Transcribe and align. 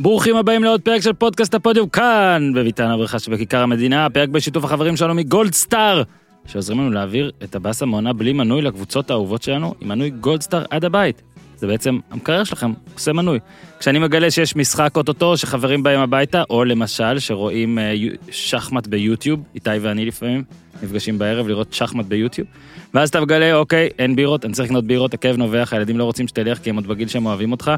ברוכים 0.00 0.36
הבאים 0.36 0.64
לעוד 0.64 0.80
פרק 0.80 1.02
של 1.02 1.12
פודקאסט 1.12 1.54
הפודיום 1.54 1.88
כאן, 1.88 2.52
בביתן 2.54 2.90
הברכה 2.90 3.18
שבכיכר 3.18 3.62
המדינה, 3.62 4.10
פרק 4.10 4.28
בשיתוף 4.28 4.64
החברים 4.64 4.96
שלנו 4.96 5.14
מגולד 5.14 5.54
סטאר, 5.54 6.02
שעוזרים 6.46 6.80
לנו 6.80 6.90
להעביר 6.90 7.30
את 7.44 7.54
הבאס 7.54 7.82
המונה 7.82 8.12
בלי 8.12 8.32
מנוי 8.32 8.62
לקבוצות 8.62 9.10
האהובות 9.10 9.42
שלנו, 9.42 9.74
עם 9.80 9.88
מנוי 9.88 10.10
גולד 10.10 10.42
סטאר 10.42 10.64
עד 10.70 10.84
הבית. 10.84 11.22
זה 11.56 11.66
בעצם 11.66 11.98
המקרר 12.10 12.44
שלכם, 12.44 12.72
עושה 12.94 13.12
מנוי. 13.12 13.38
כשאני 13.78 13.98
מגלה 13.98 14.30
שיש 14.30 14.56
משחק 14.56 14.96
אוטוטו 14.96 15.36
שחברים 15.36 15.82
באים 15.82 16.00
הביתה, 16.00 16.42
או 16.50 16.64
למשל 16.64 17.18
שרואים 17.18 17.78
אה, 17.78 17.94
שחמט 18.30 18.86
ביוטיוב, 18.86 19.40
איתי 19.54 19.70
ואני 19.80 20.04
לפעמים 20.04 20.44
נפגשים 20.82 21.18
בערב 21.18 21.48
לראות 21.48 21.72
שחמט 21.72 22.06
ביוטיוב, 22.06 22.48
ואז 22.94 23.08
אתה 23.08 23.20
מגלה, 23.20 23.54
אוקיי, 23.54 23.88
אין 23.98 24.16
בירות, 24.16 24.44
אני 24.44 24.52
צריך 24.52 24.68
לקנות 24.68 24.84
בירות, 24.84 25.14
הכאב 25.14 25.36
נובח, 25.36 25.72
הילדים 25.72 25.98
לא 25.98 26.04
רוצים 26.04 26.28
שתלך 26.28 26.58
כי 26.58 26.70
הם 26.70 26.76
עוד 26.76 26.86
בגיל 26.86 27.08
שהם 27.08 27.26
אוהבים 27.26 27.52
אותך. 27.52 27.72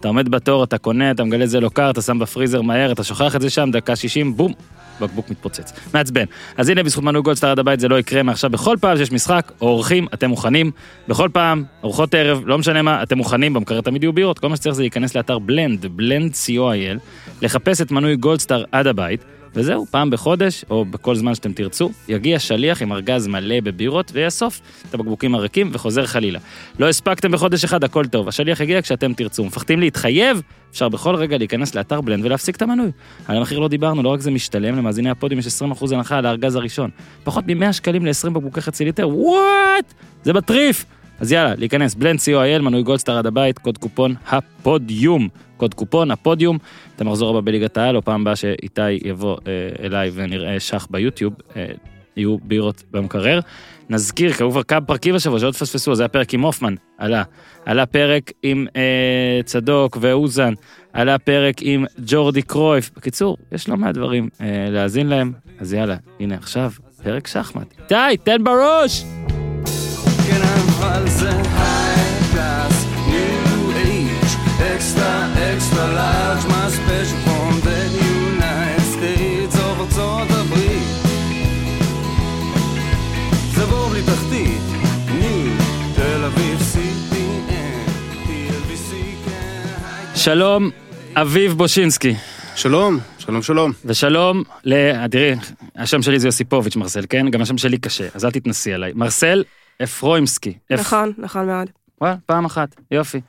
אתה 0.00 0.08
עומד 0.08 0.28
בתור, 0.28 0.64
אתה 0.64 0.78
קונה, 0.78 1.10
אתה 1.10 1.24
מגלה 1.24 1.46
זה 1.46 1.60
לא 1.60 1.68
קר, 1.68 1.90
אתה 1.90 2.02
שם 2.02 2.18
בפריזר 2.18 2.62
מהר, 2.62 2.92
אתה 2.92 3.04
שוכח 3.04 3.36
את 3.36 3.40
זה 3.40 3.50
שם, 3.50 3.70
דקה 3.72 3.96
60, 3.96 4.36
בום, 4.36 4.52
בקבוק 5.00 5.30
מתפוצץ. 5.30 5.72
מעצבן. 5.94 6.24
אז 6.56 6.68
הנה, 6.68 6.82
בזכות 6.82 7.04
מנוי 7.04 7.22
גולדסטאר 7.22 7.50
עד 7.50 7.58
הבית 7.58 7.80
זה 7.80 7.88
לא 7.88 7.98
יקרה 7.98 8.22
מעכשיו. 8.22 8.50
בכל 8.50 8.76
פעם 8.80 8.96
שיש 8.96 9.12
משחק 9.12 9.52
או 9.60 9.68
אורחים, 9.68 10.06
אתם 10.14 10.30
מוכנים. 10.30 10.70
בכל 11.08 11.28
פעם, 11.32 11.64
ארוחות 11.84 12.14
ערב, 12.14 12.42
לא 12.46 12.58
משנה 12.58 12.82
מה, 12.82 13.02
אתם 13.02 13.18
מוכנים, 13.18 13.54
במקרר 13.54 13.80
תמיד 13.80 14.02
יהיו 14.02 14.12
בירות. 14.12 14.38
כל 14.38 14.48
מה 14.48 14.56
שצריך 14.56 14.74
זה 14.74 14.82
להיכנס 14.82 15.14
לאתר 15.16 15.38
בלנד, 15.38 15.86
בלנד 15.86 16.32
co.il, 16.32 16.98
לחפש 17.42 17.80
את 17.80 17.90
מנוי 17.90 18.16
גולדסטאר 18.16 18.64
עד 18.72 18.86
הבית, 18.86 19.24
וזהו, 19.54 19.86
פעם 19.90 20.10
בחודש, 20.10 20.64
או 20.70 20.84
בכל 20.84 21.14
זמן 21.14 21.34
שאתם 21.34 21.52
תרצו, 21.52 21.90
יגיע 22.08 22.38
שליח 22.38 22.82
עם 22.82 22.92
ארגז 22.92 23.26
מלא 23.26 23.60
בבירות 23.60 24.10
ויאסוף 24.14 24.60
את 24.88 24.94
הבקבוקים 24.94 25.34
הריקים 25.34 25.70
וחוזר 25.72 26.06
חלילה. 26.06 26.38
לא 26.78 26.88
הספקתם 26.88 27.32
בחודש 27.32 27.64
אחד, 27.64 27.84
הכל 27.84 28.06
טוב. 28.06 28.28
השליח 28.28 28.60
יגיע 28.60 28.82
כשאתם 28.82 29.12
תרצו. 29.12 29.44
מפחדים 29.44 29.80
להתחייב? 29.80 30.42
אפשר 30.70 30.88
בכל 30.88 31.14
רגע 31.14 31.38
להיכנס 31.38 31.74
לאתר 31.74 32.00
בלנד 32.00 32.24
ולהפסיק 32.24 32.56
את 32.56 32.62
המנוי. 32.62 32.90
על 33.28 33.36
המחיר 33.36 33.58
לא 33.58 33.68
דיברנו, 33.68 34.02
לא 34.02 34.08
רק 34.08 34.20
זה 34.20 34.30
משתלם, 34.30 34.76
למאזיני 34.76 35.10
הפודיום 35.10 35.38
יש 35.38 35.46
20% 35.46 35.94
הנחה 35.94 36.18
על 36.18 36.26
הארגז 36.26 36.54
הראשון. 36.54 36.90
פחות 37.24 37.44
מ-100 37.46 37.72
שקלים 37.72 38.06
ל-20 38.06 38.30
בקבוקי 38.30 38.60
חצי 38.60 38.84
ליטר, 38.84 39.08
what! 39.08 39.94
זה 40.24 40.32
בטריף! 40.32 40.84
אז 41.20 41.32
יאללה, 41.32 41.54
להיכנס, 41.54 41.94
בלנד 41.94 42.18
co.il, 42.18 42.62
מנוי 42.62 42.82
גולדסטאר 42.82 43.18
עד 43.18 43.26
הבית, 43.26 43.58
קוד 43.58 43.78
קופון 43.78 44.14
הפודיום. 44.28 45.28
קוד 45.60 45.74
קופון, 45.74 46.10
הפודיום, 46.10 46.58
את 46.96 47.00
המחזור 47.00 47.30
הבא 47.30 47.40
בליגת 47.40 47.76
העל, 47.76 47.96
או 47.96 48.02
פעם 48.02 48.20
הבאה 48.20 48.36
שאיתי 48.36 48.90
יבוא 49.04 49.36
אה, 49.46 49.86
אליי 49.86 50.10
ונראה 50.14 50.60
שח 50.60 50.86
ביוטיוב, 50.90 51.34
אה, 51.56 51.66
יהיו 52.16 52.36
בירות 52.38 52.84
במקרר. 52.90 53.40
נזכיר, 53.90 54.32
כי 54.32 54.42
היו 54.42 54.50
כבר 54.50 54.62
כמה 54.62 54.80
פרקים 54.80 55.14
השבוע 55.14 55.38
שעוד 55.38 55.54
פספסו, 55.54 55.94
זה 55.94 56.02
היה 56.02 56.08
פרק 56.08 56.34
עם 56.34 56.40
הופמן, 56.40 56.74
עלה. 56.98 57.22
עלה 57.64 57.86
פרק 57.86 58.32
עם 58.42 58.66
אה, 58.76 59.40
צדוק 59.44 59.98
ואוזן, 60.00 60.52
עלה 60.92 61.18
פרק 61.18 61.56
עם 61.60 61.84
ג'ורדי 62.06 62.42
קרויף. 62.42 62.90
בקיצור, 62.96 63.36
יש 63.52 63.68
לא 63.68 63.76
מעט 63.76 63.94
דברים 63.94 64.28
אה, 64.40 64.46
להאזין 64.70 65.06
להם, 65.06 65.32
אז 65.60 65.72
יאללה, 65.72 65.96
הנה 66.20 66.34
עכשיו, 66.34 66.70
פרק 67.02 67.26
שחמט. 67.26 67.74
איתי, 67.80 68.16
תן 68.24 68.44
בראש! 68.44 69.04
כן, 70.28 70.40
אבל 70.42 71.08
זה 71.08 71.49
large, 76.00 76.44
my 76.54 76.66
special 76.78 77.18
from 77.26 77.52
the 77.68 77.80
United 78.14 78.86
States 78.94 79.54
of 79.56 79.80
ארצות 79.80 80.28
הברית. 80.30 80.88
זה 83.54 83.66
בור 83.66 83.88
בלי 83.88 84.02
תחתית, 84.02 84.60
new, 85.08 85.62
תל 85.96 86.24
אביב, 86.24 86.58
CPN, 86.74 87.90
TLBC, 88.26 88.92
high 90.14 90.18
שלום, 90.18 90.70
אביב 91.14 91.52
בושינסקי. 91.52 92.14
שלום, 92.56 92.98
שלום 93.18 93.42
שלום. 93.42 93.72
ושלום 93.84 94.42
ל... 94.64 94.72
אה, 94.72 95.08
תראי, 95.08 95.34
השם 95.76 96.02
שלי 96.02 96.18
זה 96.18 96.28
יוסיפוביץ' 96.28 96.76
מרסל, 96.76 97.04
כן? 97.10 97.28
גם 97.30 97.42
השם 97.42 97.58
שלי 97.58 97.78
קשה, 97.78 98.06
אז 98.14 98.24
אל 98.24 98.30
תתנסי 98.30 98.72
עליי. 98.72 98.92
מרסל 98.94 99.44
אפרוימסקי. 99.82 100.52
אפ- 100.74 100.80
נכון, 100.80 101.12
נכון 101.18 101.46
מאוד. 101.46 101.70
וואלה, 102.00 102.14
פעם 102.26 102.44
אחת, 102.44 102.68
יופי. 102.90 103.20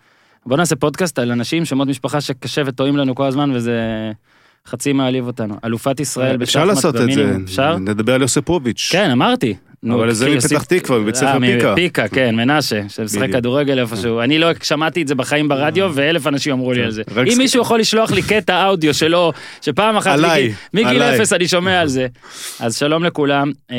בוא 0.46 0.57
נעשה 0.57 0.75
פודקאסט 0.75 1.19
על 1.19 1.31
אנשים, 1.31 1.66
שמות 1.66 1.88
משפחה 1.88 2.22
שקשה 2.22 2.62
וטועים 2.66 2.97
לנו 2.97 3.16
כל 3.16 3.25
הזמן, 3.25 3.52
וזה 3.53 3.81
חצי 4.68 4.94
מעליב 4.94 5.28
אותנו. 5.28 5.56
אלופת 5.66 6.00
ישראל 6.00 6.44
אפשר 6.44 6.59
בשחמט 6.59 6.75
לעשות 6.75 6.96
את 6.96 7.00
זה, 7.00 7.06
במינימום, 7.06 7.44
אפשר? 7.44 7.78
נדבר 7.78 8.13
על 8.13 8.22
יוסיפוביץ'. 8.22 8.90
כן, 8.91 9.09
אמרתי. 9.12 9.56
נו, 9.84 9.96
אבל 9.96 10.12
זה 10.12 10.25
כי 10.25 10.36
מפתח 10.36 10.64
תקווה, 10.64 11.00
מבית 11.00 11.16
ספר 11.16 11.28
אה, 11.28 11.40
פיקה. 11.40 11.74
מפיקה, 11.74 12.08
כן, 12.08 12.36
מנשה, 12.36 12.81
שמשחק. 12.90 13.31
כדורגל 13.31 13.80
איפשהו. 13.80 14.22
אני 14.22 14.40
לא 14.40 14.47
שמעתי 14.64 15.02
את 15.02 15.08
זה 15.08 15.16
בחיים 15.16 15.47
ברדיו, 15.47 15.92
ואלף 15.94 16.28
אנשים 16.28 16.53
אמרו 16.53 16.72
לי 16.72 16.84
על 16.84 16.92
זה. 16.92 17.03
אם 17.34 17.38
מישהו 17.38 17.62
יכול 17.62 17.80
לשלוח 17.80 18.12
לי 18.12 18.22
קטע 18.22 18.68
אודיו 18.68 18.94
שלו, 18.94 19.34
שפעם 19.62 19.96
אחת 19.96 20.20
מגיל-. 20.74 21.02
אפס 21.02 21.34
אני 21.34 21.47
שומע 21.47 21.81
על 21.81 21.88
זה. 21.88 22.08
אז 22.59 22.78
שלום 22.78 23.03
לכולם, 23.03 23.52
אה, 23.72 23.75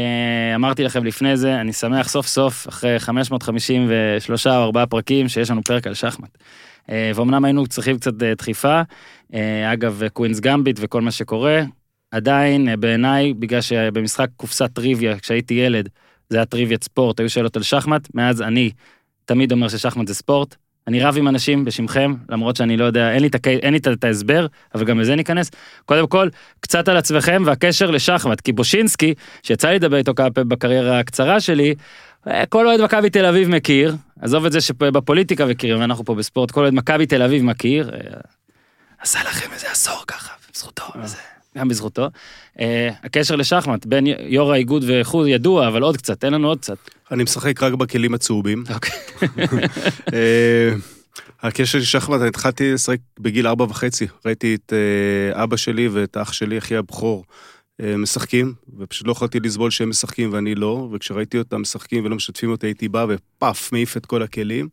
אמרתי 0.54 0.84
לכם 0.84 1.04
לפני 1.04 1.36
זה, 1.36 1.60
אני 1.60 1.72
שמח 1.72 2.08
סוף 2.08 2.26
סוף, 2.26 2.68
אחרי 2.68 2.98
553 2.98 4.46
או 4.46 4.52
4 4.52 4.86
פרקים, 4.86 5.28
שיש 5.28 5.50
לנו 5.50 5.62
פרק 5.62 5.86
על 5.86 5.94
שחמט. 5.94 6.38
אה, 6.90 7.10
ואומנם 7.14 7.44
היינו 7.44 7.66
צריכים 7.66 7.98
קצת 7.98 8.22
אה, 8.22 8.34
דחיפה, 8.34 8.82
אה, 9.34 9.72
אגב, 9.72 10.02
Queen's 10.12 10.40
Gambit 10.40 10.78
וכל 10.80 11.00
מה 11.00 11.10
שקורה, 11.10 11.62
עדיין 12.12 12.68
אה, 12.68 12.76
בעיניי, 12.76 13.34
בגלל 13.34 13.60
שבמשחק 13.60 14.28
קופסת 14.36 14.70
טריוויה, 14.74 15.18
כשהייתי 15.18 15.54
ילד, 15.54 15.88
זה 16.30 16.36
היה 16.36 16.44
טריוויית 16.44 16.84
ספורט, 16.84 17.20
היו 17.20 17.30
שאלות 17.30 17.56
על 17.56 17.62
שחמט, 17.62 18.08
מאז 18.14 18.42
אני 18.42 18.70
תמיד 19.24 19.52
אומר 19.52 19.68
ששחמט 19.68 20.08
זה 20.08 20.14
ספורט. 20.14 20.56
אני 20.88 21.00
רב 21.00 21.16
עם 21.18 21.28
אנשים 21.28 21.64
בשמכם, 21.64 22.14
למרות 22.28 22.56
שאני 22.56 22.76
לא 22.76 22.84
יודע, 22.84 23.12
אין 23.12 23.20
לי, 23.22 23.28
את, 23.28 23.34
הק... 23.34 23.46
אין 23.48 23.72
לי 23.72 23.78
את- 23.78 23.88
את 23.88 24.04
ההסבר, 24.04 24.46
אבל 24.74 24.84
גם 24.84 25.00
לזה 25.00 25.14
ניכנס. 25.16 25.50
קודם 25.84 26.06
כל, 26.06 26.28
קצת 26.60 26.88
על 26.88 26.96
עצמכם 26.96 27.42
והקשר 27.46 27.90
לשחמט, 27.90 28.40
כי 28.40 28.52
בושינסקי, 28.52 29.14
שיצא 29.42 29.68
לי 29.68 29.74
לדבר 29.74 29.96
איתו 29.96 30.14
כמה 30.14 30.30
פעמים 30.30 30.48
בקריירה 30.48 30.98
הקצרה 30.98 31.40
שלי, 31.40 31.74
אה, 32.28 32.46
כל 32.46 32.66
אוהד 32.66 32.80
מכבי 32.80 33.10
תל 33.10 33.24
אביב 33.26 33.48
מכיר, 33.48 33.96
עזוב 34.20 34.46
את 34.46 34.52
זה 34.52 34.60
שבפוליטיקה 34.60 35.46
מכירים, 35.46 35.80
ואנחנו 35.80 36.04
פה 36.04 36.14
בספורט, 36.14 36.50
כל 36.50 36.60
אוהד 36.62 36.74
מכבי 36.74 37.06
תל 37.06 37.22
אביב 37.22 37.42
מכיר. 37.44 37.90
אה, 37.94 37.98
עשה 38.98 39.20
לכם 39.22 39.52
איזה 39.52 39.70
עשור 39.70 40.04
ככה, 40.06 40.32
בזכותו, 40.54 40.84
וזה, 41.02 41.16
גם 41.58 41.68
בזכותו. 41.68 42.08
אה, 42.60 42.90
הקשר 43.02 43.36
לשחמט, 43.36 43.86
בין 43.86 44.06
יו"ר 44.06 44.52
האיגוד 44.52 44.84
ואיחוד 44.86 45.26
ידוע, 45.26 45.68
אבל 45.68 45.82
עוד 45.82 45.96
קצת, 45.96 46.20
תן 46.20 46.32
לנו 46.32 46.48
עוד 46.48 46.58
קצת. 46.58 46.76
אני 47.10 47.22
משחק 47.22 47.62
רק 47.62 47.72
בכלים 47.72 48.14
הצהובים. 48.14 48.64
אוקיי. 48.74 48.98
אה, 50.14 50.74
הקשר 51.42 51.78
של 51.78 51.84
שחמט, 51.84 52.20
אני 52.20 52.28
התחלתי 52.28 52.72
לשחק 52.72 52.98
בגיל 53.20 53.46
ארבע 53.46 53.64
וחצי. 53.64 54.06
ראיתי 54.26 54.54
את 54.54 54.72
אה, 54.72 55.42
אבא 55.42 55.56
שלי 55.56 55.88
ואת 55.88 56.16
אח 56.16 56.32
שלי, 56.32 56.58
אחי 56.58 56.76
הבכור, 56.76 57.24
אה, 57.80 57.96
משחקים, 57.96 58.54
ופשוט 58.78 59.06
לא 59.06 59.12
יכולתי 59.12 59.40
לסבול 59.40 59.70
שהם 59.70 59.90
משחקים 59.90 60.32
ואני 60.32 60.54
לא, 60.54 60.88
וכשראיתי 60.92 61.38
אותם 61.38 61.60
משחקים 61.60 62.04
ולא 62.04 62.16
משתפים 62.16 62.50
אותי, 62.50 62.66
הייתי 62.66 62.88
בא 62.88 63.06
ופאף, 63.08 63.72
מעיף 63.72 63.96
את 63.96 64.06
כל 64.06 64.22
הכלים. 64.22 64.68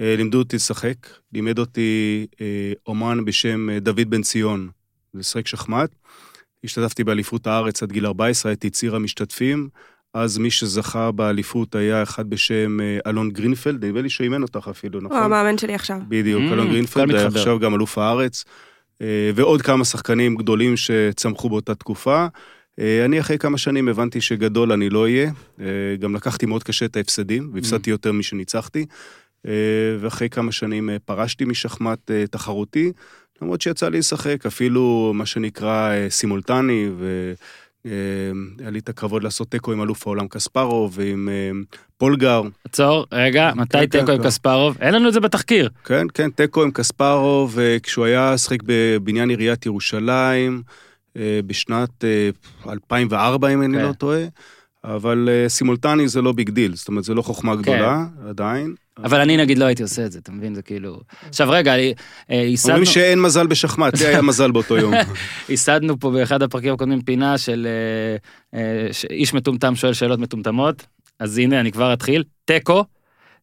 אה, 0.00 0.16
לימדו 0.16 0.38
אותי 0.38 0.56
לשחק, 0.56 0.96
לימד 1.32 1.58
אותי 1.58 2.26
אה, 2.40 2.72
אומן 2.86 3.24
בשם 3.24 3.70
אה, 3.70 3.80
דוד 3.80 4.10
בן 4.10 4.22
ציון, 4.22 4.68
לשחק 5.14 5.46
שחמט. 5.46 5.90
השתתפתי 6.64 7.04
באליפות 7.04 7.46
הארץ 7.46 7.82
עד 7.82 7.92
גיל 7.92 8.06
14, 8.06 8.52
הייתי 8.52 8.70
צעיר 8.70 8.96
המשתתפים. 8.96 9.68
אז 10.14 10.38
מי 10.38 10.50
שזכה 10.50 11.10
באליפות 11.10 11.74
היה 11.74 12.02
אחד 12.02 12.30
בשם 12.30 12.80
אה, 12.80 12.98
אלון 13.06 13.30
גרינפלד, 13.30 13.84
נדמה 13.84 14.00
לי 14.00 14.10
שהוא 14.10 14.24
אימן 14.24 14.42
אותך 14.42 14.68
אפילו, 14.70 14.98
הוא 14.98 15.04
נכון? 15.04 15.22
המאמן 15.22 15.58
שלי 15.58 15.74
עכשיו. 15.74 15.98
בדיוק, 16.08 16.42
Mm, 16.42 16.52
אלון 16.52 16.68
גרינפלד 16.68 17.14
היה. 17.14 17.26
עכשיו 17.26 17.58
גם 17.58 17.74
אלוף 17.74 17.98
הארץ, 17.98 18.44
אה, 19.02 19.30
ועוד 19.34 19.62
כמה 19.62 19.84
שחקנים 19.84 20.36
גדולים 20.36 20.76
שצמחו 20.76 21.48
באותה 21.48 21.74
תקופה. 21.74 22.26
אה, 22.80 23.04
אני 23.04 23.20
אחרי 23.20 23.38
כמה 23.38 23.58
שנים 23.58 23.88
הבנתי 23.88 24.20
שגדול 24.20 24.72
אני 24.72 24.90
לא 24.90 25.02
אהיה, 25.02 25.30
אה, 25.60 25.66
גם 25.98 26.14
לקחתי 26.14 26.46
מאוד 26.46 26.62
קשה 26.62 26.84
את 26.84 26.96
ההפסדים, 26.96 27.50
והפסדתי 27.54 27.90
יותר 27.90 28.12
משניצחתי, 28.12 28.86
ואחרי 30.00 30.28
כמה 30.28 30.52
שנים 30.52 30.90
פרשתי 31.04 31.44
משחמט 31.44 32.10
תחרותי, 32.30 32.92
למרות 33.42 33.60
שיצא 33.60 33.88
לי 33.88 33.98
לשחק 33.98 34.46
אפילו 34.46 35.12
מה 35.14 35.26
שנקרא 35.26 35.90
אה, 35.90 36.10
סימולטני, 36.10 36.88
והיה 37.84 38.70
לי 38.70 38.78
את 38.78 38.88
הכבוד 38.88 39.22
לעשות 39.22 39.50
תיקו 39.50 39.72
עם 39.72 39.82
אלוף 39.82 40.06
העולם 40.06 40.28
קספרוב 40.28 40.92
ועם 40.94 41.28
אה, 41.28 41.50
פולגר. 41.96 42.42
עצור, 42.64 43.06
רגע, 43.12 43.50
מתי 43.56 43.78
כן, 43.78 43.86
תיקו 43.86 44.06
כן, 44.06 44.12
עם 44.12 44.18
כן. 44.18 44.24
קספרוב? 44.24 44.76
אין 44.80 44.94
לנו 44.94 45.08
את 45.08 45.12
זה 45.12 45.20
בתחקיר. 45.20 45.70
כן, 45.84 46.06
כן, 46.14 46.30
תיקו 46.30 46.62
עם 46.62 46.70
קספרוב, 46.70 47.58
אה, 47.58 47.76
כשהוא 47.82 48.04
היה 48.04 48.38
שחק 48.38 48.58
בבניין 48.66 49.30
עיריית 49.30 49.66
ירושלים, 49.66 50.62
אה, 51.16 51.40
בשנת 51.46 52.04
אה, 52.04 52.30
2004, 52.72 53.48
אם 53.48 53.62
אני 53.62 53.78
כן. 53.78 53.84
לא 53.84 53.92
טועה. 53.92 54.24
אבל 54.84 55.28
אה, 55.28 55.48
סימולטני 55.48 56.08
זה 56.08 56.22
לא 56.22 56.32
big 56.32 56.50
deal, 56.50 56.74
זאת 56.74 56.88
אומרת, 56.88 57.04
זה 57.04 57.14
לא 57.14 57.22
חוכמה 57.22 57.56
גדולה, 57.56 58.04
עדיין. 58.28 58.74
אבל 58.98 59.20
אני 59.20 59.36
נגיד 59.36 59.58
לא 59.58 59.64
הייתי 59.64 59.82
עושה 59.82 60.06
את 60.06 60.12
זה, 60.12 60.18
אתה 60.18 60.32
מבין? 60.32 60.54
זה 60.54 60.62
כאילו... 60.62 61.00
עכשיו 61.28 61.50
רגע, 61.50 61.74
אה, 61.76 61.92
ייסדנו 62.30 62.74
אומרים 62.74 62.92
שאין 62.92 63.22
מזל 63.22 63.46
בשחמט, 63.46 64.00
לי 64.00 64.06
היה 64.06 64.22
מזל 64.22 64.50
באותו 64.50 64.76
יום. 64.76 64.94
ייסדנו 65.48 66.00
פה 66.00 66.10
באחד 66.10 66.42
הפרקים 66.42 66.74
הקודמים 66.74 67.00
פינה 67.00 67.38
של 67.38 67.66
אה, 68.54 68.60
אה, 68.60 68.86
איש 69.10 69.34
מטומטם 69.34 69.76
שואל 69.76 69.92
שאלות 69.92 70.18
מטומטמות, 70.18 70.86
אז 71.18 71.38
הנה 71.38 71.60
אני 71.60 71.72
כבר 71.72 71.92
אתחיל. 71.92 72.24
תיקו, 72.44 72.84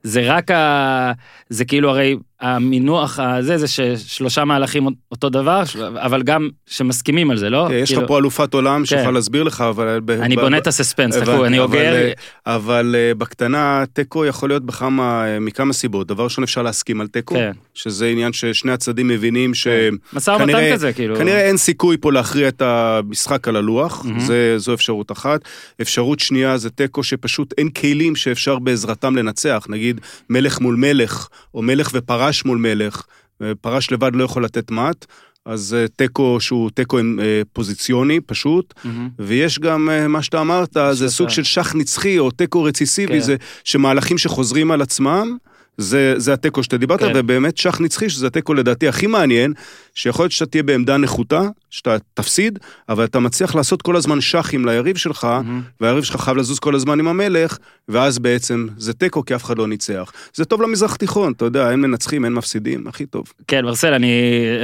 זה 0.04 0.22
רק 0.26 0.52
ה... 0.52 1.12
זה 1.50 1.66
כאילו 1.66 1.90
הרי 1.90 2.16
המינוח 2.42 3.20
הזה 3.20 3.58
זה 3.58 3.68
ששלושה 3.68 4.46
מהלכים 4.46 4.88
אותו 5.12 5.30
דבר, 5.30 5.64
אבל 5.96 6.24
גם 6.24 6.50
שמסכימים 6.66 7.32
על 7.32 7.38
זה, 7.38 7.50
לא? 7.50 7.68
יש 7.74 7.92
לך 7.92 7.96
כאילו, 7.96 8.08
פה 8.08 8.18
אלופת 8.20 8.54
עולם 8.54 8.86
שיכולה 8.86 9.08
כן. 9.08 9.14
להסביר 9.14 9.44
לך, 9.44 9.62
אבל... 9.62 10.00
אני 10.10 10.36
בונה 10.36 10.58
את 10.58 10.68
הסספנס, 10.68 11.18
אני 11.46 11.60
אוגר. 11.60 11.94
אה, 11.96 12.12
אבל 12.46 12.96
אה, 12.98 13.14
בקטנה, 13.16 13.84
תיקו 13.94 14.26
יכול 14.26 14.50
להיות 14.50 14.66
בכמה, 14.66 15.26
אה, 15.28 15.40
מכמה 15.40 15.74
סיבות. 15.74 16.08
דבר 16.08 16.24
ראשון, 16.24 16.44
אפשר 16.44 16.62
להסכים 16.62 17.02
על 17.02 17.08
תיקו, 17.08 17.36
כן. 17.36 17.52
שזה 17.74 18.08
עניין 18.08 18.34
ששני 18.34 18.72
הצדדים 18.72 19.08
מבינים 19.08 19.54
ש... 19.54 19.68
משא 20.14 20.32
ומתן 20.32 20.46
כנראה- 20.46 20.74
כזה, 20.74 20.94
כאילו. 20.94 21.16
כנראה 21.16 21.42
אין 21.42 21.58
סיכוי 21.58 21.98
פה 21.98 22.12
להכריע 22.12 22.48
את 22.48 22.62
המשחק 22.62 23.48
על 23.48 23.56
הלוח. 23.56 24.06
זה, 24.18 24.54
זו 24.58 24.74
אפשרות 24.74 25.12
אחת. 25.12 25.42
אפשרות 25.82 26.20
שנייה 26.20 26.58
זה 26.58 26.70
תיקו 26.70 27.04
שפשוט 27.04 27.54
אין 27.58 27.70
כלים 27.70 28.16
שאפשר 28.16 28.60
בעזרתם 28.60 29.16
לנצח, 29.16 29.66
נגיד 29.70 30.02
מלך 30.30 30.60
מול 30.62 30.76
מלך, 30.76 31.28
או 31.54 31.62
מלך 31.62 31.92
ופרש 32.30 32.46
מול 32.46 32.58
מלך, 32.58 33.04
אה, 33.42 33.52
פרש 33.62 33.92
לבד 33.92 34.12
לא 34.14 34.24
יכול 34.24 34.46
לתת 34.46 34.72
מט, 34.72 35.06
אז 35.46 35.74
אה, 35.80 35.88
תיקו 35.88 36.38
שהוא 36.40 36.70
תיקו 36.70 36.98
אה, 36.98 37.42
פוזיציוני 37.54 38.20
פשוט, 38.20 38.74
מהמם. 38.84 39.10
ויש 39.20 39.60
גם 39.60 39.90
מה 40.10 40.22
שאתה 40.22 40.42
אמרת, 40.42 40.78
זה 40.92 41.10
סוג 41.10 41.30
של 41.30 41.44
שח 41.44 41.76
נצחי 41.76 42.20
או 42.20 42.32
תיקו 42.32 42.64
רציסיבי, 42.64 43.14
כן. 43.14 43.20
זה 43.20 43.36
שמהלכים 43.64 44.18
שחוזרים 44.18 44.72
על 44.72 44.82
עצמם. 44.82 45.38
זה, 45.80 46.14
זה 46.18 46.34
התיקו 46.34 46.64
שאתה 46.64 46.78
דיברת, 46.78 47.00
כן. 47.00 47.12
ובאמת 47.16 47.58
שח 47.58 47.82
נצחי, 47.82 48.10
שזה 48.10 48.28
התיקו 48.28 48.54
לדעתי 48.54 48.88
הכי 48.88 49.08
מעניין, 49.08 49.54
שיכול 49.96 50.24
להיות 50.24 50.32
שאתה 50.32 50.46
תהיה 50.46 50.64
בעמדה 50.64 50.98
נחותה, 50.98 51.42
שאתה 51.70 51.96
תפסיד, 52.14 52.60
אבל 52.90 53.04
אתה 53.04 53.20
מצליח 53.20 53.56
לעשות 53.56 53.82
כל 53.82 53.96
הזמן 53.96 54.22
שחים 54.22 54.66
ליריב 54.66 54.98
שלך, 54.98 55.24
מהמם. 55.24 55.62
והיריב 55.82 56.04
שלך 56.04 56.22
חייב 56.22 56.38
לזוז 56.38 56.60
כל 56.60 56.76
הזמן 56.76 57.00
עם 57.00 57.08
המלך, 57.08 57.58
ואז 57.90 58.20
בעצם 58.20 58.68
זה 58.78 58.94
תיקו 58.94 59.26
כי 59.26 59.36
אף 59.36 59.44
אחד 59.44 59.58
לא 59.58 59.68
ניצח. 59.68 60.12
זה 60.34 60.46
טוב 60.46 60.62
למזרח 60.62 60.96
תיכון, 60.96 61.32
אתה 61.32 61.46
יודע, 61.46 61.72
אין 61.72 61.82
מנצחים, 61.82 62.26
אין 62.26 62.34
מפסידים, 62.34 62.88
הכי 62.88 63.06
טוב. 63.06 63.34
כן, 63.48 63.66
מרסל, 63.66 63.94
אני 63.94 64.12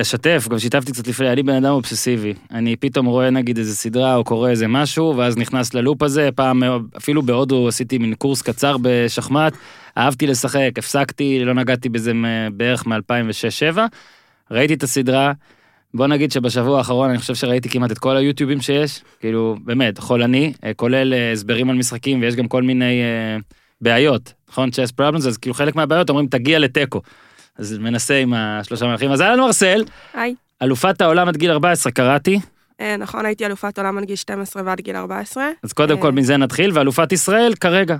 אשתף, 0.02 0.48
גם 0.50 0.60
שיתפתי 0.60 0.92
קצת 0.92 1.08
לפני, 1.08 1.32
אני 1.32 1.44
בן 1.44 1.56
אדם 1.56 1.72
אובססיבי. 1.72 2.34
אני 2.52 2.76
פתאום 2.76 3.06
רואה 3.06 3.30
נגיד 3.30 3.58
איזה 3.58 3.76
סדרה 3.76 4.16
או 4.16 4.24
קורא 4.24 4.50
איזה 4.50 4.68
משהו, 4.68 5.18
ואז 5.18 5.38
נכנס 5.38 5.74
ללופ 5.74 6.04
הזה, 6.04 6.30
פעם 6.36 6.64
אפילו 6.98 7.22
בהודו 7.22 7.68
עשיתי 7.68 7.98
מין 7.98 8.14
קורס 8.14 8.42
קצר 8.42 8.76
בשחמט, 8.82 9.54
אהבתי 9.98 10.28
לשחק, 10.28 10.72
הפסקתי, 10.78 11.46
לא 11.46 11.54
נגעתי 11.54 11.90
בזה 11.90 12.12
בערך 12.54 12.88
מ-2006-2007, 12.88 13.78
ראיתי 14.52 14.74
את 14.74 14.84
הסדרה, 14.84 15.32
בוא 15.94 16.08
נגיד 16.08 16.32
שבשבוע 16.32 16.78
האחרון 16.78 17.10
אני 17.10 17.20
חושב 17.20 17.36
שראיתי 17.36 17.70
כמעט 17.70 17.92
את 17.92 17.98
כל 17.98 18.18
היוטיובים 18.18 18.62
שיש, 18.62 19.02
כאילו, 19.20 19.56
באמת, 19.64 20.00
חולני, 20.00 20.54
אה, 20.64 20.74
כולל 20.74 21.14
אה, 21.14 21.32
הסברים 21.32 21.70
על 21.70 21.76
משחקים, 21.76 22.22
ויש 22.22 22.36
גם 22.36 22.48
כל 22.48 22.64
מיני 22.64 23.02
אה, 23.02 23.38
בעיות, 23.82 24.34
נכון? 24.50 24.72
chess 24.72 24.92
problems, 24.92 25.28
אז 25.28 25.38
כאילו 25.38 25.54
חלק 25.54 25.76
מהבעיות 25.76 26.10
אומרים 26.10 26.28
תגיע 26.28 26.60
לתיקו. 26.60 27.02
אז 27.58 27.78
מנסה 27.78 28.18
עם 28.18 28.34
השלושה 28.34 28.88
מהלכים. 28.88 29.12
אז 29.12 29.22
אהלן 29.22 29.40
מרסל, 29.40 29.84
היי. 30.14 30.36
אלופת 30.62 31.02
העולם 31.02 31.28
עד 31.28 31.38
גיל 31.38 31.52
14 31.52 31.92
קראתי, 31.92 32.40
אה, 32.82 32.98
נכון, 32.98 33.26
הייתי 33.26 33.46
אלופת 33.46 33.78
עולם 33.78 33.98
עד 33.98 34.04
גיל 34.04 34.16
12 34.16 34.64
ועד 34.66 34.82
גיל 34.82 34.96
14. 34.96 35.50
אז 35.64 35.74
קודם 35.74 35.98
אה. 35.98 36.02
כל 36.02 36.12
מזה 36.12 36.38
נתחיל, 36.38 36.72
ואלופת 36.74 37.12
ישראל 37.12 37.54
כרגע. 37.60 37.96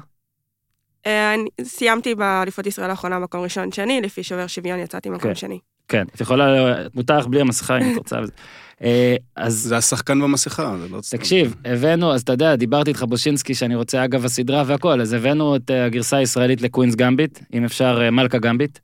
אה, 1.06 1.34
אני 1.34 1.50
סיימתי 1.64 2.16
באליפות 2.16 2.68
ישראל 2.68 2.90
האחרונה 2.90 3.20
מקום 3.20 3.42
ראשון 3.42 3.72
שני, 3.72 4.02
לפי 4.02 4.24
שובר 4.24 4.48
שוויון 4.48 4.80
יצאתי 4.80 5.10
מקום 5.10 5.22
כן. 5.22 5.36
שני. 5.36 5.60
כן, 5.88 6.04
את 6.16 6.22
יכולה, 6.22 6.76
מותר 6.94 7.18
לך 7.18 7.28
בלי 7.28 7.42
המסכה 7.42 7.78
אם 7.78 7.92
את 7.92 7.98
רוצה. 7.98 8.20
אה, 8.84 9.16
אז 9.36 9.54
זה 9.54 9.78
השחקן 9.78 10.22
במסכה, 10.22 10.76
זה 10.82 10.88
לא... 10.90 11.02
סתם. 11.02 11.18
תקשיב, 11.18 11.56
הבאנו, 11.66 12.14
אז 12.14 12.22
אתה 12.22 12.32
יודע, 12.32 12.56
דיברתי 12.56 12.90
איתך 12.90 13.04
בושינסקי 13.04 13.54
שאני 13.56 13.76
רוצה 13.76 14.06
אגב 14.06 14.26
הסדרה 14.26 14.64
והכל, 14.66 15.02
אז 15.02 15.14
הבאנו 15.14 15.56
את 15.56 15.72
אה, 15.72 15.86
הגרסה 15.86 16.18
הישראלית 16.18 16.62
ל 16.62 16.66
Queen's 16.66 16.96
Gambit, 16.96 17.40
אם 17.54 17.66
אפשר 17.66 18.12
מלכה 18.12 18.38
גמביט, 18.38 18.80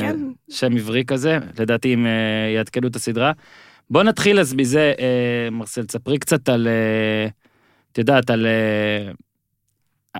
כן, 0.00 0.16
שם 0.50 0.76
עברי 0.76 1.04
כזה, 1.04 1.38
לדעתי 1.58 1.94
אם 1.94 2.06
יעדכנו 2.54 2.88
את 2.88 2.96
הסדרה. 2.96 3.32
בוא 3.90 4.02
נתחיל 4.02 4.40
אז 4.40 4.54
מזה, 4.54 4.92
מרסל, 5.52 5.84
תספרי 5.84 6.18
קצת 6.18 6.48
על, 6.48 6.68
את 7.92 7.98
יודעת, 7.98 8.30
על... 8.30 8.46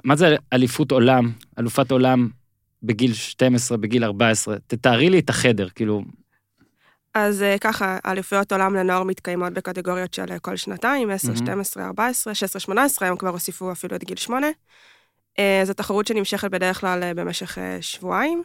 מה 0.04 0.16
זה 0.16 0.36
אליפות 0.52 0.92
עולם, 0.92 1.32
אלופת 1.58 1.90
עולם 1.90 2.28
בגיל 2.82 3.14
12, 3.14 3.78
בגיל 3.78 4.04
14? 4.04 4.56
תתארי 4.66 5.10
לי 5.10 5.18
את 5.18 5.30
החדר, 5.30 5.68
כאילו, 5.68 6.02
אז 7.14 7.42
אה, 7.42 7.58
ככה, 7.60 7.98
אליפויות 8.06 8.52
עולם 8.52 8.74
לנוער 8.74 9.02
מתקיימות 9.02 9.52
בקטגוריות 9.52 10.14
של 10.14 10.26
אה, 10.30 10.38
כל 10.38 10.56
שנתיים, 10.56 11.10
10, 11.10 11.28
מהמם. 11.28 11.36
12, 11.36 11.84
14, 11.86 12.34
16, 12.34 12.60
18, 12.60 13.08
היום 13.08 13.18
כבר 13.18 13.28
הוסיפו 13.28 13.72
אפילו 13.72 13.96
את 13.96 14.04
גיל 14.04 14.16
8. 14.16 14.46
אה, 15.38 15.60
זו 15.64 15.74
תחרות 15.74 16.06
שנמשכת 16.06 16.50
בדרך 16.50 16.80
כלל 16.80 17.12
במשך 17.14 17.58
שבועיים. 17.80 18.42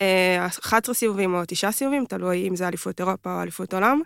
אה, 0.00 0.46
11 0.46 0.94
סיבובים 0.94 1.34
או 1.34 1.42
9 1.46 1.72
סיבובים, 1.72 2.04
תלוי 2.04 2.48
אם 2.48 2.56
זה 2.56 2.68
אליפות 2.68 3.00
אירופה 3.00 3.36
או 3.36 3.42
אליפות 3.42 3.74
עולם. 3.74 4.00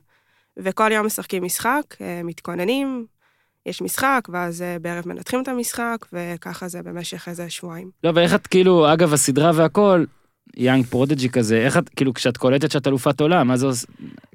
וכל 0.56 0.93
יום 0.93 1.06
משחקים 1.06 1.44
משחק, 1.44 1.97
מתכוננים, 2.25 3.06
יש 3.69 3.82
משחק, 3.82 4.29
ואז 4.32 4.62
אה, 4.62 4.76
בערב 4.79 5.09
מנתחים 5.09 5.43
את 5.43 5.49
המשחק, 5.49 6.06
וככה 6.12 6.69
זה 6.69 6.82
במשך 6.82 7.29
איזה 7.29 7.50
שבועיים. 7.50 7.91
לא, 8.05 8.12
ואיך 8.15 8.35
את 8.35 8.47
כאילו, 8.47 8.93
אגב, 8.93 9.12
הסדרה 9.12 9.50
והכל, 9.55 10.05
young 10.56 10.87
prodigy 10.87 11.29
כזה, 11.29 11.56
איך 11.56 11.77
את, 11.77 11.89
כאילו, 11.89 12.15
כשאת 12.15 12.37
קולטת 12.37 12.71
שאת 12.71 12.87
אלופת 12.87 13.21
עולם, 13.21 13.49
מה 13.49 13.56
זה 13.56 13.67
עוש... 13.67 13.85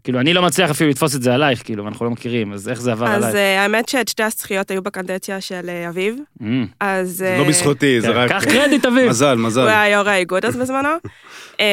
כאילו, 0.04 0.20
אני 0.20 0.34
לא 0.34 0.42
מצליח 0.42 0.70
אפילו 0.70 0.90
לתפוס 0.90 1.16
את 1.16 1.22
זה 1.22 1.34
עלייך, 1.34 1.64
כאילו, 1.64 1.88
אנחנו 1.88 2.06
לא 2.06 2.12
מכירים, 2.12 2.54
אז 2.54 2.70
איך 2.70 2.82
זה 2.82 2.92
עבר 2.92 3.08
אז 3.08 3.24
עלייך? 3.24 3.36
אה, 3.36 3.62
האמת 3.62 3.90
שאת 3.90 4.08
שתי 4.08 4.24
הזכיות 4.24 4.72
היו 4.72 4.82
בקדנציה 4.82 5.42
של 5.42 5.70
אה, 5.70 5.90
אביב, 5.90 6.16
Mm. 6.42 6.46
אז... 6.80 7.10
זה 7.10 7.36
לא 7.38 7.44
אה, 7.44 7.50
בזכותי, 7.50 8.02
זה 8.02 8.08
כן, 8.08 8.14
רק... 8.14 8.30
קח 8.32 8.44
קרדיט, 8.46 8.86
אביב. 8.86 9.10
מזל, 9.10 9.38
הוא 9.38 9.46
מזל. 9.48 9.68
היה 9.68 9.90
יו"ר 9.90 10.10
האיגוד 10.10 10.46
אז 10.46 10.56
בזמנו. 10.56 10.90
אמ, 11.60 11.66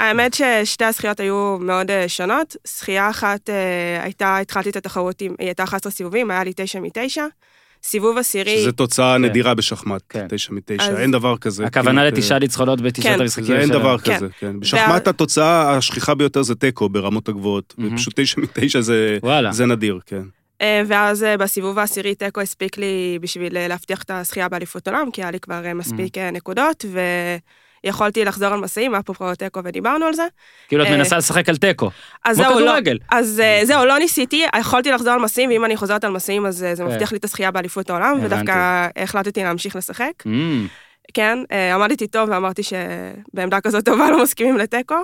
האמת 0.00 0.34
ששתי 0.34 0.84
הזכיות 0.84 1.20
היו 1.20 1.56
מאוד 1.60 1.90
שונות. 2.06 2.56
זכייה 2.66 3.10
אחת 3.10 3.50
הייתה, 4.02 4.38
התחלתי 4.38 4.70
את 4.70 4.76
התחרות 4.76 5.20
היא 5.20 5.30
הייתה 5.38 5.64
11 5.64 5.92
סיבובים, 5.92 6.30
היה 6.30 6.44
לי 6.44 6.52
9 6.56 6.80
מ-9. 6.80 7.20
סיבוב 7.84 8.18
עשירי, 8.18 8.58
שזה 8.58 8.72
תוצאה 8.72 9.14
כן. 9.16 9.24
נדירה 9.24 9.54
בשחמט, 9.54 10.02
כן. 10.08 10.26
תשע 10.28 10.52
מתשע, 10.52 10.82
אז- 10.92 10.98
אין 10.98 11.10
דבר 11.10 11.36
כזה. 11.38 11.66
הכוונה 11.66 12.00
כמעט, 12.00 12.12
לתשעה 12.12 12.34
אה, 12.34 12.40
ניצחונות 12.40 12.80
בתשעת 12.80 13.14
כן. 13.16 13.20
המשחקים. 13.20 13.44
זה 13.46 13.58
אין. 13.60 13.68
דבר 13.68 13.98
כן. 13.98 14.16
כזה, 14.16 14.26
כן. 14.38 14.60
בשחמט 14.60 15.08
התוצאה 15.08 15.76
השכיחה 15.76 16.14
ביותר 16.14 16.42
זה 16.42 16.54
תיקו 16.54 16.88
ברמות 16.88 17.28
הגבוהות, 17.28 17.74
מהמם. 17.78 17.94
ופשוט 17.94 18.20
תשע 18.20 18.40
מתשע 18.40 18.80
זה 18.80 19.18
וואלה. 19.22 19.52
זה 19.52 19.66
נדיר, 19.66 19.98
כן. 20.06 20.22
אה, 20.60 20.82
ואז 20.88 21.22
אה, 21.24 21.36
בסיבוב 21.36 21.78
העשירי 21.78 22.14
תיקו 22.14 22.40
הספיק 22.40 22.78
לי 22.78 23.18
בשביל 23.20 23.56
אה, 23.56 23.68
להבטיח 23.68 24.02
את 24.02 24.10
הזכייה 24.10 24.48
באליפות 24.48 24.88
עולם, 24.88 25.10
כי 25.10 25.22
היה 25.22 25.30
לי 25.30 25.40
כבר 25.40 25.62
מספיק 25.74 26.18
אה, 26.18 26.30
נקודות, 26.30 26.84
ויכולתי 27.84 28.24
לחזור 28.24 28.48
על 28.48 28.60
מסעים, 28.60 28.94
אפרופו 28.94 29.34
תיקו 29.34 29.60
ודיברנו 29.64 30.06
על 30.06 30.14
זה. 30.14 30.26
כאילו, 30.68 30.84
את 30.84 30.88
אה, 30.88 30.96
מנסה 30.96 31.16
לשחק 31.18 31.48
על 31.48 31.56
תיקו. 31.56 31.90
אז 32.24 32.40
כמו 32.40 32.60
לא, 32.60 32.64
כדורגל. 32.64 32.98
אז 33.10 33.40
אה, 33.40 33.60
זהו, 33.64 33.84
לא 33.84 33.98
ניסיתי, 33.98 34.46
יכולתי 34.60 34.90
לחזור 34.90 35.12
על 35.12 35.20
מסעים, 35.20 35.50
ואם 35.50 35.64
אני 35.64 35.76
חוזרת 35.76 36.04
על 36.04 36.10
מסעים, 36.10 36.46
אז 36.46 36.64
אה, 36.64 36.74
זה. 36.74 36.84
מבטיח 36.84 37.12
לי 37.12 37.18
את 37.18 37.24
הזכייה 37.24 37.50
באליפות 37.50 37.90
העולם. 37.90 38.18
ודווקא 38.22 38.86
החלטתי 38.96 39.42
להמשיך 39.42 39.76
לשחק. 39.76 40.12
Mm. 40.22 40.28
כן, 41.14 41.38
עמדתי 41.74 42.06
טוב 42.06 42.28
ואמרתי 42.30 42.62
שבעמדה 42.62 43.60
כזאת 43.60 43.84
טובה 43.84 44.10
לא 44.10 44.22
מסכימים 44.22 44.56
לתיקו. 44.56 44.94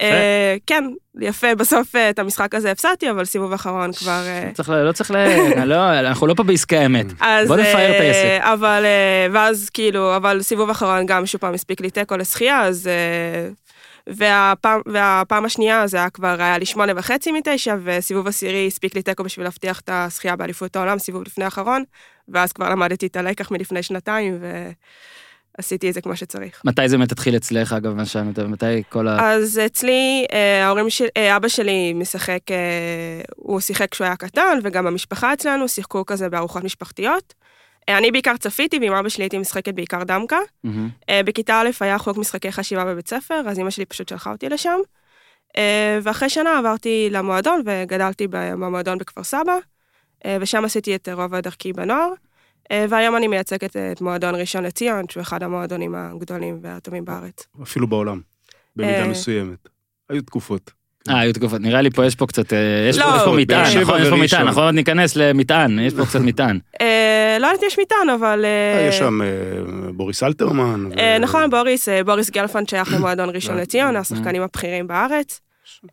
אה, 0.00 0.56
כן, 0.66 0.84
יפה, 1.20 1.54
בסוף 1.54 1.96
אה, 1.96 2.10
את 2.10 2.18
המשחק 2.18 2.54
הזה 2.54 2.70
הפסדתי, 2.70 3.10
אבל 3.10 3.24
סיבוב 3.24 3.52
אחרון 3.52 3.92
כבר... 3.92 4.22
אה, 4.26 4.84
לא 4.84 4.92
צריך 4.92 5.10
ל... 5.10 5.14
לא, 5.64 6.00
אנחנו 6.00 6.26
לא 6.26 6.34
פה 6.34 6.42
בעסקי 6.42 6.86
אמת. 6.86 7.06
בוא 7.46 7.56
נפאר 7.56 7.90
את 7.96 8.00
העסק. 8.00 8.38
אבל, 8.40 8.84
ואז 9.32 9.70
כאילו, 9.70 10.16
אבל 10.16 10.42
סיבוב 10.42 10.70
אחרון 10.70 11.06
גם 11.06 11.26
שוב 11.26 11.40
פעם 11.40 11.54
הספיק 11.54 11.80
לי 11.80 11.90
תיקו 11.90 12.16
לשחייה, 12.16 12.62
אז... 12.62 12.90
והפעם, 14.06 14.80
והפעם 14.86 15.44
השנייה 15.44 15.86
זה 15.86 15.96
היה 15.96 16.10
כבר, 16.10 16.36
היה 16.38 16.58
לי 16.58 16.66
שמונה 16.66 16.92
וחצי 16.96 17.32
מתשע, 17.32 17.76
וסיבוב 17.84 18.26
עשירי 18.26 18.66
הספיק 18.66 18.94
לי 18.94 19.02
תיקו 19.02 19.24
בשביל 19.24 19.46
להבטיח 19.46 19.80
את 19.80 19.90
הזכייה 19.92 20.36
באליפות 20.36 20.76
העולם, 20.76 20.98
סיבוב 20.98 21.22
לפני 21.26 21.44
האחרון, 21.44 21.84
ואז 22.28 22.52
כבר 22.52 22.70
למדתי 22.70 23.06
את 23.06 23.16
הלקח 23.16 23.50
מלפני 23.50 23.82
שנתיים, 23.82 24.38
ועשיתי 25.58 25.88
את 25.88 25.94
זה 25.94 26.00
כמו 26.00 26.16
שצריך. 26.16 26.62
מתי 26.64 26.88
זה 26.88 26.96
באמת 26.96 27.12
התחיל 27.12 27.36
אצלך, 27.36 27.72
אגב, 27.72 27.94
מה 27.94 28.06
שאלנו, 28.06 28.32
מתי 28.48 28.82
כל 28.88 29.08
ה... 29.08 29.32
אז 29.32 29.60
אצלי, 29.66 30.26
אה, 30.32 30.66
ההורים 30.66 30.90
של... 30.90 31.06
אה, 31.16 31.36
אבא 31.36 31.48
שלי 31.48 31.92
משחק, 31.92 32.40
אה, 32.50 33.20
הוא 33.36 33.60
שיחק 33.60 33.90
כשהוא 33.90 34.04
היה 34.04 34.16
קטן, 34.16 34.58
וגם 34.62 34.86
המשפחה 34.86 35.32
אצלנו 35.32 35.68
שיחקו 35.68 36.06
כזה 36.06 36.28
בארוחות 36.28 36.64
משפחתיות. 36.64 37.34
אני 37.88 38.10
בעיקר 38.10 38.36
צפיתי, 38.36 38.78
ועם 38.78 38.92
אבא 38.92 39.08
שלי 39.08 39.24
הייתי 39.24 39.38
משחקת 39.38 39.74
בעיקר 39.74 40.04
דמקה. 40.04 40.38
אה, 41.08 41.20
בכיתה 41.24 41.60
א' 41.60 41.70
היה 41.80 41.98
חוג 41.98 42.20
משחקי 42.20 42.52
חשיבה 42.52 42.84
בבית 42.84 43.08
ספר, 43.08 43.42
אז 43.48 43.58
אמא 43.58 43.70
שלי 43.70 43.84
פשוט 43.84 44.08
שלחה 44.08 44.32
אותי 44.32 44.48
לשם. 44.48 44.78
ואחרי 46.02 46.30
שנה 46.30 46.58
עברתי 46.58 47.08
למועדון, 47.10 47.62
וגדלתי 47.66 48.26
במועדון 48.30 48.98
בכפר 48.98 49.22
סבא, 49.22 49.56
ושם 50.40 50.64
עשיתי 50.64 50.94
את 50.94 51.08
רוב 51.12 51.36
דרכי 51.36 51.72
בנוער. 51.72 52.12
אה, 52.70 52.86
והיום 52.88 53.16
אני 53.16 53.28
מייצגת 53.28 53.76
את 53.76 54.00
מועדון 54.00 54.34
ראשון 54.34 54.64
לציון, 54.64 55.04
שהוא 55.10 55.20
אחד 55.20 55.42
המועדונים 55.42 55.94
הגדולים 55.94 56.58
והטובים 56.62 57.04
בארץ. 57.04 57.46
אפילו 57.62 57.86
בעולם, 57.86 58.20
במידה 58.76 59.02
אה. 59.02 59.08
מסוימת. 59.08 59.68
היו 60.08 60.22
תקופות. 60.22 60.70
אה, 61.08 61.20
היו 61.20 61.32
תקופות, 61.32 61.60
נראה 61.60 61.80
לי 61.80 61.90
פה 61.90 62.06
יש 62.06 62.14
פה 62.14 62.26
קצת, 62.26 62.52
אה, 62.52 62.86
יש 62.88 62.98
פה 62.98 63.04
לא, 63.26 63.36
מטען, 63.36 63.80
נכון? 63.80 64.02
יש 64.02 64.08
פה. 64.08 64.16
מטען, 64.16 64.46
נכון? 64.46 64.64
עוד 64.64 64.74
ניכנס 64.74 65.16
למטען, 65.16 65.78
יש 65.78 65.94
פה 65.94 66.06
קצת 66.06 66.20
מטען. 66.20 66.58
אה, 66.80 67.36
לא 67.40 67.46
יודעת 67.46 67.62
אם 67.62 67.66
יש 67.66 67.78
מטען, 67.78 68.08
אבל... 68.08 68.44
אה, 68.44 68.88
יש 68.88 68.98
שם 68.98 69.22
אה, 69.22 69.26
בוריס 69.92 70.22
אלתרמן. 70.22 70.88
אה, 70.98 71.18
נכון, 71.18 71.50
בוריס, 71.50 71.88
אה, 71.88 72.04
בוריס 72.04 72.30
גלפנד 72.30 72.68
שייך 72.68 72.92
למועדון 72.94 73.30
ראשון 73.30 73.56
לציון, 73.56 73.96
השחקנים 73.96 74.42
הבכירים 74.42 74.86
בארץ. 74.86 75.40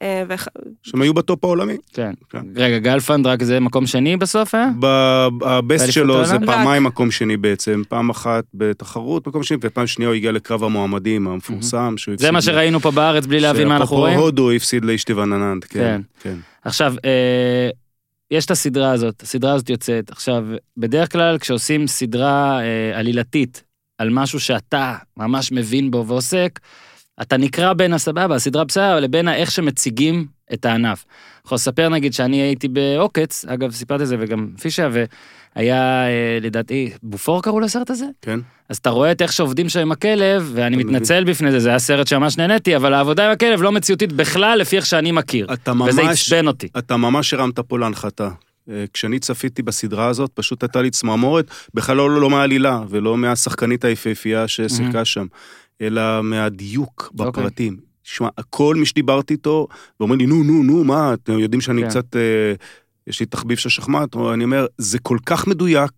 אה, 0.01 0.23
וח- 0.27 0.47
שהם 0.83 1.01
היו 1.01 1.13
ב 1.13 1.21
top 1.21 1.43
העולמי. 1.43 1.77
כן. 1.93 2.13
כן. 2.29 2.41
רגע, 2.55 2.79
גלפנד 2.79 3.27
רק 3.27 3.43
זה 3.43 3.59
מקום 3.59 3.87
שני 3.87 4.17
בסוף? 4.17 4.55
ב- 4.79 5.27
הבסט 5.45 5.91
שלו 5.91 6.25
זה? 6.25 6.35
פעמיים 6.45 6.83
מקום 6.83 7.11
שני 7.11 7.37
בעצם, 7.37 7.81
פעם 7.89 8.09
אחת 8.09 8.43
בתחרות 8.53 9.27
מקום 9.27 9.43
שני, 9.43 9.57
ופעם 9.61 9.87
שנייה 9.87 10.09
הוא 10.09 10.15
הגיע 10.15 10.31
לקרב 10.31 10.63
המועמדים 10.63 11.27
המפורסם. 11.27 11.93
שהוא 11.97 12.15
זה 12.17 12.31
מה 12.31 12.37
הפסיד- 12.37 12.53
שראינו 12.53 12.79
פה 12.79 12.91
בארץ 12.91 13.25
בלי 13.25 13.39
להבין 13.39 13.67
מה 13.67 13.73
אנחנו 13.73 13.85
שאפרופו 13.85 14.01
רואים? 14.01 14.19
הודו 14.19 14.43
הוא 14.43 14.51
הפסיד 14.51 14.85
לאשתיוון 14.85 15.33
עננד, 15.33 15.63
כן. 15.63 15.79
כן. 15.79 16.01
כן. 16.19 16.35
עכשיו, 16.63 16.93
אה, 17.05 17.69
יש 18.31 18.45
את 18.45 18.51
הסדרה 18.51 18.91
הזאת, 18.91 19.21
הסדרה 19.21 19.53
הזאת 19.53 19.69
יוצאת. 19.69 20.11
עכשיו, 20.11 20.43
בדרך 20.77 21.11
כלל 21.11 21.37
כשעושים 21.37 21.87
סדרה 21.87 22.59
אה, 22.61 22.99
עלילתית 22.99 23.63
על 23.97 24.09
משהו 24.09 24.39
שאתה 24.39 24.95
ממש 25.17 25.51
מבין 25.51 25.91
בו 25.91 26.05
ועוסק, 26.07 26.59
אתה 27.21 27.37
נקרע 27.37 27.73
בין 27.73 27.93
הסבבה, 27.93 28.35
הסדרה 28.35 28.63
בסדר, 28.63 28.99
לבין 28.99 29.27
איך 29.27 29.51
שמציגים 29.51 30.25
את 30.53 30.65
הענף. 30.65 31.05
אני 31.07 31.41
יכול 31.45 31.55
לספר 31.55 31.89
נגיד 31.89 32.13
שאני 32.13 32.41
הייתי 32.41 32.67
בעוקץ, 32.67 33.45
אגב, 33.45 33.71
סיפרתי 33.71 34.03
את 34.03 34.07
זה 34.07 34.15
וגם 34.19 34.47
פישה, 34.61 34.89
והיה, 34.91 36.07
אה, 36.07 36.37
לדעתי, 36.41 36.91
בופור 37.03 37.43
קראו 37.43 37.59
לסרט 37.59 37.89
הזה? 37.89 38.05
כן. 38.21 38.39
אז 38.69 38.77
אתה 38.77 38.89
רואה 38.89 39.11
את 39.11 39.21
איך 39.21 39.33
שעובדים 39.33 39.69
שם 39.69 39.79
עם 39.79 39.91
הכלב, 39.91 40.51
ואני 40.53 40.77
מתנצל 40.77 41.23
בפני 41.23 41.51
זה, 41.51 41.59
זה 41.59 41.69
היה 41.69 41.79
סרט 41.79 42.07
שממש 42.07 42.37
נהניתי, 42.37 42.75
אבל 42.75 42.93
העבודה 42.93 43.25
עם 43.25 43.31
הכלב 43.31 43.61
לא 43.61 43.71
מציאותית 43.71 44.13
בכלל 44.13 44.59
לפי 44.59 44.75
איך 44.75 44.85
שאני 44.85 45.11
מכיר. 45.11 45.53
אתה 45.53 45.73
וזה 45.87 46.03
ממש, 46.03 46.21
עצבן 46.21 46.47
אותי. 46.47 46.67
אתה 46.77 46.97
ממש 46.97 47.33
הרמת 47.33 47.59
פה 47.59 47.79
להנחתה. 47.79 48.29
אה, 48.69 48.85
כשאני 48.93 49.19
צפיתי 49.19 49.61
בסדרה 49.61 50.07
הזאת, 50.07 50.31
פשוט 50.33 50.63
הייתה 50.63 50.81
לי 50.81 50.89
צמרמורת, 50.89 51.51
בכלל 51.73 51.95
לא, 51.95 52.21
לא 52.21 52.29
מהעלילה, 52.29 52.81
ולא 52.89 53.17
מהשחקנית 53.17 53.85
היפהפייה 53.85 54.47
ששיחקה 54.47 55.05
שם, 55.05 55.25
אלא 55.81 56.23
מהדיוק 56.23 57.11
אוקיי. 57.19 57.31
בפרטים. 57.31 57.77
שמע, 58.03 58.29
כל 58.49 58.75
מי 58.75 58.85
שדיברתי 58.85 59.33
איתו, 59.33 59.67
ואומרים 59.99 60.19
לי, 60.19 60.25
נו, 60.25 60.43
נו, 60.43 60.63
נו, 60.63 60.83
מה, 60.83 61.13
אתם 61.13 61.39
יודעים 61.39 61.61
שאני 61.61 61.81
כן. 61.81 61.89
קצת, 61.89 62.15
אה, 62.15 62.53
יש 63.07 63.19
לי 63.19 63.25
תחביב 63.25 63.57
של 63.57 63.69
שחמט, 63.69 64.15
אני 64.33 64.43
אומר, 64.43 64.65
זה 64.77 64.99
כל 64.99 65.17
כך 65.25 65.47
מדויק. 65.47 65.91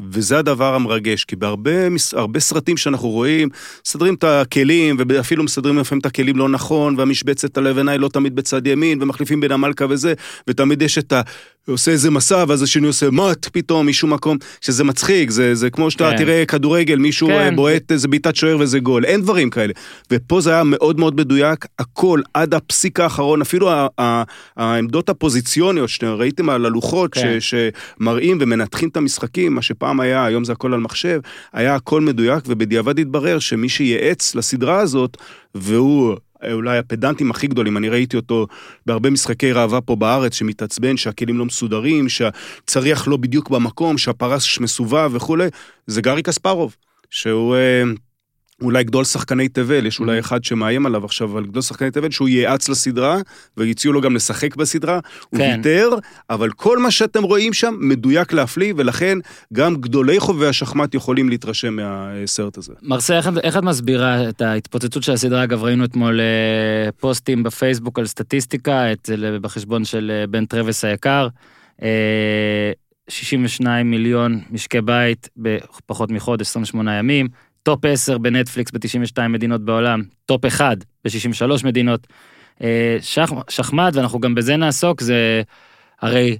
וזה 0.00 0.38
הדבר 0.38 0.74
המרגש, 0.74 1.24
כי 1.24 1.36
בהרבה 1.36 1.98
סרטים 2.38 2.76
שאנחנו 2.76 3.08
רואים, 3.08 3.48
מסדרים 3.86 4.14
את 4.14 4.24
הכלים, 4.24 4.96
ואפילו 5.08 5.44
מסדרים 5.44 5.78
לפעמים 5.78 6.00
את 6.00 6.06
הכלים 6.06 6.36
לא 6.36 6.48
נכון, 6.48 6.94
והמשבצת 6.98 7.58
הלבנה 7.58 7.92
היא 7.92 8.00
לא 8.00 8.08
תמיד 8.08 8.36
בצד 8.36 8.66
ימין, 8.66 9.02
ומחליפים 9.02 9.40
בין 9.40 9.52
המלכה 9.52 9.84
וזה, 9.88 10.14
ותמיד 10.48 10.82
יש 10.82 10.98
את 10.98 11.12
ה... 11.12 11.20
עושה 11.68 11.90
איזה 11.90 12.10
מסע, 12.10 12.44
ואז 12.48 12.62
השני 12.62 12.86
עושה 12.86 13.10
מט 13.10 13.48
פתאום 13.52 13.88
משום 13.88 14.12
מקום, 14.12 14.36
שזה 14.60 14.84
מצחיק, 14.84 15.30
זה, 15.30 15.54
זה 15.54 15.70
כמו 15.70 15.90
שאתה 15.90 16.10
כן. 16.10 16.16
תראה 16.16 16.44
כדורגל, 16.46 16.96
מישהו 16.96 17.28
כן. 17.28 17.32
אה, 17.34 17.50
בועט 17.50 17.92
איזה 17.92 18.08
בעיטת 18.08 18.36
שוער 18.36 18.56
וזה 18.60 18.78
גול, 18.78 19.04
אין 19.04 19.20
דברים 19.20 19.50
כאלה. 19.50 19.72
ופה 20.10 20.40
זה 20.40 20.50
היה 20.50 20.62
מאוד 20.64 21.00
מאוד 21.00 21.16
מדויק, 21.16 21.66
הכל 21.78 22.20
עד 22.34 22.54
הפסיק 22.54 23.00
האחרון, 23.00 23.40
אפילו 23.40 23.70
ה- 23.70 23.86
ה- 24.00 24.22
העמדות 24.56 25.08
הפוזיציוניות 25.08 25.88
שאתם 25.88 26.06
ראיתם 26.06 26.50
על 26.50 26.66
הלוחות, 26.66 27.14
כן. 27.14 27.40
ש, 27.40 27.54
שמראים 28.00 28.38
ומנתחים 28.40 28.88
את 28.88 28.96
המשחקים, 28.96 29.54
מה 29.54 29.62
שפעם 29.62 29.85
היה, 30.00 30.24
היום 30.24 30.44
זה 30.44 30.52
הכל 30.52 30.74
על 30.74 30.80
מחשב, 30.80 31.20
היה 31.52 31.74
הכל 31.74 32.00
מדויק, 32.00 32.44
ובדיעבד 32.46 32.98
התברר 32.98 33.38
שמי 33.38 33.68
שייעץ 33.68 34.34
לסדרה 34.34 34.78
הזאת, 34.78 35.16
והוא 35.54 36.16
אולי 36.52 36.78
הפדנטים 36.78 37.30
הכי 37.30 37.46
גדולים, 37.46 37.76
אני 37.76 37.88
ראיתי 37.88 38.16
אותו 38.16 38.46
בהרבה 38.86 39.10
משחקי 39.10 39.52
ראווה 39.52 39.80
פה 39.80 39.96
בארץ, 39.96 40.34
שמתעצבן, 40.34 40.96
שהכלים 40.96 41.38
לא 41.38 41.44
מסודרים, 41.44 42.08
שהצריח 42.08 43.08
לא 43.08 43.16
בדיוק 43.16 43.50
במקום, 43.50 43.98
שהפרס 43.98 44.58
מסובב 44.60 45.10
וכולי, 45.14 45.48
זה 45.86 46.02
גארי 46.02 46.22
קספרוב, 46.22 46.76
שהוא... 47.10 47.56
אה, 48.62 48.66
אולי 48.66 48.84
גדול 48.84 49.04
שחקני 49.04 49.48
תבל, 49.48 49.86
יש. 49.86 50.00
אולי 50.00 50.18
אחד 50.18 50.44
שמאיים 50.44 50.86
עליו 50.86 51.04
עכשיו, 51.04 51.32
אבל 51.32 51.46
גדול 51.46 51.62
שחקני 51.62 51.90
תבל, 51.90 52.10
שהוא 52.10 52.28
ייעץ 52.28 52.68
לסדרה, 52.68 53.16
והציעו 53.56 53.92
לו 53.92 54.00
גם 54.00 54.14
לשחק 54.14 54.56
בסדרה, 54.56 55.00
הוא 55.30 55.40
כן. 55.40 55.54
ויתר, 55.56 55.90
אבל 56.30 56.50
כל 56.50 56.78
מה 56.78 56.90
שאתם 56.90 57.22
רואים 57.22 57.52
שם 57.52 57.74
מדויק 57.80 58.32
להפליא, 58.32 58.74
ולכן 58.76 59.18
גם 59.52 59.76
גדולי 59.76 60.20
חובבי 60.20 60.46
השחמט 60.46 60.94
יכולים 60.94 61.28
להתרשם 61.28 61.76
מהסרט 61.76 62.58
הזה. 62.58 62.72
מרסה, 62.82 63.16
איך, 63.16 63.28
איך 63.42 63.56
את 63.56 63.62
מסבירה 63.62 64.28
את 64.28 64.42
ההתפוצצות 64.42 65.02
של 65.02 65.12
הסדרה? 65.12 65.44
אגב, 65.44 65.62
ראינו 65.62 65.84
אתמול 65.84 66.20
אה, 66.20 66.92
פוסטים 66.92 67.42
בפייסבוק 67.42 67.98
על 67.98 68.06
סטטיסטיקה, 68.06 68.92
את, 68.92 69.10
בחשבון 69.40 69.84
של 69.84 70.12
אה, 70.14 70.26
בן 70.26 70.44
טרווס 70.44 70.84
היקר. 70.84 71.28
אה, 71.82 72.72
62 73.08 73.90
מיליון 73.90 74.40
משקי 74.50 74.80
בית 74.80 75.28
בפחות 75.36 76.10
מחודש, 76.10 76.46
28 76.46 76.98
ימים. 76.98 77.28
top 77.66 77.84
10 77.84 78.18
בנטפליקס 78.18 78.70
ב-92 78.72 79.28
מדינות 79.28 79.64
בעולם, 79.64 80.02
top 80.26 80.44
1 80.44 80.76
ב-63 81.04 81.64
מדינות. 81.66 82.06
אה, 82.62 82.96
שח, 83.00 83.30
שחמט, 83.48 83.96
ואנחנו 83.96 84.20
גם 84.20 84.34
בזה 84.34 84.56
נעסוק, 84.56 85.00
זה 85.00 85.42
הרי 86.00 86.38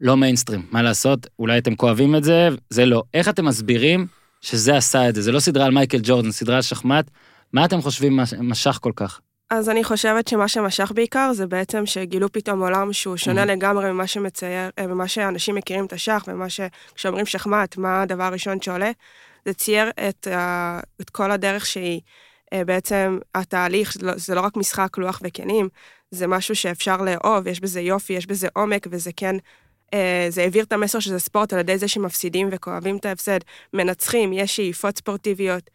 לא 0.00 0.16
מיינסטרים, 0.16 0.62
מה 0.70 0.82
לעשות? 0.82 1.26
אולי 1.38 1.58
אתם 1.58 1.74
כואבים 1.74 2.16
את 2.16 2.24
זה, 2.24 2.48
זה 2.70 2.86
לא. 2.86 3.02
איך 3.14 3.28
אתם 3.28 3.44
מסבירים 3.44 4.06
שזה 4.40 4.76
עשה 4.76 5.08
את 5.08 5.14
זה? 5.14 5.22
זה 5.22 5.32
לא 5.32 5.40
סדרה 5.40 5.66
על 5.66 5.72
מייקל 5.72 5.98
ג'ורדן, 6.02 6.30
סדרה 6.30 6.56
על 6.56 6.62
שחמט. 6.62 7.10
מה 7.52 7.64
אתם 7.64 7.82
חושבים 7.82 8.16
מש- 8.16 8.34
משך 8.34 8.78
כל 8.82 8.92
כך? 8.96 9.20
אז 9.50 9.68
אני 9.68 9.84
חושבת 9.84 10.28
שמה 10.28 10.48
שמשך 10.48 10.92
בעיקר 10.94 11.32
זה 11.32 11.46
בעצם 11.46 11.86
שגילו 11.86 12.32
פתאום 12.32 12.60
עולם 12.62 12.92
שהוא 12.92 13.16
שונה 13.16 13.44
לגמרי 13.44 13.92
ממה 13.92 14.06
שמצייר, 14.06 14.70
אה, 14.78 14.86
ממה 14.86 15.08
שאנשים 15.08 15.54
מכירים 15.54 15.86
את 15.86 15.92
השח, 15.92 16.24
ומה 16.28 16.48
ש... 16.48 16.60
כשאומרים 16.94 17.26
שחמט, 17.26 17.76
מה 17.76 18.02
הדבר 18.02 18.24
הראשון 18.24 18.60
שעולה? 18.60 18.90
זה 19.44 19.54
צייר 19.54 19.90
את, 20.08 20.26
ה... 20.26 20.80
את 21.00 21.10
כל 21.10 21.30
הדרך 21.30 21.66
שהיא. 21.66 22.00
אה, 22.52 22.64
בעצם 22.64 23.18
התהליך, 23.34 23.94
זה 23.94 24.06
לא, 24.06 24.12
זה 24.16 24.34
לא 24.34 24.40
רק 24.40 24.56
משחק 24.56 24.98
לוח 24.98 25.20
וכנים, 25.24 25.68
זה 26.10 26.26
משהו 26.26 26.56
שאפשר 26.56 26.96
לאהוב, 26.96 27.46
יש 27.46 27.60
בזה 27.60 27.80
יופי, 27.80 28.12
יש 28.12 28.26
בזה 28.26 28.48
עומק, 28.54 28.86
וזה 28.90 29.10
כן, 29.16 29.36
אה, 29.94 30.26
זה 30.28 30.42
העביר 30.42 30.64
את 30.64 30.72
המסר 30.72 31.00
שזה 31.00 31.18
ספורט 31.18 31.52
על 31.52 31.58
ידי 31.58 31.78
זה 31.78 31.88
שמפסידים 31.88 32.48
וכואבים 32.52 32.96
את 32.96 33.04
ההפסד, 33.06 33.38
מנצחים, 33.72 34.32
יש 34.32 34.56
שאיפות 34.56 34.98
ספורטיביות, 34.98 35.70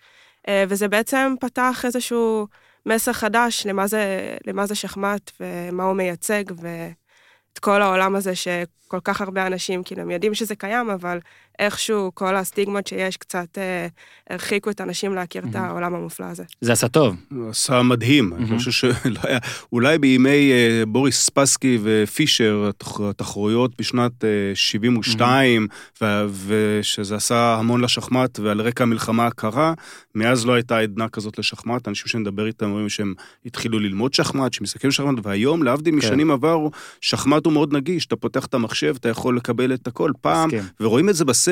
אה, 0.47 0.63
וזה 0.69 0.88
בעצם 0.88 1.35
פתח 1.39 1.81
איזשהו 1.85 2.47
מסר 2.85 3.13
חדש 3.13 3.65
למה 3.65 3.88
זה, 3.88 4.35
למה 4.47 4.65
זה 4.65 4.75
שחמט 4.75 5.31
ומה 5.39 5.83
הוא 5.83 5.93
מייצג, 5.93 6.43
ואת 6.61 7.59
כל 7.59 7.81
העולם 7.81 8.15
הזה 8.15 8.35
שכל 8.35 8.99
כך 9.03 9.21
הרבה 9.21 9.47
אנשים, 9.47 9.83
כאילו, 9.83 10.01
הם 10.01 10.11
יודעים 10.11 10.33
שזה 10.33 10.55
קיים, 10.55 10.89
אבל 10.89 11.19
איכשהו 11.59 12.11
כל 12.13 12.35
הסטיגמות 12.35 12.87
שיש 12.87 13.17
קצת 13.17 13.57
אה, 13.57 13.87
הרחיקו 14.29 14.69
את 14.69 14.79
האנשים 14.79 15.15
להכיר 15.15 15.43
את 15.49 15.55
העולם 15.55 15.95
המופלא 15.95 16.25
הזה. 16.25 16.43
זה 16.61 16.71
עשה 16.73 16.87
טוב. 16.87 17.15
עשה 17.49 17.81
מדהים, 17.81 18.33
אני 18.33 18.57
חושב 18.57 18.71
שלא 18.71 19.19
היה, 19.23 19.39
אולי 19.73 19.97
בימי 19.97 20.51
אה, 20.51 20.83
בוריס 20.87 21.19
ספסקי 21.25 21.77
ופישר, 21.83 22.69
התח- 22.69 23.01
התחרויות 23.09 23.71
בשנת 23.79 24.23
אה, 24.25 24.29
72, 24.53 25.67
ו- 26.01 26.25
ושזה 26.47 27.15
עשה 27.15 27.55
המון 27.59 27.81
לשחמט, 27.81 28.39
ועל 28.39 28.61
רקע 28.61 28.83
המלחמה 28.83 29.27
הקרה, 29.27 29.73
מאז 30.15 30.45
לא 30.45 30.53
הייתה 30.53 30.77
עדנה 30.79 31.09
כזאת 31.09 31.39
לשחמט, 31.39 31.87
אנשים 31.87 32.07
שנדבר 32.07 32.47
איתם 32.47 32.65
אומרים 32.65 32.89
שהם 32.89 33.13
התחילו 33.45 33.79
ללמוד 33.79 34.13
שחמט, 34.13 34.53
שמסתכלים 34.53 34.91
שחמט, 34.91 35.19
והיום, 35.25 35.63
להבדיל 35.63 35.95
משנים 35.95 36.31
עברו, 36.31 36.71
שחמט 37.01 37.45
הוא 37.45 37.53
מאוד 37.53 37.73
נגיש, 37.73 38.05
אתה 38.05 38.15
פותח 38.15 38.45
את 38.45 38.53
המחשב, 38.53 38.95
אתה 38.99 39.09
יכול 39.09 39.37
לקבל 39.37 39.73
את 39.73 39.87
הכל. 39.87 40.11
פעם, 40.21 40.47
מסכים. 40.47 40.63
ורואים 40.79 41.09
את 41.09 41.15
זה 41.15 41.25
בסרט, 41.25 41.48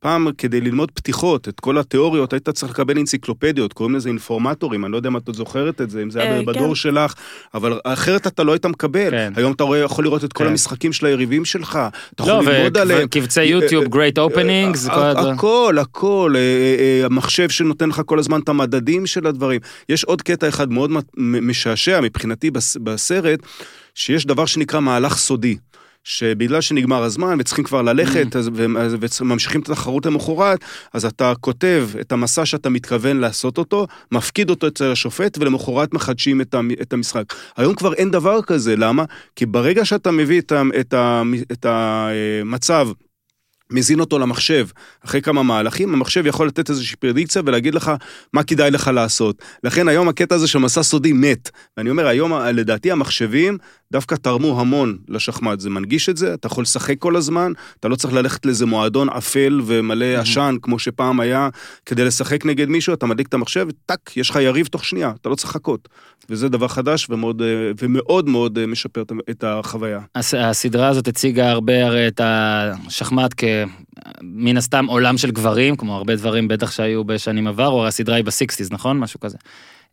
פעם 0.00 0.28
כדי 0.38 0.60
ללמוד 0.60 0.90
פתיחות, 0.90 1.48
את 1.48 1.60
כל 1.60 1.78
התיאוריות, 1.78 2.32
היית 2.32 2.48
צריך 2.48 2.72
לקבל 2.72 2.98
אנציקלופדיות, 2.98 3.72
קוראים 3.72 3.94
לזה 3.96 4.08
אינפורמטורים, 4.08 4.84
אני 4.84 4.92
לא 4.92 4.96
יודע 4.96 5.08
אם 5.08 5.16
את 5.16 5.26
עוד 5.26 5.36
זוכרת 5.36 5.80
את 5.80 5.90
זה, 5.90 6.02
אם 6.02 6.10
זה 6.10 6.22
היה 6.22 6.36
אה, 6.36 6.42
בדור 6.42 6.68
כן. 6.68 6.74
שלך, 6.74 7.14
אבל 7.54 7.80
אחרת 7.84 8.26
אתה 8.26 8.42
לא 8.42 8.52
היית 8.52 8.66
מקבל. 8.66 9.10
כן. 9.10 9.32
היום 9.36 9.52
אתה 9.52 9.64
יכול 9.84 10.04
לראות 10.04 10.24
את 10.24 10.32
כל 10.32 10.44
כן. 10.44 10.50
המשחקים 10.50 10.92
של 10.92 11.06
היריבים 11.06 11.44
שלך, 11.44 11.78
אתה 12.14 12.22
יכול 12.22 12.32
לא, 12.34 12.52
ללמוד 12.52 12.76
עליהם. 12.76 13.02
וקבצי 13.04 13.40
אה, 13.40 13.44
יוטיוב, 13.44 13.84
אה, 13.96 14.08
great 14.08 14.14
openings, 14.32 14.94
כל 14.94 15.00
הדברים. 15.00 15.34
הכל, 15.34 15.76
הכל, 15.80 16.34
אה, 16.36 17.06
המחשב 17.06 17.48
שנותן 17.50 17.88
לך 17.88 18.02
כל 18.06 18.18
הזמן 18.18 18.40
את 18.40 18.48
המדדים 18.48 19.06
של 19.06 19.26
הדברים. 19.26 19.60
יש 19.88 20.04
עוד 20.04 20.22
קטע 20.22 20.48
אחד 20.48 20.70
מאוד 20.72 20.90
משעשע 21.16 22.00
מבחינתי 22.00 22.50
בס- 22.50 22.76
בסרט, 22.76 23.40
שיש 23.94 24.26
דבר 24.26 24.46
שנקרא 24.46 24.80
מהלך 24.80 25.16
סודי. 25.16 25.56
שבגלל 26.04 26.60
שנגמר 26.60 27.02
הזמן 27.02 27.36
וצריכים 27.40 27.64
כבר 27.64 27.82
ללכת 27.82 28.36
אז- 28.36 28.50
ו- 28.54 28.78
אז- 28.78 28.96
וממשיכים 29.20 29.60
את 29.60 29.68
התחרות 29.68 30.06
למחרת, 30.06 30.58
אז 30.92 31.04
אתה 31.04 31.32
כותב 31.40 31.88
את 32.00 32.12
המסע 32.12 32.46
שאתה 32.46 32.68
מתכוון 32.70 33.16
לעשות 33.16 33.58
אותו, 33.58 33.86
מפקיד 34.12 34.50
אותו 34.50 34.66
אצל 34.68 34.92
השופט 34.92 35.38
ולמחרת 35.38 35.94
מחדשים 35.94 36.40
את 36.40 36.54
המ- 36.54 36.70
את 36.82 36.92
המשחק. 36.92 37.24
היום 37.56 37.74
כבר 37.74 37.94
אין 37.94 38.10
דבר 38.10 38.42
כזה, 38.42 38.76
למה? 38.76 39.04
כי 39.36 39.46
ברגע 39.46 39.84
שאתה 39.84 40.10
מביא 40.10 40.40
את 40.40 40.52
ה- 40.52 40.62
את 40.80 40.94
ה- 40.94 41.22
את 41.52 41.66
המצב 41.68 42.88
מזין 43.70 44.00
אותו 44.00 44.18
למחשב 44.18 44.66
אחרי 45.04 45.22
כמה 45.22 45.42
מהלכים, 45.42 45.94
המחשב 45.94 46.26
יכול 46.26 46.46
לתת 46.46 46.70
איזושהי 46.70 46.96
פרדיקציה 46.96 47.42
ולהגיד 47.46 47.74
לך 47.74 47.92
מה 48.32 48.42
כדאי 48.42 48.70
לך 48.70 48.90
לעשות. 48.94 49.42
לכן 49.64 49.88
היום 49.88 50.08
הקטע 50.08 50.34
הזה 50.34 50.48
של 50.48 50.58
מסע 50.58 50.82
סודי 50.82 51.12
מת. 51.12 51.50
ואני 51.76 51.90
אומר, 51.90 52.06
היום 52.06 52.32
לדעתי 52.32 52.90
המחשבים 52.92 53.58
דווקא 53.92 54.14
תרמו 54.14 54.60
המון 54.60 54.96
לשחמט. 55.08 55.60
זה 55.60 55.70
מנגיש 55.70 56.08
את 56.08 56.16
זה, 56.16 56.34
אתה 56.34 56.46
יכול 56.46 56.62
לשחק 56.62 56.94
כל 56.98 57.16
הזמן, 57.16 57.52
אתה 57.80 57.88
לא 57.88 57.96
צריך 57.96 58.14
ללכת 58.14 58.46
לאיזה 58.46 58.66
מועדון 58.66 59.08
אפל 59.08 59.60
ומלא 59.64 60.04
עשן, 60.04 60.56
כמו 60.62 60.78
שפעם 60.78 61.20
היה, 61.20 61.48
כדי 61.86 62.04
לשחק 62.04 62.46
נגד 62.46 62.68
מישהו, 62.68 62.94
אתה 62.94 63.06
מדליק 63.06 63.28
את 63.28 63.34
המחשב, 63.34 63.66
טאק, 63.86 64.16
יש 64.16 64.30
לך 64.30 64.36
יריב 64.36 64.66
תוך 64.66 64.84
שנייה, 64.84 65.12
אתה 65.20 65.28
לא 65.28 65.34
צריך 65.34 65.48
לחכות. 65.50 65.88
וזה 66.30 66.48
דבר 66.48 66.68
חדש 66.68 67.06
ומאוד, 67.10 67.42
אה, 67.42 67.46
ומאוד 67.80 68.28
מאוד 68.28 68.58
אה, 68.58 68.66
משפר 68.66 69.02
את- 69.30 69.44
החוויה. 69.46 70.00
הס- 70.14 70.34
הסדרה 70.34 70.88
הזאת 70.88 71.08
הציגה 71.08 71.50
הרבה 71.50 71.86
הרי 71.86 72.08
את 72.08 72.20
השחמט 72.24 73.34
כמן 73.36 74.56
הסתם 74.56 74.86
עולם 74.86 75.18
של 75.18 75.30
גברים, 75.30 75.76
כמו 75.76 75.96
הרבה 75.96 76.16
דברים 76.16 76.48
בטח 76.48 76.70
שהיו 76.70 77.04
בשנים 77.04 77.46
עברו, 77.46 77.86
הסדרה 77.86 78.16
היא 78.16 78.24
בסיקסטיז, 78.24 78.72
נכון? 78.72 78.98
משהו 78.98 79.20
כזה. 79.20 79.36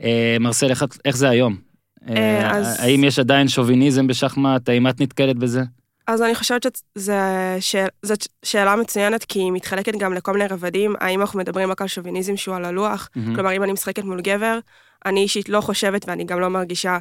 אה, 0.03 0.37
מרסל, 0.39 0.69
איך, 0.69 0.83
איך 1.05 1.17
זה 1.17 1.29
היום? 1.29 1.68
אה, 2.09 2.15
אה, 2.41 2.57
אז- 2.57 2.79
האם 2.79 3.03
יש 3.03 3.19
עדיין 3.19 3.47
שוביניזם 3.47 4.07
בשחמט? 4.07 4.69
האם 4.69 4.87
את 4.87 5.01
נתקלת 5.01 5.35
בזה? 5.35 5.61
אז 6.07 6.21
אני 6.21 6.35
חושבת 6.35 6.65
שזאת 6.89 8.27
שאלה 8.45 8.75
מצוינת, 8.75 9.23
כי 9.23 9.39
היא 9.39 9.51
מתחלקת 9.51 9.93
גם 9.99 10.13
לכל 10.13 10.33
מיני 10.33 10.45
רבדים. 10.47 10.95
האם 10.99 11.21
אנחנו 11.21 11.39
מדברים 11.39 11.71
רק 11.71 11.81
על 11.81 11.87
שוביניזם 11.87 12.37
שהוא 12.37 12.55
על 12.55 12.65
הלוח? 12.65 13.09
כלומר, 13.35 13.55
אם 13.55 13.63
אני 13.63 13.71
משחקת 13.71 14.03
מול 14.03 14.21
גבר, 14.21 14.59
אני 15.05 15.19
אישית 15.19 15.49
לא 15.49 15.61
חושבת, 15.61 16.07
ואני 16.07 16.23
גם 16.23 16.39
לא 16.39 16.47
מרגישה 16.49 16.97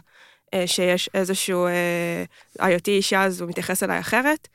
אה, 0.54 0.66
שיש 0.66 1.10
איזשהו 1.14 1.66
אה, 1.66 2.24
היותי 2.58 2.90
אישה, 2.90 3.22
אז 3.24 3.40
הוא 3.40 3.48
מתייחס 3.48 3.82
אליי 3.82 4.00
אחרת. 4.00 4.48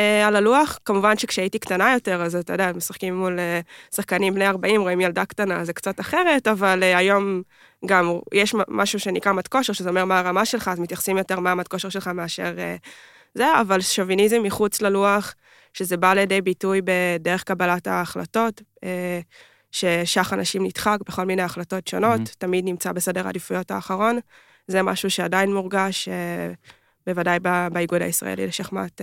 אה, 0.00 0.26
על 0.26 0.36
הלוח, 0.36 0.78
כמובן 0.84 1.18
שכשהייתי 1.18 1.58
קטנה 1.58 1.92
יותר, 1.92 2.22
אז 2.22 2.36
אתה 2.36 2.52
יודע, 2.52 2.72
משחקים 2.76 3.16
מול 3.16 3.38
אה, 3.38 3.60
שחקנים 3.94 4.34
בני 4.34 4.46
40, 4.46 4.80
רואים 4.80 5.00
ילדה 5.00 5.24
קטנה, 5.24 5.64
זה 5.64 5.72
קצת 5.72 6.00
אחרת, 6.00 6.48
אבל 6.48 6.82
אה, 6.82 6.98
היום 6.98 7.42
גם 7.86 8.18
יש 8.34 8.54
משהו 8.68 8.98
שנקרא 9.00 9.32
מד 9.32 9.48
כושר, 9.48 9.72
שזה 9.72 9.88
אומר 9.88 10.04
מה 10.04 10.18
הרמה 10.18 10.44
שלך, 10.44 10.68
אז 10.68 10.80
מתייחסים 10.80 11.18
יותר 11.18 11.40
מה 11.40 11.52
המד 11.52 11.68
כושר 11.68 11.88
שלך 11.88 12.08
מאשר 12.08 12.54
אה, 12.58 12.76
זה, 13.34 13.60
אבל 13.60 13.80
שוביניזם 13.80 14.42
מחוץ 14.42 14.82
ללוח, 14.82 15.34
שזה 15.72 15.96
בא 15.96 16.14
לידי 16.14 16.40
ביטוי 16.40 16.80
בדרך 16.84 17.44
קבלת 17.44 17.86
ההחלטות, 17.86 18.62
אה, 18.84 19.20
ששח 19.72 20.32
אנשים 20.32 20.64
נדחק 20.64 20.98
בכל 21.06 21.24
מיני 21.24 21.42
החלטות 21.42 21.88
שונות, 21.88 22.10
מהמם. 22.10 22.24
תמיד 22.38 22.64
נמצא 22.64 22.92
בסדר 22.92 23.26
העדיפויות 23.26 23.70
האחרון. 23.70 24.18
זה 24.66 24.82
משהו 24.82 25.10
שעדיין 25.10 25.54
מורגש, 25.54 26.08
אה, 26.08 26.52
בוודאי 27.06 27.38
באיגוד 27.72 28.02
הישראלי 28.02 28.46
לשחמט. 28.46 29.00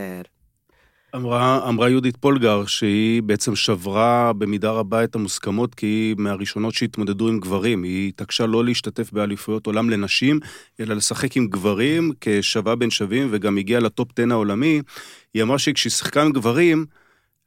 אמרה, 1.18 1.70
אמרה 1.70 1.90
יהודית 1.90 2.18
פולגר 2.18 2.66
שהיא 2.66 3.24
בעצם 3.24 3.56
שברה 3.56 4.34
במידה 4.34 4.72
רבה 4.72 5.04
את 5.04 5.16
המוסכמות, 5.16 5.76
כי 5.76 5.86
היא 5.86 6.16
מהראשונות 6.18 6.74
שהתמודדו 6.74 7.28
עם 7.28 7.40
גברים. 7.40 7.84
היא 7.84 8.08
התעקשה 8.08 8.46
לא 8.46 8.66
להשתתף 8.66 9.12
באליפויות 9.12 9.66
עולם 9.68 9.90
לנשים, 9.90 10.40
אלא 10.80 10.96
לשחק 10.96 11.38
עם 11.38 11.48
גברים 11.48 12.12
כשווה 12.22 12.76
בין 12.76 12.90
שווים, 12.90 13.28
וגם 13.32 13.58
הגיעה 13.58 13.82
לטופ 13.82 14.20
10 14.20 14.28
העולמי. 14.32 14.82
היא 15.34 15.44
אמרה 15.44 15.60
שכשהיא 15.60 15.92
שיחקה 15.92 16.24
עם 16.24 16.32
גברים, 16.32 16.86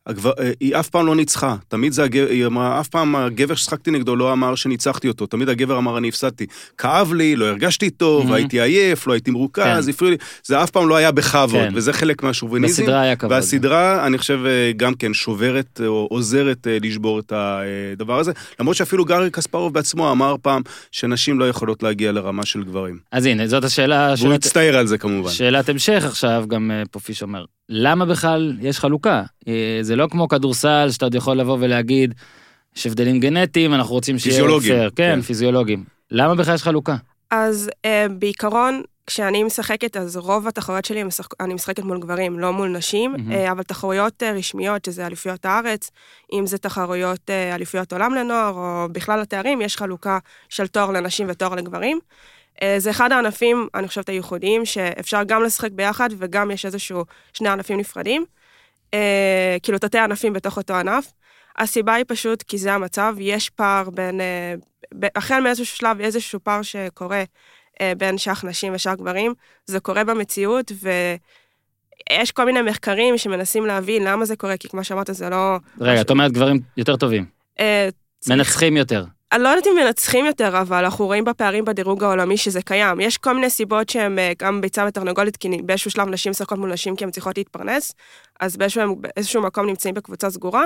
הגבר, 0.07 0.33
אה, 0.40 0.50
היא 0.61 0.76
אף 0.76 0.88
פעם 0.88 1.07
לא 1.07 1.16
ניצחה. 1.16 1.57
תמיד 1.69 1.92
זה 1.92 2.04
הגבר, 2.04 2.26
היא 2.30 2.47
אמרה, 2.47 2.80
אף 2.80 2.88
פעם 2.88 3.16
הגבר 3.16 3.54
ששחקתי 3.54 3.90
נגדו 3.90 4.16
לא 4.16 4.33
אמר 4.33 4.54
שניצחתי 4.54 5.09
אותו. 5.09 5.26
תמיד 5.26 5.49
הגבר 5.49 5.78
אמר, 5.78 5.99
אני 5.99 6.09
הפסדתי. 6.09 6.47
כאב 6.78 7.12
לי, 7.12 7.37
לא 7.37 7.45
הרגשתי 7.47 7.90
טוב, 7.90 8.30
Mhm. 8.30 8.35
הייתי 8.35 8.61
עייף, 8.61 9.07
לא 9.07 9.12
הייתי 9.12 9.30
מרוכז, 9.30 9.85
כן. 9.85 9.90
הפריע 9.90 10.11
לי. 10.11 10.16
זה 10.45 10.62
אף 10.62 10.71
פעם 10.71 10.88
לא 10.88 10.97
היה 10.97 11.12
בכבוד, 11.12 11.50
כן. 11.61 11.73
וזה 11.75 11.92
חלק 11.92 12.23
מהשוביניזם. 12.23 12.83
בסדרה 12.83 13.00
היה 13.00 13.16
כבוד. 13.16 13.33
והסדרה, 13.33 14.07
אני 14.07 14.19
חושב, 14.19 14.40
אה, 14.47 14.73
גם 14.76 14.95
כן 14.95 15.14
שוברת 15.14 15.80
או 15.87 16.09
עוזרת 16.11 16.66
אה, 16.66 16.78
לשבור 16.83 17.19
את 17.19 17.33
הדבר 17.37 18.19
הזה. 18.19 18.33
למרות 18.61 18.76
שאפילו 18.76 19.04
גארי 19.04 19.30
קספרוב 19.30 19.75
בעצמו 19.75 20.11
אמר 20.12 20.35
פעם 20.42 20.62
שנשים 20.92 21.38
לא 21.38 21.49
יכולות 21.49 21.83
להגיע 21.83 22.12
לרמה 22.12 22.47
של 22.47 22.62
גברים. 22.62 22.99
אז 23.12 23.26
הנה, 23.26 23.47
זאת 23.47 23.64
השאלה, 23.64 24.07
והוא 24.07 24.16
שאלת, 24.16 24.45
הצטער 24.45 24.76
על 24.76 24.87
זה 24.87 24.99
כמובן. 24.99 25.30
שאלת 25.30 25.69
המשך 25.69 26.02
עכשיו, 26.07 26.45
גם 26.49 26.71
אה, 26.71 26.83
פה 26.90 27.00
פיש 27.00 27.23
אומר, 27.23 27.45
למה 27.73 28.05
בכלל 28.07 28.57
יש 28.61 28.79
חלוקה? 28.79 29.23
אה, 29.49 29.79
זה 29.83 29.97
לא 29.97 30.07
כמו 30.11 30.29
כדורסל, 30.29 30.89
שאתה 30.91 31.05
עוד 31.05 31.15
יכול 31.15 31.37
לבוא 31.37 31.57
ולהגיד, 31.61 32.15
יש 32.77 32.87
הבדלים 32.87 33.21
גנטיים, 33.21 33.75
אנחנו 33.75 33.95
רוצים 33.95 34.19
שיהיה 34.19 34.37
פיזיולוגיים, 34.37 34.75
פייר. 34.75 34.91
כן, 34.91 35.15
כן. 35.15 35.21
פיזיולוגיים. 35.21 35.85
למה 36.11 36.35
בכלל 36.35 36.55
יש 36.55 36.62
חלוקה? 36.62 36.97
אז 37.31 37.71
אה, 37.85 38.07
בעיקרון, 38.19 38.83
כשאני 39.07 39.43
משחקת, 39.43 39.97
אז 39.97 40.17
רוב 40.17 40.49
התחרויות 40.49 40.85
שלי, 40.85 41.03
משחק, 41.03 41.35
אני 41.41 41.55
משחקת 41.55 41.83
מול 41.83 41.99
גברים, 41.99 42.39
לא 42.39 42.53
מול 42.53 42.69
נשים, 42.69 43.12
מהמם. 43.12 43.33
אה, 43.33 43.53
אבל 43.53 43.62
תחרויות 43.62 44.23
אה, 44.23 44.33
רשמיות, 44.33 44.85
שזה 44.85 45.06
אליפויות 45.06 45.45
הארץ, 45.45 45.91
אם 46.33 46.47
זה 46.47 46.59
תחרויות 46.59 47.30
אה, 47.30 47.54
אליפויות 47.54 47.93
עולם 47.93 48.15
לנוער, 48.15 48.54
או 48.54 48.89
בכלל 48.93 49.21
התארים, 49.21 49.61
יש 49.61 49.76
חלוקה 49.76 50.19
של 50.49 50.67
תואר 50.67 50.91
לנשים 50.91 51.26
ותואר 51.30 51.54
לגברים. 51.54 51.99
אה, 52.62 52.75
זה 52.78 52.90
אחד 52.90 53.12
הענפים, 53.12 53.68
אני 53.75 53.88
חושבת, 53.88 54.08
הייחודיים, 54.08 54.64
שאפשר 54.64 55.23
גם 55.23 55.42
לשחק 55.42 55.70
ביחד, 55.73 56.08
וגם 56.18 56.50
יש 56.50 56.66
איזשהו 56.66 57.04
שני 57.32 57.49
ענפים 57.49 57.80
נפרדים. 57.80 58.25
אה, 58.94 59.56
כאילו 59.62 59.78
תתי 59.78 59.99
ענפים 59.99 60.32
בתוך 60.32 60.56
אותו 60.56 60.75
ענף. 60.75 61.12
הסיבה 61.58 61.94
היא 61.94 62.04
פשוט 62.08 62.42
כי 62.42 62.58
זה 62.58 62.73
המצב, 62.73 63.14
יש 63.18 63.50
פער 63.50 63.90
בין, 63.90 64.20
אה, 64.20 64.54
החל 65.16 65.40
מאיזשהו 65.40 65.76
שלב, 65.76 66.00
איזשהו 66.00 66.40
פער 66.42 66.62
שקורה 66.62 67.23
אה, 67.80 67.92
בין 67.99 68.18
שח 68.18 68.44
נשים 68.44 68.75
ושח 68.75 68.94
גברים, 68.99 69.34
זה 69.66 69.80
קורה 69.80 70.04
במציאות, 70.04 70.73
ויש 72.10 72.32
כל 72.32 72.44
מיני 72.44 72.62
מחקרים 72.62 73.18
שמנסים 73.18 73.66
להבין 73.66 74.04
למה 74.04 74.25
זה 74.25 74.36
קורה, 74.36 74.56
כי 74.56 74.68
כמו 74.68 74.84
שאמרת, 74.84 75.10
זה 75.12 75.30
לא... 75.30 75.56
רגע, 75.80 76.00
את 76.00 76.10
אומרת 76.10 76.32
גברים 76.32 76.60
יותר 76.76 76.96
טובים, 76.96 77.26
אה, 77.60 77.88
מנצחים 78.28 78.76
יותר. 78.76 79.04
אני 79.32 79.43
לא 79.43 79.49
יודעת 79.49 79.66
אם 79.66 79.73
מנצחים 79.84 80.26
יותר, 80.26 80.60
אבל 80.60 80.84
אנחנו 80.84 81.06
רואים 81.06 81.25
בפערים 81.25 81.64
בדירוג 81.64 82.04
העולמי 82.04 82.36
שזה 82.36 82.62
קיים. 82.62 83.00
יש 83.00 83.19
כל 83.19 83.34
מיני 83.34 83.50
סיבות 83.50 83.88
שהן 83.88 84.19
אה, 84.19 84.32
גם 84.38 84.60
ביצה 84.60 84.84
ותרנגולת, 84.88 85.36
כי 85.36 85.49
באיזשהו 85.64 85.90
שלב 85.90 86.08
נשים 86.08 86.30
משחקות 86.30 86.58
מול 86.58 86.73
נשים 86.73 86.97
כי 86.97 87.04
הן 87.04 87.10
צריכות 87.10 87.38
להתפרנס, 87.38 87.93
אז 88.40 88.56
באיזשהו, 88.56 88.97
באיזשהו 88.97 89.43
מקום 89.43 89.66
נמצאים 89.66 89.95
בקבוצה 89.95 90.30
סגורה. 90.30 90.64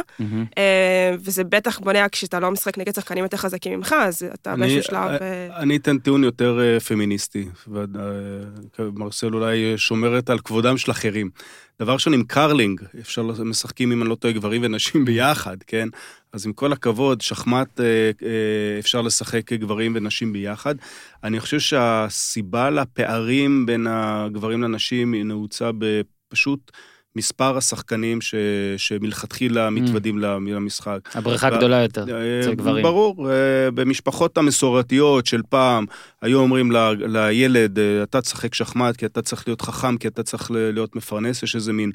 אה, 0.59 1.15
וזה 1.19 1.45
בטח 1.45 1.79
בונה 1.79 2.09
כשאתה 2.09 2.41
לא 2.41 2.51
משחק 2.51 2.79
נגד 2.79 2.95
שחקנים 2.95 3.25
יותר 3.25 3.37
חזקים 3.37 3.73
ממך, 3.79 3.95
אז 4.01 4.27
אתה 4.35 4.53
אני- 4.53 4.61
באיזשהו 4.61 4.83
שלב... 4.83 5.11
אה, 5.23 5.49
אני 5.57 5.77
אתן 5.77 5.99
טיעון 5.99 6.25
יותר 6.25 6.59
פמיניסטי, 6.89 7.49
ומרסל 8.79 9.35
אולי 9.35 9.73
שומרת 9.79 10.31
על 10.31 10.39
כבודם 10.39 10.79
של 10.79 10.91
אחרים. 10.91 11.31
דבר 11.81 11.93
ראשון, 11.93 12.15
עם 12.15 12.25
קרלינג, 12.25 12.81
אפשר, 13.01 13.23
משחקים, 13.23 13.93
אם 13.93 14.03
אני 14.03 14.11
לא 14.11 14.15
טועה, 14.15 14.35
גברים 14.35 14.61
ונשים 14.65 15.05
ביחד, 15.05 15.57
כן? 15.67 15.89
אז 16.35 16.47
עם 16.47 16.53
כל 16.53 16.73
הכבוד, 16.73 17.21
שחמט 17.21 17.81
אה, 17.81 17.85
אה, 18.23 18.79
אפשר 18.79 19.03
לשחק 19.03 19.53
גברים 19.53 19.93
ונשים 19.97 20.33
ביחד. 20.33 20.75
אני 21.25 21.41
חושב 21.41 21.61
שהסיבה 21.61 22.71
לפערים 22.71 23.67
בין 23.67 23.87
הגברים 23.91 24.63
לנשים 24.63 25.13
היא 25.13 25.25
נעוצה 25.25 25.71
בפשוט 25.79 26.73
מספר 27.17 27.57
השחקנים 27.57 28.21
ש, 28.21 28.35
שמלכתחילה 28.77 29.71
מתוודים 29.71 30.19
למשחק. 30.19 30.99
הבריכה 31.15 31.51
ב- 31.51 31.55
גדולה 31.57 31.83
יותר, 31.83 32.05
אה, 32.17 32.41
אצל 32.41 32.55
גברים. 32.55 32.83
ברור, 32.83 33.31
אה, 33.31 33.35
במשפחות 33.71 34.39
המסורתיות 34.39 35.27
של 35.27 35.41
פעם, 35.49 35.85
היו 36.23 36.39
אומרים 36.41 36.73
ל- 36.73 36.95
לילד, 37.07 37.79
אה, 37.79 38.03
אתה 38.03 38.21
תשחק 38.21 38.55
שחמט 38.55 38.97
כי 38.97 39.07
אתה 39.07 39.23
צריך 39.23 39.49
להיות 39.49 39.61
חכם, 39.61 39.97
כי 39.97 40.09
אתה 40.09 40.23
צריך 40.23 40.51
להיות 40.55 40.97
מפרנס, 40.97 41.43
יש 41.43 41.57
איזה 41.57 41.73
מין 41.73 41.91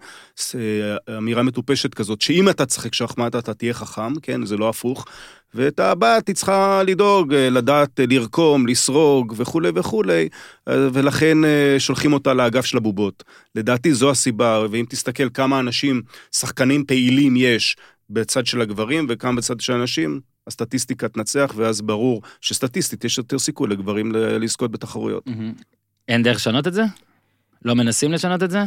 אמירה 1.18 1.44
מטופשת 1.44 1.94
כזאת, 1.94 2.22
שאם 2.22 2.50
אתה 2.50 2.66
תשחק 2.66 2.94
שחמט 2.94 3.36
אתה 3.36 3.54
תהיה 3.54 3.74
חכם, 3.74 4.14
כן, 4.22 4.46
זה 4.46 4.58
לא 4.58 4.70
הפוך. 4.70 5.06
ואת 5.54 5.80
הבת 5.80 6.28
היא 6.28 6.36
צריכה 6.36 6.84
לדאוג, 6.84 7.34
אה, 7.34 7.50
לדעת 7.50 8.00
אה, 8.00 8.06
לרקום, 8.10 8.68
לסרוג 8.68 9.34
וכולי 9.38 9.70
וכולי, 9.76 10.30
אה, 10.68 10.88
ולכן 10.94 11.38
שולחים 11.78 12.14
אותה 12.14 12.34
לאגף 12.34 12.66
של 12.66 12.78
הבובות. 12.78 13.24
לדעתי 13.56 13.94
זו 13.94 14.12
הסיבה, 14.12 14.66
ואם 14.72 14.86
תסתכל 14.90 15.30
כמה 15.30 15.60
אנשים, 15.60 16.02
שחקנים 16.32 16.86
פעילים 16.86 17.34
יש 17.38 17.78
בצד 18.10 18.46
של 18.46 18.62
הגברים 18.62 19.06
וכמה 19.10 19.36
בצד 19.36 19.60
של 19.60 19.74
הנשים, 19.74 20.20
הסטטיסטיקה 20.48 21.08
תנצח, 21.08 21.54
ואז 21.56 21.82
ברור 21.82 22.22
שסטטיסטית 22.42 23.06
יש 23.06 23.18
יותר 23.18 23.40
סיכוי 23.40 23.68
לגברים 23.70 24.12
לזכות 24.16 24.72
בתחרויות. 24.72 25.28
אין 26.08 26.24
דרך 26.24 26.38
לשנות 26.38 26.68
את 26.68 26.74
זה? 26.74 26.84
לא 27.66 27.76
מנסים 27.76 28.12
לשנות 28.12 28.44
את 28.44 28.52
זה? 28.52 28.60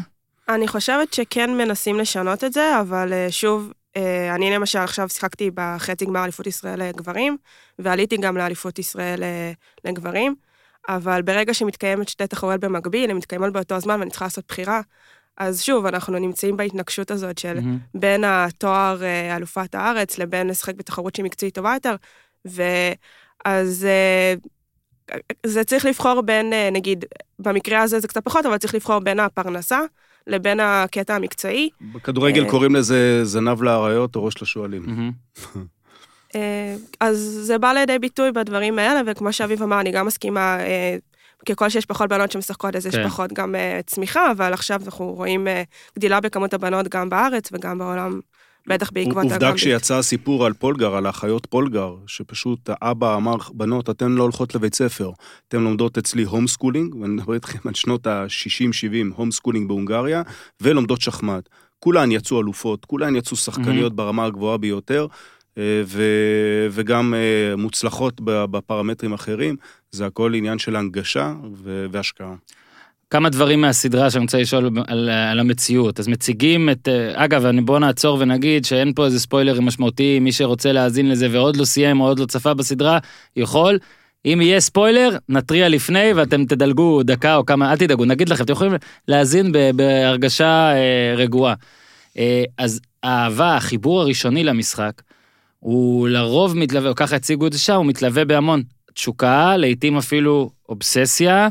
אני 0.48 0.68
חושבת 0.68 1.12
שכן 1.14 1.50
מנסים 1.50 1.98
לשנות 1.98 2.44
את 2.44 2.52
זה, 2.52 2.80
אבל 2.80 3.12
שוב, 3.30 3.72
אני 4.34 4.50
למשל 4.50 4.78
עכשיו 4.78 5.08
שיחקתי 5.08 5.50
בחצי 5.54 6.04
גמר 6.04 6.24
אליפות 6.24 6.46
ישראל 6.46 6.82
לגברים, 6.82 7.36
ועליתי 7.78 8.16
גם 8.16 8.36
לאליפות 8.36 8.78
ישראל 8.78 9.22
אה, 9.22 9.52
לגברים, 9.84 10.34
אבל 10.88 11.22
ברגע 11.22 11.54
שמתקיימת 11.54 12.08
שתי 12.08 12.26
תחרויות 12.26 12.60
במקביל, 12.60 13.10
הן 13.10 13.16
מתקיימות 13.16 13.52
באותו 13.52 13.74
הזמן 13.74 13.98
ואני 13.98 14.10
צריכה 14.10 14.24
לעשות 14.24 14.44
בחירה, 14.48 14.80
אז 15.36 15.62
שוב, 15.62 15.86
אנחנו 15.86 16.18
נמצאים 16.18 16.56
בהתנגשות 16.56 17.10
הזאת 17.10 17.38
של 17.38 17.54
מהמם. 17.54 17.78
בין 17.94 18.24
התואר 18.24 19.02
אה, 19.02 19.36
אלופת 19.36 19.74
הארץ 19.74 20.18
לבין 20.18 20.46
לשחק 20.46 20.74
בתחרות 20.74 21.14
שהיא 21.14 21.24
מקצועית 21.24 21.54
טובה 21.54 21.74
יותר, 21.74 21.96
ואז 22.44 23.84
אה, 23.84 24.34
זה 25.46 25.64
צריך 25.64 25.84
לבחור 25.86 26.20
בין, 26.20 26.52
אה, 26.52 26.68
נגיד, 26.72 27.04
במקרה 27.38 27.82
הזה 27.82 28.00
זה 28.00 28.08
קצת 28.08 28.24
פחות, 28.24 28.46
אבל 28.46 28.58
צריך 28.58 28.74
לבחור 28.74 28.98
בין 28.98 29.20
הפרנסה 29.20 29.80
לבין 30.26 30.60
הקטע 30.60 31.14
המקצועי. 31.14 31.68
בכדורגל 31.80 32.44
אה. 32.44 32.50
קוראים 32.50 32.74
לזה 32.74 33.24
זנב 33.24 33.62
לאריות 33.62 34.16
או 34.16 34.24
ראש 34.24 34.42
לשועלים. 34.42 35.12
אה, 36.34 36.74
אז 37.00 37.18
זה 37.42 37.58
בא 37.58 37.72
לידי 37.72 37.98
ביטוי 37.98 38.32
בדברים 38.32 38.78
האלה, 38.78 39.00
וכמו 39.06 39.32
שאביב 39.32 39.62
אמר, 39.62 39.80
אני 39.80 39.90
גם 39.90 40.06
מסכימה, 40.06 40.60
אה, 40.60 40.96
ככל 41.48 41.68
שיש 41.68 41.86
פחות 41.86 42.08
בנות 42.10 42.32
שמשחקות, 42.32 42.76
אז 42.76 42.86
יש 42.86 42.96
כן. 42.96 43.08
פחות 43.08 43.32
גם 43.32 43.54
צמיחה, 43.86 44.30
אבל 44.30 44.52
עכשיו 44.52 44.80
אנחנו 44.84 45.12
רואים 45.12 45.46
גדילה 45.98 46.20
בכמות 46.20 46.54
הבנות 46.54 46.88
גם 46.88 47.10
בארץ 47.10 47.48
וגם 47.52 47.78
בעולם, 47.78 48.20
בטח 48.66 48.90
בעקבות 48.92 49.24
עובדה. 49.24 49.52
כשיצא 49.54 49.98
הסיפור 49.98 50.46
על 50.46 50.52
פולגר, 50.52 50.94
על 50.94 51.06
האחיות 51.06 51.46
פולגר, 51.46 51.94
שפשוט 52.06 52.58
האבא 52.68 53.16
אמר, 53.16 53.36
בנות, 53.54 53.90
אתן 53.90 54.12
לא 54.12 54.22
הולכות 54.22 54.54
לבית 54.54 54.74
ספר, 54.74 55.10
אתן 55.48 55.62
לומדות 55.62 55.98
אצלי 55.98 56.22
home 56.22 56.46
schooling, 56.46 56.94
ואני 56.94 57.14
מדבר 57.14 57.34
איתכם 57.34 57.68
על 57.68 57.74
שנות 57.74 58.06
ה-60-70, 58.06 59.14
home 59.16 59.30
schooling 59.30 59.68
בהונגריה, 59.68 60.22
ולומדות 60.60 61.00
שחמט. 61.00 61.48
כולן 61.78 62.12
יצאו 62.12 62.40
אלופות, 62.40 62.84
כולן 62.84 63.16
יצאו 63.16 63.36
שחקניות 63.36 63.96
ברמה 63.96 64.24
הגבוהה 64.24 64.58
ביותר, 64.58 65.06
אה, 65.58 65.82
ו- 65.86 66.66
וגם 66.70 67.14
אה, 67.14 67.56
מוצלחות 67.56 68.20
בפרמטרים 68.24 69.12
אחרים, 69.12 69.56
זה 69.90 70.06
הכל 70.06 70.34
עניין 70.34 70.58
של 70.58 70.76
הנגשה 70.76 71.34
והשקעה. 71.90 72.34
כמה 73.12 73.30
דברים 73.30 73.60
מהסדרה 73.60 74.10
שאני 74.10 74.24
רוצה 74.24 74.38
לשאול 74.38 74.70
על, 74.86 75.10
על 75.10 75.40
המציאות. 75.40 76.00
אז 76.00 76.08
מציגים 76.08 76.70
את... 76.70 76.88
אגב, 77.14 77.46
אני 77.46 77.60
בוא 77.60 77.78
נעצור 77.78 78.18
ונגיד 78.20 78.64
שאין 78.64 78.92
פה 78.92 79.04
איזה 79.04 79.20
ספוילרים 79.20 79.66
משמעותיים, 79.66 80.24
מי 80.24 80.32
שרוצה 80.32 80.72
להאזין 80.72 81.10
לזה 81.10 81.28
ועוד 81.30 81.56
לא 81.56 81.64
סיים 81.64 82.00
או 82.00 82.06
עוד 82.06 82.18
לא 82.18 82.26
צפה 82.26 82.54
בסדרה, 82.54 82.98
יכול. 83.36 83.78
אם 84.24 84.40
יהיה 84.42 84.60
ספוילר, 84.60 85.16
נתריע 85.28 85.68
לפני 85.68 86.12
ואתם 86.12 86.44
תדלגו 86.44 87.02
דקה 87.02 87.36
או 87.36 87.46
כמה, 87.46 87.72
אל 87.72 87.76
תדאגו, 87.76 88.04
נגיד 88.04 88.28
לכם, 88.28 88.44
אתם 88.44 88.52
יכולים 88.52 88.72
להאזין 89.08 89.52
בהרגשה 89.76 90.72
אה, 90.72 91.14
רגועה. 91.16 91.54
אה, 92.18 92.44
אז 92.58 92.80
האהבה, 93.02 93.56
החיבור 93.56 94.00
הראשוני 94.00 94.44
למשחק, 94.44 95.02
הוא 95.60 96.08
לרוב 96.08 96.56
מתלווה, 96.56 96.90
או 96.90 96.94
ככה 96.94 97.16
הציגו 97.16 97.46
את 97.46 97.52
זה 97.52 97.58
שם, 97.58 97.76
הוא 97.76 97.86
מתלווה 97.86 98.24
בהמון 98.24 98.62
תשוקה, 98.94 99.56
לעתים 99.56 99.96
אפילו 99.96 100.50
אובססיה. 100.68 101.48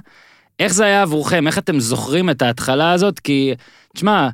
איך 0.61 0.73
זה 0.73 0.85
היה 0.85 1.01
עבורכם? 1.01 1.47
איך 1.47 1.57
אתם 1.57 1.79
זוכרים 1.79 2.29
את 2.29 2.41
ההתחלה 2.41 2.91
הזאת? 2.91 3.19
כי, 3.19 3.53
תשמע, 3.93 4.29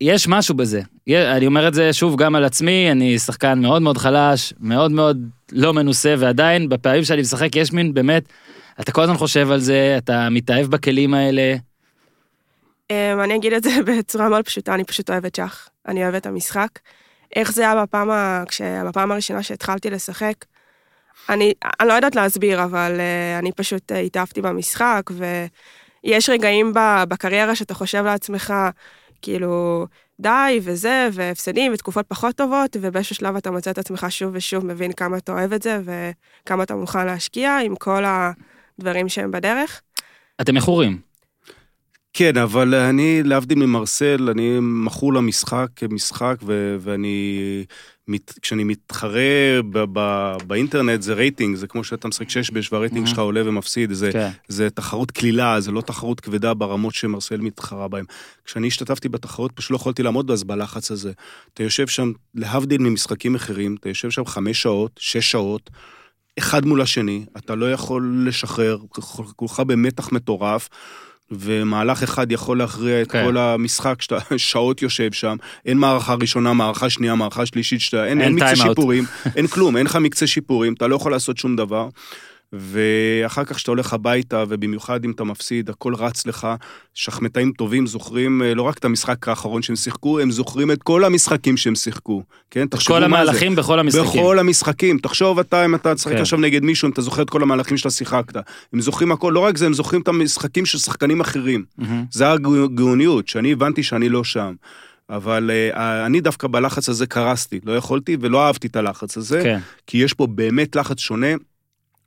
יש 0.00 0.28
משהו 0.28 0.54
בזה. 0.54 0.80
אני 1.08 1.46
אומר 1.46 1.68
את 1.68 1.74
זה 1.74 1.92
שוב 1.92 2.16
גם 2.16 2.34
על 2.34 2.44
עצמי, 2.44 2.90
אני 2.90 3.18
שחקן 3.18 3.58
מאוד 3.58 3.82
מאוד 3.82 3.98
חלש, 3.98 4.54
מאוד 4.60 4.92
מאוד 4.92 5.18
לא 5.52 5.74
מנוסה, 5.74 6.14
ועדיין 6.18 6.68
בפעמים 6.68 7.04
שאני 7.04 7.20
משחק 7.20 7.56
יש 7.56 7.72
מין 7.72 7.94
באמת, 7.94 8.22
אתה 8.80 8.92
כל 8.92 9.02
הזמן 9.02 9.16
חושב 9.16 9.50
על 9.50 9.60
זה, 9.60 9.94
אתה 9.98 10.28
מתאהב 10.30 10.66
בכלים 10.66 11.14
האלה. 11.14 11.56
אמ, 12.90 13.20
אני 13.24 13.36
אגיד 13.36 13.52
את 13.52 13.62
זה 13.62 13.70
בצורה 13.86 14.28
מאוד 14.28 14.44
פשוטה, 14.44 14.74
אני 14.74 14.84
פשוט 14.84 15.10
אוהבת 15.10 15.34
שח. 15.34 15.68
אני 15.88 16.02
אוהבת 16.02 16.26
המשחק. 16.26 16.68
איך 17.36 17.52
זה 17.52 17.62
היה 17.62 17.82
בפעם, 17.82 18.10
ה... 18.10 18.44
כש... 18.48 18.62
בפעם 18.88 19.12
הראשונה 19.12 19.42
שהתחלתי 19.42 19.90
לשחק, 19.90 20.34
אני, 21.28 21.52
אני 21.80 21.88
לא 21.88 21.92
יודעת 21.92 22.16
להסביר, 22.16 22.64
אבל 22.64 22.96
uh, 22.96 23.38
אני 23.38 23.52
פשוט 23.52 23.92
uh, 23.92 23.94
התאהבתי 23.94 24.42
במשחק, 24.42 25.10
ויש 26.04 26.28
רגעים 26.28 26.72
ב... 26.74 27.04
בקריירה 27.08 27.54
שאתה 27.54 27.74
חושב 27.74 28.04
לעצמך, 28.04 28.54
כאילו, 29.22 29.86
די, 30.20 30.60
וזה, 30.62 31.08
והפסדים, 31.12 31.72
ותקופות 31.72 32.06
פחות 32.08 32.36
טובות, 32.36 32.76
ובאיזשהו 32.80 33.16
שלב 33.16 33.36
אתה 33.36 33.50
מוצא 33.50 33.70
את 33.70 33.78
עצמך 33.78 34.06
שוב 34.08 34.30
ושוב 34.34 34.66
מבין 34.66 34.92
כמה 34.92 35.16
אתה 35.16 35.32
אוהב 35.32 35.52
את 35.52 35.62
זה, 35.62 35.80
וכמה 35.84 36.62
אתה 36.62 36.74
מוכן 36.74 37.06
להשקיע 37.06 37.58
עם 37.64 37.76
כל 37.76 38.02
הדברים 38.78 39.08
שהם 39.08 39.30
בדרך. 39.30 39.80
אתם 40.40 40.54
מכורים. 40.54 41.11
כן, 42.12 42.36
אבל 42.36 42.74
אני, 42.74 43.22
להבדיל 43.22 43.58
ממרסל, 43.58 44.28
אני 44.30 44.58
מכור 44.60 45.12
למשחק 45.12 45.66
כמשחק, 45.76 46.36
ו- 46.46 46.76
ואני, 46.80 47.38
מת, 48.08 48.32
כשאני 48.42 48.64
מתחרה 48.64 49.20
ב- 49.70 49.84
ב- 49.92 50.36
באינטרנט 50.46 51.02
זה 51.02 51.14
רייטינג, 51.14 51.56
זה 51.56 51.66
כמו 51.66 51.84
שאתה 51.84 52.08
משחק 52.08 52.30
שש 52.30 52.50
בש 52.50 52.72
והרייטינג 52.72 53.06
Mhm. 53.06 53.10
שלך 53.10 53.18
עולה 53.18 53.40
ומפסיד, 53.44 53.92
זה, 53.92 54.12
כן. 54.12 54.28
זה 54.48 54.70
תחרות 54.70 55.10
קלילה, 55.10 55.60
זה 55.60 55.72
לא 55.72 55.80
תחרות 55.80 56.20
כבדה 56.20 56.54
ברמות 56.54 56.94
שמרסל 56.94 57.40
מתחרה 57.40 57.88
בהם. 57.88 58.04
כשאני 58.44 58.66
השתתפתי 58.66 59.08
בתחרות, 59.08 59.52
פשוט 59.54 59.70
לא 59.70 59.76
יכולתי 59.76 60.02
לעמוד 60.02 60.30
אז 60.30 60.44
בלחץ 60.44 60.90
הזה. 60.90 61.12
אתה 61.54 61.62
יושב 61.62 61.86
שם, 61.86 62.12
להבדיל 62.34 62.80
ממשחקים 62.82 63.34
אחרים, 63.34 63.76
אתה 63.80 63.88
יושב 63.88 64.10
שם 64.10 64.24
חמש 64.24 64.62
שעות, 64.62 64.90
שש 64.98 65.30
שעות, 65.30 65.70
אחד 66.38 66.66
מול 66.66 66.80
השני, 66.82 67.24
אתה 67.36 67.54
לא 67.54 67.72
יכול 67.72 68.24
לשחרר, 68.26 68.78
כולך 69.36 69.60
במתח 69.60 70.12
מטורף. 70.12 70.68
ומהלך 71.40 72.02
אחד 72.02 72.32
יכול 72.32 72.58
להכריע 72.58 73.02
את 73.02 73.12
כן. 73.12 73.24
כל 73.24 73.36
המשחק, 73.36 74.02
שאתה 74.02 74.18
שעות 74.36 74.82
יושב 74.82 75.12
שם, 75.12 75.36
אין 75.66 75.78
מערכה 75.78 76.14
ראשונה, 76.14 76.52
מערכה 76.52 76.90
שנייה, 76.90 77.14
מערכה 77.14 77.46
שלישית, 77.46 77.80
שאתה, 77.80 78.04
אין, 78.06 78.20
אין 78.20 78.28
אין 78.28 78.48
מקצה. 78.48 78.56
שיפורים, 78.56 79.04
אין 79.36 79.46
כלום, 79.46 79.76
אין 79.76 79.86
לך 79.86 79.96
מקצה 79.96 80.26
שיפורים, 80.26 80.72
אתה 80.72 80.86
לא 80.86 80.96
יכול 80.96 81.12
לעשות 81.12 81.38
שום 81.38 81.56
דבר. 81.56 81.88
ואחר 82.52 83.44
כך 83.44 83.56
כשאתה 83.56 83.70
הולך 83.70 83.92
הביתה, 83.92 84.44
ובמיוחד 84.48 85.04
אם 85.04 85.10
אתה 85.10 85.24
מפסיד, 85.24 85.70
הכל 85.70 85.94
רץ 85.94 86.26
לך. 86.26 86.48
שחמטאים 86.94 87.52
טובים 87.52 87.86
זוכרים 87.86 88.42
אה, 88.42 88.54
לא 88.54 88.62
רק 88.62 88.78
את 88.78 88.84
המשחק 88.84 89.28
האחרון 89.28 89.62
שהם 89.62 89.76
שיחקו, 89.76 90.20
הם 90.20 90.30
זוכרים 90.30 90.70
את 90.70 90.82
כל 90.82 91.04
המשחקים 91.04 91.56
שהם 91.56 91.74
שיחקו. 91.74 92.22
כן, 92.50 92.66
תחשבו 92.66 92.94
כל 92.94 93.00
מה 93.00 93.08
זה. 93.08 93.22
המהלכים 93.22 93.54
בכל 93.54 93.78
המשחקים. 93.78 94.04
בכל 94.04 94.38
המשחקים. 94.38 94.98
תחשוב 94.98 95.38
אתה, 95.38 95.64
אם 95.64 95.74
אתה 95.74 95.94
תשחק 95.94 96.12
כן. 96.12 96.20
עכשיו 96.20 96.38
נגד 96.38 96.62
מישהו, 96.62 96.86
אם 96.86 96.92
אתה 96.92 97.02
זוכר 97.02 97.22
את 97.22 97.30
כל 97.30 97.42
המהלכים 97.42 97.76
שאתה 97.76 97.90
שיחקת. 97.90 98.36
הם 98.72 98.80
זוכרים 98.80 99.12
הכל, 99.12 99.32
לא 99.34 99.40
רק 99.40 99.56
זה, 99.56 99.66
הם 99.66 99.74
זוכרים 99.74 100.02
את 100.02 100.08
המשחקים 100.08 100.66
של 100.66 100.78
שחקנים 100.78 101.20
אחרים. 101.20 101.64
מהמם. 101.78 102.04
זה 102.10 102.30
הגאוניות, 102.30 103.28
שאני 103.28 103.52
הבנתי 103.52 103.82
שאני 103.82 104.08
לא 104.08 104.24
שם. 104.24 104.54
אבל 105.10 105.50
uh, 105.72 105.76
אני 106.06 106.20
דווקא 106.20 106.48
בלחץ 106.48 106.88
הזה 106.88 107.06
קרסתי, 107.06 107.60
לא 107.64 107.76
יכולתי 107.76 108.16
ולא 108.20 108.46
אהבתי 108.46 108.66
את 108.66 108.76
הלחץ 108.76 109.16
הזה, 109.16 109.40
כן. 109.42 109.58
כי 109.86 109.98
יש 109.98 110.12
פה 110.14 110.26
באמת 110.26 110.76
לחץ 110.76 110.98
שונה, 110.98 111.26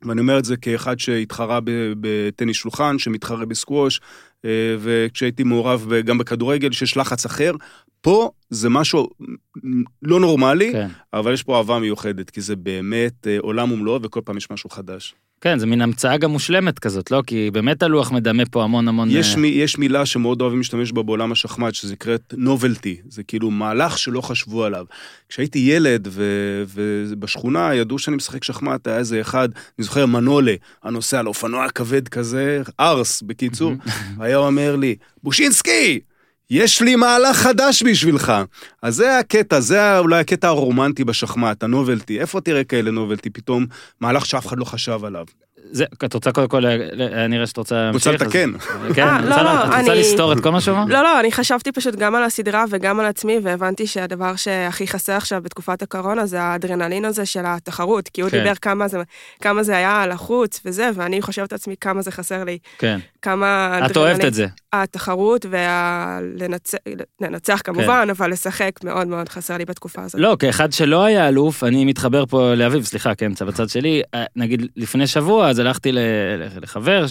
ואני 0.05 0.21
אומר 0.21 0.39
את 0.39 0.45
זה 0.45 0.57
כאחד 0.57 0.99
שהתחרה 0.99 1.59
בטניס 1.99 2.57
שולחן, 2.57 2.99
שמתחרה 2.99 3.45
בסקווש, 3.45 4.01
אה, 4.45 4.75
וכשהייתי 4.79 5.43
מעורב 5.43 5.93
גם 6.05 6.17
בכדורגל, 6.17 6.71
שיש 6.71 6.97
לחץ 6.97 7.25
אחר. 7.25 7.51
פה 8.01 8.31
זה 8.49 8.69
משהו 8.69 9.09
לא 10.01 10.19
נורמלי, 10.19 10.71
כן. 10.71 10.87
אבל 11.13 11.33
יש 11.33 11.43
פה 11.43 11.57
אהבה 11.57 11.79
מיוחדת, 11.79 12.29
כי 12.29 12.41
זה 12.41 12.55
באמת 12.55 13.27
אה, 13.27 13.37
עולם 13.39 13.71
ומלואו, 13.71 14.01
וכל 14.01 14.21
פעם 14.25 14.37
יש 14.37 14.51
משהו 14.51 14.69
חדש. 14.69 15.15
כן, 15.41 15.59
זה 15.59 15.65
מין 15.65 15.81
המצאה 15.81 16.17
גם 16.17 16.31
מושלמת 16.31 16.79
כזאת, 16.79 17.11
לא? 17.11 17.23
כי 17.27 17.51
באמת 17.53 17.83
הלוח 17.83 18.11
מדמה 18.11 18.43
פה 18.45 18.63
המון 18.63 18.87
המון... 18.87 19.07
יש, 19.11 19.35
אה, 19.35 19.39
מי, 19.39 19.47
יש 19.47 19.77
מילה 19.77 20.05
שמאוד 20.05 20.41
אוהבים 20.41 20.59
להשתמש 20.59 20.91
בה 20.91 21.03
בעולם 21.03 21.31
השחמט, 21.31 21.73
שזה 21.73 21.93
נקראת 21.93 22.33
נובלטי, 22.37 22.97
זה 23.09 23.23
כאילו 23.23 23.51
מהלך 23.51 23.97
שלא 23.97 24.21
חשבו 24.21 24.63
עליו. 24.63 24.85
כשהייתי 25.29 25.59
ילד 25.59 26.07
ו- 26.11 26.63
ובשכונה 26.73 27.75
ידעו 27.75 27.99
שאני 27.99 28.15
משחק 28.15 28.43
שחמט, 28.43 28.87
היה 28.87 28.97
איזה 28.97 29.21
אחד, 29.21 29.49
אני 29.53 29.85
זוכר 29.85 30.05
מנולה, 30.05 30.53
הנוסע 30.83 31.19
על 31.19 31.27
אופנוע 31.27 31.69
כבד 31.69 32.07
כזה, 32.07 32.61
ארס 32.79 33.21
בקיצור, 33.21 33.73
היה 34.19 34.37
אומר 34.37 34.75
לי, 34.75 34.95
בושינסקי! 35.23 35.99
יש 36.49 36.81
לי 36.81 36.95
מהלך 36.95 37.37
חדש 37.37 37.83
בשבילך. 37.83 38.33
אז 38.81 38.95
זה 38.95 39.19
הקטע, 39.19 39.59
זה 39.59 39.99
אולי 39.99 40.19
הקטע 40.19 40.47
הרומנטי 40.47 41.03
בשחמט, 41.03 41.63
הנובלטי. 41.63 42.19
איפה 42.19 42.41
תראה 42.41 42.63
כאלה 42.63 42.91
נובלטי? 42.91 43.29
פתאום 43.29 43.65
מהלך 44.01 44.25
שאף 44.25 44.47
אחד 44.47 44.57
לא 44.59 44.65
חשב 44.65 45.05
עליו. 45.05 45.25
זה, 45.71 45.85
את 46.05 46.13
רוצה 46.13 46.31
קודם 46.31 46.47
כל, 46.47 46.65
היה 46.65 47.27
נראה 47.27 47.47
שאת 47.47 47.57
רוצה 47.57 47.89
רוצה 47.93 48.11
להמשיך, 48.11 48.21
אז- 48.21 48.27
לתקן. 48.27 48.51
כן, 48.95 49.07
אה, 49.07 49.19
את 49.19 49.23
לא, 49.23 49.29
רוצה- 49.29 49.43
לא, 49.43 49.63
את 49.63 49.65
רוצה 49.79 49.91
אני- 49.91 49.99
לסתור 49.99 50.33
את 50.33 50.39
כל 50.39 50.49
מה 50.51 50.61
שאמרת? 50.61 50.89
לא, 50.89 51.03
לא, 51.03 51.19
אני 51.19 51.31
חשבתי 51.31 51.71
פשוט 51.71 51.95
גם 51.95 52.15
על 52.15 52.23
הסדרה 52.23 52.65
וגם 52.69 52.99
על 52.99 53.05
עצמי, 53.05 53.39
והבנתי 53.43 53.87
שהדבר 53.87 54.35
שהכי 54.35 54.87
חסר 54.87 55.13
עכשיו 55.13 55.41
בתקופת 55.43 55.81
הקורונה 55.81 56.25
זה 56.25 56.41
האדרנלין 56.41 57.05
הזה 57.05 57.25
של 57.25 57.41
התחרות, 57.45 58.09
כי 58.09 58.21
הוא 58.21 58.29
כן. 58.29 58.37
דיבר 58.37 58.53
כמה 58.61 58.87
זה, 58.87 58.97
כמה 59.41 59.63
זה 59.63 59.75
היה 59.77 60.07
לחוץ 60.07 60.61
וזה, 60.65 60.89
ואני 60.95 61.21
חושבת 61.21 61.51
לעצמי 61.51 61.75
כמה 61.81 62.01
זה 62.01 62.11
חסר 62.11 62.43
לי, 62.43 62.57
כן. 62.77 62.99
כמה 63.21 63.67
אדרנלין. 63.67 63.91
את 63.91 63.97
אוהבת 63.97 64.25
את 64.25 64.33
זה. 64.33 64.47
התחרות 64.73 65.45
והלנצח 67.21 67.61
כמובן, 67.63 68.07
אבל 68.11 68.31
לשחק 68.31 68.71
מאוד 68.83 69.07
מאוד 69.07 69.29
חסר 69.29 69.57
לי 69.57 69.65
בתקופה 69.65 70.01
הזאת. 70.03 70.15
כן. 70.15 70.21
לא, 70.21 70.35
כאחד 70.39 70.71
שלא 70.73 71.03
היה 71.03 71.27
אלוף, 71.27 71.63
אני 71.63 71.85
מתחבר 71.85 72.25
פה 72.25 72.53
לאביב, 72.53 72.83
סליחה, 72.83 73.15
כן, 73.15 73.35
זה 73.35 73.45
בצד 73.45 73.69
שלי. 73.69 74.01
אה, 74.13 74.23
נגיד, 74.35 74.67
לפני 74.77 75.07
שבוע, 75.07 75.53
אז 75.55 75.59
הלכתי 75.59 75.91
לחבר, 76.61 77.05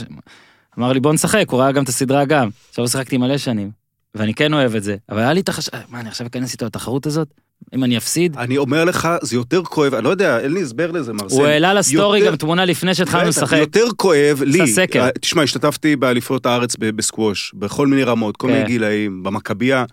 אמר 0.78 0.92
לי, 0.92 1.00
בוא 1.00 1.12
נשחק, 1.12 1.44
הוא 1.50 1.60
ראה 1.60 1.72
גם 1.72 1.82
את 1.82 1.88
הסדרה 1.88 2.24
גם. 2.24 2.48
עכשיו 2.68 2.88
שיחקתי 2.88 3.16
מלא 3.16 3.38
שנים, 3.38 3.70
ואני 4.14 4.34
כן 4.34 4.54
אוהב 4.54 4.74
את 4.76 4.82
זה. 4.82 4.96
אבל 5.10 5.18
היה 5.18 5.32
לי 5.32 5.40
את 5.40 5.48
החשש, 5.48 5.68
מה, 5.88 6.00
אני 6.00 6.08
עכשיו 6.08 6.26
אכנס 6.26 6.52
איתו 6.52 6.66
לתחרות 6.66 7.06
הזאת? 7.06 7.28
אם 7.74 7.84
אני 7.84 7.96
אפסיד? 7.96 8.36
אני 8.36 8.56
אומר 8.56 8.84
לך, 8.84 9.08
זה 9.22 9.36
יותר 9.36 9.62
כואב, 9.62 9.94
אני 9.94 10.04
לא 10.04 10.08
יודע, 10.08 10.38
אין 10.40 10.52
לי 10.52 10.62
הסבר 10.62 10.90
לזה, 10.90 11.12
מרסל. 11.12 11.34
הוא 11.36 11.46
העלה 11.46 11.74
לסטורי 11.74 12.18
יותר- 12.18 12.30
גם 12.30 12.36
תמונה 12.36 12.64
לפני 12.64 12.94
שהתחלנו 12.94 13.28
לשחק. 13.28 13.56
יותר 13.58 13.84
כואב 13.96 14.42
לי, 14.46 14.60
עשה 14.62 14.72
סקר. 14.72 15.02
אה, 15.02 15.10
תשמע, 15.20 15.42
השתתפתי 15.42 15.96
באליפויות 15.96 16.46
הארץ 16.46 16.76
בסקווש, 16.78 17.52
בכל 17.54 17.86
מיני 17.86 18.02
רמות, 18.04 18.36
כל 18.36 18.46
כן. 18.46 18.52
מיני 18.52 18.66
גילאים, 18.66 19.22
במכבייה. 19.22 19.84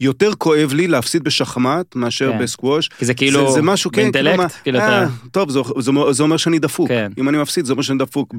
יותר 0.00 0.34
כואב 0.38 0.72
לי 0.72 0.86
להפסיד 0.86 1.24
בשחמט 1.24 1.94
מאשר 1.94 2.32
כן. 2.32 2.38
בסקווש. 2.38 2.88
כי 2.88 3.04
זה 3.04 3.14
כאילו, 3.14 3.46
זה, 3.48 3.54
זה 3.54 3.62
משהו, 3.62 3.90
כן, 3.90 4.02
באינטלקט, 4.02 4.52
כאילו 4.62 4.78
אה, 4.78 5.04
אתה... 5.04 5.12
טוב, 5.30 5.50
זה, 5.50 5.60
זה, 5.78 5.92
זה 6.10 6.22
אומר 6.22 6.36
שאני 6.36 6.58
דפוק. 6.58 6.88
כן. 6.88 7.12
אם 7.18 7.28
אני 7.28 7.38
מפסיד, 7.38 7.64
זה 7.64 7.72
אומר 7.72 7.82
שאני 7.82 7.98
דפוק. 7.98 8.34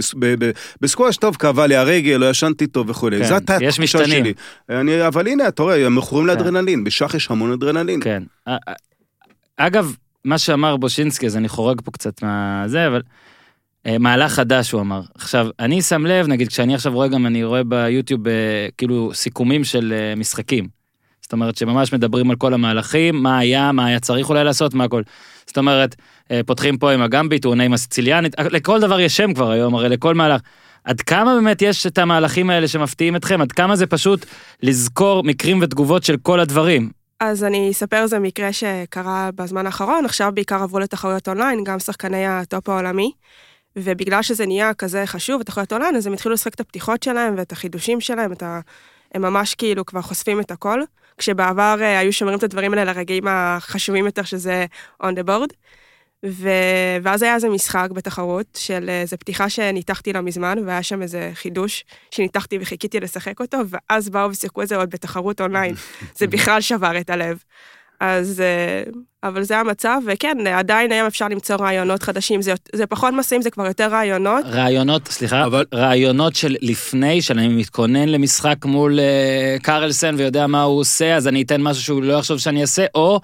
בסקווש, 0.82 1.18
טוב, 1.18 1.36
כאבה 1.36 1.68
לי 1.68 1.76
הרגל, 1.76 2.18
לא 2.18 2.30
ישנתי 2.30 2.68
טוב 2.68 2.90
וכולי. 2.90 3.18
כן, 3.18 3.24
יש 3.62 3.80
התחושה. 3.80 4.08
שלי. 4.08 4.34
אני, 4.70 5.08
אבל 5.08 5.28
הנה, 5.28 5.48
אתה 5.48 5.64
רואה, 5.64 5.86
הם 5.86 5.96
מכורים 5.96 6.28
לאדרנלין. 6.28 6.84
בשח 6.84 7.14
יש 7.14 7.32
המון 7.32 7.52
אדרנלין. 7.52 8.00
כן. 8.04 8.24
א- 8.46 8.52
א- 8.52 8.74
אגב, 9.58 9.96
מה 10.26 10.38
שאמר 10.38 10.78
בושינסקי, 10.78 11.26
אז 11.26 11.38
אני 11.38 11.50
חורג 11.50 11.82
פה 11.84 11.92
קצת 11.92 12.24
מהזה, 12.24 12.88
אבל 12.88 13.02
אה, 13.86 13.98
מהלך 13.98 14.32
חדש, 14.34 14.72
הוא 14.72 14.82
אמר. 14.82 15.02
עכשיו, 15.16 15.48
אני 15.60 15.82
שם 15.82 16.06
לב, 16.06 16.28
נגיד, 16.28 16.48
כשאני 16.48 16.76
עכשיו 16.76 16.94
רואה 16.94 17.08
גם, 17.08 17.26
אני 17.26 17.44
רואה 17.44 17.64
ביוטיוב, 17.64 18.28
אה, 18.28 18.34
כאילו, 18.78 19.12
סיכומים 19.14 19.64
של 19.64 19.94
אה, 19.96 20.16
משחקים. 20.16 20.81
זאת 21.32 21.34
אומרת, 21.34 21.58
שממש 21.58 21.94
מדברים 21.94 22.30
על 22.30 22.36
כל 22.36 22.54
המהלכים, 22.54 23.24
מה 23.24 23.40
היה, 23.40 23.72
מה 23.72 23.86
היה 23.86 24.00
צריך 24.00 24.30
אולי 24.30 24.44
לעשות, 24.44 24.74
מה 24.74 24.84
הכל. 24.84 25.02
זאת 25.48 25.58
אומרת, 25.58 25.96
אה, 26.32 26.42
פותחים 26.46 26.78
פה 26.78 26.92
עם 26.92 27.02
הגמביט, 27.02 27.46
הוא 27.46 27.52
עונה 27.52 27.64
עם 27.64 27.74
הסיציליאנית, 27.74 28.40
אה, 28.40 28.44
לכל 28.50 28.80
דבר 28.80 29.00
יש 29.00 29.18
שם 29.18 29.34
כבר 29.34 29.52
היום, 29.52 29.76
הרי 29.76 29.90
לכל 29.90 30.16
מהלך. 30.16 30.42
עד 30.84 31.02
כמה 31.02 31.36
באמת 31.36 31.62
יש 31.62 31.88
את 31.88 31.98
המהלכים 31.98 32.50
האלה 32.50 32.68
שמפתיעים 32.68 33.16
אתכם? 33.16 33.42
עד 33.42 33.52
כמה 33.52 33.76
זה 33.76 33.88
פשוט 33.88 34.26
לזכור 34.64 35.24
מקרים 35.24 35.60
ותגובות 35.62 36.04
של 36.04 36.18
כל 36.22 36.40
הדברים? 36.40 36.90
אז 37.20 37.44
אני 37.44 37.72
אספר 37.72 38.02
איזה 38.02 38.20
מקרה 38.20 38.54
שקרה 38.54 39.30
בזמן 39.36 39.66
האחרון, 39.66 40.06
עכשיו 40.06 40.32
בעיקר 40.34 40.64
עברו 40.64 40.80
לתחרויות 40.80 41.28
אונליין, 41.28 41.64
גם 41.64 41.80
שחקני 41.80 42.28
ה 42.28 42.38
top 42.38 42.70
העולמי, 42.70 43.12
ובגלל 43.76 44.22
שזה 44.22 44.46
נהיה 44.46 44.74
כזה 44.74 45.04
חשוב, 45.06 45.44
תחרויות 45.44 45.74
אונליין, 45.74 45.96
אז 45.96 46.08
הם 46.08 46.14
התחילו 46.14 46.34
לשחק 46.34 46.54
את 46.54 46.60
הפתיחות 46.60 47.04
שלהם 47.04 47.34
ואת 47.38 47.52
החידושים 47.52 48.02
שלהם, 48.02 48.32
את 48.32 48.44
ה... 48.44 48.60
הם 49.14 49.22
ממש 49.22 49.56
כאילו 49.56 49.86
כבר 49.86 50.02
חושפים 50.02 50.40
את 50.40 50.52
הכל, 50.52 50.82
כשבעבר 51.18 51.78
אה, 51.82 52.00
היו 52.00 52.14
שומרים 52.14 52.38
את 52.38 52.44
הדברים 52.44 52.74
האלה 52.74 52.94
לרגעים 52.94 53.24
החשובים 53.28 54.06
יותר, 54.06 54.24
שזה 54.24 54.66
on 55.04 55.08
the 55.08 55.28
board. 55.28 55.54
ו... 56.26 56.50
ואז 57.04 57.22
היה 57.22 57.36
איזה 57.36 57.50
משחק 57.50 57.90
בתחרות 57.94 58.58
של 58.62 58.90
איזה 58.90 59.18
פתיחה 59.18 59.50
שניתחתי 59.50 60.14
לא 60.14 60.22
מזמן, 60.22 60.58
והיה 60.66 60.84
שם 60.84 61.02
איזה 61.02 61.32
חידוש 61.34 61.86
שניתחתי 62.12 62.58
וחיכיתי 62.62 63.00
לשחק 63.00 63.40
אותו, 63.40 63.58
ואז 63.70 64.10
באו 64.10 64.30
ושיחקו 64.30 64.62
את 64.62 64.68
זה 64.68 64.76
עוד 64.76 64.90
בתחרות 64.90 65.42
אונליין. 65.42 65.76
זה 66.20 66.28
בכלל 66.28 66.62
שבר 66.62 67.00
את 67.00 67.10
הלב. 67.10 67.44
אז, 68.02 68.42
אה, 68.42 68.84
אבל 69.24 69.44
זה 69.44 69.58
המצב, 69.58 70.02
וכן, 70.06 70.38
עדיין 70.48 70.92
היום 70.92 71.08
אפשר 71.08 71.28
למצוא 71.28 71.56
רעיונות 71.56 72.04
חדשים, 72.04 72.42
זה, 72.42 72.54
זה 72.76 72.86
פחות 72.88 73.14
מסעים, 73.14 73.42
זה 73.42 73.50
כבר 73.50 73.66
יותר 73.66 73.88
רעיונות. 73.88 74.46
רעיונות, 74.46 75.08
סליחה, 75.08 75.46
אבל- 75.46 75.66
רעיונות 75.74 76.36
של 76.36 76.56
לפני, 76.62 77.22
שאני 77.22 77.48
מתכונן 77.48 78.10
למשחק 78.10 78.66
מול 78.66 79.00
אה, 79.00 79.58
קרלסן 79.62 80.16
ויודע 80.18 80.48
מה 80.48 80.62
הוא 80.64 80.80
עושה, 80.80 81.16
אז 81.16 81.28
אני 81.28 81.42
אתן 81.42 81.62
משהו 81.62 81.84
שהוא 81.84 82.04
לא 82.04 82.14
יחשוב 82.14 82.38
שאני 82.38 82.62
אעשה, 82.62 82.86
או 82.96 83.20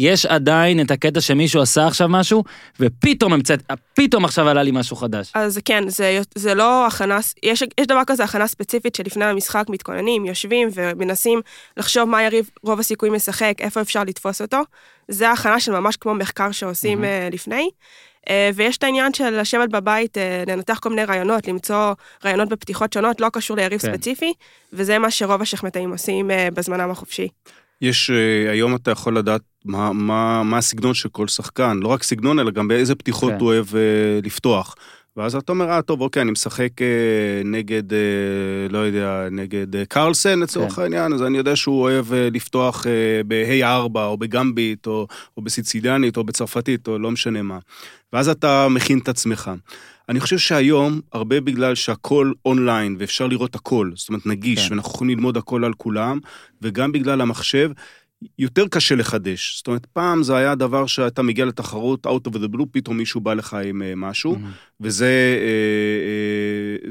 יש 0.00 0.26
עדיין 0.26 0.80
את 0.80 0.90
הקטע 0.90 1.20
שמישהו 1.20 1.62
עשה 1.62 1.86
עכשיו 1.86 2.08
משהו, 2.08 2.44
ופתאום 2.80 3.32
המצאת, 3.32 3.62
פתאום 3.94 4.24
עכשיו 4.24 4.48
עלה 4.48 4.62
לי 4.62 4.70
משהו 4.70 4.96
חדש. 4.96 5.30
אז 5.34 5.60
כן, 5.64 5.88
זה, 5.88 6.20
זה 6.34 6.54
לא 6.54 6.86
הכנה, 6.86 7.18
יש, 7.42 7.62
יש 7.80 7.86
דבר 7.86 8.02
כזה 8.06 8.24
הכנה 8.24 8.46
ספציפית 8.46 8.94
שלפני 8.94 9.24
המשחק 9.24 9.64
מתכוננים, 9.68 10.26
יושבים 10.26 10.68
ומנסים 10.74 11.40
לחשוב 11.76 12.04
מה 12.04 12.22
יריב 12.22 12.50
רוב 12.62 12.80
הסיכויים 12.80 13.14
לשחק, 13.14 13.54
איפה 13.58 13.80
אפשר 13.80 14.04
לתפוס 14.04 14.42
אותו. 14.42 14.58
זה 15.08 15.30
הכנה 15.30 15.60
של 15.60 15.72
ממש 15.72 15.96
כמו 15.96 16.14
מחקר 16.14 16.50
שעושים 16.50 17.04
mm-hmm. 17.04 17.34
לפני. 17.34 17.70
אה, 18.28 18.50
ויש 18.54 18.76
את 18.76 18.84
העניין 18.84 19.12
של 19.12 19.40
לשבת 19.40 19.68
בבית, 19.68 20.18
אה, 20.18 20.44
לנתח 20.46 20.78
כל 20.78 20.88
מיני 20.88 21.04
רעיונות, 21.04 21.48
למצוא 21.48 21.92
רעיונות 22.24 22.48
בפתיחות 22.48 22.92
שונות, 22.92 23.20
לא 23.20 23.28
קשור 23.32 23.56
ליריב 23.56 23.80
כן. 23.80 23.92
ספציפי, 23.92 24.32
וזה 24.72 24.98
מה 24.98 25.10
שרוב 25.10 25.42
השחמטאים 25.42 25.90
עושים 25.90 26.30
בזמנם 26.54 26.90
החופשי. 26.90 27.28
יש, 27.80 28.10
אה, 28.10 28.52
היום 28.52 28.74
אתה 28.74 28.90
יכול 28.90 29.18
לדעת 29.18 29.42
מה, 29.64 29.92
מה, 29.92 30.42
מה 30.42 30.58
הסגנון 30.58 30.94
של 30.94 31.08
כל 31.08 31.28
שחקן, 31.28 31.80
לא 31.82 31.88
רק 31.88 32.02
סגנון, 32.02 32.38
אלא 32.38 32.50
גם 32.50 32.68
באיזה 32.68 32.94
פתיחות 32.94 33.32
כן. 33.32 33.38
הוא 33.38 33.48
אוהב 33.48 33.66
אה, 33.74 34.20
לפתוח. 34.22 34.74
ואז 35.16 35.34
אתה 35.36 35.52
אומר, 35.52 35.70
אה, 35.70 35.82
טוב, 35.82 36.00
אוקיי, 36.00 36.22
אני 36.22 36.30
משחק 36.30 36.82
אה, 36.82 36.86
נגד, 37.44 37.92
אה, 37.92 37.98
לא 38.70 38.78
יודע, 38.78 39.28
נגד 39.30 39.76
אה, 39.76 39.84
קרלסן 39.84 40.40
לצורך 40.40 40.72
כן. 40.72 40.82
העניין, 40.82 41.12
אז 41.12 41.22
אני 41.22 41.38
יודע 41.38 41.56
שהוא 41.56 41.82
אוהב 41.82 42.12
אה, 42.12 42.28
לפתוח 42.32 42.86
אה, 42.86 43.20
ב-A4, 43.26 43.98
או 43.98 44.16
בגמביט, 44.16 44.86
או, 44.86 45.06
או 45.36 45.42
בסיציליאנית, 45.42 46.16
או 46.16 46.24
בצרפתית, 46.24 46.88
או 46.88 46.98
לא 46.98 47.10
משנה 47.10 47.42
מה. 47.42 47.58
ואז 48.12 48.28
אתה 48.28 48.68
מכין 48.68 48.98
את 48.98 49.08
עצמך. 49.08 49.50
אני 50.10 50.20
חושב 50.20 50.38
שהיום, 50.38 51.00
הרבה 51.12 51.40
בגלל 51.40 51.74
שהכל 51.74 52.32
אונליין, 52.44 52.96
ואפשר 52.98 53.26
לראות 53.26 53.54
הכל, 53.54 53.90
זאת 53.94 54.08
אומרת, 54.08 54.26
נגיש, 54.26 54.66
כן. 54.66 54.72
ואנחנו 54.72 54.90
יכולים 54.90 55.16
ללמוד 55.16 55.36
הכל 55.36 55.64
על 55.64 55.72
כולם, 55.72 56.18
וגם 56.62 56.92
בגלל 56.92 57.20
המחשב, 57.20 57.70
יותר 58.38 58.68
קשה 58.68 58.94
לחדש. 58.94 59.56
זאת 59.56 59.66
אומרת, 59.66 59.86
פעם 59.86 60.22
זה 60.22 60.36
היה 60.36 60.54
דבר 60.54 60.86
שאתה 60.86 61.22
מגיע 61.22 61.44
לתחרות, 61.44 62.06
out 62.06 62.28
of 62.28 62.34
the 62.34 62.56
blue, 62.56 62.66
פתאום 62.70 62.96
מישהו 62.96 63.20
בא 63.20 63.34
לך 63.34 63.56
עם 63.64 63.82
אה, 63.82 63.92
משהו, 63.96 64.36
וזה, 64.80 65.38
אה, 65.40 65.46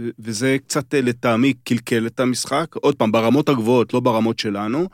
אה, 0.02 0.10
וזה 0.20 0.58
קצת 0.68 0.94
לטעמי 0.94 1.54
קלקל 1.54 2.08
את 2.08 2.20
המשחק. 2.20 2.76
עוד 2.76 2.96
פעם, 2.96 3.12
ברמות 3.12 3.50
הגבוהות, 3.50 3.94
לא 3.94 4.00
ברמות 4.00 4.40
שלנו. 4.40 4.90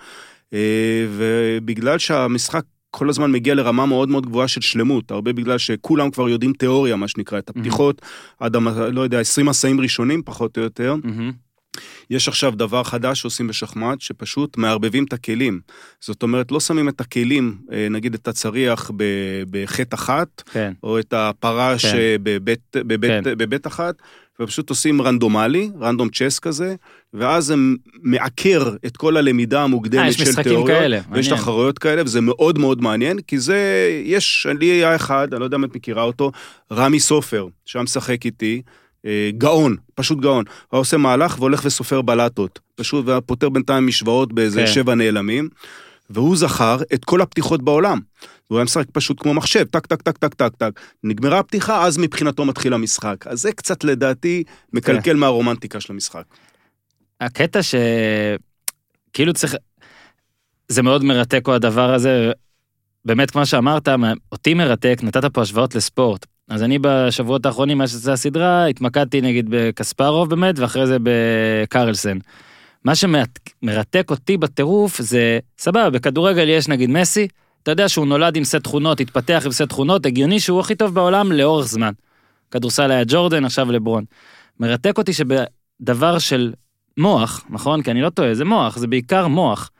ובגלל 1.10 1.98
שהמשחק 1.98 2.64
כל 2.98 3.10
הזמן 3.10 3.32
מגיע 3.32 3.56
לרמה 3.56 3.86
מאוד 3.86 4.10
מאוד 4.10 4.26
גבוהה 4.26 4.48
של 4.48 4.62
שלמות, 4.62 5.12
הרבה 5.12 5.34
בגלל 5.34 5.58
שכולם 5.58 6.12
כבר 6.12 6.30
יודעים 6.30 6.54
תיאוריה, 6.54 6.96
מה 6.96 7.08
שנקרא, 7.08 7.40
את 7.40 7.50
הפתיחות, 7.50 8.02
עד, 8.40 8.56
המ- 8.56 8.68
לא 8.92 9.02
יודע, 9.02 9.20
20 9.20 9.46
מסעים 9.46 9.82
ראשונים, 9.82 10.22
פחות 10.26 10.58
או 10.58 10.64
יותר. 10.64 10.96
מהמם. 11.04 11.32
יש 12.10 12.28
עכשיו 12.28 12.52
דבר 12.56 12.84
חדש 12.84 13.22
שעושים 13.22 13.48
בשחמט, 13.48 14.02
שפשוט 14.02 14.58
מערבבים 14.58 15.04
את 15.04 15.14
הכלים. 15.14 15.60
זאת 16.00 16.24
אומרת, 16.24 16.52
לא 16.52 16.60
שמים 16.60 16.90
את 16.90 17.02
הכלים, 17.02 17.58
אה, 17.72 17.88
נגיד 17.92 18.14
את 18.14 18.28
הצריח 18.28 18.92
בחטא 19.50 19.96
אחת, 19.96 20.44
כן. 20.52 20.74
או 20.84 21.00
את 21.00 21.14
הפרש 21.14 21.86
כן. 21.86 21.98
בבית, 22.24 22.60
בבית, 22.76 23.24
כן. 23.24 23.38
בבית 23.38 23.68
אחת, 23.68 23.96
ופשוט 24.40 24.70
עושים 24.70 25.02
רנדומלי, 25.02 25.70
רנדום 25.82 26.10
צ'ס 26.10 26.40
כזה, 26.40 26.76
ואז 27.14 27.46
זה 27.46 27.56
מעקר 28.02 28.76
את 28.86 28.98
כל 28.98 29.18
הלמידה 29.18 29.58
אה, 29.58 29.64
המוקדמת 29.64 30.10
יש 30.10 30.16
של 30.16 30.24
משחקים 30.24 30.44
תיאוריות. 30.44 30.80
כאלה, 30.80 31.00
ויש 31.12 31.28
מעניין. 31.28 31.42
תחרויות 31.42 31.80
כאלה, 31.80 32.04
וזה 32.06 32.22
מאוד 32.22 32.60
מאוד 32.60 32.82
מעניין, 32.82 33.20
כי 33.20 33.40
זה, 33.40 33.90
יש, 34.04 34.48
לי 34.60 34.66
היה 34.66 34.96
אחד, 34.96 35.28
אני 35.32 35.40
לא 35.40 35.46
יודע 35.46 35.58
אם 35.58 35.64
את 35.64 35.76
מכירה 35.76 36.04
אותו, 36.04 36.32
רמי 36.72 37.00
סופר, 37.00 37.48
שהיה 37.66 37.84
משחק 37.84 38.26
איתי, 38.26 38.62
אה, 39.06 39.30
גאון, 39.38 39.76
פשוט 39.96 40.20
גאון. 40.20 40.44
הוא 40.70 40.80
עושה 40.80 40.98
מהלך 40.98 41.40
והולך 41.40 41.62
וסופר 41.66 42.02
בלטות. 42.02 42.60
פשוט, 42.76 43.06
ופותר 43.08 43.50
בינתיים 43.50 43.88
משוואות 43.88 44.34
באיזה 44.34 44.60
כן. 44.60 44.68
שבע 44.68 44.96
נעלמים. 44.96 45.50
והוא 46.10 46.38
זכר 46.38 46.78
את 46.94 47.06
כל 47.06 47.22
הפתיחות 47.22 47.64
בעולם. 47.64 48.00
והוא 48.50 48.60
היה 48.60 48.66
משחק 48.66 48.86
פשוט 48.92 49.22
כמו 49.22 49.34
מחשב, 49.34 49.64
טק, 49.64 49.86
טק, 49.86 50.02
טק, 50.02 50.18
טק, 50.18 50.34
טק, 50.34 50.56
טק. 50.56 50.80
נגמרה 51.04 51.40
הפתיחה, 51.40 51.86
אז 51.86 51.98
מבחינתו 51.98 52.46
מתחיל 52.46 52.74
המשחק. 52.74 53.28
אז 53.28 53.42
זה 53.42 53.52
קצת 53.52 53.84
לדעתי 53.84 54.44
מקלקל 54.74 55.02
כן. 55.02 55.18
מהרומנטיקה 55.18 55.80
של 55.80 55.94
המשחק. 55.94 56.24
הקטע 57.22 57.64
ש... 57.64 57.76
כאילו 59.14 59.34
צריך... 59.34 59.56
זה 60.68 60.82
מאוד 60.82 61.04
מרתק 61.04 61.40
כל 61.44 61.54
הדבר 61.54 61.94
הזה. 61.94 62.32
באמת, 63.06 63.32
כמו 63.32 63.46
שאמרת, 63.46 63.90
אותי 64.32 64.54
מרתק, 64.54 65.00
נתת 65.04 65.26
פה 65.26 65.42
השוואות 65.42 65.76
לספורט. 65.76 66.26
אז 66.50 66.64
אני 66.64 66.80
בשבועות 66.82 67.46
האחרונים, 67.46 67.78
מאז 67.78 67.92
שזה 67.92 68.14
הסדרה, 68.14 68.66
התמקדתי 68.66 69.22
נגיד 69.22 69.46
בקספרוב 69.50 70.30
באמת, 70.30 70.60
ואחרי 70.60 70.88
זה 70.88 70.98
בקרלסן. 71.04 72.18
מה 72.86 72.94
שמרתק 72.96 74.12
אותי 74.12 74.38
בטירוף 74.38 75.02
זה, 75.02 75.40
סבבה, 75.58 75.90
בכדורגל 75.90 76.50
יש 76.50 76.68
נגיד 76.68 76.90
מסי, 76.90 77.28
אתה 77.64 77.72
יודע 77.72 77.90
שהוא 77.90 78.06
נולד 78.06 78.36
עם 78.36 78.44
סט 78.44 78.56
תכונות, 78.56 79.00
התפתח 79.00 79.44
עם 79.46 79.52
סט 79.52 79.62
תכונות, 79.62 80.06
הגיוני 80.06 80.40
שהוא 80.40 80.60
הכי 80.60 80.76
טוב 80.76 80.96
בעולם 80.96 81.32
לאורך 81.32 81.68
זמן. 81.68 81.92
כדורסל 82.52 82.92
היה 82.92 83.04
ג'ורדן, 83.08 83.46
עכשיו 83.46 83.72
לברון. 83.72 84.04
מרתק 84.60 84.98
אותי 84.98 85.12
שבדבר 85.14 86.20
של 86.20 86.54
מוח, 86.98 87.46
נכון? 87.50 87.82
כי 87.82 87.92
אני 87.92 88.02
לא 88.02 88.10
טועה, 88.10 88.36
זה 88.36 88.46
מוח, 88.46 88.78
זה 88.78 88.88
בעיקר 88.88 89.28
מוח. 89.28 89.72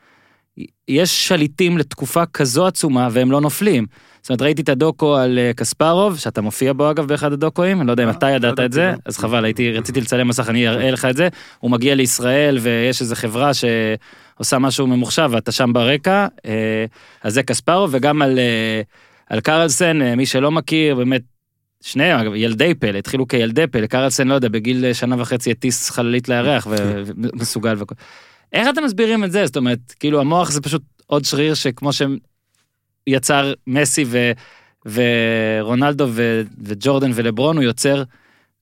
יש 0.88 1.28
שליטים 1.28 1.78
לתקופה 1.78 2.26
כזו 2.26 2.66
עצומה 2.66 3.08
והם 3.12 3.30
לא 3.30 3.40
נופלים. 3.40 3.86
זאת 4.26 4.30
אומרת, 4.30 4.42
ראיתי 4.42 4.62
את 4.62 4.68
הדוקו 4.68 5.16
על 5.16 5.38
אה, 5.38 5.50
קספרוב, 5.56 6.18
שאתה 6.18 6.40
מופיע 6.40 6.72
בו 6.72 6.90
אגב 6.90 7.08
באחד 7.08 7.32
הדוקואים, 7.32 7.80
אני 7.80 7.86
לא 7.86 7.92
יודע 7.92 8.02
אם 8.02 8.08
אה, 8.08 8.14
אתה 8.14 8.30
לא 8.30 8.36
ידעת 8.36 8.52
ידעתי, 8.52 8.66
את 8.66 8.72
זה, 8.72 8.92
לא. 8.92 8.98
אז 9.04 9.18
חבל, 9.18 9.44
הייתי, 9.44 9.72
רציתי 9.72 10.00
לצלם 10.00 10.28
מסך, 10.28 10.48
אני 10.48 10.68
אראה 10.68 10.90
לך 10.90 11.04
את 11.04 11.16
זה. 11.16 11.28
הוא 11.58 11.70
מגיע 11.70 11.94
לישראל 11.94 12.58
ויש 12.60 13.00
איזו 13.00 13.14
חברה 13.14 13.50
שעושה 13.54 14.58
משהו 14.58 14.86
ממוחשב 14.86 15.28
ואתה 15.32 15.52
שם 15.52 15.72
ברקע, 15.72 16.26
אה, 16.46 16.84
אז 17.22 17.34
זה 17.34 17.42
קספרוב, 17.42 17.90
וגם 17.92 18.22
על, 18.22 18.38
על 19.30 19.40
קרלסן, 19.40 20.14
מי 20.14 20.26
שלא 20.26 20.50
מכיר, 20.50 20.94
באמת, 20.94 21.22
שניהם, 21.82 22.20
אגב, 22.20 22.34
ילדי 22.34 22.74
פלא, 22.74 22.98
התחילו 22.98 23.28
כילדי 23.28 23.66
פלא, 23.66 23.86
קרלסן, 23.86 24.28
לא 24.28 24.34
יודע, 24.34 24.48
בגיל 24.48 24.92
שנה 24.92 25.16
וחצי 25.18 25.50
הטיס 25.50 25.90
חללית 25.90 26.28
לירח 26.28 26.66
ו- 26.70 27.02
ומסוגל 27.32 27.74
וכל. 27.78 27.94
איך 28.52 28.68
אתם 28.68 28.84
מסבירים 28.84 29.24
את 29.24 29.32
זה? 29.32 29.46
זאת 29.46 29.56
אומרת, 29.56 29.94
כאילו 30.00 30.20
המוח 30.20 30.50
זה 30.50 30.60
פשוט 30.60 30.82
עוד 31.06 31.24
שריר 31.24 31.54
שכמו 31.54 31.90
שיצר 33.08 33.52
מסי 33.66 34.04
ו... 34.06 34.32
ורונלדו 34.86 36.06
ו... 36.10 36.42
וג'ורדן 36.58 37.10
ולברון, 37.14 37.56
הוא 37.56 37.64
יוצר 37.64 38.02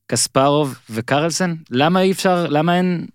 קספרוב 0.07 0.79
וקרלסן? 0.91 1.55
למה 1.71 2.01
אי 2.01 2.13
אפשר, 2.13 2.47
למה 2.49 2.77
אין, 2.77 3.07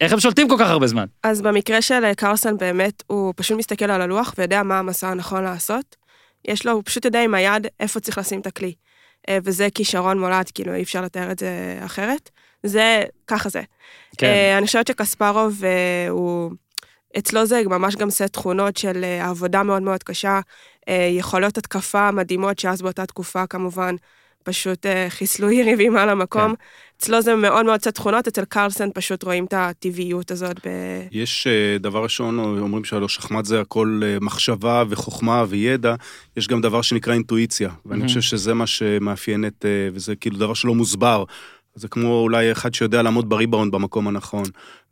איך 0.00 0.12
הם 0.12 0.20
שולטים 0.20 0.48
כל 0.48 0.56
כך 0.58 0.68
הרבה 0.68 0.86
זמן? 0.86 1.04
אז 1.22 1.42
במקרה 1.42 1.82
של 1.82 2.04
אה, 2.04 2.14
קרסן 2.14 2.56
באמת, 2.56 3.02
הוא 3.06 3.32
פשוט 3.36 3.58
מסתכל 3.58 3.90
על 3.90 4.00
הלוח 4.00 4.34
ויודע 4.38 4.62
מה 4.62 4.78
המסע 4.78 5.08
הנכון 5.08 5.44
לעשות. 5.44 5.96
יש 6.44 6.66
לו, 6.66 6.72
הוא 6.72 6.82
פשוט 6.84 7.04
יודע 7.04 7.24
עם 7.24 7.34
היד 7.34 7.66
איפה 7.80 8.00
צריך 8.00 8.18
לשים 8.18 8.40
את 8.40 8.46
הכלי. 8.46 8.74
אה, 9.28 9.38
וזה 9.44 9.68
כישרון 9.74 10.18
מולד, 10.18 10.50
כאילו 10.54 10.74
אי 10.74 10.82
אפשר 10.82 11.02
לתאר 11.02 11.30
את 11.30 11.38
זה 11.38 11.78
אחרת. 11.84 12.30
זה, 12.62 13.02
ככה 13.26 13.48
זה. 13.48 13.62
כן, 14.18 14.26
אה, 14.26 14.58
אני 14.58 14.66
חושבת 14.66 14.86
שקספרוב 14.86 15.62
הוא... 16.08 16.50
אצלו 17.18 17.46
זה 17.46 17.62
ממש 17.66 17.96
גם 17.96 18.10
סט 18.10 18.22
תכונות 18.22 18.76
של 18.76 19.04
אה, 19.04 19.28
עבודה 19.28 19.62
מאוד 19.62 19.82
מאוד 19.82 20.02
קשה, 20.02 20.40
אה, 20.88 21.08
יכולות 21.18 21.58
התקפה 21.58 22.10
מדהימות, 22.10 22.58
שאז 22.58 22.82
באותה 22.82 23.06
תקופה 23.06 23.46
כמובן 23.46 23.94
פשוט 24.42 24.86
אה, 24.86 25.06
חיסלו 25.10 25.50
יריבים 25.50 25.96
על 25.96 26.08
המקום. 26.08 26.54
אצלו 26.98 27.22
זה 27.22 27.34
מאוד 27.34 27.66
מאוד 27.66 27.80
קצת 27.80 27.94
תכונות, 27.94 28.28
אצל 28.28 28.44
קרלסן 28.44 28.88
פשוט 28.94 29.22
רואים 29.22 29.44
את 29.44 29.54
הטבעיות 29.56 30.30
הזאת. 30.30 30.56
ב... 30.66 30.70
יש 31.12 31.46
דבר 31.80 32.02
ראשון, 32.02 32.38
אומרים 32.38 32.84
שהלוא 32.84 33.08
שחמט 33.08 33.44
זה 33.44 33.60
הכל 33.60 34.00
מחשבה 34.20 34.84
וחוכמה 34.88 35.44
וידע, 35.48 35.94
יש 36.36 36.48
גם 36.48 36.60
דבר 36.60 36.82
שנקרא 36.82 37.12
אינטואיציה, 37.14 37.70
ואני 37.86 38.02
Mhm. 38.02 38.06
חושב 38.06 38.20
שזה 38.20 38.54
מה 38.54 38.66
שמאפיין 38.66 39.44
את, 39.44 39.64
וזה 39.94 40.16
כאילו 40.16 40.36
דבר 40.36 40.54
שלא 40.54 40.74
מוסבר. 40.74 41.24
זה 41.74 41.88
כמו 41.88 42.20
אולי 42.20 42.52
אחד 42.52 42.74
שיודע 42.74 43.02
לעמוד 43.02 43.28
בריבאונד 43.28 43.72
במקום 43.72 44.08
הנכון. 44.08 44.44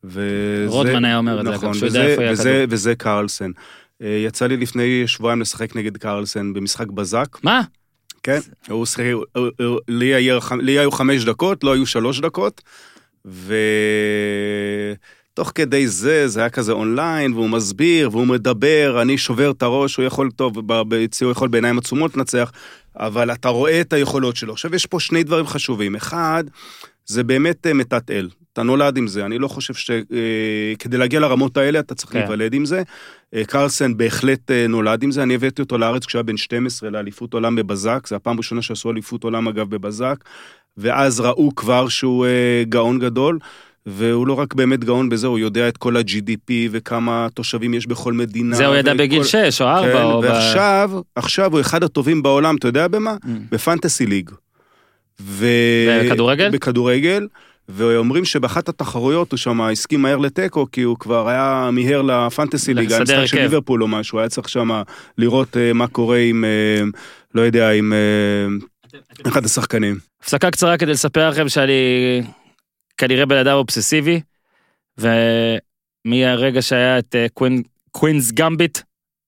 וזה, 0.05 0.65
רוטמן 0.69 1.05
היה 1.05 1.19
אומר 1.19 1.41
את 1.41 1.45
זה, 1.47 1.53
נכון, 1.53 1.75
שהוא 1.75 1.87
יודע 1.87 2.01
וזה, 2.01 2.07
איפה 2.11 2.23
יהיה 2.23 2.33
וזה. 2.33 2.65
וזה 2.69 2.95
קרלסן. 2.95 3.51
אה, 4.03 4.09
יצא 4.27 4.47
לי 4.47 4.57
לפני 4.57 5.03
שבועיים 5.07 5.41
לשחק 5.41 5.77
נגד 5.77 5.97
קרלסן 5.97 6.53
במשחק 6.53 6.87
בזק, 6.87 7.27
מה? 7.43 7.63
כן, 8.23 8.39
הוא 8.69 8.87
שיחק, 8.87 9.05
הוא- 9.13 9.25
הוא- 9.61 9.81
לי 9.89 10.15
היה- 10.15 10.39
לי 10.61 10.79
היו 10.79 10.91
חמש 10.91 11.25
דקות, 11.25 11.65
לא 11.65 11.75
היו 11.75 11.87
שלוש 11.87 12.21
דקות, 12.21 12.63
ותוך 15.35 15.53
כדי 15.55 15.87
זה, 15.89 16.29
זה 16.29 16.41
היה 16.41 16.51
כזה 16.51 16.73
אונליין, 16.73 17.33
והוא 17.35 17.49
מסביר, 17.51 18.09
והוא 18.13 18.27
מדבר, 18.27 18.99
אני 19.03 19.19
שובר 19.19 19.51
את 19.51 19.63
הראש, 19.63 19.97
הוא 19.97 20.05
יכול, 20.05 20.31
טוב, 20.37 20.55
ביציע 20.89 21.27
הוא 21.27 21.33
יכול 21.33 21.49
בעיניים 21.49 21.79
עצומות 21.79 22.17
לנצח, 22.17 22.53
אבל 22.97 23.33
אתה 23.33 23.49
רואה 23.49 23.81
את 23.81 23.93
היכולות 23.93 24.37
שלו. 24.37 24.53
עכשיו, 24.53 24.75
יש 24.75 24.87
פה 24.87 25.01
שני 25.01 25.23
דברים 25.23 25.47
חשובים. 25.47 25.95
אחד, 25.97 26.45
זה 27.07 27.23
באמת 27.25 27.67
אה, 27.67 27.75
מתת 27.75 28.11
אל. 28.11 28.29
אתה 28.59 28.67
נולד 28.67 28.97
עם 28.97 29.07
זה, 29.07 29.27
אני 29.27 29.39
לא 29.39 29.49
חושב 29.49 29.75
שכדי 29.75 30.97
להגיע 30.97 31.21
לרמות 31.21 31.57
האלה 31.57 31.81
אתה 31.81 31.95
צריך 31.95 32.13
כן. 32.13 32.19
להיוולד 32.19 32.55
עם 32.55 32.65
זה. 32.65 32.83
אה, 33.35 33.45
קרלסן 33.45 33.97
בהחלט 33.97 34.51
אה, 34.51 34.67
נולד 34.69 35.03
עם 35.03 35.11
זה, 35.11 35.23
אני 35.23 35.35
הבאתי 35.35 35.63
אותו 35.63 35.79
לארץ 35.79 36.07
כשהיה 36.07 36.23
בן 36.23 36.37
12 36.37 36.91
לאליפות 36.91 37.35
עולם 37.35 37.57
בבזק, 37.57 38.07
זו 38.07 38.17
הפעם 38.17 38.35
הראשונה 38.35 38.63
שעשו 38.63 38.91
אליפות 38.91 39.25
עולם 39.25 39.49
אגב 39.49 39.71
בבזק, 39.71 40.17
ואז 40.77 41.21
ראו 41.21 41.55
כבר 41.55 41.89
שהוא 41.89 42.27
אה, 42.27 42.63
גאון 42.69 42.99
גדול. 42.99 43.39
והוא 43.87 44.27
לא 44.27 44.33
רק 44.33 44.55
באמת 44.55 44.85
גאון 44.85 45.09
בזה, 45.09 45.27
הוא 45.27 45.39
יודע 45.39 45.69
את 45.69 45.77
כל 45.77 45.97
ה-GDP 45.97 46.53
וכמה 46.71 47.27
תושבים 47.35 47.75
יש 47.75 47.87
בכל 47.87 48.13
מדינה. 48.13 48.57
זה 48.57 48.67
הוא 48.67 48.77
ידע 48.77 48.95
בגיל 48.95 49.25
6 49.25 49.61
או 49.61 49.67
4 49.67 49.93
כן, 49.93 50.03
או... 50.03 50.21
ב- 50.21 50.25
ועכשיו, 50.25 50.91
עכשיו 51.15 51.53
הוא 51.53 51.61
אחד 51.61 51.83
הטובים 51.83 52.23
בעולם, 52.23 52.57
אתה 52.57 52.69
יודע 52.69 52.89
במה? 52.89 53.17
Mm. 53.25 53.29
בפנטסי 53.51 54.07
ליג. 54.07 54.31
ו... 55.21 55.47
בכדורגל? 56.05 56.51
בכדורגל, 56.51 57.27
ואומרים 57.69 58.25
שבאחת 58.25 58.69
התחרויות 58.69 59.33
הוא 59.33 59.39
שם 59.39 59.61
הסכים 59.61 60.03
מהר 60.03 60.17
לתיקו, 60.17 60.67
כי 60.73 60.83
הוא 60.83 60.97
כבר 60.99 61.29
היה 61.29 61.71
מיהר 61.73 62.03
ל 62.03 62.12
fantasy 62.12 62.75
league, 62.75 62.93
היה 62.93 63.01
לסדר 63.01 63.23
משחק 63.23 63.37
של. 63.37 63.43
ליברפול 63.43 63.83
או 63.83 63.89
משהו, 63.89 64.19
היה 64.19 64.29
צריך 64.29 64.49
שם 64.49 64.83
לראות 65.19 65.57
אה, 65.57 65.73
מה 65.73 65.87
קורה 65.87 66.19
עם, 66.19 66.45
אה, 66.45 66.83
לא 67.35 67.41
יודע, 67.41 67.71
עם 67.71 67.93
אה, 67.93 68.47
אחד 69.29 69.45
השחקנים. 69.45 69.99
הפסקה 70.23 70.51
קצרה 70.51 70.79
כדי 70.79 70.91
לספר 70.91 71.31
לכם 71.31 71.49
שאני 71.49 71.73
כנראה 72.97 73.27
בן 73.27 73.37
אדם 73.37 73.57
אובססיבי, 73.57 74.21
ומהרגע 74.99 76.63
שהיה 76.63 76.99
את 76.99 77.15
Queen, 77.35 77.63
Queen's 77.91 78.33
Gambit 78.33 78.79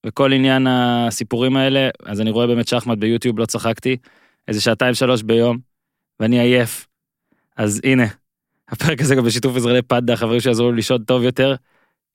וכל 0.05 0.33
עניין 0.33 0.67
הסיפורים 0.67 1.57
האלה, 1.57 1.89
אז 2.05 2.21
אני 2.21 2.29
רואה 2.29 2.47
באמת 2.47 2.67
שחמט 2.67 2.97
ביוטיוב, 2.97 3.39
לא 3.39 3.45
צחקתי, 3.45 3.97
איזה 4.47 4.61
שעתיים 4.61 4.93
שלוש 4.93 5.21
ביום, 5.21 5.57
ואני 6.19 6.39
עייף. 6.39 6.87
אז 7.57 7.81
הנה, 7.83 8.05
הפרק 8.71 9.01
הזה 9.01 9.15
גם 9.15 9.23
בשיתוף 9.25 9.57
ישראלי 9.57 9.81
פנדה, 9.81 10.15
חברים 10.15 10.39
שיעזרו 10.39 10.69
לי 10.69 10.75
לישון 10.75 11.03
טוב 11.03 11.23
יותר. 11.23 11.55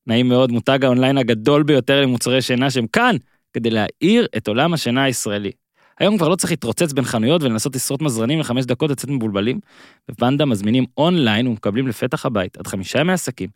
נעים 0.06 0.28
מאוד, 0.28 0.52
מותג 0.52 0.84
האונליין 0.84 1.18
הגדול 1.18 1.62
ביותר 1.62 2.00
למוצרי 2.00 2.42
שינה 2.42 2.70
שהם 2.70 2.86
כאן, 2.86 3.16
כדי 3.52 3.70
להאיר 3.70 4.26
את 4.36 4.48
עולם 4.48 4.74
השינה 4.74 5.04
הישראלי. 5.04 5.50
היום 5.98 6.18
כבר 6.18 6.28
לא 6.28 6.36
צריך 6.36 6.52
להתרוצץ 6.52 6.92
בין 6.92 7.04
חנויות 7.04 7.42
ולנסות 7.42 7.76
לשרוט 7.76 8.02
מזרנים 8.02 8.40
לחמש 8.40 8.64
דקות 8.64 8.90
לצאת 8.90 9.10
מבולבלים. 9.10 9.60
בפנדה 10.10 10.44
מזמינים 10.44 10.84
אונליין 10.96 11.46
ומקבלים 11.46 11.88
לפתח 11.88 12.26
הבית 12.26 12.56
עד 12.56 12.66
חמישה 12.66 13.00
ימי 13.00 13.12
עסקים 13.12 13.48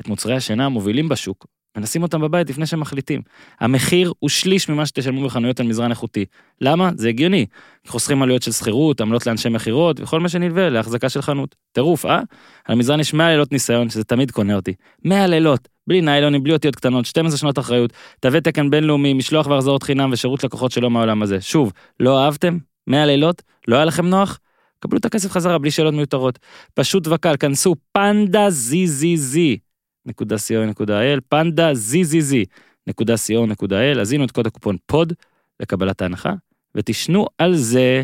את 0.00 0.08
מוצרי 0.08 0.34
השינה 0.34 0.66
המובילים 0.66 1.08
בשוק, 1.08 1.46
ומנסים 1.76 2.02
אותם 2.02 2.20
בבית 2.20 2.50
לפני 2.50 2.66
שמחליטים. 2.66 3.20
המחיר 3.60 4.12
הוא 4.18 4.30
שליש 4.30 4.68
ממה 4.68 4.86
שתשלמו 4.86 5.26
בחנויות 5.26 5.60
על 5.60 5.66
מזרן 5.66 5.90
איכותי. 5.90 6.24
למה? 6.60 6.90
זה 6.96 7.08
הגיוני. 7.08 7.46
כי 7.84 7.88
חוסכים 7.88 8.22
עלויות 8.22 8.42
של 8.42 8.52
שכירות, 8.52 9.00
עמלות 9.00 9.26
לאנשי 9.26 9.48
מכירות 9.48 10.00
וכל 10.00 10.20
מה 10.20 10.28
שנלווה 10.28 10.68
להחזקה 10.68 11.08
של 11.08 11.22
חנות. 11.22 11.54
טירוף, 11.72 12.06
אה? 12.06 12.16
על 12.64 12.74
המזרן 12.74 13.00
יש 13.00 13.14
100 13.14 13.28
לילות 13.28 13.52
ניסיון, 13.52 13.90
שזה 13.90 14.04
תמיד 14.04 14.30
קונה 14.30 14.54
אותי. 14.54 14.74
100 15.04 15.26
לילות, 15.26 15.68
בלי 15.86 16.00
ניילונים, 16.00 16.42
בלי 16.42 16.52
אותיות 16.52 16.76
קטנות, 16.76 17.06
12 17.06 17.38
שנות 17.38 17.58
אחריות, 17.58 17.92
תווי 18.20 18.40
תקן 18.40 18.70
בינלאומי, 18.70 19.12
משלוח 19.12 19.46
והחזרות 19.46 19.82
חינם 19.82 20.10
ושירות 20.12 20.44
לקוחות 20.44 20.72
שלא 20.72 20.90
מהעולם 20.90 21.22
הזה. 21.22 21.40
שוב, 21.40 21.72
לא 22.00 22.24
אהבתם? 22.24 22.58
100 22.86 23.06
לילות? 23.06 23.42
לא 23.68 23.76
היה 23.76 23.84
לכם 23.84 24.06
נוח? 24.06 24.38
קבלו 24.80 24.98
את 24.98 25.04
הכסף 25.04 25.30
חזרה 25.30 25.58
בלי 25.58 25.70
שאלות 25.70 25.94
מיותרות. 25.94 26.38
פשוט 26.74 27.08
וקל, 27.08 27.34
כנסו 27.40 27.74
פנדה 27.92 28.48
ZZZ 28.48 29.38
נקודה 30.06 30.36
פנדה 31.28 31.72
ZZZ 31.72 32.34
נקודה 32.86 33.14
co.il, 33.14 34.00
הזינו 34.00 34.24
את 34.24 34.30
קוד 34.30 34.46
הקופון 34.46 34.76
פוד 34.86 35.12
לקבלת 35.60 36.02
ההנחה, 36.02 36.32
ותשנו 36.74 37.26
על 37.38 37.56
זה. 37.56 38.02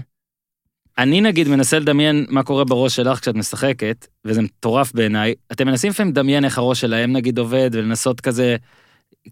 אני 0.99 1.21
נגיד 1.21 1.49
מנסה 1.49 1.79
לדמיין 1.79 2.27
מה 2.29 2.43
קורה 2.43 2.65
בראש 2.65 2.97
שלך 2.97 3.21
כשאת 3.21 3.35
משחקת, 3.35 4.07
וזה 4.25 4.43
מטורף 4.43 4.93
בעיניי. 4.93 5.35
אתם 5.53 5.67
מנסים 5.67 5.91
לפעמים 5.91 6.13
לדמיין 6.13 6.45
איך 6.45 6.59
הראש 6.59 6.81
שלהם 6.81 7.13
נגיד 7.13 7.39
עובד, 7.39 7.71
ולנסות 7.73 8.21
כזה, 8.21 8.57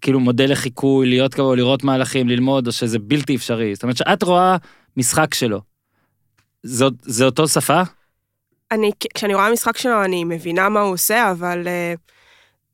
כאילו 0.01 0.19
מודל 0.19 0.51
לחיקוי, 0.51 1.09
להיות 1.09 1.33
כמו, 1.33 1.55
לראות 1.55 1.83
מהלכים, 1.83 2.29
ללמוד, 2.29 2.67
או 2.67 2.71
שזה 2.71 2.99
בלתי 2.99 3.35
אפשרי. 3.35 3.75
זאת 3.75 3.83
אומרת 3.83 3.97
שאת 3.97 4.23
רואה 4.23 4.57
משחק 4.97 5.33
שלו. 5.33 5.61
זאת, 6.63 6.93
זה 7.01 7.25
אותו 7.25 7.47
שפה? 7.47 7.81
אני, 8.71 8.91
כשאני 9.13 9.33
רואה 9.33 9.51
משחק 9.51 9.77
שלו, 9.77 10.03
אני 10.03 10.23
מבינה 10.23 10.69
מה 10.69 10.81
הוא 10.81 10.93
עושה, 10.93 11.31
אבל 11.31 11.63
uh, 11.63 12.10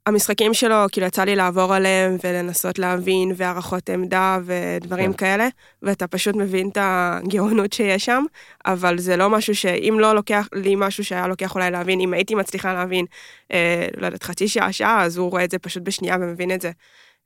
המשחקים 0.08 0.54
שלו, 0.54 0.76
כאילו 0.91 1.08
יצא 1.08 1.24
לי 1.24 1.36
לעבור 1.36 1.74
עליהם 1.74 2.17
ולנסות 2.24 2.80
להבין, 2.80 3.32
והערכות 3.36 3.89
עמדה 3.89 4.39
ודברים 4.46 5.13
כן. 5.13 5.17
כאלה, 5.17 5.48
ואתה 5.82 6.08
פשוט 6.08 6.36
מבין 6.36 6.70
את 6.70 6.78
הגאונות 6.82 7.74
שיש 7.74 8.06
שם, 8.06 8.24
אבל 8.65 9.00
זה 9.00 9.17
לא 9.17 9.30
משהו 9.30 9.56
שאם 9.56 9.98
לא 10.00 10.15
לוקח 10.15 10.48
לי 10.54 10.76
משהו 10.78 11.04
שהיה 11.04 11.28
לוקח 11.28 11.56
אולי 11.56 11.72
להבין, 11.72 12.00
אם 12.00 12.13
הייתי 12.13 12.36
מצליחה 12.36 12.74
להבין, 12.74 13.06
אה, 13.52 13.88
לא 13.98 14.06
יודעת, 14.06 14.24
חצי 14.24 14.48
שעה, 14.48 14.72
שעה, 14.74 15.04
אז 15.04 15.17
הוא 15.17 15.32
רואה 15.32 15.43
את 15.43 15.52
זה 15.52 15.60
פשוט 15.60 15.84
בשנייה 15.84 16.15
ומבין 16.22 16.52
את 16.52 16.62
זה. 16.62 16.72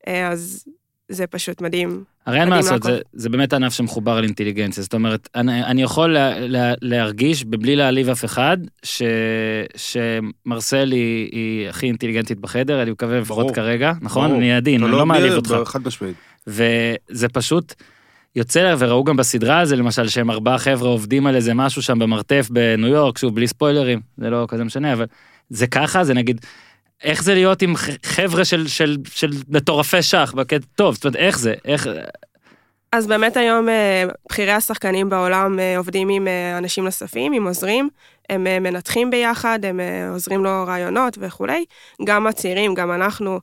אה, 0.08 0.28
אז 0.28 0.66
זה 1.12 1.28
פשוט 1.28 1.62
מדהים. 1.62 2.04
הרי 2.26 2.40
אין 2.42 2.50
מה 2.50 2.56
לעשות. 2.56 2.84
זה, 2.84 3.00
זה 3.14 3.30
באמת 3.30 3.54
ענף 3.54 3.74
שמחובר 3.74 4.12
על 4.12 4.24
אינטליגנציה. 4.24 4.84
זאת 4.84 4.94
אומרת, 4.94 5.30
אני, 5.36 5.64
אני 5.64 5.84
יכול 5.84 6.14
לה, 6.14 6.40
לה, 6.40 6.74
להרגיש, 6.82 7.44
בלי 7.44 7.76
להעליב 7.76 8.10
אף 8.10 8.26
אחד, 8.26 8.58
ש, 8.84 9.02
שמרסל 9.76 10.92
היא, 10.92 11.30
היא 11.32 11.70
הכי 11.70 11.86
אינטליגנטית 11.86 12.40
בחדר, 12.40 12.82
אני 12.82 12.92
מקווה 12.92 13.20
לפחות 13.20 13.46
ברור. 13.46 13.56
כרגע, 13.56 13.92
נכון? 14.02 14.28
ברור. 14.28 14.40
אני 14.40 14.54
עדין, 14.54 14.84
אני 14.84 14.92
לא 14.92 15.06
מעליב 15.06 15.34
ב- 15.34 15.36
אותך. 15.36 15.56
חד 15.66 15.88
משמעית. 15.88 16.16
וזה 16.48 17.30
פשוט 17.34 17.74
יוצא, 18.36 18.76
וראו 18.80 19.04
גם 19.04 19.18
בסדרה 19.18 19.60
הזו, 19.60 19.76
למשל, 19.76 20.08
שהם 20.08 20.32
ארבעה 20.32 20.58
חבר'ה 20.58 20.90
עובדים 20.90 21.28
על 21.28 21.36
איזה 21.36 21.54
משהו 21.54 21.82
שם 21.82 22.00
במרתף 22.00 22.48
בניו 22.50 22.90
יורק, 22.90 23.18
שוב, 23.18 23.36
בלי 23.36 23.48
ספוילרים, 23.48 24.00
זה 24.18 24.30
לא 24.30 24.46
כזה 24.50 24.64
משנה, 24.64 24.94
אבל 24.94 25.06
זה 25.50 25.68
ככה, 25.68 26.04
זה 26.04 26.14
נגיד, 26.14 26.42
איך 27.04 27.24
זה 27.24 27.34
להיות 27.34 27.62
עם 27.62 27.74
חבר'ה 28.06 28.46
של, 28.46 28.68
של, 28.68 28.98
של 29.14 29.30
מטורפי 29.50 30.02
שח, 30.02 30.34
בקטע 30.36 30.66
טוב, 30.76 30.96
זאת 30.96 31.06
אומרת, 31.06 31.16
איך 31.16 31.40
זה, 31.40 31.54
איך, 31.66 31.88
אז 32.92 33.08
באמת 33.08 33.38
היום 33.38 33.70
אה, 33.70 34.04
בכירי 34.30 34.52
השחקנים 34.52 35.10
בעולם 35.10 35.60
אה, 35.60 35.78
עובדים 35.78 36.10
עם 36.10 36.28
אה, 36.28 36.58
אנשים 36.58 36.84
נוספים, 36.84 37.34
עם 37.34 37.48
עוזרים, 37.48 37.90
הם 38.30 38.44
מנתחים 38.44 39.10
ביחד, 39.10 39.66
הם 39.66 39.80
עוזרים 40.12 40.44
לו 40.44 40.64
רעיונות 40.68 41.18
וכולי. 41.22 41.66
גם 42.06 42.28
הצעירים, 42.28 42.74
גם 42.74 42.92
אנחנו 42.92 43.40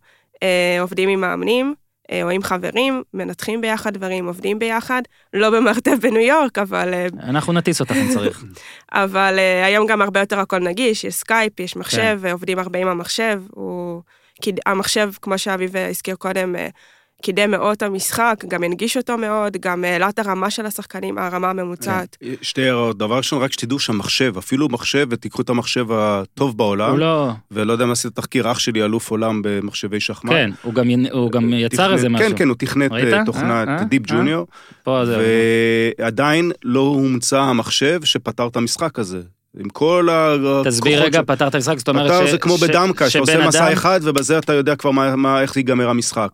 עובדים 0.81 1.09
עם 1.09 1.21
מאמנים 1.21 1.75
או 2.23 2.31
עם 2.31 2.43
חברים, 2.43 3.03
מנתחים 3.15 3.61
ביחד 3.61 3.95
דברים, 3.95 4.27
עובדים 4.27 4.59
ביחד, 4.59 5.03
לא 5.35 5.51
במרתף 5.51 5.95
בניו 6.03 6.21
יורק, 6.21 6.59
אבל, 6.59 6.95
אה, 6.95 7.07
אנחנו 7.23 7.53
נטיס 7.53 7.81
אותך 7.81 7.93
אם 7.93 8.09
צריך. 8.15 8.45
אבל 8.93 9.35
אה, 9.39 9.65
היום 9.67 9.87
גם 9.87 10.03
הרבה 10.03 10.21
יותר 10.21 10.41
הכל 10.41 10.59
נגיש, 10.59 11.05
יש 11.05 11.15
סקייפ, 11.15 11.61
יש 11.61 11.73
כן. 11.75 11.81
מחשב, 11.81 12.19
ועובדים 12.21 12.59
הרבה 12.59 12.79
עם 12.79 12.89
המחשב. 12.89 13.43
הוא... 13.51 14.03
קיד- 14.43 14.61
המחשב, 14.67 15.11
כמו 15.23 15.39
שאביב 15.39 15.77
הזכיר 15.77 16.15
קודם, 16.17 16.57
אה, 16.57 16.69
קידם 17.23 17.51
מאוד 17.51 17.77
את 17.77 17.83
המשחק, 17.83 18.45
גם 18.49 18.63
הנגיש 18.63 18.97
אותו 18.97 19.19
מאוד, 19.19 19.57
גם 19.61 19.85
העלה 19.85 20.09
את 20.09 20.19
הרמה 20.19 20.51
של 20.51 20.67
השחקנים, 20.67 21.19
הרמה 21.19 21.51
הממוצעת. 21.51 22.17
שתי 22.43 22.63
הערות. 22.63 22.99
דבר 22.99 23.17
ראשון, 23.17 23.43
רק 23.43 23.53
שתדעו 23.53 23.79
שהמחשב, 23.79 24.33
אפילו 24.39 24.69
מחשב, 24.69 25.07
ותיקחו 25.11 25.43
את 25.43 25.51
המחשב 25.51 25.87
הטוב 25.93 26.57
בעולם, 26.59 26.91
הוא 26.91 26.99
לא, 26.99 27.31
ולא 27.51 27.73
יודע 27.73 27.87
מה 27.87 27.93
עשית 27.93 28.13
תחקיר, 28.17 28.51
אח 28.53 28.59
שלי 28.59 28.83
אלוף 28.85 29.11
עולם 29.11 29.41
במחשבי 29.45 30.01
שחמט. 30.01 30.33
כן, 30.33 30.51
הוא 30.63 30.75
גם, 30.75 30.89
הוא 31.13 31.31
גם 31.33 31.53
יצר 31.53 31.77
תכנת- 31.85 31.93
איזה 31.97 32.09
משהו. 32.09 32.29
כן, 32.29 32.37
כן, 32.37 32.49
הוא 32.49 32.57
תכנת 32.59 32.93
ראית? 32.93 33.13
אה, 33.15 33.25
תוכנת 33.25 33.69
אה, 33.69 33.77
אה, 33.79 33.85
דיפ 33.85 34.11
אה. 34.11 34.17
ג'וניור. 34.17 34.47
ועדיין 35.99 36.53
לא 36.65 36.81
הומצא 36.81 37.41
המחשב 37.41 38.01
שפתר 38.05 38.47
את 38.47 38.57
המשחק 38.57 38.99
הזה. 38.99 39.23
עם 39.61 39.69
כל 39.69 40.09
הכוחות... 40.13 40.67
תסביר 40.67 41.03
רגע, 41.03 41.21
ש- 41.21 41.25
פתרת 41.27 41.57
משחק, 41.57 41.79
זאת 41.79 41.89
אומרת 41.89 42.07
פתר 42.11 42.27
ש- 42.27 42.31
זה 42.31 42.39
כמו 42.39 42.59
ש- 42.59 42.63
בדמקה, 42.63 43.11
שאתה 43.11 43.19
עושה 43.21 43.47
מסע 43.49 43.65
אדם- 43.65 43.73
אחד, 43.73 44.01
ובזה 44.03 44.39
אתה 44.39 44.53
יודע 44.53 44.77
כבר 44.77 44.91
מה- 44.91 45.17
מה- 45.17 45.41
איך 45.43 45.57
ייגמר 45.57 45.89
המשחק. 45.89 46.31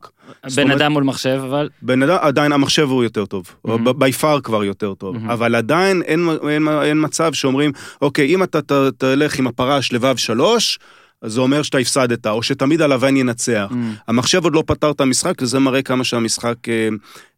בן 0.56 0.62
אומרת- 0.62 0.80
אדם 0.80 0.92
מול 0.92 1.02
מחשב, 1.04 1.40
אבל... 1.48 1.68
בן 1.82 2.02
אדם, 2.02 2.16
עדיין 2.20 2.52
המחשב 2.52 2.88
הוא 2.88 3.04
יותר 3.04 3.26
טוב, 3.26 3.46
mm-hmm. 3.66 3.92
בי 3.92 4.12
פאר 4.12 4.40
כבר 4.40 4.64
יותר 4.64 4.94
טוב, 4.94 5.16
mm-hmm. 5.16 5.32
אבל 5.32 5.54
עדיין 5.54 6.02
אין, 6.02 6.28
אין, 6.48 6.68
אין 6.82 7.04
מצב 7.04 7.32
שאומרים, 7.32 7.72
אוקיי, 8.02 8.34
אם 8.34 8.42
אתה 8.42 8.62
ת, 8.62 8.72
תלך 8.98 9.38
עם 9.38 9.46
הפרש 9.46 9.92
לבב 9.92 10.16
שלוש, 10.16 10.78
אז 11.24 11.32
זה 11.32 11.40
אומר 11.40 11.62
שאתה 11.62 11.78
הפסדת, 11.78 12.26
או 12.26 12.42
שתמיד 12.42 12.80
הלבן 12.80 13.16
ינצח. 13.16 13.66
Mm. 13.70 13.74
המחשב 14.08 14.44
עוד 14.44 14.54
לא 14.54 14.62
פתר 14.66 14.90
את 14.90 15.00
המשחק, 15.00 15.42
וזה 15.42 15.58
מראה 15.58 15.82
כמה 15.82 16.04
שהמשחק 16.04 16.68
אה, 16.68 16.88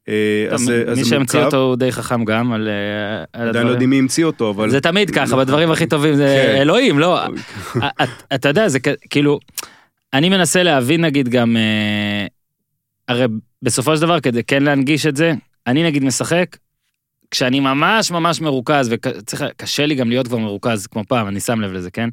אה, 0.08 0.14
מי 0.96 1.04
שהמציא. 1.04 1.40
אותו 1.40 1.56
הוא 1.56 1.76
די 1.76 1.92
חכם 1.92 2.24
גם 2.24 2.52
על 2.52 2.68
אה, 2.68 3.18
על 3.18 3.24
עדיין 3.32 3.44
לא 3.44 3.48
הדברים. 3.50 3.68
יודעים 3.68 3.90
מי 3.90 3.98
המציא 3.98 4.24
אותו, 4.24 4.50
אבל... 4.50 4.70
זה 4.70 4.80
תמיד 4.80 5.10
ככה, 5.10 5.36
בדברים 5.36 5.70
הכי 5.70 5.86
טובים 5.86 6.14
זה 6.16 6.46
כן. 6.54 6.60
אלוהים, 6.60 6.98
לא? 6.98 7.20
את- 7.76 8.08
אתה 8.34 8.48
יודע, 8.48 8.68
זה 8.68 8.78
כאילו, 9.10 9.38
אני 10.14 10.28
מנסה 10.28 10.62
להבין 10.62 11.04
נגיד 11.04 11.28
גם, 11.28 11.56
הרי 13.08 13.24
בסופו 13.62 13.96
של 13.96 14.02
דבר, 14.02 14.20
כדי 14.20 14.42
כן 14.44 14.62
להנגיש 14.62 15.06
את 15.06 15.16
זה, 15.16 15.32
אני 15.66 15.84
נגיד 15.84 16.04
משחק, 16.04 16.56
כשאני 17.30 17.60
ממש 17.60 18.10
ממש 18.10 18.40
מרוכז, 18.40 18.90
וקשה 18.92 19.86
לי 19.86 19.94
גם 19.94 20.08
להיות 20.08 20.26
כבר 20.26 20.38
מרוכז 20.38 20.86
כמו 20.86 21.02
פעם, 21.08 21.28
אני 21.28 21.40
שם 21.40 21.60
לב 21.60 21.72
לזה, 21.72 21.90
כן? 21.90 22.08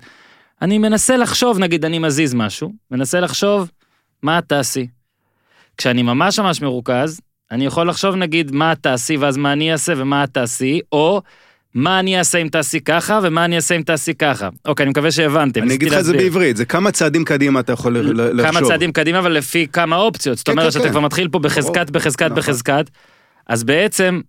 אני 0.63 0.77
מנסה 0.77 1.17
לחשוב, 1.17 1.59
נגיד 1.59 1.85
אני 1.85 1.99
מזיז 1.99 2.33
משהו, 2.33 2.71
מנסה 2.91 3.19
לחשוב 3.19 3.71
מה 4.21 4.41
תעשי. 4.41 4.87
כשאני 5.77 6.01
ממש 6.01 6.39
ממש 6.39 6.61
מרוכז, 6.61 7.21
אני 7.51 7.65
יכול 7.65 7.89
לחשוב 7.89 8.15
נגיד 8.15 8.51
מה 8.51 8.73
תעשי 8.81 9.17
ואז 9.17 9.37
מה 9.37 9.53
אני 9.53 9.71
אעשה 9.71 9.93
ומה 9.97 10.27
תעשי, 10.27 10.79
או 10.91 11.21
מה 11.73 11.99
אני 11.99 12.17
אעשה 12.17 12.37
אם 12.37 12.47
תעשי 12.47 12.79
ככה 12.79 13.19
ומה 13.23 13.45
אני 13.45 13.55
אעשה 13.55 13.75
אם 13.75 13.81
תעשי 13.81 14.13
ככה. 14.13 14.49
אוקיי, 14.65 14.83
אני 14.83 14.89
מקווה 14.89 15.11
שהבנתם. 15.11 15.63
אני 15.63 15.73
אגיד 15.73 15.91
לך 15.91 15.99
את 15.99 16.05
זה. 16.05 16.13
בעברית, 16.13 16.57
זה 16.57 16.65
כמה 16.65 16.91
צעדים 16.91 17.25
קדימה 17.25 17.59
אתה 17.59 17.73
יכול 17.73 17.97
לחשוב. 17.97 18.51
כמה 18.51 18.67
צעדים 18.67 18.91
קדימה, 18.91 19.19
אבל 19.19 19.31
לפי 19.31 19.67
כמה 19.67 19.95
אופציות. 19.95 20.37
זאת 20.37 20.45
כן, 20.45 20.51
אומרת 20.51 20.65
כן, 20.65 20.71
שאתה 20.71 20.83
כן. 20.83 20.91
כבר 20.91 20.99
מתחיל 20.99 21.27
פה 21.27 21.39
בחזקת, 21.39 21.75
ברור. 21.75 21.91
בחזקת, 21.91 22.25
נכון. 22.25 22.37
בחזקת. 22.37 22.89
אז 23.47 23.63
בעצם, 23.63 24.21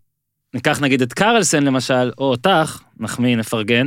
ניקח 0.54 0.80
נגיד 0.80 1.02
את 1.02 1.12
קרלסן 1.12 1.64
למשל, 1.64 2.10
או 2.18 2.24
אותך, 2.24 2.80
נחמיא, 3.00 3.36
נפרגן, 3.36 3.86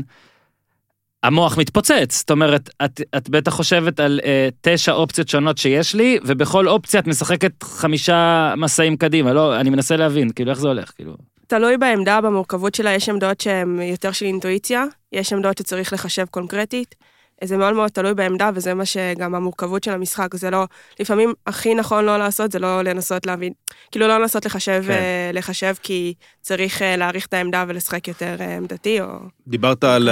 המוח 1.23 1.57
מתפוצץ. 1.57 2.17
זאת 2.17 2.31
אומרת, 2.31 2.69
את, 2.85 3.01
את 3.17 3.29
בטח 3.29 3.51
חושבת 3.53 3.99
על 3.99 4.19
אה, 4.25 4.49
תשע 4.61 4.91
אופציות 4.91 5.27
שונות 5.29 5.57
שיש 5.57 5.95
לי, 5.95 6.19
ובכל 6.25 6.67
אופציה 6.67 6.99
את 6.99 7.07
משחקת 7.07 7.63
חמישה 7.63 8.53
מסעים 8.57 8.97
קדימה. 8.97 9.33
לא, 9.33 9.59
אני 9.59 9.69
מנסה 9.69 9.97
להבין, 9.97 10.29
כאילו, 10.29 10.51
איך 10.51 10.59
זה 10.59 10.67
הולך, 10.67 10.91
כאילו. 10.95 11.13
תלוי 11.47 11.77
בעמדה, 11.77 12.21
במורכבות 12.21 12.75
שלה, 12.75 12.93
יש 12.93 13.09
עמדות 13.09 13.41
שהן 13.41 13.81
יותר 13.81 14.11
של 14.11 14.25
אינטואיציה, 14.25 14.85
יש 15.13 15.33
עמדות 15.33 15.57
שצריך 15.57 15.93
לחשב 15.93 16.25
קונקרטית. 16.31 16.95
זה 17.43 17.57
מאוד 17.57 17.73
מאוד 17.73 17.89
תלוי 17.89 18.13
בעמדה, 18.13 18.49
וזה 18.53 18.73
מה 18.73 18.85
שגם 18.85 19.35
המורכבות 19.35 19.83
של 19.83 19.91
המשחק, 19.91 20.35
זה 20.35 20.49
לא, 20.49 20.65
לפעמים 20.99 21.33
הכי 21.47 21.75
נכון 21.75 22.05
לא 22.05 22.17
לעשות, 22.17 22.51
זה 22.51 22.59
לא 22.59 22.81
לנסות 22.81 23.25
להבין, 23.25 23.53
כאילו 23.91 24.07
לא 24.07 24.17
לנסות 24.17 24.45
לחשב, 24.45 24.83
כן. 24.87 24.93
כן. 24.93 25.31
לחשב, 25.33 25.73
כי 25.83 26.13
צריך 26.41 26.81
אה, 26.81 26.95
להעריך 26.95 27.25
את 27.25 27.33
העמדה 27.33 27.65
ולשחק 27.67 28.07
יותר 28.07 28.35
אה, 28.39 28.57
עמדתי, 28.57 29.01
או... 29.01 29.07
דיברת 29.47 29.83
על 29.83 30.09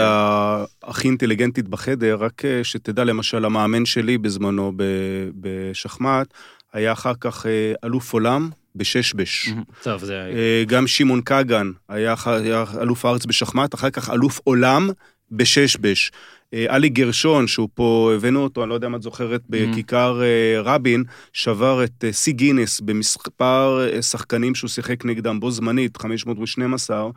הכי 0.83 1.07
אינטליגנטית 1.07 1.67
בחדר, 1.67 2.15
רק 2.19 2.45
אה, 2.45 2.63
שתדע, 2.63 3.03
למשל, 3.03 3.45
המאמן 3.45 3.85
שלי 3.85 4.17
בזמנו 4.17 4.71
ב- 4.75 5.29
בשחמט, 5.39 6.27
היה 6.73 6.91
אחר 6.91 7.13
כך 7.19 7.45
אה, 7.45 7.73
אלוף 7.83 8.13
עולם 8.13 8.49
בששבש. 8.75 9.49
טוב, 9.83 10.03
זה... 10.03 10.31
אה, 10.33 10.63
גם 10.67 10.87
שמעון 10.87 11.21
כגן 11.21 11.71
היה 11.89 12.15
היה 12.25 12.63
אלוף 12.81 13.05
הארץ 13.05 13.25
בשחמט, 13.25 13.75
אחר 13.75 13.89
כך 13.89 14.09
אלוף 14.09 14.39
עולם 14.43 14.89
בששבש. 15.31 16.11
אה, 16.53 16.65
עלי 16.69 16.89
גרשון, 16.89 17.47
שהוא 17.47 17.69
פה, 17.73 18.11
הבאנו 18.15 18.43
אותו, 18.43 18.61
אני 18.63 18.69
לא 18.69 18.73
יודע 18.75 18.87
אם 18.87 18.95
את 18.95 19.01
זוכרת, 19.01 19.41
בכיכר 19.49 20.21
אה, 20.23 20.61
רבין, 20.61 21.03
שבר 21.33 21.83
את 21.83 22.03
אה, 22.03 22.13
שיא 22.13 22.33
גינס 22.33 22.79
במספר 22.79 23.87
אה, 23.93 24.01
שחקנים 24.01 24.55
שהוא 24.55 24.69
שיחק 24.69 25.05
נגדם 25.05 25.39
בו 25.39 25.51
זמנית, 25.51 25.97
512, 25.97 27.09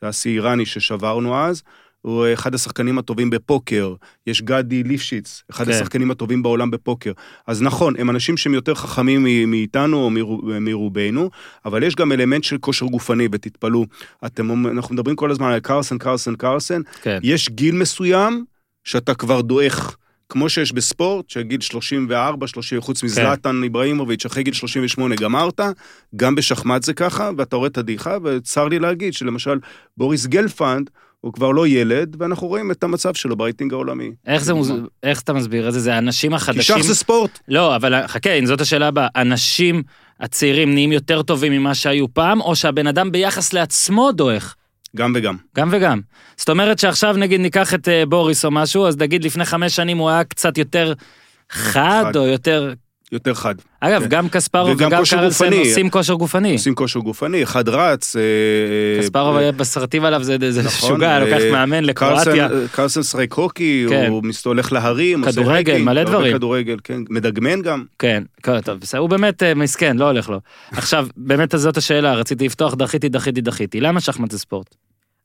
זה 0.00 0.06
היה 0.06 0.12
שיא 0.12 0.30
איראני 0.32 0.66
ששברנו 0.66 1.36
אז. 1.38 1.62
הוא 2.02 2.24
אה, 2.24 2.32
אחד 2.32 2.54
השחקנים 2.54 2.98
הטובים 2.98 3.30
בפוקר, 3.30 3.94
יש 4.26 4.42
גדי 4.42 4.82
ליפשיץ, 4.82 5.42
אחד 5.50 5.64
כן. 5.64 5.70
השחקנים 5.70 6.10
הטובים 6.10 6.42
בעולם 6.42 6.70
בפוקר. 6.70 7.12
אז 7.46 7.62
נכון, 7.62 7.94
הם 7.98 8.10
אנשים 8.10 8.36
שהם 8.36 8.54
יותר 8.54 8.74
חכמים 8.74 9.50
מאיתנו 9.50 9.96
או 9.96 10.10
מרו- 10.10 10.42
מרובנו, 10.60 11.30
אבל 11.64 11.82
יש 11.82 11.94
גם 11.94 12.12
אלמנט 12.12 12.44
של 12.44 12.58
כושר 12.58 12.86
גופני, 12.86 13.28
ותתפלאו, 13.32 13.84
אתם, 14.26 14.66
אנחנו 14.66 14.94
מדברים 14.94 15.16
כל 15.16 15.30
הזמן 15.30 15.52
על 15.52 15.60
קרלסן, 15.60 15.98
קרלסן, 15.98 16.34
קרלסן, 16.34 16.80
כן. 17.02 17.18
יש 17.22 17.48
גיל 17.48 17.74
מסוים 17.74 18.44
שאתה 18.90 19.14
כבר 19.14 19.40
דועך. 19.40 19.96
כמו 20.28 20.48
שיש 20.48 20.72
בספורט, 20.72 21.30
שגיל 21.30 21.60
34, 21.60 22.46
30, 22.46 22.80
חוץ 22.80 23.02
מזלאטן 23.02 23.62
איבראימוביץ', 23.62 24.26
אחרי 24.26 24.42
גיל 24.42 24.54
38 24.54 25.14
גמרת, 25.14 25.60
גם 26.16 26.34
בשחמט 26.34 26.82
זה 26.82 26.94
ככה, 26.94 27.30
ואתה 27.38 27.56
רואה 27.56 27.68
את 27.68 27.78
הדעיכה, 27.78 28.16
וצר 28.24 28.68
לי 28.68 28.78
להגיד 28.78 29.14
שלמשל, 29.14 29.58
בוריס 29.96 30.26
גלפנד, 30.26 30.90
הוא 31.20 31.32
כבר 31.32 31.50
לא 31.50 31.66
ילד, 31.66 32.16
ואנחנו 32.18 32.46
רואים 32.46 32.70
את 32.70 32.84
המצב 32.84 33.14
שלו 33.14 33.36
ברייטינג 33.36 33.72
העולמי. 33.72 34.10
איך 34.26 34.44
זה 34.44 34.54
מוז... 34.54 34.72
איך 35.02 35.20
אתה 35.20 35.32
מסביר 35.32 35.68
את 35.68 35.72
זה? 35.72 35.80
זה 35.80 35.94
האנשים 35.94 36.30
כי 36.30 36.36
החדשים... 36.36 36.76
שח 36.76 36.82
זה 36.82 36.94
ספורט. 36.94 37.38
לא, 37.48 37.76
אבל 37.76 38.06
חכה, 38.06 38.32
אם 38.32 38.46
זאת 38.46 38.60
השאלה 38.60 38.88
הבאה, 38.88 39.08
אנשים 39.16 39.82
הצעירים 40.20 40.74
נהיים 40.74 40.92
יותר 40.92 41.22
טובים 41.22 41.52
ממה 41.52 41.74
שהיו 41.74 42.14
פעם, 42.14 42.40
או 42.40 42.56
שהבן 42.56 42.86
אדם 42.86 43.12
ביחס 43.12 43.52
לעצמו 43.52 44.12
דועך? 44.12 44.56
גם 44.96 45.12
וגם. 45.14 45.36
גם 45.56 45.68
וגם. 45.72 46.00
זאת 46.36 46.48
אומרת 46.48 46.78
שעכשיו 46.78 47.16
נגיד 47.16 47.40
ניקח 47.40 47.74
את 47.74 47.88
אה, 47.88 48.06
בוריס 48.06 48.44
או 48.44 48.50
משהו, 48.50 48.86
אז 48.86 48.96
נגיד 48.96 49.24
לפני 49.24 49.44
חמש 49.44 49.76
שנים 49.76 49.98
הוא 49.98 50.10
היה 50.10 50.24
קצת 50.24 50.58
יותר 50.58 50.92
חד, 51.50 52.02
חד. 52.04 52.16
או 52.16 52.26
יותר... 52.26 52.72
יותר 53.12 53.34
חד. 53.34 53.54
אגב, 53.80 54.02
כן. 54.02 54.08
גם 54.08 54.28
קספרוב 54.28 54.70
וגם 54.70 54.90
קרלסן 54.90 55.24
גופני. 55.24 55.58
עושים 55.58 55.90
כושר 55.90 56.14
גופני. 56.14 56.52
עושים 56.52 56.74
כושר 56.74 57.00
גופני, 57.00 57.42
אחד 57.42 57.68
רץ. 57.68 58.16
אה, 58.16 58.22
קספרוב 59.02 59.34
אה, 59.36 59.40
היה 59.40 59.52
בסרטים 59.52 60.04
עליו, 60.04 60.22
זה 60.24 60.36
זה 60.50 60.62
נכון, 60.62 60.90
משוגע, 60.92 61.08
אה, 61.10 61.18
לוקח 61.18 61.42
מאמן 61.52 61.84
לקרואטיה. 61.84 62.48
קרלסן- 62.48 62.66
קרלסן 62.72 63.02
שחק 63.02 63.32
הוקי, 63.32 63.86
כן. 63.88 64.06
הוא 64.08 64.22
הולך 64.44 64.72
להרים, 64.72 65.24
כדורגל, 65.24 65.78
מלא 65.82 66.00
הרבה 66.00 66.10
דברים. 66.10 66.36
כדורגל, 66.36 66.76
כן, 66.84 67.00
מדגמן 67.10 67.62
גם. 67.62 67.84
כן, 67.98 68.22
כן, 68.42 68.60
טוב, 68.60 68.78
הוא 68.98 69.08
באמת 69.10 69.42
אה, 69.42 69.54
מסכן, 69.54 69.96
לא 69.96 70.04
הולך 70.04 70.28
לו. 70.28 70.40
עכשיו, 70.72 71.06
באמת 71.16 71.54
זאת 71.56 71.76
השאלה, 71.76 72.14
רציתי 72.14 72.46
לפתוח, 72.46 72.74
דחיתי, 72.74 73.08
דחיתי, 73.08 73.40
דחיתי. 73.40 73.80
למה 73.80 74.00
שחמט 74.00 74.30
זה 74.30 74.38
ספורט? 74.38 74.74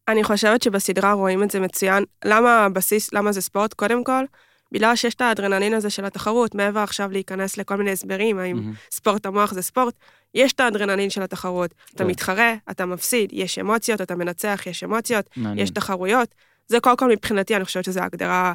אני 0.08 0.24
חושבת 0.24 0.62
שבסדרה 0.62 1.14
רואים 1.14 1.44
את 1.44 1.52
זה 1.52 1.60
מצוין. 1.60 2.04
למה 2.26 2.66
הבסיס, 2.66 3.14
למה 3.14 3.32
זה 3.32 3.42
ספורט? 3.42 3.74
קודם 3.74 4.04
כל, 4.04 4.24
בגלל 4.72 4.96
שיש 4.96 5.14
את 5.14 5.22
האדרנלין 5.22 5.74
הזה 5.74 5.90
של 5.90 6.06
התחרות, 6.06 6.56
מעבר 6.56 6.80
עכשיו 6.80 7.12
להיכנס 7.12 7.58
לכל 7.58 7.76
מיני 7.76 7.92
הסברים, 7.92 8.40
האם. 8.40 8.74
ספורט 8.92 9.26
המוח 9.26 9.54
זה 9.54 9.62
ספורט, 9.62 9.94
יש 10.34 10.54
את 10.54 10.60
האדרנלין 10.60 11.10
של 11.10 11.22
התחרות. 11.22 11.74
אתה. 11.96 12.04
מתחרה, 12.06 12.54
אתה 12.72 12.86
מפסיד, 12.86 13.30
יש 13.34 13.60
אמוציות, 13.60 14.02
אתה 14.02 14.16
מנצח, 14.16 14.64
יש 14.66 14.84
אמוציות, 14.84 15.30
מעניין. 15.36 15.60
יש 15.60 15.70
תחרויות. 15.70 16.36
זה 16.68 16.80
קודם 16.80 16.98
כל 16.98 17.10
מבחינתי, 17.10 17.56
אני 17.56 17.66
חושבת 17.66 17.84
שזו 17.84 18.00
ההגדרה 18.00 18.54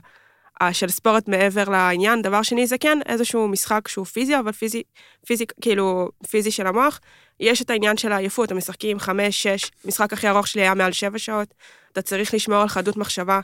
אה, 0.62 0.72
של 0.72 0.88
ספורט 0.88 1.28
מעבר 1.28 1.64
לעניין. 1.64 2.22
דבר 2.22 2.42
שני, 2.42 2.66
זה 2.66 2.78
כן 2.78 2.98
איזשהו 3.06 3.48
משחק 3.48 3.88
שהוא 3.88 4.06
פיזי, 4.06 4.38
אבל 4.38 4.52
פיזי, 4.52 4.82
פיזי, 5.26 5.44
כאילו, 5.60 6.08
פיזי 6.30 6.50
של 6.50 6.66
המוח. 6.66 7.00
יש 7.40 7.62
את 7.62 7.70
העניין 7.70 7.96
של 7.96 8.12
העייפות, 8.12 8.50
הם 8.50 8.56
משחקים 8.56 8.98
חמש, 8.98 9.42
שש, 9.42 9.70
המשחק 9.84 10.12
הכי 10.12 10.28
ארוך 10.28 10.46
שלי 10.46 10.62
היה 10.62 10.74
מעל 10.74 10.92
שבע 10.92 11.18
שעות. 11.18 11.54
אתה 11.92 12.02
צריך 12.02 12.34
לשמור 12.34 12.58
על 12.58 12.68
חדות 12.68 12.96
מחשבה, 12.96 13.40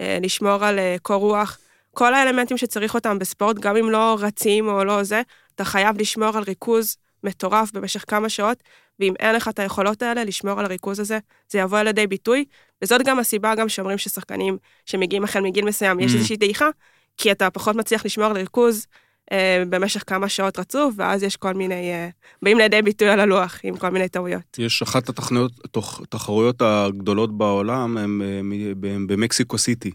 אה, 0.00 0.18
לשמור 0.22 0.64
על 0.64 0.78
אה, 0.78 0.96
קור 1.02 1.20
רוח. 1.20 1.58
כל 1.94 2.14
האלמנטים 2.14 2.56
שצריך 2.56 2.94
אותם 2.94 3.18
בספורט, 3.18 3.58
גם 3.58 3.76
אם 3.76 3.90
לא 3.90 4.16
רצים 4.20 4.68
או 4.68 4.84
לא 4.84 5.02
זה, 5.02 5.22
אתה 5.54 5.64
חייב 5.64 6.00
לשמור 6.00 6.36
על 6.36 6.42
ריכוז 6.42 6.96
מטורף 7.24 7.72
במשך 7.72 8.04
כמה 8.08 8.28
שעות, 8.28 8.62
ואם 9.00 9.14
אין 9.18 9.34
לך 9.34 9.48
את 9.48 9.58
היכולות 9.58 10.02
האלה, 10.02 10.24
לשמור 10.24 10.58
על 10.58 10.64
הריכוז 10.64 11.00
הזה, 11.00 11.18
זה 11.48 11.58
יבוא 11.58 11.78
על 11.78 11.86
ידי 11.86 12.06
ביטוי, 12.06 12.44
וזאת 12.82 13.02
גם 13.04 13.18
הסיבה 13.18 13.54
גם 13.54 13.68
שאומרים 13.68 13.98
ששחקנים 13.98 14.58
שמגיעים 14.86 15.24
החל 15.24 15.40
מגיל 15.40 15.64
מסוים, 15.64 16.00
יש 16.00 16.12
Mm. 16.12 16.14
איזושהי 16.14 16.36
דעיכה, 16.36 16.68
כי 17.16 17.32
אתה 17.32 17.50
פחות 17.50 17.76
מצליח 17.76 18.04
לשמור 18.04 18.26
על 18.26 18.36
ריכוז 18.36 18.86
אה, 19.32 19.62
במשך 19.68 20.04
כמה 20.06 20.28
שעות 20.28 20.58
רצוף, 20.58 20.94
ואז 20.96 21.22
יש 21.22 21.36
כל 21.36 21.54
מיני, 21.54 21.90
אה, 21.92 22.08
באים 22.42 22.58
לידי 22.58 22.82
ביטוי 22.82 23.08
על 23.08 23.20
הלוח 23.20 23.60
עם 23.62 23.76
כל 23.76 23.88
מיני 23.88 24.08
טעויות. 24.08 24.58
יש 24.58 24.82
אחת 24.82 25.08
התחרויות 26.02 26.62
הגדולות 26.62 27.38
בעולם, 27.38 27.98
הם 27.98 28.22
אה, 28.24 28.38
הם 28.94 29.06
במקסיקו 29.06 29.58
סיטי. 29.58 29.90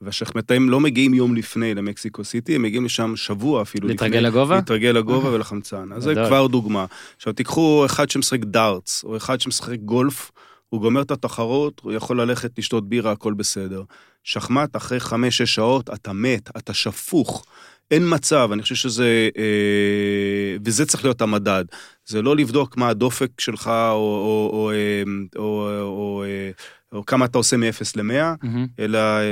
והשחמטאים 0.00 0.70
לא 0.70 0.80
מגיעים 0.80 1.14
יום 1.14 1.34
לפני 1.34 1.74
למקסיקו 1.74 2.24
סיטי, 2.24 2.54
הם 2.54 2.62
מגיעים 2.62 2.84
לשם 2.84 3.16
שבוע 3.16 3.62
אפילו 3.62 3.88
לפני. 3.88 4.08
להתרגל 4.08 4.26
לגובה? 4.28 4.56
להתרגל 4.56 4.88
לגובה 4.88 5.30
ולחמצן. 5.30 5.92
אז 5.92 6.02
זה. 6.02 6.14
כבר 6.14 6.46
דוגמה. 6.46 6.84
עכשיו 7.16 7.32
תיקחו 7.32 7.82
אחד 7.86 8.10
שמשחק 8.10 8.40
דארטס, 8.40 9.04
או 9.04 9.16
אחד 9.16 9.40
שמשחק 9.40 9.78
גולף, 9.78 10.30
הוא 10.68 10.80
גומר 10.80 11.02
את 11.02 11.10
התחרות, 11.10 11.80
הוא 11.84 11.92
יכול 11.92 12.20
ללכת 12.20 12.58
לשתות 12.58 12.88
בירה, 12.88 13.12
הכל 13.12 13.32
בסדר. 13.32 13.82
שחמט, 14.24 14.76
אחרי 14.76 15.00
חמש-שש 15.00 15.54
שעות, 15.54 15.90
אתה 15.90 16.12
מת, 16.12 16.50
אתה 16.56 16.74
שפוך. 16.74 17.44
אין 17.90 18.02
מצב, 18.06 18.48
אני 18.52 18.62
חושב 18.62 18.74
שזה... 18.74 19.28
אה, 19.38 20.56
וזה 20.64 20.86
צריך 20.86 21.04
להיות 21.04 21.20
המדד. 21.20 21.64
זה 22.06 22.22
לא 22.22 22.36
לבדוק 22.36 22.76
מה 22.76 22.88
הדופק 22.88 23.40
שלך, 23.40 23.66
או, 23.66 23.92
או, 23.92 24.50
או, 24.52 24.70
אה, 24.70 25.02
או, 25.36 25.42
או, 25.42 25.80
או, 25.80 26.24
אה, 26.24 26.50
או 26.94 27.06
כמה 27.06 27.24
אתה 27.24 27.38
עושה 27.38 27.56
מ-0 27.56 27.82
ל-100, 27.96 28.02
מהמם. 28.02 28.66
אלא 28.78 28.98
אה, 28.98 29.22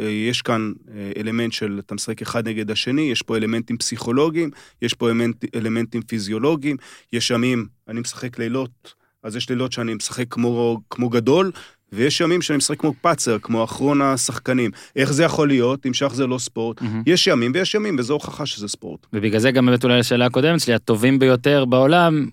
אה, 0.00 0.10
יש 0.10 0.42
כאן 0.42 0.72
אה, 0.94 1.12
אלמנט 1.16 1.52
של 1.52 1.80
אתה 1.86 1.94
משחק 1.94 2.22
אחד 2.22 2.48
נגד 2.48 2.70
השני, 2.70 3.02
יש 3.02 3.22
פה 3.22 3.36
אלמנטים 3.36 3.78
פסיכולוגיים, 3.78 4.50
יש 4.82 4.94
פה 4.94 5.08
אלמנט, 5.08 5.44
אלמנטים 5.54 6.02
פיזיולוגיים, 6.02 6.76
יש 7.12 7.30
ימים, 7.30 7.66
אני 7.88 8.00
משחק 8.00 8.38
לילות, 8.38 8.94
אז 9.22 9.36
יש 9.36 9.48
לילות 9.48 9.72
שאני 9.72 9.94
משחק 9.94 10.24
כמו, 10.30 10.80
כמו 10.90 11.08
גדול, 11.08 11.50
ויש 11.92 12.20
ימים 12.20 12.42
שאני 12.42 12.56
משחק 12.56 12.80
כמו 12.80 12.94
פאצר, 13.00 13.38
כמו 13.38 13.64
אחרון 13.64 14.02
השחקנים. 14.02 14.70
איך 14.96 15.12
זה 15.12 15.24
יכול 15.24 15.48
להיות, 15.48 15.86
אם 15.86 15.94
שח 15.94 16.14
זה 16.14 16.26
לא 16.26 16.38
ספורט? 16.38 16.82
מהמם. 16.82 17.02
יש 17.06 17.26
ימים 17.26 17.52
ויש 17.54 17.74
ימים, 17.74 17.96
וזו 17.98 18.14
הוכחה 18.14 18.46
שזה 18.46 18.68
ספורט. 18.68 19.06
ובגלל 19.12 19.40
זה 19.40 19.50
גם 19.50 19.66
באמת 19.66 19.84
אולי 19.84 19.98
לשאלה 19.98 20.26
הקודמת 20.26 20.60
שלי, 20.60 20.74
הטובים 20.74 21.18
ביותר 21.18 21.64
בעולם, 21.64 22.26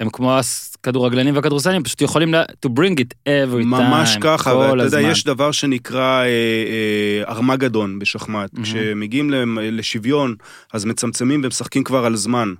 הם 0.00 0.10
כמו 0.12 0.38
הכדורגלנים 0.80 1.34
והכדורסלים, 1.34 1.82
פשוט 1.82 2.00
יכולים 2.02 2.34
ל- 2.34 2.42
to 2.66 2.68
bring 2.68 3.00
it 3.00 3.14
every 3.28 3.62
time, 3.62 3.66
ממש 3.66 4.16
ככה, 4.20 4.56
ואתה 4.56 4.82
יודע. 4.96 5.00
יש 5.00 5.24
דבר 5.24 5.52
שנקרא 5.52 6.22
אה, 6.22 6.26
אה, 6.26 7.32
ארמגדון 7.32 7.98
בשחמט. 7.98 8.50
מהמם. 8.52 8.64
כשמגיעים 8.64 9.30
לשוויון, 9.58 10.34
אז 10.72 10.84
מצמצמים 10.84 11.40
ומשחקים 11.44 11.84
כבר 11.84 12.04
על 12.04 12.16
זמן. 12.16 12.52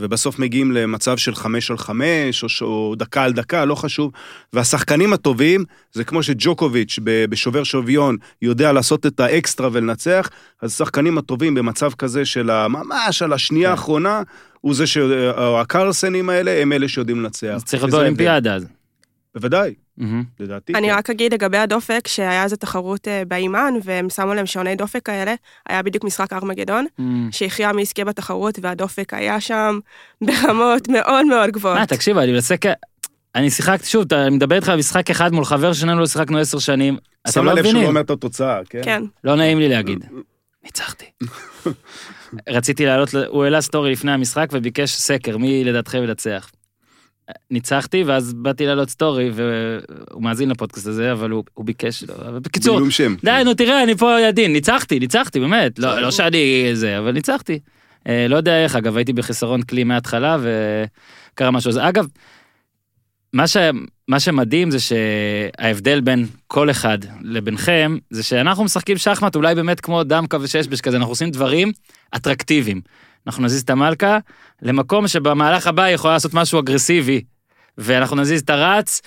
ובסוף 0.00 0.38
מגיעים 0.38 0.72
למצב 0.72 1.16
של 1.16 1.34
חמש 1.34 1.70
על 1.70 1.78
חמש, 1.78 2.42
או, 2.42 2.48
ש- 2.48 2.62
או 2.62 2.94
דקה 2.98 3.24
על 3.24 3.32
דקה, 3.32 3.64
לא 3.64 3.74
חשוב. 3.74 4.12
והשחקנים 4.52 5.12
הטובים, 5.12 5.64
זה 5.92 6.04
כמו 6.04 6.22
שג'וקוביץ' 6.22 6.98
בשובר 7.04 7.64
שוויון 7.64 8.16
יודע 8.42 8.72
לעשות 8.72 9.06
את 9.06 9.20
האקסטרה 9.20 9.68
ולנצח, 9.72 10.28
אז 10.62 10.70
השחקנים 10.72 11.18
הטובים 11.18 11.54
במצב 11.54 11.90
כזה 11.92 12.24
של 12.24 12.66
ממש 12.68 13.22
על 13.22 13.32
השנייה 13.32 13.76
כן. 13.76 13.82
הוא 14.66 14.74
זה 14.74 14.86
ש... 14.86 14.98
או 15.36 15.60
הקרלסנים 15.60 16.30
האלה, 16.30 16.62
הם 16.62 16.72
אלה 16.72 16.88
שיודעים 16.88 17.20
לנצח. 17.20 17.46
אז 17.46 17.64
צריך 17.64 17.82
להיות. 17.82 17.94
באולימפיאדה 17.94 18.54
אז. 18.54 18.66
בוודאי. 19.34 19.74
לדעתי. 20.40 20.72
אני 20.74 20.88
כן. 20.88 20.94
רק 20.94 21.10
אגיד 21.10 21.34
לגבי 21.34 21.58
הדופק, 21.58 22.08
שהיה 22.08 22.44
איזו 22.44 22.56
תחרות 22.56 23.08
אה, 23.08 23.22
באימון, 23.28 23.80
והם 23.84 24.10
שמו 24.10 24.34
להם 24.34 24.46
שעוני 24.46 24.76
דופק 24.76 25.02
כאלה, 25.04 25.34
היה 25.68 25.82
בדיוק 25.82 26.04
משחק 26.04 26.32
ארמגדון. 26.32 26.86
שהכריע 27.30 27.72
מי 27.72 27.82
יזכה 27.82 28.04
בתחרות, 28.04 28.58
והדופק 28.62 29.14
היה 29.14 29.40
שם 29.40 29.78
ברמות 30.26 30.88
מאוד 30.88 31.26
מאוד 31.26 31.50
גבוהות. 31.50 31.78
מה, 31.78 31.86
תקשיב, 31.86 32.18
אני 32.18 32.32
מנסה 32.32 32.56
כ... 32.56 32.66
אני 33.34 33.50
שיחקתי, 33.50 33.86
שוב, 33.86 34.14
אני 34.14 34.36
מדבר 34.36 34.56
איתך 34.56 34.68
על 34.68 34.78
משחק 34.78 35.10
אחד 35.10 35.32
מול 35.32 35.44
חבר 35.44 35.72
שלנו, 35.72 36.00
לא 36.00 36.06
שיחקנו 36.06 36.38
עשר 36.38 36.58
שנים. 36.58 36.96
אתם 37.22 37.32
שמה 37.32 37.44
לא 37.44 37.52
לב 37.52 37.56
שהוא 37.56 37.64
לא 37.64 37.70
מבינים. 37.70 37.88
אומר 37.88 38.00
את 38.00 38.10
התוצאה, 38.10 38.60
כן? 38.70 38.80
כן. 38.84 39.02
לא 39.24 39.36
נעים 39.36 39.58
לי 39.58 39.68
להגיד. 39.68 40.04
ניצחתי. 40.64 41.04
רציתי 42.48 42.86
לעלות, 42.86 43.14
הוא 43.28 43.44
העלה 43.44 43.60
סטורי 43.60 43.92
לפני 43.92 44.12
המשחק 44.12 44.48
וביקש 44.52 44.90
סקר, 44.90 45.36
מי 45.36 45.64
לדעתכם 45.64 46.02
ינצח. 46.02 46.50
ניצחתי, 47.50 48.02
ואז 48.02 48.34
באתי 48.34 48.66
לעלות 48.66 48.90
סטורי, 48.90 49.30
והוא 49.32 50.22
מאזין 50.22 50.50
לפודקאסט 50.50 50.86
הזה, 50.86 51.12
אבל 51.12 51.30
הוא 51.30 51.44
הוא 51.54 51.64
ביקש, 51.64 52.04
אבל 52.04 52.38
בקיצור, 52.38 52.90
שם. 52.90 53.14
די, 53.24 53.42
נו 53.44 53.54
תראה, 53.54 53.82
אני 53.82 53.96
פה 53.96 54.18
עדין, 54.28 54.52
ניצחתי, 54.52 54.98
ניצחתי, 54.98 55.40
באמת. 55.40 55.78
לא, 55.78 56.00
לא 56.00 56.10
שאני 56.10 56.70
זה, 56.72 56.98
אבל 56.98 57.12
ניצחתי. 57.12 57.58
אה, 58.08 58.26
לא 58.28 58.36
יודע 58.36 58.64
איך, 58.64 58.76
אגב, 58.76 58.96
הייתי 58.96 59.12
בחיסרון 59.12 59.62
כלי 59.62 59.84
מההתחלה, 59.84 60.36
וקרה 60.40 61.50
משהו. 61.50 61.72
אגב, 61.80 62.06
מה, 63.36 63.46
ש... 63.46 63.56
מה 64.08 64.20
שמדהים 64.20 64.70
זה 64.70 64.78
שההבדל 64.80 66.00
בין 66.00 66.26
כל 66.46 66.70
אחד 66.70 66.98
לבינכם, 67.22 67.98
זה 68.10 68.22
שאנחנו 68.22 68.64
משחקים 68.64 68.98
שחמט 68.98 69.36
אולי 69.36 69.54
באמת 69.54 69.80
כמו 69.80 70.04
דמקה 70.04 70.36
וששבש 70.40 70.80
כזה, 70.80 70.96
אנחנו 70.96 71.12
עושים 71.12 71.30
דברים 71.30 71.72
אטרקטיביים. 72.16 72.80
אנחנו 73.26 73.44
נזיז 73.44 73.62
את 73.62 73.70
המלכה 73.70 74.18
למקום 74.62 75.08
שבמהלך 75.08 75.66
הבא 75.66 75.82
היא 75.82 75.94
יכולה 75.94 76.12
לעשות 76.14 76.34
משהו 76.34 76.60
אגרסיבי. 76.60 77.22
ואנחנו 77.78 78.16
נזיז 78.16 78.40
את 78.40 78.50
הרץ 78.50 79.02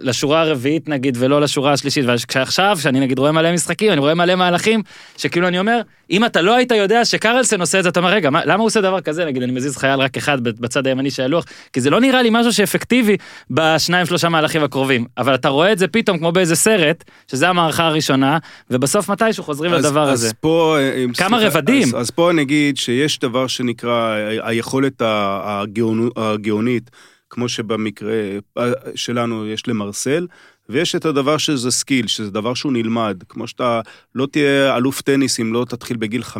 לשורה 0.00 0.40
הרביעית 0.40 0.88
נגיד 0.88 1.16
ולא 1.20 1.40
לשורה 1.40 1.72
השלישית 1.72 2.04
ועכשיו 2.06 2.76
כשאני 2.80 3.00
נגיד 3.00 3.18
רואה 3.18 3.32
מלא 3.32 3.52
משחקים 3.52 3.92
אני 3.92 4.00
רואה 4.00 4.14
מלא 4.14 4.34
מהלכים 4.34 4.82
שכאילו 5.16 5.48
אני 5.48 5.58
אומר 5.58 5.80
אם 6.10 6.24
אתה 6.24 6.40
לא 6.42 6.54
היית 6.56 6.70
יודע 6.70 7.04
שקרלסן 7.04 7.60
עושה 7.60 7.78
את 7.78 7.82
זה 7.82 7.88
אתה 7.88 8.00
אומר 8.00 8.10
רגע 8.10 8.30
מה, 8.30 8.44
למה 8.44 8.54
הוא 8.54 8.66
עושה 8.66 8.80
דבר 8.80 9.00
כזה 9.00 9.24
נגיד 9.24 9.42
אני 9.42 9.52
מזיז 9.52 9.76
חייל 9.76 10.00
רק 10.00 10.16
אחד 10.16 10.40
בצד 10.44 10.86
הימני 10.86 11.10
של 11.10 11.22
הלוח 11.22 11.44
כי 11.72 11.80
זה 11.80 11.90
לא 11.90 12.00
נראה 12.00 12.22
לי 12.22 12.28
משהו 12.32 12.52
שאפקטיבי 12.52 13.16
בשניים 13.50 14.06
שלושה 14.06 14.28
מהלכים 14.28 14.62
הקרובים 14.64 15.04
אבל 15.18 15.34
אתה 15.34 15.48
רואה 15.48 15.72
את 15.72 15.78
זה 15.78 15.88
פתאום 15.88 16.18
כמו 16.18 16.32
באיזה 16.32 16.56
סרט 16.56 17.04
שזה 17.30 17.48
המערכה 17.48 17.86
הראשונה 17.86 18.38
ובסוף 18.70 19.08
מתישהו 19.10 19.44
חוזרים 19.44 19.72
אז- 19.72 19.84
לדבר 19.86 20.02
אז 20.10 20.24
הזה. 20.24 20.34
פה, 20.40 20.76
אה, 20.78 21.04
אם- 21.04 21.12
כמה 21.12 21.38
סליחה, 21.40 21.58
רבדים. 21.58 21.82
אז, 21.88 21.94
אז 22.00 22.10
פה 22.10 22.30
אני 22.30 22.42
אגיד 22.42 22.76
שיש 22.76 23.18
דבר 23.18 23.46
שנקרא 23.46 24.14
היכולת 24.42 25.02
הגאונו- 25.04 26.10
הגאונית, 26.16 26.90
כמו 27.36 27.48
שבמקרה 27.48 28.14
אה, 28.58 28.72
שלנו 28.94 29.46
יש 29.46 29.68
למרסל, 29.68 30.26
ויש 30.68 30.94
את 30.94 31.04
הדבר 31.04 31.38
שזה 31.38 31.70
skill, 31.70 32.06
שזה 32.06 32.30
דבר 32.30 32.54
שהוא 32.54 32.72
נלמד. 32.72 33.22
כמו 33.28 33.46
שאתה 33.46 33.80
לא 34.14 34.26
תהיה 34.32 34.76
אלוף 34.76 35.02
טניס 35.02 35.40
אם 35.40 35.52
לא 35.52 35.66
תתחיל 35.68 35.96
בגיל 35.96 36.22
5-6 36.22 36.36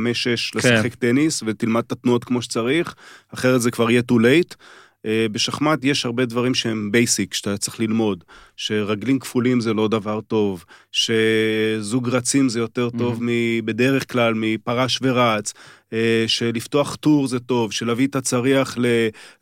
לשחק 0.55 0.95
טניס 0.95 1.43
ותלמד 1.47 1.83
את 1.87 1.93
התנועות 1.93 2.25
כמו 2.25 2.43
שצריך, 2.43 2.95
אחרת 3.35 3.63
זה 3.63 3.71
כבר 3.71 3.91
יהיה 3.91 4.03
too 4.13 4.15
late. 4.15 4.55
אה, 5.07 5.27
בשחמט 5.33 5.79
יש 5.85 6.07
הרבה 6.07 6.25
דברים 6.25 6.55
שהם 6.55 6.93
basic, 6.93 7.35
שאתה 7.35 7.57
צריך 7.57 7.81
ללמוד, 7.81 8.25
שרגלים 8.57 9.19
כפולים 9.19 9.61
זה 9.61 9.75
לא 9.75 9.89
דבר 9.89 10.21
טוב, 10.21 10.65
שזוג 10.93 12.09
רצים 12.09 12.49
זה 12.49 12.59
יותר 12.61 12.91
טוב 12.91 13.19
מ- 13.23 13.65
בדרך 13.65 14.13
כלל 14.13 14.35
מפרש 14.37 14.99
ורץ, 15.03 15.53
שלפתוח 16.27 16.95
טור 16.95 17.27
זה 17.27 17.39
טוב, 17.39 17.73
שלהביא 17.73 18.07
את 18.07 18.17
הצריח 18.17 18.77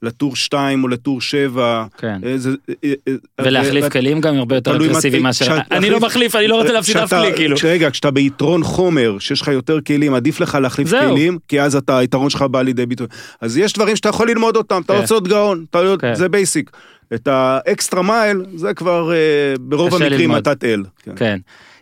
לטור 0.03 0.37
2 0.37 0.83
או 0.85 0.89
לטור 0.89 1.21
7. 1.21 1.87
כן. 1.99 2.21
אה, 2.27 2.39
זה- 2.39 2.51
אה, 2.85 2.93
אה, 3.09 3.15
ולהחליף 3.41 3.85
אה, 3.85 3.91
כלים 3.91 4.21
גם 4.21 4.37
הרבה 4.37 4.55
יותר 4.55 4.77
אגרסיבי 4.77 5.19
מאשר 5.19 5.59
אני 5.71 5.91
לא 5.91 6.01
מחליף 6.01 6.37
אני 6.37 6.49
לא 6.49 6.57
רוצה 6.57 6.73
להפסיד 6.73 6.97
אף 6.97 7.11
כלי 7.11 7.33
כאילו. 7.37 7.57
רגע, 7.65 7.91
כשאתה 7.91 8.11
ביתרון 8.11 8.63
חומר, 8.65 9.19
שיש 9.19 9.41
לך 9.41 9.49
יותר 9.49 9.81
כלים, 9.81 10.15
עדיף 10.15 10.41
לך 10.41 10.55
להחליף. 10.55 10.91
כלים, 10.91 11.39
כי 11.49 11.61
אז 11.61 11.77
אתה, 11.77 11.99
היתרון 11.99 12.31
שלך 12.31 12.43
בא 12.43 12.63
לידי 12.63 12.87
ביטוי. 12.87 13.07
אז 13.41 13.57
יש 13.57 13.73
דברים 13.73 13.97
שאתה 13.97 14.09
יכול 14.09 14.29
ללמוד 14.31 14.57
אותם, 14.57 14.83
אתה 14.85 14.93
כן. 14.93 15.01
רוצה 15.01 15.15
להיות 15.15 15.29
גאון, 15.29 15.65
אתה 15.71 15.79
כן. 16.01 16.15
זה 16.15 16.29
basic. 16.29 16.71
את 17.15 17.29
ה 17.29 17.41
extra 17.41 18.03
mile, 18.03 18.45
זה 18.55 18.75
כבר 18.75 19.13
אה, 19.13 19.17
ברוב 19.61 19.95
המקרים. 19.95 20.31
מתת 20.31 20.65
אל. 20.65 20.83
כן. 21.03 21.13
כן. 21.17 21.39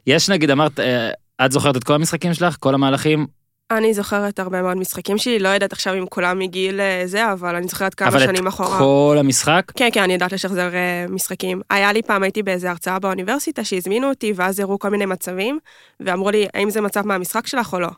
יש 0.07 0.31
נגיד 0.31 0.51
אמרת 0.51 0.81
אה, 0.81 1.11
את 1.47 1.53
זוכרת 1.53 1.77
את 1.77 1.85
כל 1.85 1.95
המשחקים 1.95 2.35
שלך 2.35 2.57
כל 2.61 2.75
המהלכים 2.75 3.27
אני 3.71 3.95
זוכרת 3.95 4.39
הרבה 4.39 4.63
מאוד 4.63 4.77
משחקים 4.77 5.19
שלי, 5.19 5.39
לא 5.39 5.49
יודעת 5.49 5.73
עכשיו 5.73 5.95
אם 5.95 6.07
כולם 6.07 6.39
מגיל 6.39 6.81
אה, 6.81 7.03
זה, 7.07 7.33
אבל 7.33 7.55
אני 7.55 7.69
זוכרת 7.69 7.95
כמה 7.95 8.09
אבל 8.09 8.25
את 8.25 8.29
שנים 8.29 8.47
אחורה. 8.47 8.79
כל 8.79 9.17
המשחק 9.21 9.73
כן, 9.77 9.89
כן, 9.93 10.03
אני 10.03 10.13
יודעת 10.13 10.33
לשחזר 10.33 10.75
אה, 10.75 11.07
משחקים. 11.09 11.61
היה 11.71 11.93
לי 11.93 12.03
פעם, 12.03 12.23
הייתי 12.23 12.43
באיזה 12.43 12.71
הרצאה 12.71 12.99
באוניברסיטה 12.99 13.65
שהזמינו 13.65 14.09
אותי, 14.09 14.33
ואז 14.37 14.61
הראו 14.61 14.79
כל 14.79 14.89
מיני 14.89 15.07
מצבים, 15.07 15.59
ואמרו 16.01 16.31
לי, 16.31 16.47
האם 16.55 16.71
זה 16.71 16.81
מצב 16.81 17.07
מהמשחק 17.07 17.47
שלך 17.47 17.73
או 17.73 17.81
לא? 17.81 17.89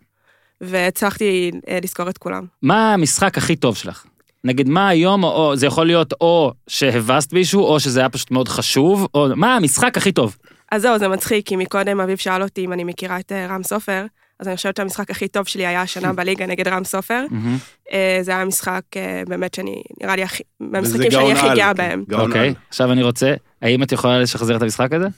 והצלחתי 0.60 1.50
אה, 1.68 1.78
לזכור 1.82 2.08
את 2.08 2.18
כולם. 2.18 2.44
מה 2.62 2.94
המשחק 2.94 3.38
הכי 3.38 3.56
טוב 3.56 3.76
שלך? 3.76 4.04
נגיד 4.44 4.68
מה 4.68 4.88
היום, 4.88 5.24
או 5.24 5.56
זה 5.56 5.66
יכול 5.66 5.86
להיות 5.86 6.12
או 6.20 6.52
שהבסת 6.68 7.32
מישהו, 7.32 7.64
או 7.64 7.80
שזה 7.80 8.00
היה 8.00 8.08
פשוט 8.08 8.30
מאוד 8.30 8.48
חשוב, 8.48 9.08
או 9.14 9.28
מה 9.36 9.56
המשחק 9.56 9.96
הכי 9.96 10.12
טוב? 10.12 10.36
אז 10.72 10.82
זהו, 10.82 10.98
זה 10.98 11.08
מצחיק, 11.08 11.46
כי 11.46 11.56
מקודם 11.56 12.00
אביב 12.00 12.18
שאל 12.18 12.42
אותי 12.42 12.64
אם 12.64 12.72
אני 12.72 12.84
מכירה 12.84 13.20
את 13.20 13.32
רם 13.32 13.62
סופר, 13.62 14.04
אז 14.40 14.48
אני 14.48 14.56
חושבת 14.56 14.76
שהמשחק 14.76 15.10
הכי 15.10 15.28
טוב 15.28 15.48
שלי 15.48 15.66
היה 15.66 15.82
השנה 15.82 16.12
בליגה 16.18 16.46
נגד 16.46 16.68
רם 16.68 16.84
סופר. 16.84 17.24
אה, 17.92 18.18
זה 18.22 18.30
היה 18.30 18.44
משחק 18.44 18.82
אה, 18.96 19.22
באמת 19.28 19.54
שאני, 19.54 19.82
נראה 20.02 20.16
לי 20.16 20.24
מהמשחקים 20.60 21.10
שאני 21.10 21.32
הכי 21.32 21.46
גאה 21.56 21.74
כן, 21.74 21.76
בהם. 21.76 22.04
אוקיי. 22.12 22.54
עכשיו 22.68 22.92
אני 22.92 23.02
רוצה, 23.02 23.34
האם 23.62 23.82
את 23.82 23.92
יכולה 23.92 24.18
לשחזר 24.18 24.56
את 24.56 24.62
המשחק 24.62 24.92
הזה? 24.92 25.08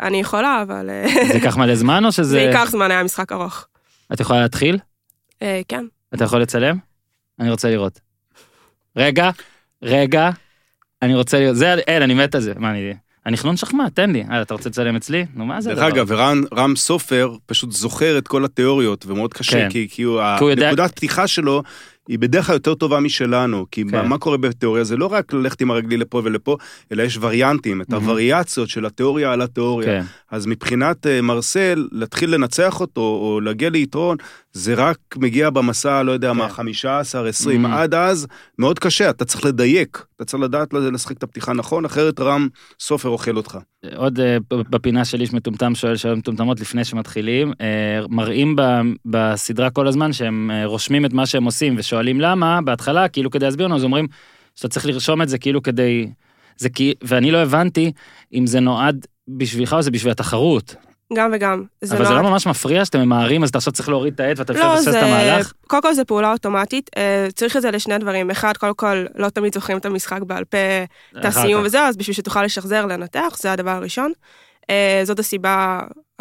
אני 0.00 0.20
יכולה, 0.20 0.62
אבל 0.62 0.90
אה, 0.90 1.06
זה 1.28 1.34
ייקח 1.34 1.56
מלא 1.56 1.74
זמן 1.74 2.04
או 2.04 2.10
זה 2.10 2.16
שזה... 2.16 2.40
ייקח 2.40 2.70
זמן, 2.70 2.90
היה 2.90 3.02
משחק 3.02 3.32
ארוך. 3.32 3.66
את 4.12 4.20
יכולה 4.20 4.40
להתחיל? 4.40 4.78
כן. 5.68 5.84
אתה 6.14 6.24
יכול 6.24 6.42
לצלם? 6.42 6.78
אני 7.40 7.50
רוצה 7.50 7.70
לראות. 7.70 8.00
רגע, 8.96 9.30
רגע, 9.82 10.30
אני 11.02 11.14
רוצה 11.14 11.40
לראות, 11.40 11.56
זה, 11.56 11.74
אין, 11.74 12.02
אני 12.02 12.14
מת 12.14 12.34
על 12.34 12.40
זה, 12.40 12.52
מה 12.56 12.70
אני... 12.70 12.94
אני 13.28 13.36
חנון 13.36 13.56
שחמט, 13.56 13.94
תן 13.94 14.10
לי. 14.10 14.24
אה, 14.30 14.42
אתה 14.42 14.54
רוצה 14.54 14.68
לצלם 14.68 14.96
אצלי? 14.96 15.26
נו, 15.34 15.46
מה 15.46 15.60
זה 15.60 15.70
דרך 15.70 15.78
הדבר 15.78 15.88
אגב, 15.96 16.12
הזה? 16.12 16.14
ורן, 16.22 16.40
רם 16.56 16.76
סופר 16.76 17.34
פשוט 17.46 17.72
זוכר 17.72 18.18
את 18.18 18.28
כל 18.28 18.44
התיאוריות, 18.44 19.04
ומאוד 19.06 19.34
קשה, 19.34 19.52
כן. 19.52 19.68
כי, 19.70 19.88
כי 19.90 20.02
הוא, 20.02 20.20
כי 20.38 20.44
הוא 20.44 20.50
יודע- 20.50 20.68
הנקודת 20.68 20.94
פתיחה 20.96 21.26
שלו 21.26 21.62
היא 22.08 22.18
בדרך 22.18 22.46
כלל 22.46 22.54
יותר 22.54 22.74
טובה 22.74 23.00
משלנו, 23.00 23.66
כי 23.70 23.84
כן. 23.84 23.90
מה, 23.96 24.02
מה 24.02 24.18
קורה 24.18 24.36
בתיאוריה? 24.36 24.84
זה 24.84 24.96
לא 24.96 25.06
רק 25.06 25.32
ללכת 25.32 25.60
עם 25.60 25.70
הרגלי 25.70 25.96
לפה 25.96 26.20
ולפה, 26.24 26.56
אלא 26.92 27.02
יש 27.02 27.18
וריאנטים, 27.20 27.82
את. 27.82 27.92
הווריאציות 27.92 28.68
של 28.68 28.86
התיאוריה 28.86 29.32
על 29.32 29.42
התיאוריה. 29.42 29.86
כן. 29.86 30.04
אז 30.30 30.46
מבחינת 30.46 31.06
אה, 31.06 31.20
מרסל, 31.22 31.88
להתחיל 31.92 32.34
לנצח 32.34 32.80
אותו, 32.80 33.00
או 33.00 33.40
להגיע 33.40 33.70
ליתרון, 33.70 34.16
זה 34.52 34.74
רק 34.74 34.98
מגיע 35.16 35.50
במסע, 35.50 36.02
לא 36.02 36.12
יודע 36.12 36.32
מה, 36.32 36.48
15, 36.48 37.28
20, 37.28 37.66
Mm. 37.66 37.68
עד 37.68 37.94
אז, 37.94 38.26
מאוד 38.58 38.78
קשה, 38.78 39.10
אתה 39.10 39.24
צריך 39.24 39.44
לדייק, 39.44 40.04
אתה 40.16 40.24
צריך 40.24 40.42
לדעת 40.42 40.72
לשחק 40.72 41.16
את 41.16 41.22
הפתיחה 41.22 41.52
נכון, 41.52 41.84
אחרת 41.84 42.20
רם 42.20 42.48
סופר 42.80 43.08
אוכל 43.08 43.36
אותך. 43.36 43.58
עוד 43.96 44.20
אה, 44.20 44.36
בפינה 44.50 45.04
של 45.04 45.20
איש 45.20 45.32
מטומטם 45.32 45.74
שואל 45.74 45.96
שאלות 45.96 46.18
מטומטמות 46.18 46.60
לפני 46.60 46.84
שמתחילים, 46.84 47.52
אה, 47.60 48.00
מראים 48.08 48.56
בסדרה 49.04 49.70
כל 49.70 49.86
הזמן 49.86 50.12
שהם 50.12 50.50
אה, 50.50 50.66
רושמים 50.66 51.04
את 51.04 51.12
מה 51.12 51.26
שהם 51.26 51.44
עושים 51.44 51.74
ושואלים 51.78 52.20
למה, 52.20 52.60
בהתחלה, 52.62 53.08
כאילו 53.08 53.30
כדי 53.30 53.44
להסביר 53.44 53.66
לנו, 53.66 53.76
אז 53.76 53.84
אומרים 53.84 54.06
שאתה 54.54 54.68
צריך 54.68 54.86
לרשום 54.86 55.22
את 55.22 55.28
זה 55.28 55.38
כאילו 55.38 55.62
כדי... 55.62 56.10
זה 56.56 56.68
כי... 56.68 56.94
ואני 57.02 57.30
לא 57.30 57.38
הבנתי 57.38 57.92
אם 58.34 58.46
זה 58.46 58.60
נועד 58.60 59.06
בשבילך 59.28 59.72
או 59.72 59.82
זה 59.82 59.90
בשביל 59.90 60.10
התחרות. 60.10 60.74
גם 61.14 61.30
וגם. 61.34 61.64
אבל 61.90 62.06
זה 62.06 62.14
לא 62.14 62.22
ממש 62.22 62.46
מפריע 62.46 62.84
שאתם 62.84 63.00
ממהרים, 63.00 63.42
אז 63.42 63.48
אתה 63.48 63.58
עכשיו 63.58 63.72
צריך 63.72 63.88
להוריד 63.88 64.14
את 64.14 64.20
העט 64.20 64.38
ואתה 64.38 64.52
לא, 64.52 64.78
את 64.78 64.82
זה... 64.82 65.02
המהלך? 65.02 65.52
קודם 65.66 65.82
כל 65.82 65.94
זה 65.94 66.04
פעולה 66.04 66.32
אוטומטית, 66.32 66.90
אה, 66.96 67.28
צריך 67.34 67.56
את 67.56 67.62
זה 67.62 67.70
לשני 67.70 67.98
דברים. 67.98 68.30
אחד, 68.30 68.56
קודם 68.56 68.74
כל, 68.74 69.04
לא 69.14 69.28
תמיד 69.28 69.54
זוכרים 69.54 69.78
את 69.78 69.86
המשחק 69.86 70.22
בעל 70.22 70.44
פה, 70.44 70.58
את 71.18 71.24
הסיום. 71.24 71.62
וזהו, 71.64 71.82
אז 71.82 71.96
בשביל 71.96 72.14
שתוכל 72.14 72.44
לשחזר, 72.44 72.86
לנתח, 72.86 73.36
זה 73.40 73.52
הדבר 73.52 73.70
הראשון. 73.70 74.12
אה, 74.70 75.00
זאת 75.04 75.18
הסיבה, 75.18 75.80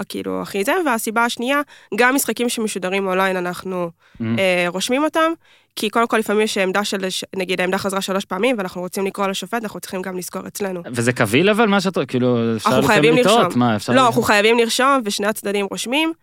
כאילו, 0.10 0.42
הכי 0.42 0.64
זה, 0.64 0.72
והסיבה 0.86 1.26
השנייה, 1.26 1.62
גם 1.96 2.16
משחקים 2.16 2.50
שמשודרים 2.50 3.08
אונליין, 3.08 3.38
אנחנו 3.38 3.90
Mm. 4.22 4.24
אה, 4.40 4.66
רושמים 4.68 5.04
אותם, 5.04 5.32
כי 5.76 5.90
קודם 5.90 6.08
כל 6.08 6.18
לפעמים 6.18 6.42
יש 6.42 6.58
עמדה 6.58 6.84
של, 6.84 6.98
נגיד 7.36 7.62
העמדה 7.62 7.78
חזרה 7.78 8.02
שלוש 8.02 8.26
פעמים, 8.26 8.56
ואנחנו 8.58 8.82
רוצים 8.82 9.06
לקרוא 9.06 9.28
לשופט, 9.28 9.64
אנחנו 9.64 9.80
צריכים 9.80 10.02
גם 10.02 10.18
לזכור 10.18 10.48
אצלנו. 10.48 10.82
וזה 10.86 11.14
קביל 11.14 11.50
אבל 11.50 11.66
מה 11.68 11.82
שאת... 11.82 11.98
כאילו, 12.08 12.56
אפשר 12.56 12.80
לפעמים 12.80 13.16
לטעות. 13.18 13.56
מה, 13.56 13.76
אפשר... 13.76 13.94
לא, 13.94 14.06
אנחנו 14.08 14.22
חייבים 14.22 14.58
לרשום, 14.58 15.02
ושני 15.06 15.28
הצדדים 15.28 15.66
רושמים. 15.72 16.14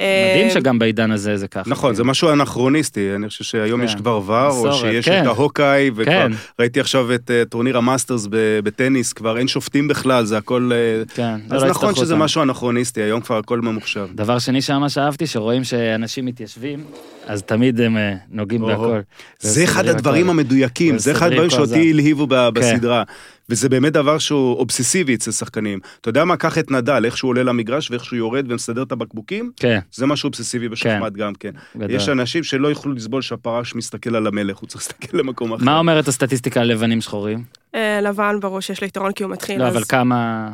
אה, 0.00 0.34
מדהים 0.36 0.50
שגם 0.50 0.78
בעידן 0.78 1.10
הזה 1.10 1.36
זה 1.36 1.48
ככה. 1.48 1.70
נכון, 1.70 1.94
זה 1.94 2.02
כאילו. 2.02 2.10
משהו 2.10 2.32
אנכרוניסטי, 2.32 3.14
אני 3.14 3.28
חושב 3.28 3.44
שהיום 3.44 3.80
כן. 3.80 3.86
יש 3.86 3.94
כבר 3.94 4.20
ור, 4.26 4.68
או 4.68 4.72
שיש 4.72 5.04
כן. 5.04 5.22
את 5.22 5.26
ההוקאי, 5.26 5.90
וכבר 5.94 6.04
כן. 6.28 6.32
ראיתי 6.58 6.80
עכשיו 6.80 7.14
את 7.14 7.30
אה, 7.30 7.42
טורניר 7.44 7.76
המאסטרס 7.78 8.26
ב- 8.30 8.58
בטניס, 8.64 9.12
כבר 9.12 9.38
אין 9.38 9.48
שופטים 9.48 9.88
בכלל, 9.88 10.24
זה 10.24 10.38
הכל... 10.38 10.70
אה, 10.74 11.02
כן, 11.14 11.36
זה 11.48 11.56
אז 11.56 11.62
לא 11.62 11.68
נכון 11.68 11.94
שזה. 11.94 12.16
משהו 12.16 12.42
אנכרוניסטי, 12.42 13.02
היום 13.02 13.20
כבר 13.20 13.38
הכל 13.38 13.60
ממוחשב. 13.60 14.06
דבר 14.14 14.38
שני 14.38 14.62
שממש 14.62 14.98
אהבתי, 14.98 15.26
שרואים 15.26 15.64
שאנשים 15.64 16.26
מתיישבים, 16.26 16.84
אז 17.26 17.42
תמיד 17.42 17.80
הם 17.80 17.96
אה, 17.96 18.14
נוגעים. 18.30 18.60
בהכל. 18.66 19.00
זה 19.40 19.64
אחד 19.64 19.86
הדברים. 19.88 20.30
המדויקים, 20.30 20.98
זה 20.98 21.12
אחד 21.12 21.32
הדברים 21.32 21.50
שאותי. 21.50 21.90
הלהיבו 21.90 22.28
כן. 22.28 22.54
בסדרה. 22.54 23.02
וזה 23.48 23.68
באמת 23.68 23.92
דבר 23.92 24.18
שהוא 24.18 24.54
אובססיבי 24.56 25.14
אצל 25.14 25.30
שחקנים. 25.30 25.78
אתה 26.00 26.08
יודע 26.08 26.24
מה, 26.24 26.36
קח 26.36 26.58
את 26.58 26.70
נדל, 26.70 27.04
איך 27.04 27.16
שהוא 27.16 27.28
עולה 27.28 27.42
למגרש 27.42 27.90
ואיך 27.90 28.04
שהוא 28.04 28.16
יורד 28.16 28.52
ומסדר 28.52 28.82
את 28.82 28.92
הבקבוקים, 28.92 29.50
כן, 29.56 29.78
זה 29.94 30.06
משהו 30.06 30.26
אובססיבי 30.26 30.68
בשחמט 30.68 31.12
גם 31.12 31.32
כן. 31.34 31.50
גדול. 31.76 31.90
יש 31.90 32.08
אנשים 32.08 32.42
שלא 32.42 32.68
יוכלו 32.68 32.92
לסבול 32.92 33.22
שהפרש 33.22 33.74
מסתכל 33.74 34.16
על 34.16 34.26
המלך, 34.26 34.56
הוא 34.56 34.68
צריך 34.68 34.80
להסתכל 34.82 35.16
למקום 35.18 35.52
אחר. 35.52 35.64
מה 35.64 35.78
אומרת 35.78 36.08
הסטטיסטיקה 36.08 36.60
על 36.60 36.66
לבנים 36.66 37.00
שחורים? 37.00 37.44
אה, 37.74 38.00
לבן, 38.00 38.36
ברור 38.40 38.60
שיש 38.60 38.80
לו 38.80 38.86
יתרון 38.86 39.12
כי 39.12 39.24
הוא 39.24 39.32
מתחיל. 39.32 39.58
לא, 39.58 39.64
אז- 39.64 39.74
אבל 39.74 39.84
כמה... 39.88 40.48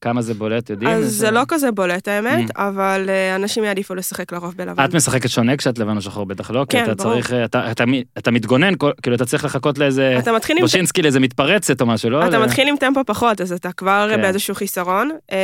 כמה 0.00 0.22
זה 0.22 0.34
בולט, 0.34 0.70
יודעים? 0.70 0.90
אז 0.90 1.12
זה 1.12 1.30
לא 1.30 1.40
כזה 1.48 1.70
בולט 1.72 2.08
האמת, 2.08 2.50
Mm. 2.50 2.52
אבל 2.56 3.06
אה, 3.08 3.36
אנשים 3.36 3.64
יעדיפו 3.64 3.94
לשחק 3.94 4.32
לרוב 4.32 4.54
בלבן. 4.56 4.84
את 4.84 4.94
משחקת 4.94 5.28
שונה 5.30 5.56
כשאת 5.56 5.78
לבן 5.78 5.96
או 5.96 6.02
שחור 6.02 6.26
בטח 6.26 6.50
לא? 6.50 6.66
כי 6.68 6.76
כן, 6.76 6.84
אתה 6.92 6.94
ברור. 7.04 7.14
צריך, 7.14 7.32
אתה- 7.32 7.70
אתה 8.18 8.30
מתגונן, 8.30 8.72
כאילו 9.02 9.16
אתה 9.16 9.24
צריך 9.24 9.44
לחכות 9.44 9.78
לאיזה 9.78 10.18
בושינסקי 10.60 11.02
לאיזה 11.02 11.20
מתפרצת 11.20 11.80
או 11.80 11.86
משהו, 11.86 12.10
לא? 12.10 12.28
אתה 12.28 12.38
מתחיל 12.38 12.68
עם 12.68 12.76
טמפו 12.76 13.00
פחות, 13.06 13.40
אז 13.40 13.52
אתה 13.52 13.72
כבר 13.72 14.08
כן. 14.14 14.22
באיזשהו 14.22 14.54
חיסרון. 14.54 15.10
אה, 15.32 15.36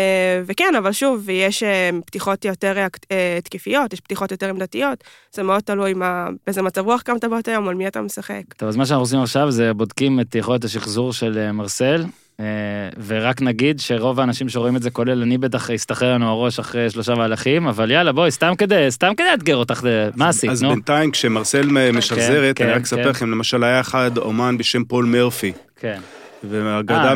וכן, 0.46 0.72
אבל 0.78 0.92
שוב, 0.92 1.28
יש 1.30 1.62
אה, 1.62 1.90
פתיחות 2.06 2.44
יותר 2.44 2.78
אה, 2.78 2.86
אה, 3.12 3.38
תקיפיות, 3.44 3.92
יש 3.92 4.00
פתיחות 4.00 4.30
יותר 4.30 4.48
עמדתיות, 4.50 5.04
זה 5.32 5.42
מאוד 5.42 5.60
תלוי 5.60 5.94
באיזה 6.46 6.62
מצב 6.62 6.84
רוח 6.84 7.02
קמת 7.02 7.24
באותו 7.24 7.50
יום, 7.50 7.64
מול 7.64 7.74
מי 7.74 7.86
אתה 7.88 8.00
משחק. 8.00 8.42
טוב, 8.56 8.68
אז 8.68 8.76
מה 8.76 8.86
שאנחנו 8.86 9.02
עושים 9.02 9.20
עכשיו 9.20 9.50
זה 9.50 9.74
בודקים 9.74 10.20
את 10.20 10.34
יכולת 10.34 10.64
השחזור 10.64 11.12
של 11.12 11.38
אה, 11.38 11.52
מרסל, 11.52 12.00
אה, 12.04 12.25
ורק 13.06 13.42
נגיד 13.42 13.80
שרוב 13.80 14.20
האנשים 14.20 14.48
שרואים 14.48 14.76
את 14.76 14.82
זה, 14.82 14.90
כולל 14.90 15.22
אני 15.22 15.38
בטח, 15.38 15.70
יסתחרר 15.70 16.14
לנו 16.14 16.28
הראש 16.30 16.58
אחרי 16.58 16.90
שלושה 16.90 17.14
מהלכים, 17.14 17.66
אבל 17.66 17.90
יאללה, 17.90 18.12
בואי, 18.12 18.30
סתם 18.30 18.52
כדי, 18.58 18.86
סתם 18.90 19.12
כדי 19.16 19.26
לאתגר 19.30 19.56
אותך, 19.56 19.80
זה- 19.80 20.10
מה 20.16 20.28
עשית, 20.28 20.50
אז 20.50 20.62
נו? 20.62 20.68
בינתיים 20.68 21.10
כשמרסל 21.10 21.66
מ- 21.66 21.98
משחזרת, 21.98 22.56
כן, 22.56 22.64
אני 22.64 22.72
רק 22.72 22.78
כן. 22.78 22.82
אספר 22.84 23.10
לכם, 23.10 23.30
למשל 23.30 23.64
היה 23.64 23.80
אחד 23.80 24.18
אומן 24.18 24.58
בשם 24.58 24.84
פול 24.84 25.04
מרפי, 25.04 25.52
כן. 25.80 26.00
והאגדה 26.44 27.14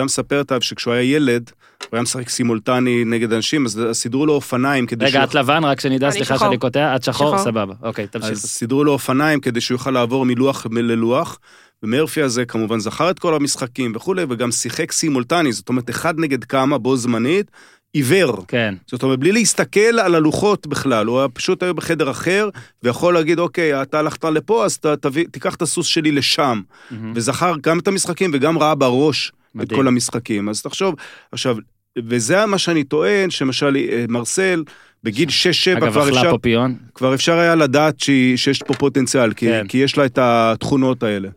אה. 0.00 0.04
מספרת 0.04 0.52
עליו 0.52 0.62
שכשהוא 0.62 0.94
היה 0.94 1.02
ילד, 1.02 1.50
הוא 1.82 1.88
היה 1.92 2.02
משחק 2.02 2.28
סימולטני 2.28 3.04
נגד 3.04 3.32
אנשים, 3.32 3.64
אז 3.66 3.80
סידרו 3.92 4.26
לו 4.26 4.32
אופניים 4.32 4.86
כדי 4.86 5.04
רגע, 5.04 5.12
שהוא... 5.12 5.24
את 5.24 5.34
לבן, 5.34 5.64
רק 5.64 5.80
שנדע, 5.80 6.10
סליחה. 6.10 6.38
שאני 6.38 6.58
קוטע, 6.58 6.96
את 6.96 7.02
שחור? 7.04 7.26
שחור. 7.28 7.38
סבבה, 7.44 7.74
אוקיי, 7.82 8.06
תמשיך. 8.06 8.30
אז 8.30 8.38
סידרו 8.42 8.84
לו 8.84 8.92
אופניים 8.92 9.40
כדי 9.40 9.60
שהוא 9.60 9.74
יוכל 9.74 9.90
לעבור 9.90 10.26
מלוח 10.26 10.66
ללוח, 10.72 11.38
ומרפי 11.82 12.22
הזה 12.22 12.44
כמובן 12.44 12.78
זכר 12.78 13.10
את 13.10 13.18
כל 13.18 13.34
המשחקים 13.34 13.92
וכולי, 13.96 14.24
וגם 14.28 14.52
שיחק 14.52 14.92
סימולטני, 14.92 15.52
זאת 15.52 15.68
אומרת, 15.68 15.90
אחד 15.90 16.14
נגד 16.18 16.44
כמה 16.44 16.78
בו 16.78 16.96
זמנית, 16.96 17.50
עיוור. 17.92 18.44
כן, 18.48 18.74
זאת 18.86 19.02
אומרת, 19.02 19.18
בלי 19.18 19.32
להסתכל 19.32 19.80
על 19.80 20.14
הלוחות 20.14 20.66
בכלל, 20.66 21.06
הוא 21.06 21.18
היה 21.18 21.28
פשוט 21.28 21.62
היה 21.62 21.72
בחדר 21.72 22.10
אחר, 22.10 22.48
ויכול 22.82 23.14
להגיד, 23.14 23.38
אוקיי, 23.38 23.82
אתה 23.82 23.98
הלכת 23.98 24.24
לפה, 24.24 24.64
אז 24.64 24.78
ת, 24.78 24.86
תביא, 24.86 25.26
תיקח 25.30 25.54
את 25.54 25.62
הסוס 25.62 25.86
שלי 25.86 26.12
לשם. 26.12 26.60
מהמם. 26.90 27.12
וזכר 27.14 27.54
גם 27.62 27.78
את 27.78 27.88
המשחקים 27.88 28.30
וגם 28.34 28.58
ראה 28.58 28.74
בראש 28.74 29.28
את 29.28 29.54
מדהים. 29.54 29.80
כל 29.80 29.88
המשחקים. 29.88 30.48
אז 30.48 30.62
תחשוב, 30.62 30.94
עכשיו, 31.32 31.56
וזה 31.98 32.46
מה 32.46 32.58
שאני 32.58 32.84
טוען, 32.84 33.30
שמשל 33.30 33.76
אה, 33.76 34.04
מרסל, 34.08 34.64
בגיל 35.04 35.28
6-7 35.28 35.78
אגב, 35.78 35.90
כבר 35.90 36.02
אכלה 36.02 36.20
אפשר, 36.20 36.30
פופיון. 36.30 36.76
כבר 36.94 37.14
אפשר 37.14 37.38
היה 37.38 37.54
לדעת 37.54 38.00
שיש 38.36 38.62
פה 38.66 38.74
פוטנציאל, 38.74 39.32
כי, 39.32 39.46
כן. 39.46 39.66
כי 39.68 39.78
יש 39.78 39.98
לה 39.98 40.06
את 40.06 40.18
התכונות 40.22 41.02
האלה. 41.02 41.28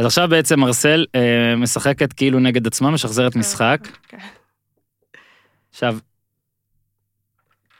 אז 0.00 0.06
עכשיו 0.06 0.28
בעצם 0.28 0.60
מרסל 0.60 1.06
אה, 1.14 1.56
משחקת 1.56 2.12
כאילו 2.12 2.38
נגד 2.38 2.66
עצמה, 2.66 2.90
משחזרת 2.90 3.36
משחק. 3.36 3.80
כן. 4.08 4.18
עכשיו, 5.70 5.98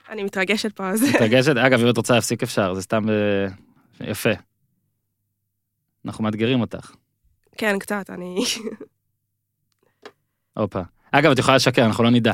אני 0.09 0.23
מתרגשת 0.23 0.71
פה, 0.75 0.89
אז... 0.89 1.03
מתרגשת, 1.15 1.57
אגב, 1.57 1.79
אם 1.79 1.89
את 1.89 1.97
רוצה 1.97 2.15
להפסיק 2.15 2.43
אפשר, 2.43 2.73
זה 2.73 2.81
סתם 2.81 3.09
אה, 3.09 3.47
יפה. 3.99 4.29
אנחנו 6.05 6.23
מאתגרים 6.23 6.61
אותך. 6.61 6.91
כן, 7.57 7.79
קצת, 7.79 8.09
אני... 8.09 8.35
הופה. 10.57 10.81
אגב, 11.11 11.31
את 11.31 11.39
יכולה 11.39 11.55
לשקר, 11.55 11.85
אנחנו 11.85 12.03
לא 12.03 12.09
נדע. 12.09 12.33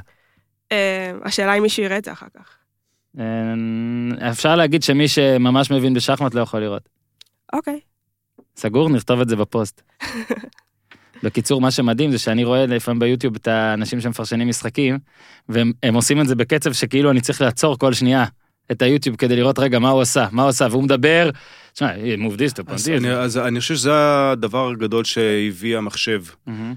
אה, 0.72 1.12
השאלה 1.24 1.54
אם 1.54 1.64
מישהו 1.64 1.84
יראה 1.84 1.98
את 1.98 2.06
זה 2.06 2.12
אחר 2.12 2.28
כך. 2.38 2.58
אה, 3.20 4.32
אפשר 4.32 4.56
להגיד 4.56 4.84
שמי 4.84 5.08
שממש 5.08 5.72
מבין 5.72 5.94
בשחמט 5.94 6.34
לא 6.34 6.42
יכול 6.42 6.60
לראות. 6.60 6.90
אוקיי. 7.54 7.80
סגור, 8.58 8.90
נכתוב 8.90 9.22
את 9.22 9.30
זה 9.30 9.36
בפוסט. 9.36 9.82
בקיצור, 11.24 11.62
מה 11.62 11.72
שמדהים 11.72 12.12
זה 12.12 12.18
שאני 12.18 12.44
רואה 12.44 12.66
לפעמים 12.66 13.00
ביוטיוב 13.00 13.36
את 13.36 13.48
האנשים 13.48 14.02
שמפרשנים 14.02 14.48
משחקים, 14.48 15.00
והם 15.50 15.72
הם 15.84 15.94
עושים 15.96 16.22
את 16.22 16.28
זה 16.28 16.36
בקצב 16.36 16.74
שכאילו 16.74 17.12
אני 17.12 17.22
צריך 17.22 17.42
לעצור 17.42 17.78
כל 17.78 17.94
שנייה 17.94 18.26
את 18.72 18.82
היוטיוב 18.82 19.16
כדי 19.16 19.36
לראות 19.36 19.60
רגע 19.60 19.80
מה 19.80 19.90
הוא 19.90 20.02
עשה, 20.02 20.28
מה 20.32 20.42
הוא 20.42 20.50
עשה, 20.50 20.68
והוא 20.72 20.84
מדבר, 20.84 21.30
תשמע, 21.74 21.92
מובדיסט, 22.18 22.60
אז 22.60 22.66
פונדיסט. 22.66 22.90
אני, 22.90 23.14
אז 23.14 23.38
אני 23.38 23.60
חושב 23.60 23.76
שזה 23.76 23.92
הדבר 24.32 24.70
הגדול 24.70 25.04
שהביא 25.04 25.78
המחשב. 25.78 26.24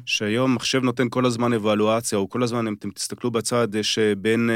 שהיום 0.07 0.55
מחשב 0.55 0.83
נותן 0.83 1.07
כל 1.11 1.27
הזמן 1.27 1.53
אבלואציה, 1.53 2.19
או 2.19 2.29
כל 2.29 2.43
הזמן, 2.43 2.67
אם 2.67 2.75
אתם 2.79 2.91
תסתכלו 2.91 3.31
בצד, 3.31 3.75
יש 3.75 3.99
אה, 3.99 4.15
בין 4.15 4.51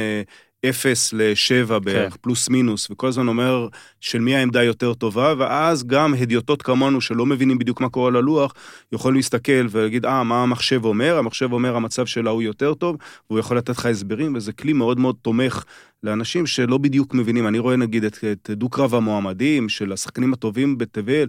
אה, 0.64 0.70
0 0.70 1.12
ל-7 1.12 1.78
בערך, 1.78 2.16
פלוס 2.16 2.48
מינוס, 2.48 2.90
וכל 2.90 3.08
הזמן 3.08 3.28
אומר 3.28 3.68
של 4.00 4.20
מי 4.20 4.36
העמדה 4.36 4.62
יותר 4.62 4.94
טובה, 4.94 5.34
ואז 5.38 5.84
גם 5.84 6.14
הדיוטות 6.14 6.62
כמונו, 6.62 7.00
שלא 7.00 7.26
מבינים 7.26 7.58
בדיוק 7.58 7.80
מה 7.80 7.88
קורה 7.88 8.08
על 8.08 8.16
הלוח, 8.16 8.54
יכולים 8.92 9.16
להסתכל 9.16 9.66
ולהגיד, 9.70 10.06
אה, 10.06 10.24
מה 10.24 10.42
המחשב 10.42 10.84
אומר? 10.84 11.18
המחשב 11.18 11.52
אומר, 11.52 11.76
המצב 11.76 12.06
שלה 12.06 12.30
הוא 12.30 12.42
יותר 12.42 12.74
טוב, 12.74 12.96
והוא 13.30 13.38
יכול 13.38 13.56
לתת 13.56 13.68
לך 13.68 13.86
הסברים, 13.86 14.34
וזה 14.36 14.52
כלי 14.52 14.72
מאוד 14.72 14.98
מאוד 14.98 15.16
תומך 15.22 15.64
לאנשים 16.02 16.46
שלא 16.46 16.78
בדיוק 16.78 17.14
מבינים. 17.14 17.46
אני 17.46 17.58
רואה 17.58 17.76
נגיד 17.76 18.04
את, 18.04 18.18
את 18.32 18.50
דו-קרב 18.50 18.94
המועמדים 18.94 19.68
של 19.68 19.92
השחקנים 19.92 20.32
הטובים 20.32 20.78
בתבל, 20.78 21.26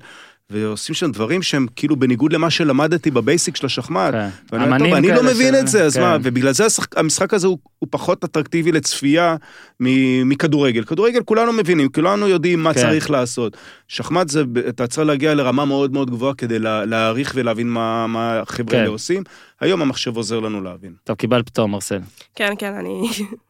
ועושים 0.49 0.95
שם 0.95 1.11
דברים 1.11 1.41
שהם 1.41 1.65
כאילו 1.75 1.95
בניגוד 1.95 2.33
למה 2.33 2.49
שלמדתי 2.49 3.11
בבייסיק 3.11 3.55
של 3.55 3.65
השחמט. 3.65 4.13
כן. 4.13 4.29
ואני 4.51 4.63
אומר, 4.65 4.77
טוב, 4.77 4.93
אני 4.93 5.07
לא 5.07 5.23
מבין 5.23 5.53
ש- 5.53 5.57
את 5.57 5.67
זה, 5.67 5.83
אז 5.85 5.95
כן. 5.95 6.01
מה, 6.01 6.17
ובגלל 6.23 6.51
זה 6.51 6.65
השחק- 6.65 6.97
המשחק 6.97 7.33
הזה 7.33 7.47
הוא, 7.47 7.57
הוא 7.79 7.87
פחות 7.91 8.23
אטרקטיבי 8.23 8.71
לצפייה 8.71 9.35
מ- 9.79 10.29
מכדורגל. 10.29 10.83
כדורגל 10.83 11.23
כולנו 11.23 11.53
מבינים, 11.53 11.89
כולנו 11.89 12.27
יודעים 12.27 12.63
מה 12.63 12.73
כן. 12.73 12.81
צריך 12.81 13.09
לעשות. 13.11 13.57
שחמט 13.87 14.29
זה, 14.29 14.43
אתה 14.69 14.87
צריך 14.87 15.07
להגיע 15.07 15.33
לרמה 15.33 15.65
מאוד 15.65 15.93
מאוד 15.93 16.09
גבוהה 16.09 16.33
כדי 16.33 16.59
לה, 16.59 16.85
להעריך 16.85 17.31
ולהבין 17.35 17.69
מה, 17.69 18.07
מה 18.07 18.39
החבר'ה 18.39 18.71
כן. 18.71 18.77
האלה 18.77 18.89
עושים. 18.89 19.23
היום 19.61 19.81
המחשב 19.81 20.17
עוזר 20.17 20.39
לנו 20.39 20.61
להבין. 20.61 20.93
טוב, 21.03 21.15
קיבל 21.15 21.43
פטור, 21.43 21.69
מרסל. 21.69 21.99
כן, 22.35 22.53
כן, 22.59 22.73
אני... 22.73 23.01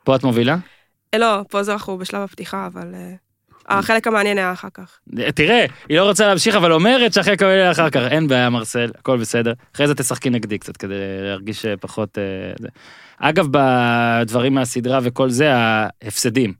פה 0.03 0.15
את 0.15 0.23
מובילה? 0.23 0.57
אה, 1.13 1.19
לא, 1.19 1.41
פה 1.49 1.63
זה 1.63 1.73
אנחנו 1.73 1.97
בשלב 1.97 2.21
הפתיחה, 2.21 2.67
אבל... 2.73 2.85
החלק 3.68 4.07
המעניין 4.07 4.38
היה 4.38 4.51
אחר 4.51 4.68
כך. 4.74 4.99
תראה, 5.36 5.66
היא 5.89 5.97
לא 5.97 6.03
רוצה 6.03 6.28
להמשיך, 6.28 6.55
אבל 6.55 6.72
אומרת 6.72 7.13
שאחרי 7.13 7.38
כמה 7.38 7.72
אחר 7.72 7.89
כך, 7.89 8.01
אין 8.11 8.28
בעיה, 8.28 8.49
מרסל, 8.49 8.91
הכל 8.99 9.18
בסדר. 9.18 9.53
אחרי 9.76 9.88
זה 9.88 9.95
תשחקי 9.95 10.30
נגדי 10.30 10.57
קצת, 10.57 10.78
כדי 10.78 10.95
להרגיש 11.22 11.66
אה, 11.66 11.78
פחות... 11.78 12.18
אה. 12.18 12.68
אגב, 13.18 13.47
בדברים 13.51 14.53
מהסדרה 14.53 14.99
וכל 15.03 15.30
זה, 15.30 15.53
ההפסדים. 15.55 16.53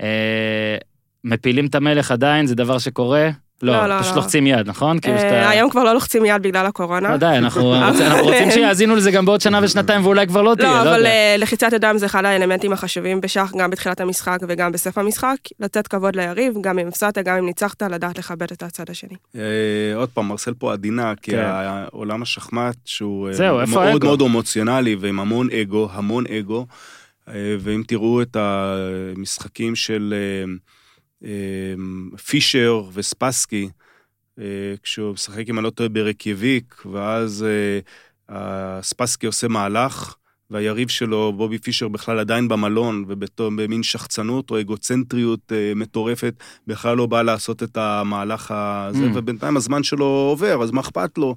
אה, 0.00 0.76
מפילים 1.24 1.66
את 1.66 1.74
המלך 1.74 2.10
עדיין, 2.10 2.46
זה 2.46 2.54
דבר 2.54 2.78
שקורה. 2.78 3.30
לא, 3.62 3.72
לא, 3.72 3.86
לא, 3.86 4.00
פשוט 4.02 4.10
לא. 4.16 4.16
לוחצים 4.22 4.46
יד, 4.46 4.68
נכון? 4.68 4.98
כאילו 5.00 5.16
אה, 5.16 5.20
שאתה... 5.20 5.48
היום 5.48 5.70
כבר 5.70 5.84
לא 5.84 5.92
לוחצים 5.94 6.24
יד 6.24 6.42
בגלל 6.42 6.66
הקורונה. 6.66 7.10
לא, 7.10 7.16
די, 7.16 7.26
אנחנו 7.26 7.62
רוצים- 7.84 8.06
אנחנו 8.06 8.22
רוצים 8.24 8.50
שיאזינו 8.50 8.96
לזה 8.96 9.10
גם 9.10 9.24
בעוד 9.26 9.40
שנה 9.40 9.60
ושנתיים 9.62 10.04
ואולי 10.04 10.26
כבר 10.26 10.42
לא 10.42 10.54
תהיה, 10.54 10.68
לא, 10.68 10.74
לא 10.76 10.80
אבל 10.90 10.98
יודע. 10.98 11.08
אה, 11.10 11.34
לחיצת 11.38 11.72
ידיים 11.72 11.98
זה 11.98 12.06
אחד 12.06 12.24
האלמנטים 12.24 12.72
החשובים 12.72 13.20
בשח, 13.20 13.52
גם 13.58 13.70
בתחילת 13.70 14.00
המשחק 14.00 14.38
וגם 14.48 14.72
בסוף 14.72 14.98
המשחק. 14.98 15.36
לתת 15.60 15.86
כבוד 15.86 16.16
ליריב, 16.16 16.54
גם 16.60 16.78
אם 16.78 16.88
הפסדת, 16.88 17.18
גם 17.18 17.36
אם 17.36 17.46
ניצחת, 17.46 17.82
לדעת 17.82 18.18
לכבד 18.18 18.52
את 18.52 18.62
הצד 18.62 18.90
השני. 18.90 19.14
אה, 19.36 19.40
עוד 19.94 20.08
פעם, 20.08 20.28
מרסל 20.28 20.54
פה 20.58 20.72
עדינה, 20.72 21.12
כי 21.22 21.30
כן. 21.30 21.42
העולם 21.44 22.22
השחמט, 22.22 22.76
שהוא 22.84 23.28
מאוד? 23.68 24.04
מאוד 24.04 24.20
אמוציונלי 24.22 24.96
ועם 25.00 25.20
המון 25.20 25.48
אגו, 25.50 25.88
המון 25.92 26.24
אגו, 26.38 26.66
ואם 27.60 27.82
תראו 27.86 28.22
את 28.22 28.36
המשחקים 28.40 29.74
של 29.76 30.14
פישר 32.26 32.82
וספסקי, 32.92 33.68
אה, 34.38 34.44
כשהוא 34.82 35.12
משחק, 35.12 35.48
אם 35.48 35.58
אני 35.58 35.64
לא 35.64 35.70
טועה, 35.70 35.88
ברקיאביק, 35.88 36.82
ואז 36.92 37.46
אה, 38.30 38.82
ספסקי 38.82 39.26
עושה 39.26 39.48
מהלך, 39.48 40.14
והיריב 40.50 40.88
שלו, 40.88 41.32
בובי 41.32 41.58
פישר, 41.58 41.88
בכלל 41.88 42.18
עדיין 42.18 42.48
במלון, 42.48 43.04
ובמין 43.08 43.82
שחצנות 43.82 44.50
או 44.50 44.60
אגוצנטריות 44.60 45.52
אה, 45.52 45.72
מטורפת, 45.76 46.34
בכלל 46.66 46.96
לא 46.96 47.06
בא 47.06 47.22
לעשות 47.22 47.62
את 47.62 47.76
המהלך 47.76 48.50
הזה, 48.50 49.06
Mm. 49.06 49.10
ובינתיים 49.14 49.56
הזמן 49.56 49.82
שלו 49.82 50.04
עובר, 50.04 50.62
אז 50.62 50.70
מה 50.70 50.80
אכפת 50.80 51.18
לו? 51.18 51.34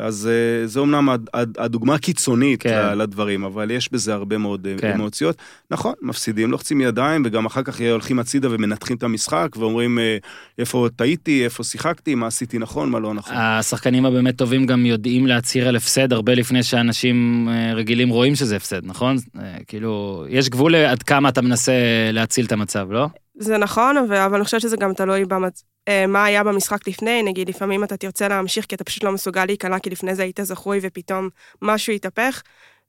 אז 0.00 0.28
אה, 0.32 0.66
זה 0.66 0.80
אומנם 0.80 1.08
הד- 1.08 1.28
הד- 1.34 1.56
הדוגמה 1.58 1.94
הקיצונית 1.94 2.62
כן. 2.62 2.98
לדברים, 2.98 3.44
אבל 3.44 3.70
יש 3.70 3.92
בזה 3.92 4.14
הרבה 4.14 4.38
מאוד 4.38 4.66
אה, 4.66 4.74
כן. 4.78 4.92
אמוציות. 4.94 5.36
נכון, 5.70 5.92
מפסידים, 6.02 6.50
לוחצים 6.50 6.80
ידיים, 6.80 7.22
וגם 7.26 7.46
אחר 7.46 7.62
כך 7.62 7.80
הולכים 7.90 8.18
הצידה 8.18 8.48
ומנתחים 8.50 8.96
את 8.96 9.02
המשחק, 9.02 9.48
ואומרים 9.58 9.98
אה, 9.98 10.16
איפה 10.58 10.88
טעיתי, 10.96 11.44
איפה 11.44 11.64
שיחקתי, 11.64 12.14
מה 12.14 12.26
עשיתי 12.26 12.58
נכון, 12.58 12.90
מה 12.90 12.98
לא 12.98 13.14
נכון. 13.14 13.36
השחקנים 13.36 14.06
הבאמת 14.06 14.36
טובים 14.36 14.66
גם 14.66 14.86
יודעים 14.86 15.26
להצהיר 15.26 15.68
על 15.68 15.76
הפסד 15.76 16.12
הרבה 16.12 16.34
לפני 16.34 16.62
שאנשים 16.62 17.48
אה, 17.50 17.74
רגילים 17.74 18.08
רואים 18.08 18.34
שזה 18.34 18.56
הפסד, 18.56 18.80
נכון? 18.86 19.16
אה, 19.38 19.56
כאילו, 19.66 20.24
יש 20.28 20.48
גבול 20.48 20.74
עד 20.74 21.02
כמה 21.02 21.28
אתה 21.28 21.42
מנסה 21.42 21.72
להציל 22.12 22.46
את 22.46 22.52
המצב, 22.52 22.92
לא? 22.92 23.06
זה 23.38 23.58
נכון, 23.58 23.96
אבל 23.96 24.34
אני 24.34 24.44
חושבת 24.44 24.60
שזה 24.60 24.76
גם 24.76 24.94
תלוי 24.94 25.24
במצ... 25.24 25.64
אה, 25.88 26.06
מה 26.06 26.24
היה 26.24 26.44
במשחק 26.44 26.88
לפני, 26.88 27.22
נגיד 27.22 27.48
לפעמים 27.48 27.84
אתה 27.84 27.96
תרצה 27.96 28.28
להמשיך 28.28 28.66
כי 28.66 28.74
אתה 28.74 28.84
פשוט 28.84 29.04
לא 29.04 29.12
מסוגל 29.12 29.44
להיכנע, 29.44 29.78
כי 29.78 29.90
לפני 29.90 30.14
זה 30.14 30.22
היית 30.22 30.40
זכוי 30.42 30.78
ופתאום 30.82 31.28
משהו 31.62 31.92
התהפך, 31.92 32.42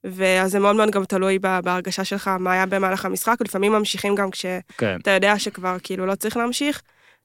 ואז 0.04 0.50
זה 0.50 0.58
מאוד 0.58 0.76
מאוד 0.76 0.90
גם 0.90 1.04
תלוי 1.04 1.38
בהרגשה 1.38 2.04
שלך, 2.04 2.28
מה 2.28 2.52
היה 2.52 2.66
במהלך 2.66 3.04
המשחק, 3.04 3.36
ולפעמים 3.40 3.72
ממשיכים 3.72 4.14
גם 4.14 4.30
כשאתה 4.30 4.60
כן. 4.78 4.96
יודע 5.06 5.38
שכבר 5.38 5.76
כאילו 5.82 6.06
לא 6.06 6.14
צריך 6.14 6.36
להמשיך. 6.36 6.82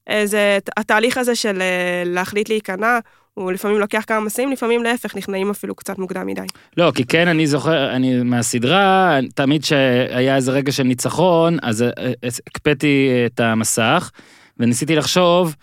אה, 0.09 0.25
זה, 0.25 0.57
התהליך 0.77 1.17
הזה 1.17 1.35
של 1.35 1.61
אה, 1.61 2.03
להחליט 2.05 2.49
להיכנע, 2.49 2.99
הוא 3.35 3.51
לפעמים 3.51 3.79
לוקח 3.79 4.03
כמה 4.07 4.19
מסעים, 4.19 4.51
לפעמים 4.51 4.83
להפך, 4.83 5.15
נכנעים 5.15 5.49
אפילו 5.49 5.75
קצת 5.75 5.97
מוקדם 5.97 6.27
מדי. 6.27 6.41
לא, 6.77 6.91
כי 6.95 7.05
כן, 7.05 7.27
אני 7.27 7.47
זוכר, 7.47 7.95
אני 7.95 8.23
מהסדרה, 8.23 9.19
תמיד 9.35 9.63
שהיה 9.63 10.35
איזה 10.35 10.51
רגע 10.51 10.71
של 10.71 10.83
ניצחון, 10.83 11.57
אז 11.61 11.81
אה, 11.81 11.89
אה, 11.97 12.11
הקפאתי 12.47 13.09
את 13.25 13.39
המסך, 13.39 14.11
וניסיתי 14.59 14.95
לחשוב, 14.95 15.55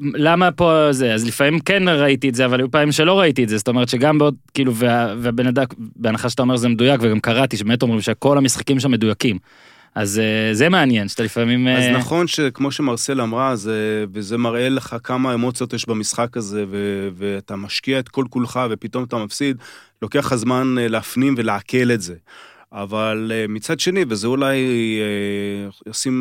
למה 0.00 0.52
פה 0.52 0.88
זה, 0.90 1.14
אז 1.14 1.26
לפעמים 1.26 1.60
כן 1.60 1.88
ראיתי 1.88 2.28
את 2.28 2.34
זה, 2.34 2.44
אבל 2.44 2.60
היו 2.60 2.70
פעמים 2.70 2.92
שלא 2.92 3.20
ראיתי 3.20 3.44
את 3.44 3.48
זה, 3.48 3.58
זאת 3.58 3.68
אומרת 3.68 3.88
שגם 3.88 4.18
בעוד, 4.18 4.34
כאילו, 4.54 4.74
וה- 4.74 5.14
והבן 5.18 5.46
אדם, 5.46 5.64
בהנחה 5.78 6.30
שאתה 6.30 6.42
אומר 6.42 6.56
שזה 6.56 6.68
מדויק, 6.68 7.00
וגם 7.04 7.20
קראתי 7.20 7.56
שבאמת 7.56 7.82
אומרים 7.82 8.00
שכל 8.00 8.38
המשחקים 8.38 8.80
שם 8.80 8.90
מדויקים. 8.90 9.38
אז 9.94 10.18
אה, 10.18 10.54
זה 10.54 10.68
מעניין, 10.68 11.08
שאתה 11.08 11.22
לפעמים... 11.22 11.68
אז 11.68 11.84
אה, 11.84 11.98
נכון 11.98 12.26
שכמו 12.26 12.72
שמרסל 12.72 13.20
אמרה, 13.20 13.56
זה, 13.56 14.04
וזה 14.12 14.38
מראה 14.38 14.68
לך 14.68 14.96
כמה 15.04 15.34
אמוציות 15.34 15.72
יש 15.72 15.88
במשחק 15.88 16.36
הזה, 16.36 16.64
ו, 16.70 17.08
ואתה 17.16 17.56
משקיע 17.56 17.98
את 17.98 18.08
כל 18.08 18.24
כולך 18.30 18.60
ופתאום 18.70 19.04
אתה 19.04 19.16
מפסיד, 19.16 19.56
לוקח 20.02 20.18
לך 20.18 20.34
זמן 20.34 20.74
אה, 20.78 20.88
להפנים 20.88 21.34
ולעכל 21.38 21.90
את 21.94 22.00
זה. 22.00 22.14
אבל 22.72 23.32
אה, 23.34 23.44
מצד 23.48 23.80
שני, 23.80 24.04
וזה 24.08 24.26
אולי 24.26 24.56
אה, 25.00 25.90
ישים, 25.90 26.14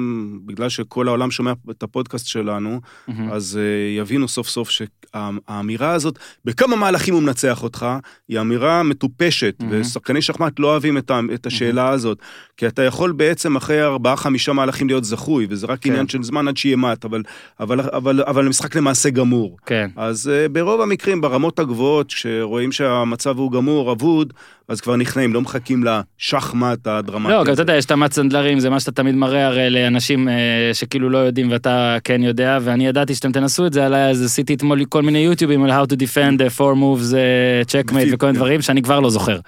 בגלל 0.45 0.70
שכל 0.70 1.08
העולם 1.08 1.32
שומע 1.32 1.52
את 1.72 1.84
הפודקאסט 1.84 2.28
שלנו, 2.28 2.82
מהמם. 3.08 3.32
אז 3.32 3.60
אה, 3.62 4.02
יבינו 4.02 4.28
סוף 4.28 4.47
סוף 4.50 4.70
שהאמירה 4.70 5.91
הזאת, 5.93 6.20
בכמה 6.45 6.76
מהלכים 6.76 7.14
הוא 7.14 7.24
מנצח 7.24 7.64
אותך, 7.64 7.86
היא 8.28 8.39
אמירה 8.39 8.84
מטופשת, 8.84 9.56
מהמם. 9.60 9.82
ושחקני 9.82 10.22
שחמט 10.22 10.60
לא 10.60 10.68
אוהבים 10.68 10.97
את 11.34 11.45
השאלה 11.45 11.89
הזאת, 11.89 12.18
כי 12.58 12.68
אתה 12.68 12.84
יכול 12.84 13.12
בעצם 13.12 13.56
אחרי 13.56 13.84
ארבעה, 13.84 14.16
חמישה 14.16 14.54
מהלכים 14.54 14.88
להיות 14.88 15.04
זכוי, 15.04 15.47
וזה 15.50 15.68
רק 15.68 15.80
כן. 15.82 15.89
עניין 15.89 16.08
של 16.08 16.24
זמן 16.24 16.47
עד 16.47 16.58
שיהיה 16.58 16.76
מת, 16.76 17.06
אבל- 17.06 17.24
אבל- 17.60 17.80
אבל 17.82 18.24
אבל 18.24 18.45
המשחק 18.45 18.76
למעשה 18.76 19.10
גמור. 19.10 19.58
כן. 19.66 19.89
אז 19.95 20.32
ברוב 20.52 20.82
המקרים, 20.82 21.22
ברמות 21.22 21.60
הגבוהות, 21.60 22.08
כשרואים 22.08 22.72
שהמצב 22.72 23.38
הוא 23.38 23.52
גמור, 23.52 23.91
אבוד, 23.91 24.34
אז 24.70 24.82
כבר 24.82 24.95
נכנעים, 24.95 25.34
לא 25.34 25.41
מחכים 25.41 25.84
לשחמט 25.84 26.88
הדרמטי. 26.88 27.34
לא, 27.34 27.43
גם 27.43 27.53
אתה. 27.53 27.61
יודע, 27.61 27.76
יש 27.76 27.86
את 27.86 27.91
המט 27.91 28.13
סנדלרים, 28.13 28.59
זה 28.59 28.70
מה 28.70 28.80
שאתה 28.80 28.91
תמיד 28.91 29.15
מראה 29.15 29.47
הרי 29.47 29.70
לאנשים 29.70 30.30
אה, 30.30 30.34
שכאילו 30.74 31.09
לא 31.09 31.17
יודעים 31.17 31.51
ואתה 31.51 31.97
כן 32.03 32.24
יודע, 32.24 32.57
ואני 32.61 32.88
ידעתי 32.88 33.15
שאתם 33.15 33.32
תנסו 33.32 33.65
את 33.65 33.74
זה 33.74 33.86
עליי, 33.86 34.09
אז 34.09 34.26
עשיתי 34.26 34.53
אתמול 34.53 34.86
כל 34.86 35.01
מיני 35.01 35.20
יוטיובים 35.20 35.63
על 35.63 35.72
how 35.72 35.86
to 35.86 35.95
defend 35.95 36.39
uh, 36.39 36.57
four 36.57 36.76
moves, 36.76 37.11
uh, 37.11 37.72
checkmate 37.72 38.13
וכל 38.13 38.26
מיני 38.26 38.38
דברים 38.38 38.61
שאני 38.61 38.82
כבר 38.82 38.99
לא 38.99 39.09
זוכר. 39.09 39.39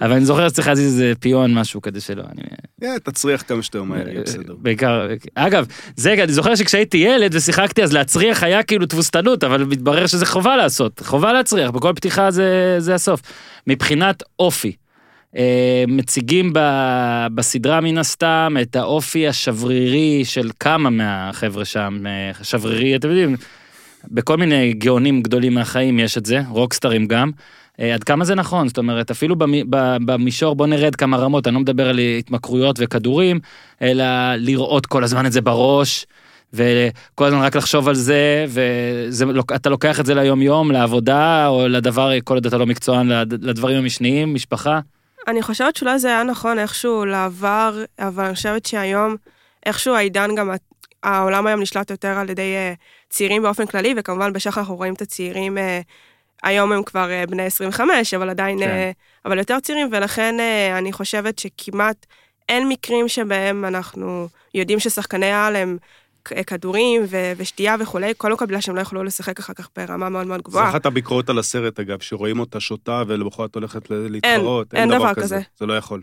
אבל 0.00 0.12
אני 0.12 0.24
זוכר 0.24 0.48
שצריך 0.48 0.68
להזיז 0.68 0.92
איזה 0.92 1.12
פיון, 1.20 1.54
משהו 1.54 1.82
כדי 1.82 2.00
שלא. 2.00 2.22
אני... 2.22 2.42
אה, 2.84 2.98
תצריח 2.98 3.42
כמה 3.48 3.62
שיותר 3.62 3.82
מהר, 3.82 4.08
יהיה 4.08 4.22
בסדר. 4.22 4.54
בעיקר, 4.58 5.06
אגב, 5.34 5.66
זה, 5.96 6.12
אני 6.12 6.32
זוכר 6.32 6.54
שכשהייתי 6.54 6.96
ילד 6.96 7.34
ושיחקתי, 7.34 7.82
אז 7.82 7.92
להצריח 7.92 8.42
היה 8.42 8.62
כאילו 8.62 8.86
תבוסתנות, 8.86 9.44
אבל 9.44 9.64
מתברר 9.64 10.06
שזה 10.06 10.26
חובה 10.26 10.56
לעשות, 10.56 11.00
חובה 11.04 11.32
להצריח, 11.32 11.70
בכל 11.70 11.92
פתיחה 11.96 12.30
זה 12.78 12.94
הסוף. 12.94 13.20
מבחינת 13.66 14.22
אופי, 14.38 14.72
אה, 15.36 15.84
מציגים 15.88 16.52
בסדרה 17.34 17.80
מן 17.80 17.98
הסתם 17.98 18.56
את 18.62 18.76
האופי 18.76 19.28
השברירי 19.28 20.24
של 20.24 20.50
כמה 20.60 20.90
מהחבר'ה 20.90 21.64
שם, 21.64 22.06
אה, 22.06 22.30
שברירי, 22.42 22.96
אתם 22.96 23.08
יודעים, 23.08 23.36
בכל 24.04 24.36
מיני 24.36 24.72
גאונים 24.72 25.22
גדולים 25.22 25.54
מהחיים 25.54 25.98
יש 25.98 26.18
את 26.18 26.26
זה, 26.26 26.40
רוקסטרים 26.48 27.06
גם. 27.06 27.30
אה, 27.80 27.94
עד 27.94 28.04
כמה 28.04 28.24
זה 28.24 28.34
נכון, 28.34 28.68
זאת 28.68 28.78
אומרת, 28.78 29.10
אפילו 29.10 29.36
במישור, 30.04 30.56
בוא 30.56 30.66
נרד 30.66 30.94
כמה 30.94 31.16
רמות, 31.16 31.46
אני 31.46 31.54
לא 31.54 31.60
מדבר 31.60 31.88
על 31.88 31.98
התמכרויות 31.98 32.76
וכדורים, 32.80 33.40
אלא 33.82 34.04
לראות 34.36 34.86
כל 34.86 35.04
הזמן 35.04 35.26
את 35.26 35.32
זה 35.32 35.40
בראש, 35.40 36.06
וכל 36.52 37.24
הזמן 37.24 37.42
רק 37.42 37.56
לחשוב 37.56 37.88
על 37.88 37.94
זה, 37.94 38.44
ואתה 38.48 39.68
לוקח 39.70 40.00
את 40.00 40.06
זה 40.06 40.14
ליום 40.14 40.42
יום, 40.42 40.70
לעבודה, 40.70 41.46
או 41.48 41.68
לדבר, 41.68 42.10
כל 42.24 42.34
עוד 42.34 42.46
אתה 42.46 42.58
לא 42.58 42.66
מקצוען, 42.66 43.08
לד- 43.08 43.44
לדברים 43.44 43.76
המשניים, 43.76 44.34
משפחה. 44.34 44.80
אני 45.28 45.42
חושבת 45.42 45.76
שאולי 45.76 45.98
זה 45.98 46.08
היה 46.08 46.22
נכון 46.22 46.58
איכשהו 46.58 47.04
לעבר, 47.04 47.84
אבל 47.98 48.24
אני 48.24 48.34
חושבת 48.34 48.66
שהיום, 48.66 49.16
איכשהו 49.66 49.94
העידן 49.94 50.34
גם, 50.34 50.50
העולם 51.02 51.46
היום 51.46 51.60
נשלט 51.60 51.90
יותר 51.90 52.08
על 52.08 52.30
ידי 52.30 52.54
אה, 52.56 52.72
צעירים 53.08 53.42
באופן 53.42 53.66
כללי, 53.66 53.94
וכמובן 53.96 54.32
בשחר 54.32 54.60
אנחנו 54.60 54.76
רואים 54.76 54.94
את 54.94 55.02
הצעירים, 55.02 55.58
אה, 55.58 55.80
היום 56.42 56.72
הם 56.72 56.82
כבר 56.82 57.10
אה, 57.10 57.24
בני 57.26 57.42
25, 57.42 58.14
אבל 58.14 58.30
עדיין, 58.30 58.58
כן. 58.58 58.90
אבל 59.24 59.38
יותר 59.38 59.60
צעירים, 59.60 59.88
ולכן 59.92 60.34
אני 60.78 60.92
חושבת 60.92 61.38
שכמעט 61.38 62.06
אין 62.48 62.68
מקרים 62.68 63.08
שבהם 63.08 63.64
אנחנו 63.64 64.28
יודעים 64.54 64.80
ששחקני 64.80 65.26
העל 65.32 65.56
הם 65.56 65.78
כדורים 66.24 67.02
ו- 67.08 67.32
ושתייה 67.36 67.76
וכולי, 67.80 68.12
כל 68.16 68.32
בגלל 68.46 68.60
שהם 68.60 68.76
לא 68.76 68.80
יכלו 68.80 69.04
לשחק 69.04 69.38
אחר 69.38 69.52
כך 69.54 69.68
ברמה 69.76 70.08
מאוד 70.08 70.26
מאוד 70.26 70.38
זה 70.38 70.42
גבוהה. 70.44 70.70
אחת 70.70 70.86
הביקורות 70.86 71.30
על 71.30 71.38
הסרט, 71.38 71.80
אגב, 71.80 72.00
שרואים 72.00 72.40
אותה 72.40 72.60
שותה 72.60 73.02
ולמחרת 73.06 73.54
הולכת 73.54 73.90
ל- 73.90 74.08
להתחרות. 74.10 74.74
אין 74.74 74.88
דבר 74.88 75.14
כזה. 75.14 75.40
זה 75.58 75.66
לא 75.66 75.76
יכול. 75.76 76.00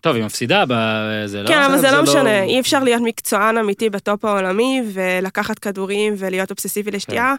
טוב, 0.00 0.16
היא 0.16 0.24
מפסידה 0.24 0.64
בזה, 0.68 1.42
לא? 1.42 1.48
כן, 1.48 1.62
אבל 1.62 1.74
בסדר, 1.76 1.90
זה 1.90 1.96
לא 1.96 2.04
זה 2.06 2.12
לא- 2.14 2.20
משנה, 2.20 2.42
אי 2.42 2.60
אפשר 2.60 2.84
להיות 2.84 3.02
מקצוען 3.04 3.58
אמיתי 3.58 3.90
בטופ 3.90 4.24
העולמי 4.24 4.82
ולקחת 4.92 5.58
כדורים 5.58 6.14
ולהיות 6.18 6.50
אובססיבי 6.50 6.90
לשתייה. 6.90 7.34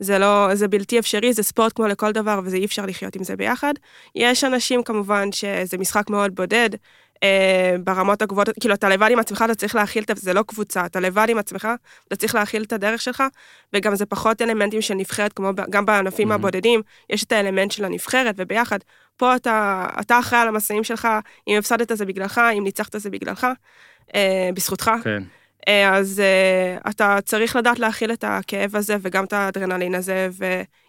זה 0.00 0.18
לא, 0.18 0.48
זה 0.54 0.68
בלתי 0.68 0.98
אפשרי, 0.98 1.32
זה 1.32 1.42
ספורט 1.42 1.72
כמו 1.76 1.86
לכל 1.86 2.12
דבר 2.12 2.40
וזה 2.44 2.56
אי 2.56 2.64
אפשר 2.64 2.86
לחיות 2.86 3.16
עם 3.16 3.24
זה 3.24 3.36
ביחד. 3.36 3.72
יש 4.14 4.44
אנשים 4.44 4.82
כמובן 4.82 5.32
שזה 5.32 5.78
משחק 5.78 6.10
מאוד 6.10 6.34
בודד, 6.34 6.70
אה, 7.22 7.76
ברמות 7.84 8.22
הגבוהות, 8.22 8.48
כאילו 8.60 8.74
אתה 8.74 8.88
לבד 8.88 9.08
עם 9.10 9.18
עצמך, 9.18 9.44
אתה 9.44 9.54
צריך 9.54 9.74
להכיל 9.74 10.04
את 10.10 10.16
זה, 10.16 10.34
לא 10.34 10.42
קבוצה, 10.42 10.86
אתה 10.86 11.00
לבד 11.00 11.26
עם 11.28 11.38
עצמך, 11.38 11.68
אתה 12.08 12.16
צריך 12.16 12.34
להכיל 12.34 12.62
את 12.62 12.72
הדרך 12.72 13.02
שלך, 13.02 13.22
וגם 13.72 13.94
זה 13.94 14.06
פחות 14.06 14.42
אלמנטים 14.42 14.82
של 14.82 14.94
נבחרת, 14.94 15.32
כמו 15.32 15.50
גם 15.70 15.86
בענפים 15.86 16.28
מהמם. 16.28 16.40
הבודדים, 16.40 16.82
יש 17.10 17.24
את 17.24 17.32
האלמנט 17.32 17.70
של 17.70 17.84
הנבחרת, 17.84 18.34
וביחד, 18.38 18.78
פה 19.16 19.36
אתה, 19.36 19.86
אתה 20.00 20.18
אחראי 20.18 20.40
על 20.40 20.48
המסעים 20.48 20.84
שלך, 20.84 21.08
אם 21.48 21.58
הפסדת 21.58 21.96
זה 21.96 22.04
בגללך, 22.04 22.40
אם 22.58 22.64
ניצחת 22.64 22.96
זה 22.96 23.10
בגללך, 23.10 23.46
אה, 24.14 24.50
בזכותך. 24.54 24.90
כן. 25.04 25.22
אה, 25.68 25.96
אז 25.96 26.20
אה, 26.20 26.90
אתה 26.90 27.18
צריך 27.24 27.56
לדעת 27.56 27.78
להכיל 27.78 28.12
את 28.12 28.24
הכאב 28.26 28.76
הזה 28.76 28.96
וגם 29.02 29.24
את 29.24 29.32
האדרנלין 29.32 29.94
הזה, 29.94 30.28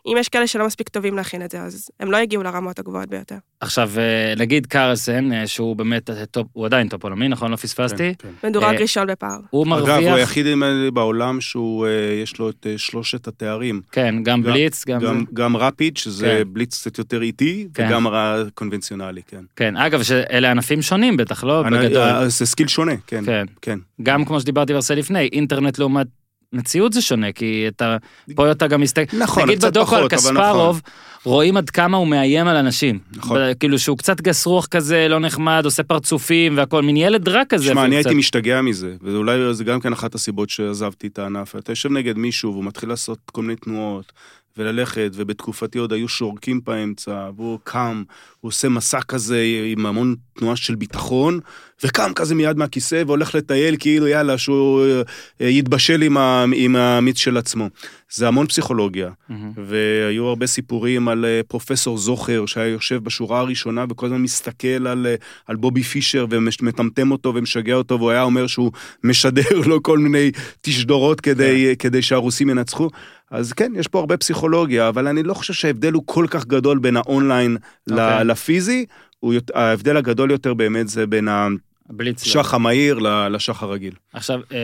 אם 0.07 0.17
יש 0.19 0.29
כאלה 0.29 0.47
שלא 0.47 0.65
מספיק 0.65 0.89
טובים 0.89 1.15
להכיל 1.15 1.41
את 1.45 1.51
זה, 1.51 1.61
אז 1.61 1.89
הם 1.99 2.11
לא 2.11 2.17
יגיעו 2.17 2.43
לרמות 2.43 2.79
הגבוהות 2.79 3.09
ביותר. 3.09 3.35
עכשיו, 3.61 3.91
אה, 3.97 4.33
נגיד 4.37 4.65
קרלסן, 4.65 5.33
אה, 5.33 5.47
שהוא 5.47 5.75
באמת 5.75 6.09
טופ, 6.31 6.47
הוא 6.53 6.65
עדיין 6.65 6.89
טופ 6.89 7.03
עולמי, 7.03 7.27
נכון? 7.27 7.51
לא 7.51 7.55
פספסתי? 7.55 8.13
כן, 8.19 8.29
כן. 8.41 8.47
מדורג 8.47 8.75
אה, 8.75 8.81
ראשון 8.81 9.07
בפער. 9.07 9.29
הוא 9.49 9.63
אגב, 9.65 9.73
הוא 9.73 9.87
מרוויח, 9.89 10.13
היחיד 10.15 10.45
בעולם 10.93 11.41
שהוא, 11.41 11.87
יש 12.23 12.39
לו 12.39 12.49
את 12.49 12.67
שלושת 12.77 13.27
התארים. 13.27 13.81
כן, 13.91 14.15
גם 14.15 14.23
גם- 14.23 14.43
בליץ, 14.43 14.85
גם 14.87 14.99
זה. 14.99 15.05
גם, 15.07 15.23
גם 15.33 15.57
rapid, 15.57 15.97
שזה 15.97 16.25
כן. 16.45 16.53
בליץ 16.53 16.79
קצת 16.81 16.97
יותר 16.97 17.21
איטי, 17.21 17.67
כן. 17.73 17.85
וגם 17.87 18.07
הקונבנציונלי, 18.11 19.21
כן. 19.27 19.41
כן, 19.55 19.77
אגב, 19.77 20.03
שאלה 20.03 20.51
ענפים 20.51 20.81
שונים 20.81 21.17
בטח, 21.17 21.43
לא? 21.43 21.67
אני- 21.67 21.77
בגדול. 21.77 22.27
זה 22.27 22.45
skill 22.45 22.67
שונה, 22.67 22.91
כן. 23.07 23.25
כן. 23.25 23.45
כן. 23.61 23.79
גם 24.03 24.25
כמו 24.25 24.39
שדיברתי 24.41 24.73
ברסה 24.73 24.95
לפני, 24.95 25.29
אינטרנט 25.31 25.79
לעומת 25.79 26.07
מציאות 26.53 26.93
זה 26.93 27.01
שונה, 27.01 27.31
כי 27.31 27.65
אתה, 27.67 27.97
פה 28.35 28.51
אתה 28.51 28.67
גם 28.67 28.81
מסתכל, 28.81 29.17
נכון, 29.17 29.43
נגיד 29.43 29.65
בדוקו 29.65 29.95
על 29.95 30.01
אבל 30.01 30.09
קספרוב, 30.09 30.81
רואים 31.23 31.57
עד 31.57 31.69
כמה 31.69 31.97
הוא 31.97 32.07
מאיים 32.07 32.47
על 32.47 32.55
אנשים. 32.55 32.99
נכון. 33.15 33.37
ב- 33.37 33.53
כאילו 33.59 33.79
שהוא 33.79 33.97
קצת 33.97 34.21
גס 34.21 34.45
רוח 34.45 34.65
כזה, 34.65 35.07
לא 35.09 35.19
נחמד, 35.19 35.61
עושה 35.65 35.83
פרצופים 35.83 36.57
והכל, 36.57 36.83
מין 36.83 36.97
ילד 36.97 37.29
רע 37.29 37.45
כזה. 37.49 37.65
שמע, 37.65 37.85
אני 37.85 37.95
קצת. 37.95 38.05
הייתי 38.05 38.19
משתגע 38.19 38.61
מזה, 38.61 38.95
ואולי 39.01 39.53
זה 39.53 39.63
גם 39.63 39.79
כן 39.79 39.93
אחת 39.93 40.15
הסיבות 40.15 40.49
שעזבתי 40.49 41.07
את 41.07 41.19
הענף. 41.19 41.55
אתה 41.55 41.71
יושב 41.71 41.91
נגד 41.91 42.17
מישהו 42.17 42.51
והוא 42.51 42.63
מתחיל 42.63 42.89
לעשות 42.89 43.19
כל 43.31 43.41
מיני 43.41 43.55
תנועות, 43.55 44.13
וללכת, 44.57 45.11
ובתקופתי 45.13 45.77
עוד 45.79 45.93
היו 45.93 46.07
שורקים 46.07 46.61
באמצע, 46.65 47.29
והוא 47.35 47.59
קם, 47.63 48.03
הוא 48.39 48.49
עושה 48.49 48.69
מסע 48.69 49.01
כזה 49.01 49.43
עם 49.65 49.85
המון 49.85 50.15
תנועה 50.33 50.55
של 50.55 50.75
ביטחון, 50.75 51.39
וקם 51.83 52.11
כזה 52.15 52.35
מיד 52.35 52.57
מהכיסא 52.57 53.03
והולך 53.07 53.35
לטייל 53.35 53.75
כאילו 53.79 54.07
יאללה, 54.07 54.37
שהוא 54.37 54.85
אה, 55.41 55.47
יתבשל 55.47 56.01
עם, 56.01 56.17
ה, 56.17 56.45
עם 56.53 56.75
המיץ 56.75 57.17
של 57.17 57.37
עצמו. 57.37 57.69
זה 58.13 58.27
המון 58.27 58.47
פסיכולוגיה. 58.47 59.09
מהמם. 59.29 59.51
והיו 59.65 60.25
הרבה 60.25 60.47
סיפורים 60.47 61.07
על 61.07 61.25
אה, 61.25 61.41
פרופסור 61.47 61.97
זוכר, 61.97 62.45
שהיה 62.45 62.67
יושב 62.67 63.03
בשורה 63.03 63.39
הראשונה 63.39 63.85
וכל 63.89 64.05
הזמן 64.05 64.21
מסתכל 64.21 64.87
על, 64.87 65.07
אה, 65.09 65.15
על 65.47 65.55
בובי 65.55 65.83
פישר 65.83 66.25
ומטמטם 66.29 67.11
אותו 67.11 67.33
ומשגע 67.35 67.73
אותו, 67.73 67.97
והוא 67.99 68.11
היה 68.11 68.23
אומר 68.23 68.47
שהוא 68.47 68.71
משדר 69.03 69.59
לו 69.65 69.83
כל 69.83 69.97
מיני 69.97 70.31
תשדורות 70.61 71.21
כדי, 71.21 71.75
כדי 71.79 72.01
שהרוסים 72.01 72.49
ינצחו. 72.49 72.89
אז 73.31 73.53
כן, 73.53 73.71
יש 73.75 73.87
פה 73.87 73.99
הרבה 73.99 74.17
פסיכולוגיה, 74.17 74.89
אבל 74.89 75.07
אני 75.07 75.23
לא 75.23 75.33
חושב 75.33 75.53
שההבדל 75.53 75.93
הוא 75.93 76.03
כל 76.05 76.25
כך 76.29 76.45
גדול 76.45 76.79
בין 76.79 76.97
האונליין 76.97 77.57
אוקיי. 77.91 78.19
okay. 78.19 78.23
לפיזי. 78.23 78.85
הוא, 79.19 79.33
יות- 79.33 79.51
ההבדל 79.55 79.97
הגדול 79.97 80.31
יותר 80.31 80.53
באמת 80.53 80.87
זה 80.87 81.07
בין 81.07 81.27
בליץ. 81.89 82.35
לא. 82.35 82.41
השח 82.41 82.53
המהיר 82.53 82.99
ל- 82.99 83.35
לשח 83.35 83.63
הרגיל. 83.63 83.93
עכשיו, 84.13 84.39
אה, 84.51 84.57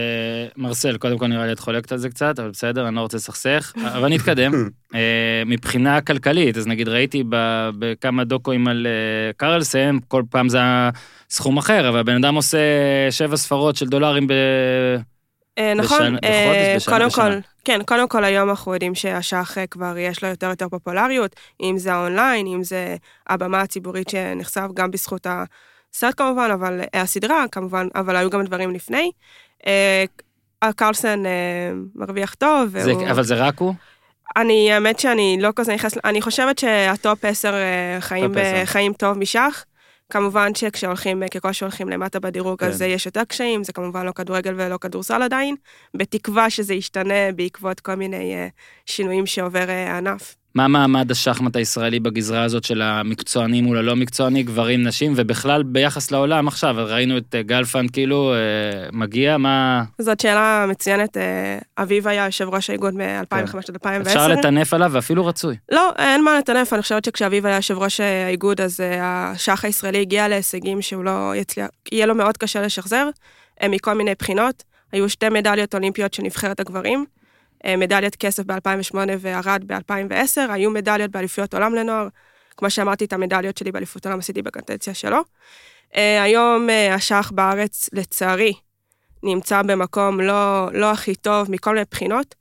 מרסל, 0.57 0.97
קודם 0.97 1.17
כל 1.17 1.27
נראה 1.27 1.45
לי 1.45 1.51
את 1.51 1.59
חולקת 1.59 1.91
על 1.91 1.97
זה 1.97 2.09
קצת, 2.09 2.39
אבל 2.39 2.49
בסדר, 2.49 2.87
אני 2.87 2.95
לא 2.95 3.01
רוצה 3.01 3.17
לסכסך, 3.17 3.73
אבל 3.85 4.09
נתקדם. 4.09 4.51
אה, 4.95 4.99
מבחינה 5.45 6.01
כלכלית, 6.01 6.57
אז 6.57 6.67
נגיד 6.67 6.87
ראיתי 6.87 7.23
ב- 7.29 7.69
בכמה 7.79 8.23
דוקואים 8.23 8.67
על 8.67 8.87
אה, 8.87 9.33
קרלסן, 9.37 9.97
כל 10.07 10.23
פעם 10.29 10.49
זה 10.49 10.57
היה 10.57 10.89
סכום 11.29 11.57
אחר, 11.57 11.89
אבל 11.89 11.99
הבן 11.99 12.15
אדם 12.15 12.35
עושה 12.35 12.57
שבע 13.11 13.37
ספרות 13.37 13.75
של 13.75 13.85
דולרים 13.87 14.27
ב... 14.27 14.31
אה, 15.57 15.73
נכון, 15.73 15.97
בשנה- 15.99 16.17
אה, 16.23 16.45
בחודש, 16.47 16.75
בשנה, 16.75 16.95
קודם 16.97 17.07
בשנה. 17.07 17.23
כל, 17.25 17.39
כן, 17.65 17.79
קודם 17.85 18.07
כל 18.07 18.23
היום 18.23 18.49
אנחנו 18.49 18.73
יודעים 18.73 18.95
שהשח 18.95 19.57
אה, 19.57 19.67
כבר 19.67 19.97
יש 19.97 20.23
לו 20.23 20.29
יותר 20.29 20.47
ויותר 20.47 20.69
פופולריות, 20.69 21.35
אם 21.61 21.77
זה 21.77 21.93
האונליין, 21.93 22.47
אם 22.47 22.63
זה 22.63 22.95
הבמה 23.27 23.61
הציבורית 23.61 24.09
שנחשף 24.09 24.67
גם 24.73 24.91
בזכות 24.91 25.27
הסרט 25.95 26.13
כמובן, 26.17 26.49
אבל 26.53 26.81
אה, 26.95 27.01
הסדרה 27.01 27.45
כמובן, 27.51 27.87
אבל 27.95 28.15
היו 28.15 28.29
גם 28.29 28.43
דברים 28.43 28.71
לפני. 28.71 29.11
אה, 29.67 30.05
קרלסן 30.75 31.25
אה, 31.25 31.71
מרוויח 31.95 32.33
טוב, 32.33 32.69
זה, 32.69 32.91
והוא... 32.95 33.09
אבל 33.09 33.23
זה 33.23 33.35
רק 33.35 33.59
הוא? 33.59 33.73
אני, 34.37 34.71
האמת 34.71 34.99
שאני 34.99 35.37
לא 35.41 35.49
כזה 35.55 35.73
נכנס, 35.73 35.97
אני 36.05 36.21
חושבת 36.21 36.59
שהטופ 36.59 37.25
10 37.25 37.53
אה, 37.53 37.97
חיים. 37.99 38.31
ב- 38.31 38.65
חיים 38.65 38.93
טוב 38.93 39.17
משח. 39.17 39.65
כמובן 40.09 40.55
שכשהולכים, 40.55 41.23
ככל 41.33 41.51
שהולכים 41.51 41.89
למטה 41.89 42.19
בדירוג, 42.19 42.59
כן. 42.59 42.65
אז 42.65 42.81
יש 42.81 43.05
יותר 43.05 43.23
קשיים, 43.23 43.63
זה 43.63 43.73
כמובן 43.73 44.05
לא 44.05 44.11
כדורגל 44.11 44.53
ולא 44.57 44.77
כדורסל 44.77 45.21
עדיין, 45.21 45.55
בתקווה 45.93 46.49
שזה 46.49 46.73
ישתנה 46.73 47.31
בעקבות 47.35 47.79
כל 47.79 47.95
מיני 47.95 48.33
שינויים 48.85 49.25
שעובר 49.25 49.65
הענף. 49.69 50.35
מה 50.55 50.67
מעמד 50.67 51.11
השחמט 51.11 51.55
הישראלי 51.55 51.99
בגזרה 51.99 52.43
הזאת 52.43 52.63
של 52.63 52.81
המקצועני 52.81 53.61
מול 53.61 53.77
הלא 53.77 53.95
מקצועני, 53.95 54.43
גברים, 54.43 54.83
נשים, 54.83 55.13
ובכלל 55.15 55.63
ביחס 55.63 56.11
לעולם 56.11 56.47
עכשיו, 56.47 56.75
ראינו 56.77 57.17
את 57.17 57.35
אה, 57.35 57.41
גלפן 57.41 57.87
כאילו 57.87 58.33
אה, 58.33 58.39
מגיע, 58.91 59.37
מה... 59.37 59.83
זאת 59.99 60.19
שאלה 60.19 60.65
מצוינת, 60.69 61.17
אה, 61.17 61.57
אביב 61.77 62.07
היה 62.07 62.25
יושב 62.25 62.49
ראש 62.49 62.69
האיגוד 62.69 62.93
מ-2005 62.93 63.57
עד 63.57 63.69
2010. 63.69 64.09
אפשר 64.09 64.27
לטנף 64.27 64.73
עליו 64.73 64.91
ואפילו 64.93 65.25
רצוי. 65.25 65.55
לא, 65.71 65.91
אין 65.97 66.23
מה 66.23 66.37
לטנף, 66.37 66.73
אני 66.73 66.81
חושבת 66.81 67.05
שכשאביב 67.05 67.45
היה 67.45 67.55
יושב 67.55 67.77
ראש 67.77 67.99
האיגוד, 67.99 68.61
אז 68.61 68.79
השח 69.01 69.65
הישראלי 69.65 70.01
הגיע 70.01 70.27
להישגים 70.27 70.81
שהוא 70.81 71.03
לא 71.03 71.33
יצליח, 71.35 71.67
יהיה 71.91 72.05
לו 72.05 72.15
מאוד 72.15 72.37
קשה 72.37 72.61
לשחזר, 72.61 73.09
מכל 73.69 73.93
מיני 73.93 74.11
בחינות. 74.19 74.63
היו 74.91 75.09
שתי 75.09 75.29
מדליות 75.29 75.75
אולימפיות 75.75 76.13
של 76.13 76.23
נבחרת 76.23 76.59
הגברים, 76.59 77.05
מדליית 77.77 78.15
כסף 78.15 78.43
ב-2008 78.45 78.95
וערד 79.19 79.63
ב-2010, 79.67 80.51
היו 80.51 80.71
מדליות 80.71 81.11
באליפויות 81.11 81.53
עולם 81.53 81.75
לנוער, 81.75 82.07
כמו 82.57 82.69
שאמרתי, 82.69 83.05
את 83.05 83.13
המדליות 83.13 83.57
שלי 83.57 83.71
באליפות 83.71 84.05
עולם 84.05 84.19
עשיתי 84.19 84.41
בקדנציה 84.41 84.93
שלו. 84.93 85.17
אה, 85.95 86.23
היום 86.23 86.69
אה, 86.69 86.93
השח 86.93 87.31
בארץ, 87.35 87.89
לצערי, 87.93 88.53
נמצא 89.23 89.61
במקום 89.61 90.19
לא, 90.19 90.69
לא 90.73 90.91
הכי 90.91 91.15
טוב 91.15 91.51
מכל 91.51 91.73
מיני 91.73 91.85
בחינות. 91.91 92.35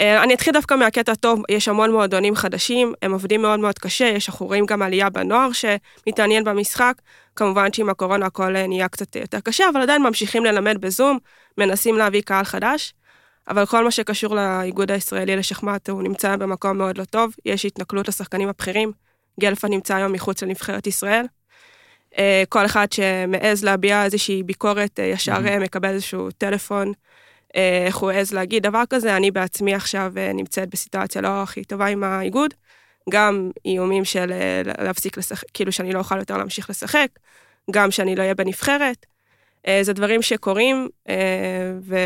אה, 0.00 0.22
אני 0.22 0.34
אתחיל 0.34 0.52
דווקא 0.52 0.74
מהקטע 0.74 1.12
הטוב, 1.12 1.42
יש 1.48 1.68
המון 1.68 1.92
מועדונים 1.92 2.34
חדשים, 2.34 2.94
הם 3.02 3.12
עובדים 3.12 3.42
מאוד 3.42 3.60
מאוד 3.60 3.78
קשה, 3.78 4.04
יש 4.04 4.28
אנחנו 4.28 4.46
רואים 4.46 4.66
גם 4.66 4.82
עלייה 4.82 5.10
בנוער 5.10 5.50
שמתעניין 5.52 6.44
במשחק, 6.44 6.94
כמובן 7.36 7.72
שעם 7.72 7.90
הקורונה 7.90 8.26
הכל 8.26 8.56
אה, 8.56 8.66
נהיה 8.66 8.88
קצת 8.88 9.16
יותר 9.16 9.40
קשה, 9.40 9.64
אבל 9.72 9.80
עדיין 9.80 10.02
ממשיכים 10.02 10.44
ללמד 10.44 10.80
בזום, 10.80 11.18
מנסים 11.58 11.96
להביא 11.96 12.22
קהל 12.22 12.44
חדש, 12.44 12.94
אבל 13.48 13.66
כל 13.66 13.84
מה 13.84 13.90
שקשור 13.90 14.34
לאיגוד 14.34 14.90
הישראלי 14.90 15.36
לשחמט, 15.36 15.90
הוא 15.90 16.02
נמצא 16.02 16.36
במקום 16.36 16.78
מאוד 16.78 16.98
לא 16.98 17.04
טוב, 17.04 17.34
יש 17.44 17.64
התנכלות 17.64 18.08
לשחקנים 18.08 18.48
הבכירים, 18.48 18.92
גלפה 19.40 19.68
נמצא 19.68 19.94
היום 19.94 20.12
מחוץ 20.12 20.42
לנבחרת 20.42 20.86
ישראל. 20.86 21.26
אה, 22.18 22.42
כל 22.48 22.66
אחד 22.66 22.92
שמעז 22.92 23.64
להביע 23.64 24.04
איזושהי 24.04 24.42
ביקורת, 24.42 25.00
אה, 25.00 25.04
ישר 25.04 25.36
Mhm. 25.36 25.48
אה, 25.48 25.58
מקבל 25.58 25.88
איזשהו 25.88 26.30
טלפון, 26.30 26.92
איך 27.86 27.96
הוא 27.96 28.10
העז 28.10 28.32
להגיד 28.32 28.62
דבר 28.62 28.82
כזה. 28.90 29.16
אני 29.16 29.30
בעצמי 29.30 29.74
עכשיו 29.74 30.12
נמצאת 30.34 30.70
בסיטואציה 30.70 31.22
לא 31.22 31.42
הכי 31.42 31.64
טובה 31.64 31.86
עם 31.86 32.04
האיגוד, 32.04 32.54
גם 33.10 33.50
איומים 33.64 34.04
של 34.04 34.32
להפסיק 34.78 35.18
לשחק, 35.18 35.44
כאילו 35.54 35.72
שאני 35.72 35.92
לא 35.92 35.98
אוכל 35.98 36.18
יותר 36.18 36.36
להמשיך 36.36 36.70
לשחק, 36.70 37.08
גם 37.70 37.90
שאני 37.90 38.16
לא 38.16 38.22
אהיה 38.22 38.34
בנבחרת. 38.34 39.06
זה 39.82 39.92
דברים 39.92 40.22
שקורים, 40.22 40.88
ו... 41.82 41.96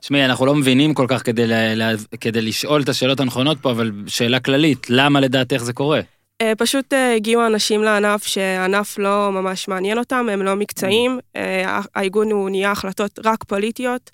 תשמעי, 0.00 0.24
אנחנו 0.24 0.46
לא 0.46 0.54
מבינים 0.54 0.94
כל 0.94 1.06
כך 1.08 1.22
כדי, 1.26 1.46
לה, 1.46 1.74
לה, 1.74 1.90
כדי 2.20 2.42
לשאול 2.42 2.82
את 2.82 2.88
השאלות 2.88 3.20
הנכונות 3.20 3.58
פה, 3.60 3.70
אבל 3.70 3.92
שאלה 4.06 4.40
כללית, 4.40 4.86
למה 4.90 5.20
לדעתך 5.20 5.56
זה 5.56 5.72
קורה? 5.72 6.00
אה, 6.42 6.52
פשוט 6.58 6.92
אה, 6.92 7.14
הגיעו 7.14 7.46
אנשים 7.46 7.82
לענף 7.82 8.24
שהענף 8.26 8.98
לא 8.98 9.32
ממש 9.32 9.68
מעניין 9.68 9.98
אותם, 9.98 10.26
הם 10.32 10.42
לא 10.42 10.54
מקצועיים, 10.56 11.18
אה, 11.36 11.80
האיגוד 11.94 12.26
הוא 12.30 12.50
נהיה 12.50 12.70
החלטות 12.70 13.18
רק 13.24 13.44
פוליטיות, 13.44 14.10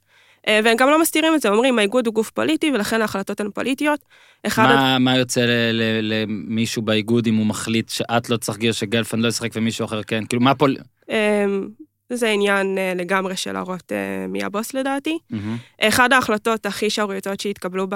אה, 0.49 0.61
והם 0.65 0.77
גם 0.77 0.89
לא 0.89 1.01
מסתירים 1.01 1.35
את 1.35 1.41
זה, 1.41 1.49
אומרים 1.49 1.79
האיגוד 1.79 2.07
הוא 2.07 2.15
גוף 2.15 2.31
פוליטי 2.31 2.71
ולכן 2.75 3.01
ההחלטות 3.03 3.41
הן 3.41 3.51
פוליטיות. 3.55 4.01
אחד 4.47 4.65
הד- 4.65 4.75
מה, 4.77 4.99
מה 4.99 5.17
יוצא 5.17 5.41
ל- 5.41 5.51
ל- 5.73 6.13
למישהו 6.25 6.83
באיגוד 6.83 7.27
אם 7.27 7.35
הוא 7.37 7.47
מחליט 7.47 7.89
שאת 7.89 8.31
לא 8.31 8.37
תשחקי 8.37 8.69
או 8.69 8.75
שגלפן 8.75 9.21
לא 9.21 9.29
ישחק 9.29 9.51
ומישהו 9.57 9.85
אחר 9.85 10.03
כן? 10.03 10.25
כאילו, 10.25 10.43
מה 10.43 10.55
פה... 10.55 10.67
זה 12.17 12.29
עניין 12.29 12.79
אה, 12.79 12.93
לגמרי 12.97 13.37
של 13.37 13.53
להראות 13.53 13.93
אה, 13.93 14.27
מי 14.29 14.45
הבוס 14.45 14.75
לדעתי. 14.75 15.19
מהמם. 15.31 15.57
אחד 15.81 16.13
ההחלטות 16.13 16.67
הכי 16.67 16.91
שערורייתיות 16.91 17.41
שהתקבלו 17.41 17.87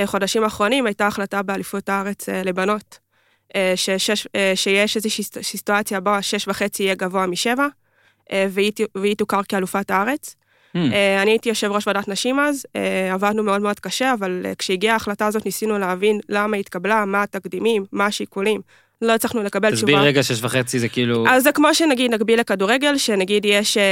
בחודשים 0.00 0.44
האחרונים 0.44 0.86
הייתה 0.86 1.06
החלטה 1.06 1.42
באליפות 1.42 1.88
הארץ 1.88 2.28
אה, 2.28 2.42
לבנות, 2.42 2.98
ששש, 3.76 4.26
שיש 4.54 4.96
איזושהי 4.96 5.24
סיט- 5.24 5.42
סיטואציה 5.42 6.00
בה 6.00 6.22
שש 6.22 6.48
וחצי 6.48 6.82
יהיה 6.82 6.94
גבוה 6.94 7.26
משבע, 7.26 7.66
והיא 8.32 8.72
והיא 8.94 9.16
תוכר 9.16 9.40
כאלופת 9.48 9.90
הארץ. 9.90 10.34
Hmm. 10.74 10.78
אה, 10.92 11.22
אני 11.22 11.30
הייתי 11.30 11.48
יושב 11.48 11.70
ראש 11.70 11.86
ועדת 11.86 12.08
נשים 12.08 12.40
אז, 12.40 12.66
עבדנו 13.12 13.42
מאוד 13.42 13.60
מאוד 13.62 13.80
קשה, 13.80 14.12
אבל 14.12 14.46
כשהגיעה 14.58 14.92
ההחלטה 14.94 15.26
הזאת 15.26 15.46
ניסינו 15.46 15.78
להבין 15.78 16.20
למה 16.28 16.56
היא 16.56 16.60
התקבלה, 16.60 17.04
מה 17.04 17.22
התקדימים, 17.22 17.84
מה 17.92 18.06
השיקולים. 18.06 18.60
לא 19.02 19.12
הצלחנו 19.14 19.42
לקבל 19.42 19.70
תסביר 19.70 19.94
תשובה. 19.94 20.08
רגע, 20.08 20.22
שש 20.22 20.42
וחצי 20.42 20.78
זה 20.78 20.88
כאילו... 20.88 21.24
אז 21.28 21.42
זה 21.42 21.52
כמו 21.52 21.74
שנגיד 21.74 22.14
נקביל 22.14 22.40
לכדורגל, 22.40 22.98
שנגיד 22.98 23.44
יש 23.44 23.76
אה, 23.76 23.82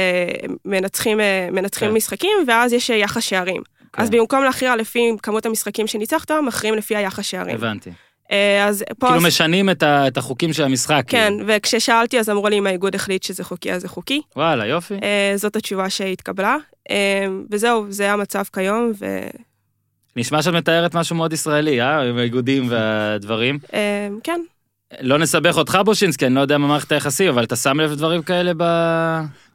מנצחים, 0.65 1.19
אה, 1.19 1.47
מנצחים 1.51 1.89
כן. 1.89 1.95
משחקים, 1.95 2.31
ואז 2.47 2.73
יש 2.73 2.91
אה, 2.91 2.95
יחס 2.95 3.23
שערים. 3.23 3.61
כן. 3.93 4.01
אז 4.01 4.09
במקום 4.09 4.43
להכריע 4.43 4.75
לפי 4.75 5.11
כמות 5.23 5.45
המשחקים 5.45 5.87
שניצחת, 5.87 6.31
מכריעים 6.31 6.75
לפי 6.75 6.95
היחס 6.95 7.25
שערים. 7.25 7.55
הבנתי. 7.55 7.89
אז 8.67 8.83
פה... 8.99 9.07
כאילו 9.07 9.21
משנים 9.21 9.69
את, 9.69 9.83
ה, 9.83 10.07
את 10.07 10.17
החוקים 10.17 10.53
של 10.53 10.63
המשחק. 10.63 11.03
כן, 11.07 11.33
כאילו. 11.37 11.45
וכששאלתי 11.47 12.19
אז 12.19 12.29
אמרו 12.29 12.47
לי 12.49 12.57
אם 12.57 12.67
האיגוד 12.67 12.95
החליט 12.95 13.23
שזה 13.23 13.43
חוקי 13.43 13.73
אז 13.73 13.81
זה 13.81 13.87
חוקי. 13.87 14.21
וואלה, 14.35 14.65
יופי. 14.65 14.93
זאת 15.35 15.55
התשובה 15.55 15.89
שהתקבלה. 15.89 16.57
וזהו, 17.51 17.85
זה 17.89 18.11
המצב 18.11 18.43
כיום, 18.53 18.91
ו... 18.99 19.19
נשמע 20.15 20.41
שאת 20.41 20.53
מתארת 20.53 20.95
משהו 20.95 21.15
מאוד 21.15 21.33
ישראלי, 21.33 21.81
אה? 21.81 22.01
עם 22.01 22.17
האיגודים 22.17 22.67
והדברים. 22.69 23.59
כן, 24.23 24.41
לא 25.01 25.17
נסבך 25.17 25.57
אותך 25.57 25.79
בושינסקי, 25.85 26.25
אני 26.25 26.35
לא 26.35 26.39
יודע 26.39 26.57
מה 26.57 26.67
מערכת 26.67 26.91
היחסים, 26.91 27.29
אבל 27.29 27.43
אתה 27.43 27.55
שם 27.55 27.79
לב 27.79 27.91
לדברים 27.91 28.21
כאלה 28.21 28.51
ב... 28.57 28.63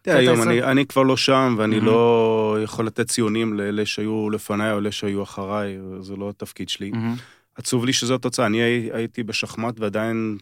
תראה, 0.02 0.18
היום. 0.18 0.42
אני, 0.42 0.62
אני 0.62 0.86
כבר 0.86 1.02
לא 1.02 1.16
שם, 1.16 1.54
ואני 1.58 1.74
מהמם. 1.76 1.86
לא 1.86 2.58
יכול 2.64 2.86
לתת 2.86 3.08
ציונים 3.08 3.54
לאלה 3.54 3.86
שהיו 3.86 4.30
לפניי 4.30 4.72
או 4.72 4.80
לאלה 4.80 4.92
שהיו 4.92 5.22
אחריי, 5.22 5.76
זה 6.00 6.16
לא 6.16 6.28
התפקיד 6.30 6.68
שלי. 6.68 6.90
מהמם. 6.90 7.14
עצוב 7.56 7.84
לי 7.86 7.92
שזו 7.92 8.14
התוצאה. 8.14 8.46
אני 8.46 8.62
הי- 8.62 8.90
הייתי 8.92 9.22
בשחמט 9.22 9.80
ועדיין 9.80 10.38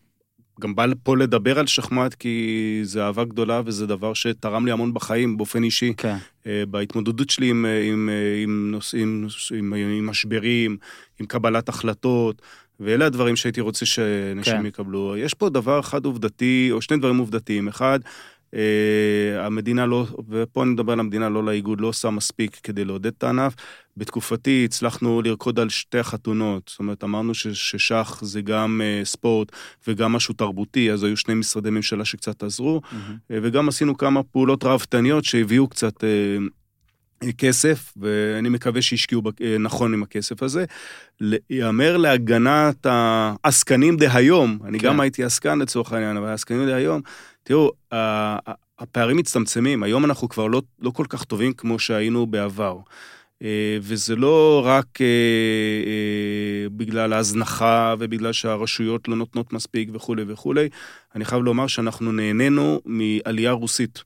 גם 0.60 0.74
בא 0.74 0.86
פה 1.02 1.16
לדבר 1.16 1.58
על 1.58 1.66
שחמט, 1.66 2.14
כי 2.14 2.46
זה 2.82 3.04
אהבה 3.04 3.24
גדולה 3.24 3.62
וזה 3.64 3.86
דבר 3.86 4.14
שתרם 4.14 4.66
לי 4.66 4.72
המון 4.72 4.94
בחיים 4.94 5.36
באופן 5.36 5.62
אישי. 5.64 5.92
כן. 5.96 6.16
אה, 6.46 6.62
בהתמודדות 6.70 7.30
שלי 7.30 7.50
עם, 7.50 7.66
אה, 7.66 7.82
עם, 7.92 8.08
עם 8.42 8.70
נושאים, 8.70 9.26
עם, 9.58 9.72
עם 9.74 10.06
משברים, 10.06 10.76
עם 11.20 11.26
קבלת 11.26 11.68
החלטות, 11.68 12.42
ואלה 12.80 13.06
הדברים 13.06 13.36
שהייתי 13.36 13.60
רוצה 13.60 13.86
שאנשים 13.86 14.60
כן. 14.60 14.66
יקבלו. 14.66 15.16
יש 15.16 15.34
פה 15.34 15.48
דבר 15.48 15.80
אחד 15.80 16.04
עובדתי, 16.04 16.68
או 16.72 16.82
שני 16.82 16.96
דברים 16.96 17.18
עובדתיים. 17.18 17.68
אחד, 17.68 18.00
אה, 18.54 19.46
המדינה 19.46 19.86
לא, 19.86 20.06
ופה 20.28 20.62
אני 20.62 20.70
מדבר 20.70 20.92
על 20.92 21.00
המדינה, 21.00 21.28
לא 21.28 21.44
לאיגוד, 21.44 21.80
לא 21.80 21.86
עושה 21.86 22.10
מספיק 22.10 22.60
כדי 22.62 22.84
לעודד 22.84 23.12
את 23.18 23.24
הענף. 23.24 23.54
בתקופתי 23.96 24.64
הצלחנו 24.64 25.22
לרקוד 25.22 25.58
על 25.58 25.68
שתי 25.68 25.98
החתונות, 25.98 26.68
זאת 26.68 26.78
אומרת, 26.78 27.04
אמרנו 27.04 27.34
ש, 27.34 27.46
ששח 27.46 28.20
זה 28.22 28.40
גם 28.40 28.80
אה, 28.84 29.04
ספורט 29.04 29.52
וגם 29.88 30.12
משהו 30.12 30.34
תרבותי, 30.34 30.92
אז 30.92 31.02
היו 31.02 31.16
שני 31.16 31.34
משרדי 31.34 31.70
ממשלה 31.70 32.04
שקצת 32.04 32.42
עזרו. 32.42 32.80
מהמם. 32.92 33.16
אה, 33.30 33.38
וגם 33.42 33.68
עשינו 33.68 33.96
כמה 33.96 34.22
פעולות 34.22 34.64
ראוותניות 34.64 35.24
שהביאו 35.24 35.68
קצת 35.68 36.04
אה, 36.04 36.08
כסף, 37.38 37.92
ואני 37.96 38.48
מקווה 38.48 38.82
שהשקיעו 38.82 39.22
ב- 39.22 39.28
אה, 39.42 39.58
נכון 39.58 39.94
עם 39.94 40.02
הכסף 40.02 40.42
הזה. 40.42 40.64
ייאמר 41.50 41.96
להגנת 41.96 42.86
העסקנים 42.90 43.96
דהיום, 43.96 44.58
אני 44.64 44.78
כן. 44.78 44.86
גם 44.86 45.00
הייתי 45.00 45.24
עסקן 45.24 45.58
לצורך 45.58 45.92
העניין, 45.92 46.16
אבל 46.16 46.28
העסקנים 46.28 46.66
דהיום, 46.66 47.00
תראו, 47.42 47.70
הפערים 48.78 49.16
מצטמצמים, 49.16 49.82
היום 49.82 50.04
אנחנו 50.04 50.28
כבר 50.28 50.46
לא, 50.46 50.62
לא 50.80 50.90
כל 50.90 51.06
כך 51.08 51.24
טובים 51.24 51.52
כמו 51.52 51.78
שהיינו 51.78 52.26
בעבר. 52.26 52.78
אה, 53.42 53.78
וזה 53.80 54.16
לא 54.16 54.62
רק 54.64 55.00
אה, 55.00 56.68
בגלל 56.76 57.12
ההזנחה 57.12 57.94
ובגלל 57.98 58.32
שהרשויות 58.32 59.08
לא 59.08 59.16
נותנות 59.16 59.52
מספיק 59.52 59.88
וכולי 59.92 60.24
וכולי. 60.26 60.68
אני 61.14 61.24
חייב 61.24 61.42
לומר 61.42 61.66
שאנחנו 61.66 62.12
נהנינו 62.12 62.80
מעלייה 62.84 63.52
רוסית. 63.52 64.02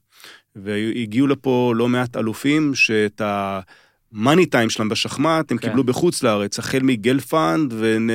והגיעו 0.55 1.27
לפה 1.27 1.73
לא 1.75 1.87
מעט 1.87 2.17
אלופים 2.17 2.75
שאת 2.75 3.21
המאני 3.25 4.45
טיים 4.45 4.69
שלהם 4.69 4.89
בשחמט 4.89 5.51
הם 5.51 5.57
כן. 5.57 5.67
קיבלו 5.67 5.83
בחוץ 5.83 6.23
לארץ, 6.23 6.59
החל 6.59 6.79
מגלפנד 6.83 7.73
ואני 7.77 8.13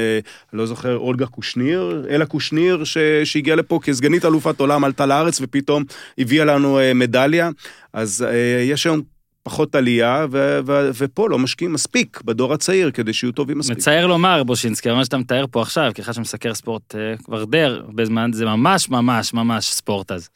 לא 0.52 0.66
זוכר, 0.66 0.96
אולגה 0.96 1.26
קושניר, 1.26 2.06
אלה 2.10 2.26
קושניר 2.26 2.84
ש, 2.84 2.98
שהגיעה 3.24 3.56
לפה 3.56 3.80
כסגנית 3.82 4.24
אלופת 4.24 4.60
עולם, 4.60 4.84
עלתה 4.84 5.06
לארץ 5.06 5.38
ופתאום 5.40 5.84
הביאה 6.18 6.44
לנו 6.44 6.78
אה, 6.78 6.94
מדליה. 6.94 7.50
אז 7.92 8.26
אה, 8.28 8.62
יש 8.62 8.86
היום 8.86 9.00
פחות 9.42 9.74
עלייה, 9.74 10.26
ו- 10.30 10.58
ו- 10.66 10.90
ופה 10.98 11.28
לא 11.28 11.38
משקיעים 11.38 11.72
מספיק 11.72 12.20
בדור 12.24 12.54
הצעיר 12.54 12.90
כדי 12.90 13.12
שיהיו 13.12 13.32
טובים 13.32 13.58
מספיק. 13.58 13.76
מצער 13.76 14.06
לומר, 14.06 14.42
בושינסקי, 14.42 14.90
מה 14.90 15.04
שאתה 15.04 15.18
מתאר 15.18 15.44
פה 15.50 15.62
עכשיו, 15.62 15.90
כאחד 15.94 16.12
שמסקר 16.12 16.54
ספורט 16.54 16.94
אה, 16.94 17.14
כבר 17.24 17.44
די 17.44 17.60
הרבה 17.60 18.04
זמן, 18.04 18.30
זה 18.32 18.44
ממש 18.44 18.88
ממש 18.88 19.34
ממש 19.34 19.70
ספורט 19.70 20.12
אז. 20.12 20.28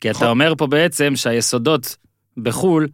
כי 0.00 0.10
אתה 0.10 0.18
נכון. 0.18 0.28
אומר 0.28 0.54
פה 0.58 0.66
בעצם 0.66 1.12
שהיסודות 1.16 1.96
בחו"ל, 2.36 2.88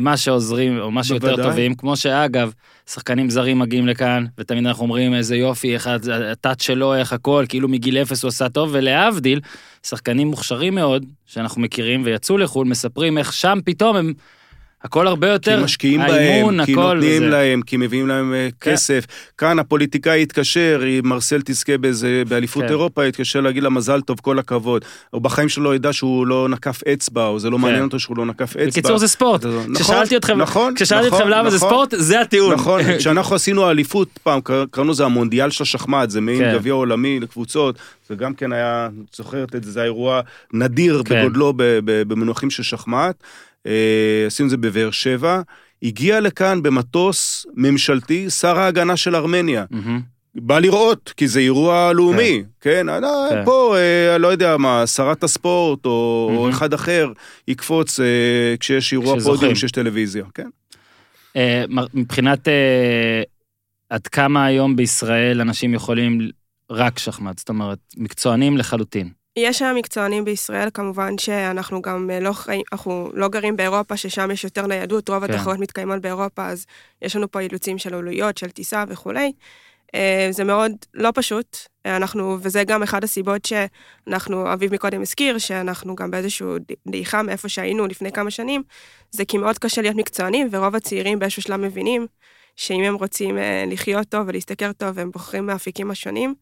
מה 0.00 0.16
שעוזרים, 0.16 0.78
או 0.78 0.90
מה 0.90 1.04
שיותר 1.04 1.26
בוודאי. 1.26 1.44
טובים, 1.50 1.74
כמו 1.74 1.96
שאגב, 1.96 2.52
שחקנים 2.90 3.30
זרים 3.30 3.58
מגיעים 3.58 3.86
לכאן, 3.86 4.24
ותמיד 4.38 4.66
אנחנו 4.66 4.82
אומרים 4.82 5.14
איזה 5.14 5.36
יופי, 5.36 5.74
איך 5.74 5.86
ה- 5.86 5.96
הטאט 6.32 6.60
שלו, 6.60 6.94
איך 6.94 7.12
הכל, 7.12 7.44
כאילו 7.48 7.68
מגיל 7.68 7.98
אפס 7.98 8.22
הוא 8.22 8.28
עשה 8.28 8.48
טוב, 8.48 8.70
ולהבדיל, 8.72 9.40
שחקנים 9.86 10.28
מוכשרים 10.28 10.74
מאוד, 10.74 11.04
שאנחנו 11.26 11.60
מכירים 11.60 12.02
ויצאו 12.04 12.38
לחו"ל, 12.38 12.66
מספרים 12.66 13.18
איך 13.18 13.32
שם 13.32 13.58
פתאום 13.64 13.96
הם, 13.96 14.12
הכל 14.84 15.06
הרבה 15.06 15.28
יותר, 15.28 15.56
כי 15.58 15.64
משקיעים 15.64 16.00
האימון, 16.00 16.56
בהם, 16.56 16.66
כי 16.66 16.72
נותנים 16.74 17.22
וזה- 17.22 17.28
להם, 17.28 17.62
כי 17.62 17.76
מביאים 17.76 18.08
להם 18.08 18.34
אה, 18.34 18.48
כן. 18.60 18.72
כסף. 18.72 19.04
כאן 19.38 19.58
הפוליטיקאי 19.58 20.22
יתקשר, 20.22 20.82
אם 20.86 21.08
מרסל 21.08 21.40
תזכה 21.44 21.78
באיזה, 21.78 22.22
באליפות 22.28 22.62
כן. 22.62 22.68
אירופה, 22.68 23.06
יתקשר 23.06 23.40
להגיד 23.40 23.62
לה 23.62 23.70
מזל 23.70 24.00
טוב, 24.00 24.18
כל 24.22 24.38
הכבוד. 24.38 24.84
או 25.12 25.20
בחיים 25.20 25.48
שלו 25.48 25.64
לא 25.64 25.74
ידע 25.74 25.92
שהוא 25.92 26.26
לא 26.26 26.48
נקף 26.48 26.80
אצבע, 26.92 27.26
או 27.26 27.38
זה 27.38 27.50
לא 27.50 27.58
מעניין 27.58 27.82
אותו 27.82 27.98
שהוא 27.98 28.16
לא 28.16 28.26
נקף 28.26 28.50
אצבע. 28.56 28.66
בקיצור 28.66 28.98
זה 28.98 29.08
ספורט. 29.08 29.42
זה- 29.42 29.48
נכון, 29.48 29.74
כששאלתי 29.74 30.16
אתכם, 30.16 30.38
נכון, 30.38 30.74
כששאלתי 30.74 31.06
נכון, 31.06 31.18
אתכם 31.20 31.30
למה 31.30 31.50
זה 31.50 31.56
נכון. 31.56 31.68
ספורט, 31.68 31.94
זה 31.96 32.20
הטיעון. 32.20 32.54
נכון, 32.54 32.80
כשאנחנו 32.98 33.36
עשינו 33.36 33.70
אליפות 33.70 34.18
פעם, 34.22 34.40
קר- 34.40 34.64
קראנו 34.70 34.90
לזה 34.90 35.04
המונדיאל 35.04 35.50
של 35.50 35.62
השחמט, 35.62 36.10
זה 36.10 36.20
מעין 36.20 36.38
כן. 36.38 36.54
גביע 36.54 36.72
עולמי 36.72 37.20
לקבוצות, 37.20 37.78
זה 38.08 38.14
גם 38.14 38.34
כן 38.34 38.52
היה, 38.52 38.88
זוכרת 39.16 39.54
את 39.56 39.64
זה, 39.64 39.70
זה 39.70 39.80
היה 39.80 39.84
אירוע 39.84 40.20
נדיר 40.52 41.02
כן. 41.04 41.20
בגודלו 41.20 41.52
במונחים 41.84 42.50
של 42.50 42.62
שחמט. 42.62 43.14
אה, 43.66 44.24
עשינו 44.26 44.46
את 44.46 44.50
זה 44.50 44.56
בבאר 44.56 44.90
שבע. 44.90 45.40
הגיע 45.82 46.20
לכאן 46.20 46.62
במטוס 46.62 47.46
ממשלתי 47.54 48.30
שר 48.30 48.58
ההגנה 48.58 48.96
של 48.96 49.16
ארמניה. 49.16 49.64
מהמם. 49.70 50.00
בא 50.34 50.58
לראות, 50.58 51.12
כי 51.16 51.28
זה 51.28 51.40
אירוע 51.40 51.92
לאומי, 51.92 52.42
כן? 52.60 52.88
אה, 52.88 53.00
כן. 53.30 53.44
פה, 53.44 53.76
אה, 53.78 54.18
לא 54.18 54.28
יודע 54.28 54.56
מה, 54.56 54.86
שרת 54.86 55.24
הספורט 55.24 55.84
או 55.84 56.26
או 56.30 56.34
מהמם. 56.40 56.48
אחד 56.48 56.72
אחר 56.74 57.12
יקפוץ 57.48 58.00
אה, 58.00 58.54
כשיש 58.60 58.92
אירוע. 58.92 59.20
פודיום, 59.20 59.54
כשיש 59.54 59.72
טלוויזיה, 59.72 60.24
כן? 60.34 60.48
אה, 61.36 61.64
מבחינת 61.94 62.48
אה, 62.48 63.22
עד 63.90 64.06
כמה 64.06 64.44
היום 64.44 64.76
בישראל 64.76 65.40
אנשים 65.40 65.74
יכולים 65.74 66.30
רק 66.70 66.98
שחמט, 66.98 67.38
זאת 67.38 67.48
אומרת, 67.48 67.78
מקצוענים 67.96 68.56
לחלוטין. 68.56 69.08
יש 69.36 69.62
היום 69.62 69.76
מקצוענים 69.76 70.24
בישראל, 70.24 70.68
כמובן 70.74 71.18
שאנחנו 71.18 71.82
גם 71.82 72.10
אה, 72.10 72.20
לא 72.20 72.32
חיים, 72.32 72.62
אנחנו 72.72 73.10
לא 73.14 73.28
גרים 73.28 73.56
באירופה, 73.56 73.96
ששם 73.96 74.30
יש 74.30 74.44
יותר 74.44 74.66
ניידות, 74.66 75.08
רוב 75.08 75.26
כן. 75.26 75.32
התחרויות 75.32 75.60
מתקיימות 75.60 76.00
באירופה, 76.00 76.46
אז 76.46 76.66
יש 77.02 77.16
לנו 77.16 77.30
פה 77.30 77.40
אילוצים 77.40 77.78
של 77.78 77.94
עלויות, 77.94 78.38
של 78.38 78.50
טיסה 78.50 78.84
וכולי. 78.88 79.32
אה, 79.94 80.28
זה 80.30 80.44
מאוד 80.44 80.72
לא 80.94 81.10
פשוט, 81.14 81.58
אה, 81.86 81.96
אנחנו, 81.96 82.38
וזה 82.42 82.64
גם 82.64 82.82
אחד 82.82 83.04
הסיבות 83.04 83.44
שאנחנו, 83.44 84.52
אביב 84.52 84.74
מקודם 84.74 85.02
הזכיר, 85.02 85.38
שאנחנו 85.38 85.94
גם 85.94 86.10
באיזשהו 86.10 86.56
דעיכה 86.86 87.22
מאיפה 87.22 87.48
שהיינו 87.48 87.86
לפני 87.86 88.12
כמה 88.12 88.30
שנים, 88.30 88.62
זה 89.10 89.24
כי 89.24 89.38
מאוד 89.38 89.58
קשה 89.58 89.82
להיות 89.82 89.96
מקצוענים, 89.96 90.48
ורוב 90.50 90.76
הצעירים 90.76 91.18
באיזשהו 91.18 91.42
שלב 91.42 91.60
מבינים 91.60 92.06
שאם 92.56 92.80
הם 92.80 92.94
רוצים 92.94 93.38
לחיות 93.66 94.08
טוב 94.08 94.28
ולהשתכר 94.28 94.72
טוב, 94.72 94.98
הם 94.98 95.10
בוחרים 95.10 95.46
מהאפיקים 95.46 95.90
השונים. 95.90 96.34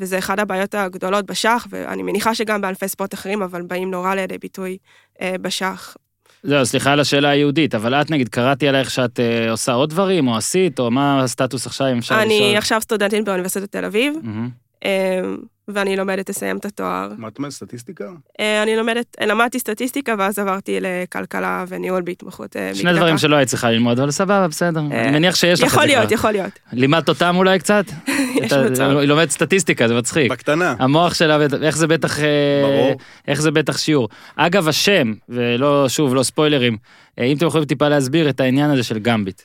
וזה 0.00 0.18
אחד 0.18 0.40
הבעיות 0.40 0.74
הגדולות 0.74 1.26
בשח, 1.26 1.66
ואני 1.70 2.02
מניחה 2.02 2.34
שגם 2.34 2.60
בענפי 2.60 2.88
ספורט 2.88 3.14
אחרים, 3.14 3.42
אבל 3.42 3.62
באים 3.62 3.90
נורא 3.90 4.14
לידי 4.14 4.38
ביטוי 4.38 4.78
אה, 5.20 5.34
בשח. 5.40 5.96
זהו, 6.42 6.66
סליחה 6.66 6.92
על 6.92 7.00
השאלה 7.00 7.28
היהודית, 7.28 7.74
אבל 7.74 7.94
את 7.94 8.10
נגיד, 8.10 8.28
קראתי 8.28 8.68
עלייך 8.68 8.90
שאת 8.90 9.20
אה, 9.20 9.50
עושה 9.50 9.72
עוד 9.72 9.90
דברים, 9.90 10.28
או 10.28 10.36
עשית, 10.36 10.78
או 10.78 10.90
מה 10.90 11.22
הסטטוס 11.22 11.66
עכשיו, 11.66 11.92
אם 11.92 11.98
אפשר 11.98 12.14
לשאול. 12.14 12.42
אני 12.42 12.56
עכשיו 12.56 12.80
סטודנטית 12.80 13.24
באוניברסיטת 13.24 13.72
תל 13.72 13.84
אביב, 13.84 14.14
מהמם. 14.22 14.65
אה, 14.84 15.20
ואני 15.68 15.96
לומדת 15.96 16.28
לסיים 16.30 16.56
את 16.56 16.64
התואר. 16.64 17.08
מה 17.18 17.28
את 17.28 17.38
אומרת, 17.38 17.52
סטטיסטיקה? 17.52 18.04
אה, 18.40 18.62
אני 18.62 18.76
לומדת, 18.76 19.16
למדתי 19.26 19.58
סטטיסטיקה, 19.58 20.14
ואז 20.18 20.38
עברתי 20.38 20.78
לכלכלה 20.80 21.64
וניהול 21.68 22.02
בהתמחות 22.02 22.56
אה, 22.56 22.74
שני 22.74 22.92
דברים 22.92 23.18
שלא 23.18 23.36
היית 23.36 23.48
צריכה 23.48 23.70
ללמוד, 23.70 24.00
אבל 24.00 24.10
סבבה, 24.10 24.48
בסדר. 24.48 24.80
אה, 24.92 25.02
אני 25.04 25.10
מניח 25.10 25.34
שיש 25.34 25.60
לך 25.60 25.66
את 25.66 25.70
זה 25.70 25.76
יכול 25.76 25.86
להיות. 25.86 26.10
יכול 26.12 26.30
להיות. 26.30 26.50
לימדת 26.72 27.08
אותם 27.08 27.34
אולי 27.36 27.58
קצת? 27.58 27.84
יש 28.42 28.52
מצב. 28.52 28.82
היא 28.84 29.08
לומדת 29.08 29.30
סטטיסטיקה, 29.30 29.88
זה 29.88 29.94
מצחיק. 29.94 30.30
בקטנה. 30.32 30.74
המוח 30.78 31.14
שלה, 31.14 31.38
איך 31.62 31.76
זה 31.76 31.86
בטח, 31.86 32.18
אה, 32.20 32.24
ברור. 32.62 32.96
איך 33.28 33.40
זה 33.40 33.50
בטח 33.50 33.78
שיעור. 33.78 34.08
אגב, 34.36 34.68
השם, 34.68 35.12
ולא, 35.28 35.88
שוב, 35.88 36.14
לא 36.14 36.22
ספוילרים, 36.22 36.76
אה, 37.18 37.24
אם 37.24 37.36
אתם 37.36 37.46
יכולים 37.46 37.66
טיפה 37.66 37.88
להסביר 37.88 38.28
את 38.28 38.40
העניין 38.40 38.70
הזה 38.70 38.82
של 38.82 38.98
גמביט, 38.98 39.42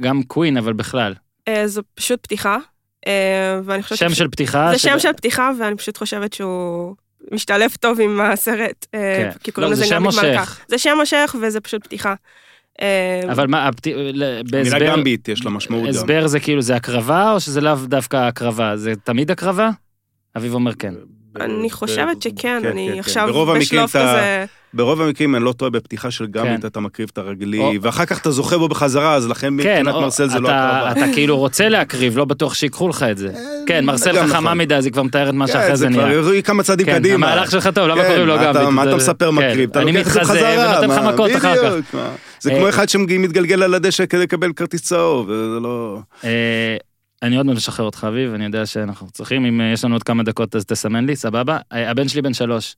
גם- 0.00 0.22
קווין, 0.22 0.56
אבל 0.56 0.72
בכלל. 0.72 1.14
אה, 1.48 1.66
זו 1.66 1.82
פשוט 1.94 2.20
פתיחה, 2.22 2.54
אה, 2.54 2.58
ואני 3.64 3.82
חושבת... 3.82 3.98
שם 3.98 4.08
שפשוט- 4.08 4.18
של 4.18 4.28
פתיחה. 4.28 4.68
זה 4.72 4.78
ש- 4.78 4.82
שם 4.82 4.98
של 4.98 5.12
פתיחה, 5.12 5.50
ואני 5.58 5.76
פשוט 5.76 5.96
חושבת 5.96 6.32
שהוא 6.32 6.94
משתלב 7.32 7.70
טוב 7.80 8.00
עם 8.00 8.20
הסרט, 8.20 8.86
אה, 8.94 9.00
כן. 9.32 9.38
כי 9.42 9.52
קוראים 9.52 9.70
לא, 9.70 9.76
זה 9.76 9.82
לזה 9.82 9.88
שם 9.90 9.96
גם 9.96 10.02
מושך. 10.02 10.22
מלכה. 10.24 10.54
זה 10.68 10.78
שם 10.78 10.90
מושך 11.00 11.34
וזה 11.42 11.60
פשוט 11.60 11.84
פתיחה. 11.84 12.14
אה, 12.82 13.20
אבל 13.32 13.46
מה, 13.46 13.70
בהסבר, 14.50 14.78
גמביט 14.96 15.28
יש 15.28 15.44
לה 15.44 15.50
משמעות 15.50 15.82
גם. 15.84 15.88
הסבר 15.90 16.26
זה 16.26 16.40
כאילו 16.40 16.62
זה 16.62 16.76
הקרבה, 16.76 17.32
או 17.32 17.40
שזה 17.40 17.60
לאו 17.60 17.74
דווקא 17.84 18.16
הקרבה? 18.16 18.76
זה 18.76 18.92
תמיד 19.04 19.30
הקרבה? 19.30 19.70
אביב 20.36 20.54
אומר 20.54 20.74
כן. 20.74 20.94
אני 21.40 21.70
חושבת 21.70 22.22
שכן, 22.22 22.32
כן, 22.62 22.68
אני 22.68 22.90
כן, 22.92 22.98
עכשיו 22.98 23.26
ברוב 23.26 23.50
המקרים 23.50 23.64
בשלוף 23.84 23.90
כזה... 23.96 24.44
ברוב 24.74 25.00
המקרים, 25.00 25.36
אני 25.36 25.44
לא 25.44 25.52
טועה, 25.52 25.70
בפתיחה 25.70 26.10
של 26.10 26.26
גמית 26.26 26.60
כן. 26.60 26.66
אתה 26.66 26.80
מקריב 26.80 27.08
את 27.12 27.18
הרגלי, 27.18 27.78
ואחר 27.82 28.04
כך 28.04 28.20
אתה 28.20 28.30
זוכה 28.30 28.58
בו 28.58 28.68
בחזרה, 28.68 29.14
אז 29.14 29.28
לכן 29.28 29.46
כן, 29.46 29.54
מבחינת 29.54 29.94
מרסל 29.94 30.28
זה 30.28 30.40
לא 30.40 30.48
אתה- 30.48 30.78
הקרבה. 30.78 30.92
אתה 31.06 31.12
כאילו 31.14 31.36
רוצה 31.38 31.68
להקריב, 31.68 32.16
לא 32.18 32.24
בטוח 32.24 32.54
שיקחו 32.54 32.88
לך 32.88 33.02
את 33.10 33.18
זה. 33.18 33.28
כן, 33.66 33.84
מרסל 33.84 34.26
חכמה 34.26 34.40
נכון. 34.40 34.58
מדי, 34.58 34.74
אז 34.74 34.84
היא 34.84 34.92
כבר 34.92 35.02
מתארת 35.02 35.34
מה 35.34 35.46
כן, 35.46 35.52
שאחרי 35.52 35.76
זה 35.76 35.88
נהיה. 35.88 36.20
כבר 36.22 36.30
היא 36.30 36.42
כמה 36.42 36.62
צעדים 36.62 36.86
כן, 36.86 36.94
קדימה. 36.98 37.32
המהלך 37.32 37.50
שלך 37.50 37.68
טוב, 37.74 37.88
למה 37.88 38.02
כן, 38.02 38.08
קוראים 38.08 38.26
לו? 38.26 38.34
אתה- 38.50 38.70
מה 38.70 38.82
אתה 38.82 38.96
מספר 38.96 39.30
מקריב? 39.30 39.70
אתה 39.70 39.82
אני 39.82 39.92
לוקח 39.92 40.08
את 40.08 40.12
זה 40.12 40.20
מתחזה 40.20 40.34
בחזרה, 40.40 40.70
ונותן 40.70 40.90
לך 40.90 40.98
מה, 40.98 41.12
מכות 41.12 41.30
אחר 41.36 41.54
כך. 41.56 41.98
זה 42.40 42.52
אה, 42.52 42.58
כמו 42.58 42.68
אחד 42.68 42.88
שמתגלגל 42.88 43.62
על 43.62 43.74
הדשא 43.74 44.06
כדי 44.06 44.20
לקבל 44.22 44.52
כרטיס 44.52 44.82
צהוב, 44.82 45.26
זה 45.28 45.60
לא... 45.62 45.98
אני 47.22 47.36
עוד 47.36 47.46
מעט 47.46 47.56
משחרר 47.56 47.86
אותך, 47.86 48.06
אביב, 48.08 48.34
אני 48.34 48.44
יודע 48.44 48.66
שאנחנו 48.66 49.10
צריכים, 49.10 49.44
אם 49.44 49.60
אה, 49.60 49.72
יש 49.72 49.84
לנו 49.84 49.94
עוד 49.94 50.02
כמה 50.02 50.22
דקות 50.22 50.56
אז 50.56 50.64
תסמן 50.64 51.06
לי, 51.06 51.16
סבבה? 51.16 51.58
אה, 51.72 51.90
הבן 51.90 52.08
שלי 52.08 52.22
בן 52.22 52.34
שלוש, 52.34 52.76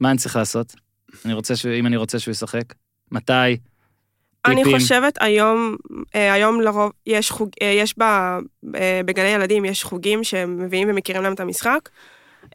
מה 0.00 0.10
אני 0.10 0.18
צריך 0.18 0.36
לעשות? 0.36 0.74
אני 1.24 1.32
רוצה 1.32 1.56
שהוא, 1.56 1.74
אם 1.74 1.86
אני 1.86 1.96
רוצה 1.96 2.18
שהוא 2.18 2.32
ישחק? 2.32 2.74
מתי? 3.12 3.32
אני 4.46 4.56
טיפים? 4.56 4.78
חושבת 4.78 5.18
היום, 5.20 5.76
אה, 6.14 6.32
היום 6.32 6.60
לרוב, 6.60 6.92
יש 7.06 7.30
חוג, 7.30 7.50
יש 7.62 7.94
ב, 7.98 8.04
בגני 9.04 9.28
ילדים, 9.28 9.64
יש 9.64 9.84
חוגים 9.84 10.24
שמביאים 10.24 10.88
ומכירים 10.90 11.22
להם 11.22 11.32
את 11.32 11.40
המשחק. 11.40 11.88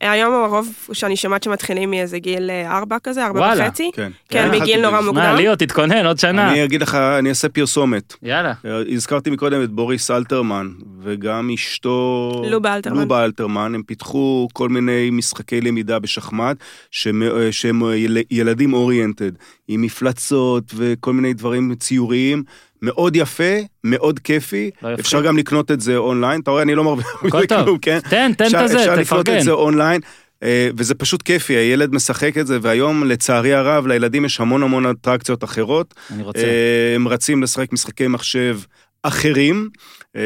אה, 0.04 0.12
היום 0.12 0.34
הרוב 0.34 0.88
שאני 0.93 1.16
שומעת 1.16 1.43
שמתחילים 1.43 1.91
מאיזה 1.91 2.20
גיל 2.20 2.50
אה, 2.50 2.78
ארבע 2.78 2.98
כזה, 3.04 3.26
ארבע 3.26 3.39
וואלה. 3.39 3.64
וחצי. 3.68 3.91
כן. 3.93 4.12
כן, 4.30 4.50
כן, 4.52 4.62
מגיל 4.62 4.82
נורא 4.82 5.02
מוקדם. 5.02 5.16
מה, 5.22 5.34
ליאו, 5.34 5.56
תתכונן, 5.56 6.06
עוד 6.06 6.20
שנה. 6.20 6.52
אני 6.52 6.64
אגיד 6.64 6.82
לך, 6.82 6.96
אני 6.96 7.30
אעשה 7.30 7.50
פרסומת. 7.50 8.14
יאללה. 8.24 8.54
הזכרתי 8.91 9.30
מקודם 9.30 9.64
את 9.64 9.70
בוריס 9.72 10.12
אלתרמן, 10.12 10.68
וגם 11.04 11.50
אשתו... 11.54 12.32
לובה 12.50 12.76
אלתרמן. 12.76 13.02
לובה 13.02 13.26
אלתרמן, 13.26 13.76
הם 13.76 13.84
פיתחו 13.84 14.48
כל 14.54 14.70
מיני 14.70 15.10
משחקי 15.12 15.62
למידה 15.62 16.00
בשחמט, 16.00 16.58
שהם, 16.91 17.24
אה, 17.24 17.52
שהם 17.52 17.82
יל- 17.96 18.24
ילדים 18.32 18.74
אוריינטד, 18.74 19.32
עם 19.68 19.82
מפלצות 19.82 20.64
וכל 20.76 21.14
מיני 21.14 21.34
דברים 21.34 21.76
ציוריים. 21.80 22.43
מאוד 22.86 23.16
יפה, 23.16 23.54
מאוד 23.84 24.20
כיפי, 24.20 24.70
לא. 24.84 24.90
אפשר 25.00 25.22
גם 25.22 25.38
לקנות 25.38 25.72
את 25.72 25.82
זה 25.82 25.98
אונליין, 25.98 26.42
אתה 26.42 26.52
רואה, 26.52 26.62
אני 26.62 26.76
לא 26.76 26.84
מרוויח 26.84 27.24
מזה. 27.24 27.48
כלום, 27.48 27.78
כן? 27.78 28.00
תן, 28.10 28.32
תן 28.34 28.46
אפשר- 28.46 28.66
את 28.66 28.70
זה, 28.70 28.80
אפשר 28.80 28.92
לקנות 28.92 29.06
תפרגן. 29.26 29.38
את 29.38 29.44
זה 29.44 29.52
אונליין, 29.52 30.02
אה, 30.44 30.70
וזה 30.78 30.96
פשוט 30.96 31.22
כיפי, 31.22 31.54
הילד 31.54 31.94
משחק 31.96 32.38
את 32.38 32.48
זה, 32.48 32.58
והיום, 32.62 33.04
לצערי 33.04 33.54
הרב, 33.54 33.88
לילדים 33.88 34.26
יש 34.26 34.40
המון 34.40 34.64
המון 34.64 34.86
אטרקציות 34.86 35.44
אחרות. 35.44 35.94
אני 36.14 36.24
רוצה. 36.24 36.40
אה, 36.40 36.96
הם 36.96 37.08
רצים 37.08 37.44
לשחק 37.44 37.74
משחקי 37.74 38.08
מחשב 38.08 38.60
אחרים. 39.04 39.70
אה, 40.16 40.22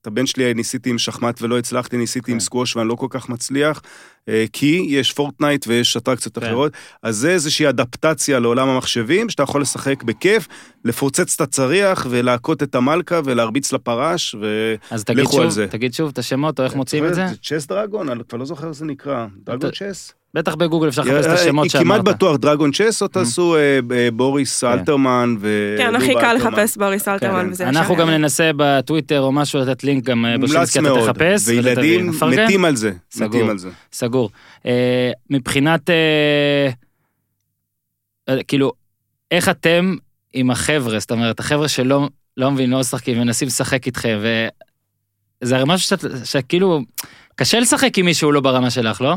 את 0.00 0.06
הבן 0.06 0.26
שלי 0.26 0.54
ניסיתי 0.54 0.90
עם 0.90 0.98
שחמט 0.98 1.42
ולא 1.42 1.58
הצלחתי, 1.58 1.96
ניסיתי 1.96 2.26
כן. 2.26 2.32
עם 2.32 2.40
סקווש 2.40 2.76
ואני 2.76 2.88
לא 2.88 2.94
כל 2.94 3.06
כך 3.10 3.28
מצליח, 3.28 3.82
כי 4.52 4.86
יש 4.88 5.12
פורטנייט 5.12 5.66
ויש 5.68 5.96
אטרקציות 5.96 6.38
כן. 6.38 6.46
אחרות, 6.46 6.72
אז 7.02 7.16
זה 7.16 7.30
איזושהי 7.30 7.68
אדפטציה 7.68 8.38
לעולם 8.38 8.68
המחשבים, 8.68 9.28
שאתה 9.28 9.42
יכול 9.42 9.62
לשחק 9.62 10.02
בכיף, 10.02 10.48
לפוצץ 10.84 11.34
את 11.34 11.40
הצריח 11.40 12.06
ולהכות 12.10 12.62
את 12.62 12.74
המלכה 12.74 13.20
ולהרביץ 13.24 13.72
לפרש, 13.72 14.34
ו... 14.40 14.74
אז 14.90 15.04
תגיד 15.04 15.24
לכו 15.24 15.42
על 15.42 15.50
זה. 15.50 15.66
תגיד 15.70 15.94
שוב 15.94 16.10
את 16.12 16.18
השמות, 16.18 16.60
או 16.60 16.64
איך 16.64 16.74
מוציאים 16.74 17.06
את 17.06 17.14
זה? 17.14 17.26
Chess 17.42 17.66
Dragon, 17.66 18.08
אני 18.08 18.22
כבר 18.28 18.38
לא 18.38 18.44
זוכר 18.44 18.66
איך 18.66 18.76
זה 18.76 18.84
נקרא. 18.84 19.26
Dragon 19.44 19.70
Chess? 19.70 20.12
בטח 20.34 20.54
בגוגל 20.54 20.88
אפשר 20.88 21.02
לחפש 21.02 21.24
את 21.24 21.30
אה, 21.30 21.34
השמות 21.34 21.72
כמעט 21.72 21.82
שאמרת. 21.82 22.04
בטוח 22.04 22.36
Dragon 22.36 22.72
Chess, 22.72 23.02
או 23.02 23.08
תעשו 23.08 23.56
אה, 23.56 23.78
אה, 23.96 24.08
בוריס 24.12 24.64
אלתרמן 24.64 25.36
ו... 25.40 25.74
כן, 25.78 25.96
הכי 25.96 26.14
קל 26.14 26.24
אלתרמן. 26.24 26.52
לחפש 26.52 26.76
בוריס 26.76 27.08
אלתרמן 27.08 27.44
כן. 27.44 27.50
וזה 27.50 27.68
אנחנו 27.68 27.96
גם. 27.96 28.10
ננסה 28.10 28.50
בטוויטר 28.56 29.20
או 29.20 29.32
משהו 29.32 29.60
לתת 29.60 29.84
לינק 29.84 30.04
גם 30.04 30.24
אה, 30.24 30.30
מומלץ 30.30 30.50
בושינסקי 30.50 30.78
אתה 30.78 30.88
מאוד, 30.88 31.12
תחפש. 31.12 31.48
וילדים 31.48 31.72
ותביא. 31.74 32.02
נפרגן? 32.02 32.44
מתים 32.44 32.64
על 32.64 32.76
זה. 32.76 32.92
מתים 33.20 33.50
על 33.50 33.58
זה. 33.58 33.68
סגור. 34.12 34.30
אה, 34.66 35.10
מבחינת, 35.30 35.90
אה, 35.90 36.68
אה, 38.28 38.42
כאילו, 38.42 38.72
איך 39.30 39.48
אתם 39.48 39.94
עם 40.32 40.50
החבר'ה, 40.50 40.98
זאת 40.98 41.10
אומרת, 41.10 41.40
החבר'ה 41.40 41.68
שלא 41.68 42.08
לא 42.36 42.50
מבינים, 42.50 42.70
לא 42.70 42.80
משחקים, 42.80 43.18
מנסים 43.18 43.48
לשחק 43.48 43.86
איתכם, 43.86 44.18
וזה 45.42 45.56
הרי 45.56 45.64
משהו 45.66 45.88
שאת, 45.88 46.04
שכאילו, 46.24 46.80
קשה 47.34 47.60
לשחק 47.60 47.98
עם 47.98 48.04
מישהו 48.04 48.32
לא 48.32 48.40
ברמה 48.40 48.70
שלך, 48.70 49.00
לא? 49.00 49.14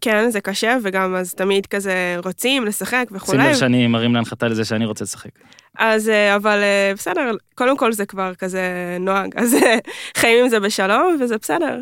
כן, 0.00 0.30
זה 0.30 0.40
קשה, 0.40 0.76
וגם 0.84 1.14
אז 1.14 1.34
תמיד 1.34 1.66
כזה 1.66 2.16
רוצים 2.24 2.64
לשחק 2.64 3.06
שים 3.08 3.16
וכולי. 3.16 3.48
לב 3.48 3.54
שאני 3.54 3.86
מרים 3.86 4.14
להנחתה 4.14 4.48
לזה 4.48 4.64
שאני 4.64 4.86
רוצה 4.86 5.04
לשחק. 5.04 5.30
אז 5.78 6.08
אה, 6.08 6.36
אבל 6.36 6.62
אה, 6.62 6.92
בסדר, 6.94 7.32
קודם 7.54 7.76
כל 7.76 7.92
זה 7.92 8.06
כבר 8.06 8.34
כזה 8.34 8.96
נוהג, 9.00 9.32
אז 9.36 9.54
אה, 9.54 9.78
חיים 10.16 10.44
עם 10.44 10.48
זה 10.48 10.60
בשלום, 10.60 11.16
וזה 11.20 11.38
בסדר. 11.38 11.80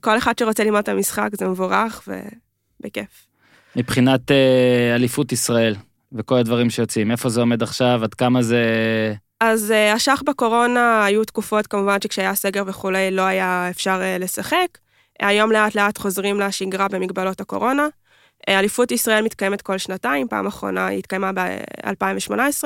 כל 0.00 0.18
אחד 0.18 0.38
שרוצה 0.38 0.64
ללמוד 0.64 0.78
את 0.78 0.88
המשחק 0.88 1.28
זה 1.32 1.48
מבורך 1.48 2.08
ובכיף. 2.80 3.26
מבחינת 3.76 4.30
אליפות 4.94 5.32
ישראל, 5.32 5.74
וכל 6.12 6.38
הדברים 6.38 6.70
שיוצאים, 6.70 7.10
איפה 7.10 7.28
זה 7.28 7.40
עומד 7.40 7.62
עכשיו, 7.62 8.00
עד 8.02 8.14
כמה 8.14 8.42
זה... 8.42 8.64
אז 9.40 9.72
השח 9.94 10.22
בקורונה 10.26 11.04
היו 11.04 11.24
תקופות 11.24 11.66
כמובן 11.66 12.00
שכשהיה 12.00 12.34
סגר 12.34 12.62
וכולי 12.66 13.10
לא 13.10 13.22
היה 13.22 13.70
אפשר 13.70 14.00
לשחק. 14.20 14.78
היום 15.20 15.52
לאט 15.52 15.74
לאט 15.74 15.98
חוזרים 15.98 16.40
לשגרה 16.40 16.88
במגבלות 16.88 17.40
הקורונה. 17.40 17.86
אליפות 18.48 18.90
ישראל 18.90 19.24
מתקיימת 19.24 19.62
כל 19.62 19.78
שנתיים, 19.78 20.28
פעם 20.28 20.46
אחרונה 20.46 20.86
היא 20.86 20.98
התקיימה 20.98 21.32
ב-2018. 21.32 22.64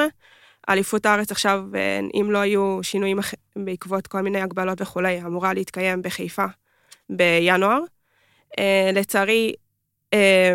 אליפות 0.69 1.07
הארץ 1.07 1.31
עכשיו, 1.31 1.65
אה, 1.75 2.01
אם 2.21 2.31
לא 2.31 2.39
היו 2.39 2.79
שינויים 2.83 3.19
בעקבות 3.57 4.07
כל 4.07 4.21
מיני 4.21 4.41
הגבלות 4.41 4.81
וכולי, 4.81 5.21
אמורה 5.21 5.55
להתקיים 5.55 6.03
בחיפה 6.03 6.45
בינואר. 7.11 7.81
אה, 8.59 8.91
לצערי, 8.93 9.53
אה, 10.15 10.55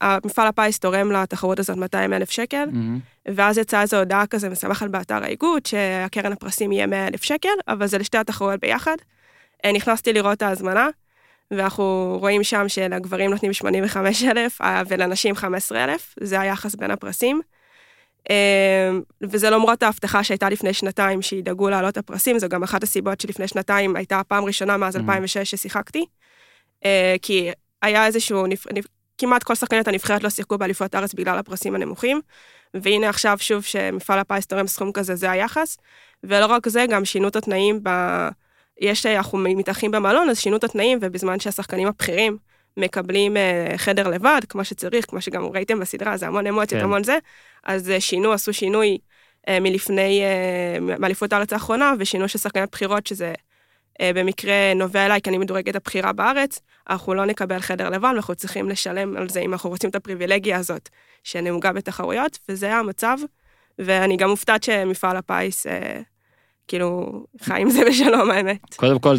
המפעל 0.00 0.46
הפיס 0.46 0.78
תורם 0.78 1.12
לתחרות 1.12 1.58
הזאת 1.58 1.76
200 1.76 2.12
אלף 2.12 2.30
שקל, 2.30 2.64
מהמם. 2.72 2.98
ואז 3.28 3.58
יצאה 3.58 3.82
איזו 3.82 3.98
הודעה 3.98 4.26
כזה 4.26 4.48
משמחת 4.48 4.90
באתר 4.90 5.24
האיגוד, 5.24 5.66
שהקרן 5.66 6.32
הפרסים 6.32 6.72
יהיה 6.72 6.86
100 6.86 7.06
אלף 7.06 7.22
שקל, 7.22 7.48
אבל 7.68 7.86
זה 7.86 7.98
לשתי 7.98 8.18
התחרויות 8.18 8.60
ביחד. 8.60 8.96
נכנסתי 9.74 10.12
לראות 10.12 10.36
את 10.36 10.42
ההזמנה, 10.42 10.88
ואנחנו 11.50 12.16
רואים 12.20 12.44
שם 12.44 12.68
שלגברים 12.68 13.30
נותנים 13.30 13.52
85 13.52 14.24
אלף, 14.24 14.58
ולנשים 14.88 15.34
15 15.34 15.84
אלף, 15.84 16.14
זה 16.20 16.40
היחס 16.40 16.74
בין 16.74 16.90
הפרסים. 16.90 17.40
אה, 18.30 18.90
וזה 19.22 19.50
למרות 19.50 19.82
ההבטחה 19.82 20.24
שהייתה 20.24 20.48
לפני 20.48 20.72
שנתיים 20.72 21.22
שידאגו 21.22 21.70
להעלות 21.70 21.96
הפרסים, 21.96 22.38
זו 22.38 22.48
גם 22.48 22.62
אחת 22.62 22.82
הסיבות 22.82 23.20
שלפני 23.20 23.48
שנתיים 23.48 23.96
הייתה 23.96 24.20
הפעם 24.20 24.44
ראשונה 24.44 24.76
מאז 24.76 24.96
Mm. 24.96 24.98
2006 24.98 25.50
ששיחקתי. 25.50 26.06
אה, 26.84 27.16
כי 27.22 27.50
היה 27.82 28.06
איזשהו. 28.06 28.46
כמעט 29.18 29.42
כל 29.42 29.54
שחקניות 29.54 29.88
הנבחרת 29.88 30.24
לא 30.24 30.30
שיחקו 30.30 30.58
באליפות 30.58 30.94
הארץ 30.94 31.14
בגלל 31.14 31.38
הפרסים 31.38 31.74
הנמוכים, 31.74 32.20
והנה 32.74 33.08
עכשיו 33.08 33.36
שוב 33.40 33.62
שמפעל 33.62 34.18
הפיס 34.18 34.46
תורם 34.46 34.66
סכום 34.66 34.92
כזה, 34.92 35.14
זה 35.14 35.30
היחס. 35.30 35.76
ולא 36.24 36.46
רק 36.46 36.68
זה, 36.68 36.84
גם 36.88 37.04
שינו 37.04 37.28
את 37.28 37.36
התנאים 37.36 37.80
ב... 37.82 37.90
יש, 38.80 39.06
אנחנו 39.06 39.38
מתארחים 39.38 39.90
במלון, 39.90 40.30
אז 40.30 40.38
שינו 40.38 40.56
את 40.56 40.64
התנאים, 40.64 40.98
ובזמן 41.00 41.40
שהשחקנים 41.40 41.88
הבכירים 41.88 42.36
מקבלים 42.76 43.36
אה, 43.36 43.72
חדר 43.76 44.08
לבד, 44.08 44.40
כמו 44.48 44.64
שצריך, 44.64 45.04
כמו 45.08 45.20
שגם 45.20 45.44
ראיתם 45.44 45.80
בסדרה, 45.80 46.16
זה 46.16 46.26
המון 46.26 46.46
אמוציות, 46.46 46.80
כן. 46.80 46.84
המון 46.84 47.04
זה, 47.04 47.18
אז 47.64 47.90
אה, 47.90 48.00
שינו, 48.00 48.32
עשו 48.32 48.52
שינוי 48.52 48.98
אה, 49.48 49.60
מלפני, 49.60 50.22
מאליפות 50.80 51.32
הארץ 51.32 51.52
האחרונה, 51.52 51.92
ושינו 51.98 52.28
של 52.28 52.38
שחקניות 52.38 52.70
בחירות, 52.72 53.06
שזה 53.06 53.32
במקרה 54.02 54.74
נובע 54.74 55.06
אליי, 55.06 55.20
כי 55.20 55.30
אני 55.30 55.38
מדורגת 55.38 55.76
הבכירה 55.76 56.12
בארץ, 56.12 56.60
אנחנו 56.90 57.14
לא 57.14 57.24
נקבל 57.24 57.58
חדר 57.58 57.90
לבן, 57.90 58.08
ואנחנו 58.08 58.34
צריכים 58.34 58.68
לשלם 58.68 59.16
על 59.16 59.28
זה 59.28 59.40
אם 59.40 59.52
אנחנו 59.52 59.70
רוצים 59.70 59.90
את 59.90 59.94
הפריבילגיה 59.94 60.58
הזאת 60.58 60.88
שנהוגה 61.24 61.72
בתחרויות, 61.72 62.38
וזה 62.48 62.66
היה 62.66 62.78
המצב, 62.78 63.18
ואני 63.78 64.16
גם 64.16 64.30
מופתעת 64.30 64.62
שמפעל 64.62 65.16
הפיס, 65.16 65.66
כאילו, 66.68 67.20
חי 67.42 67.60
עם 67.60 67.70
זה 67.70 67.84
בשלום, 67.88 68.30
האמת. 68.30 68.74
קודם 68.76 68.98
כל. 68.98 69.16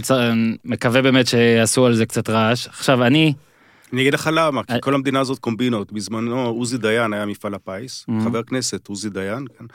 מקווה 0.65 1.01
באמת 1.01 1.27
שיעשו 1.27 1.85
על 1.85 1.95
זה 1.95 2.05
קצת 2.05 2.29
רעש. 2.29 2.67
עכשיו, 2.67 3.03
אני, 3.03 3.33
אני 3.93 4.01
אגיד 4.01 4.13
לך 4.13 4.29
למה, 4.33 4.63
כי 4.63 4.73
אה. 4.73 4.79
כל 4.79 4.93
המדינה 4.93 5.19
הזאת 5.19 5.39
קומבינות. 5.39 5.91
בזמנו 5.91 6.45
עוזי 6.45 6.77
דיין 6.77 7.13
היה 7.13 7.25
מפעל 7.25 7.53
הפיס, 7.53 8.05
Mhm. 8.09 8.23
חבר 8.23 8.43
כנסת 8.43 8.87
עוזי 8.87 9.09
דיין, 9.09 9.45
כן. 9.59 9.65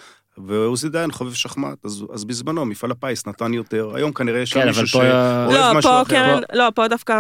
ועוזי 0.47 0.89
דיין 0.89 1.13
חובב 1.13 1.33
שחמט, 1.33 1.85
אז, 1.85 2.05
אז 2.15 2.25
בזמנו 2.25 2.65
מפעל 2.65 2.91
הפיס 2.91 3.27
נתן 3.27 3.55
יותר, 3.55 3.91
היום 3.95 4.13
כנראה 4.13 4.41
יש 4.41 4.51
שם 4.51 4.61
כן, 4.61 4.67
מישהו 4.67 4.83
פה... 4.83 4.87
שאוהב 4.89 5.51
לא, 5.53 5.75
משהו 5.75 5.91
פה 5.91 6.03
אחר. 6.03 6.11
קרן, 6.11 6.41
לא, 6.53 6.69
פה 6.75 6.89
דווקא 6.89 7.15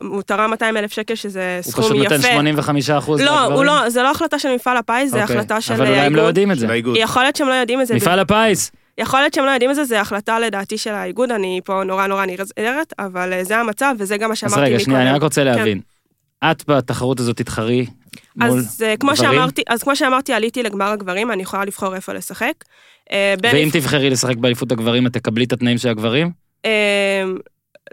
הוא 0.00 0.22
תרם 0.22 0.50
200 0.50 0.76
אלף 0.76 0.92
שקל, 0.92 1.14
שזה 1.14 1.60
הוא 1.64 1.72
סכום 1.72 1.84
פשוט 1.84 1.96
יפה. 1.96 2.16
נותן 2.16 2.20
85 2.34 2.90
אחוז 2.90 3.20
לא, 3.20 3.40
הוא 3.40 3.64
לא, 3.64 3.88
זה 3.90 4.02
לא 4.02 4.10
החלטה 4.10 4.38
של 4.38 4.54
מפעל 4.54 4.76
הפיס, 4.76 5.10
זה 5.10 5.22
אוקיי. 5.22 5.36
החלטה 5.36 5.60
של 5.60 5.72
אבל 5.74 5.86
אולי 5.86 5.98
הם 6.00 6.14
לא 6.14 6.20
האיגוד. 6.20 6.28
יודעים 6.28 6.52
את 6.52 6.58
זה. 6.58 6.68
האיגוד. 6.70 6.96
יכול 6.98 7.22
להיות 7.22 7.36
שהם 7.36 7.48
לא 7.48 7.54
יודעים 7.54 7.80
את 7.80 7.86
זה. 7.86 7.94
מפעל 7.94 8.18
הפיס. 8.18 8.70
יכול 8.98 9.20
להיות 9.20 9.34
שהם 9.34 9.44
לא 9.44 9.50
יודעים 9.50 9.70
את 9.70 9.74
זה, 9.76 9.84
זה 9.84 10.00
החלטה 10.00 10.38
לדעתי 10.38 10.78
של 10.78 10.90
האיגוד, 10.90 11.30
אני 11.30 11.60
פה 11.64 11.82
נורא 11.84 12.06
נורא 12.06 12.24
נזהרת, 12.26 12.92
אבל 12.98 13.32
אה, 13.32 13.44
זה 13.44 13.58
המצב, 13.58 13.94
וזה 13.98 14.16
גם 14.16 14.28
מה 14.28 14.32
אז 14.32 14.38
שאמרתי 14.38 14.60
רגע, 14.60 14.68
מקודם. 14.70 14.84
שנייה, 14.84 15.02
אני 15.02 15.10
רק 15.10 15.22
רוצה 15.22 15.44
כן. 15.64 15.78
את 16.50 16.64
בתחרות 16.68 17.20
הזאת 17.20 17.36
תתחרי 17.36 17.86
מול 18.36 18.48
אז 18.58 18.82
אה, 18.86 18.96
כמו 18.96 19.12
גברים? 19.12 19.32
שאמרתי, 19.32 19.62
אז 19.68 19.82
כמו 19.82 19.96
שאמרתי, 19.96 20.32
עליתי 20.32 20.62
לגמר 20.62 20.86
הגברים, 20.90 21.30
אני 21.30 21.42
יכולה 21.42 21.64
לבחור 21.64 21.94
איפה 21.94 22.12
לשחק. 22.12 22.52
אה, 23.12 23.34
ואם 23.42 23.68
לפ- 23.68 23.72
תבחרי 23.76 24.10
לשחק 24.10 24.36
באליפות 24.36 24.72
הגברים, 24.72 25.06
את 25.06 25.12
תקבלי 25.12 25.44
את 25.44 25.52
התנאים 25.52 25.78
של 25.78 25.88
הגברים? 25.88 26.30
אה, 26.64 27.24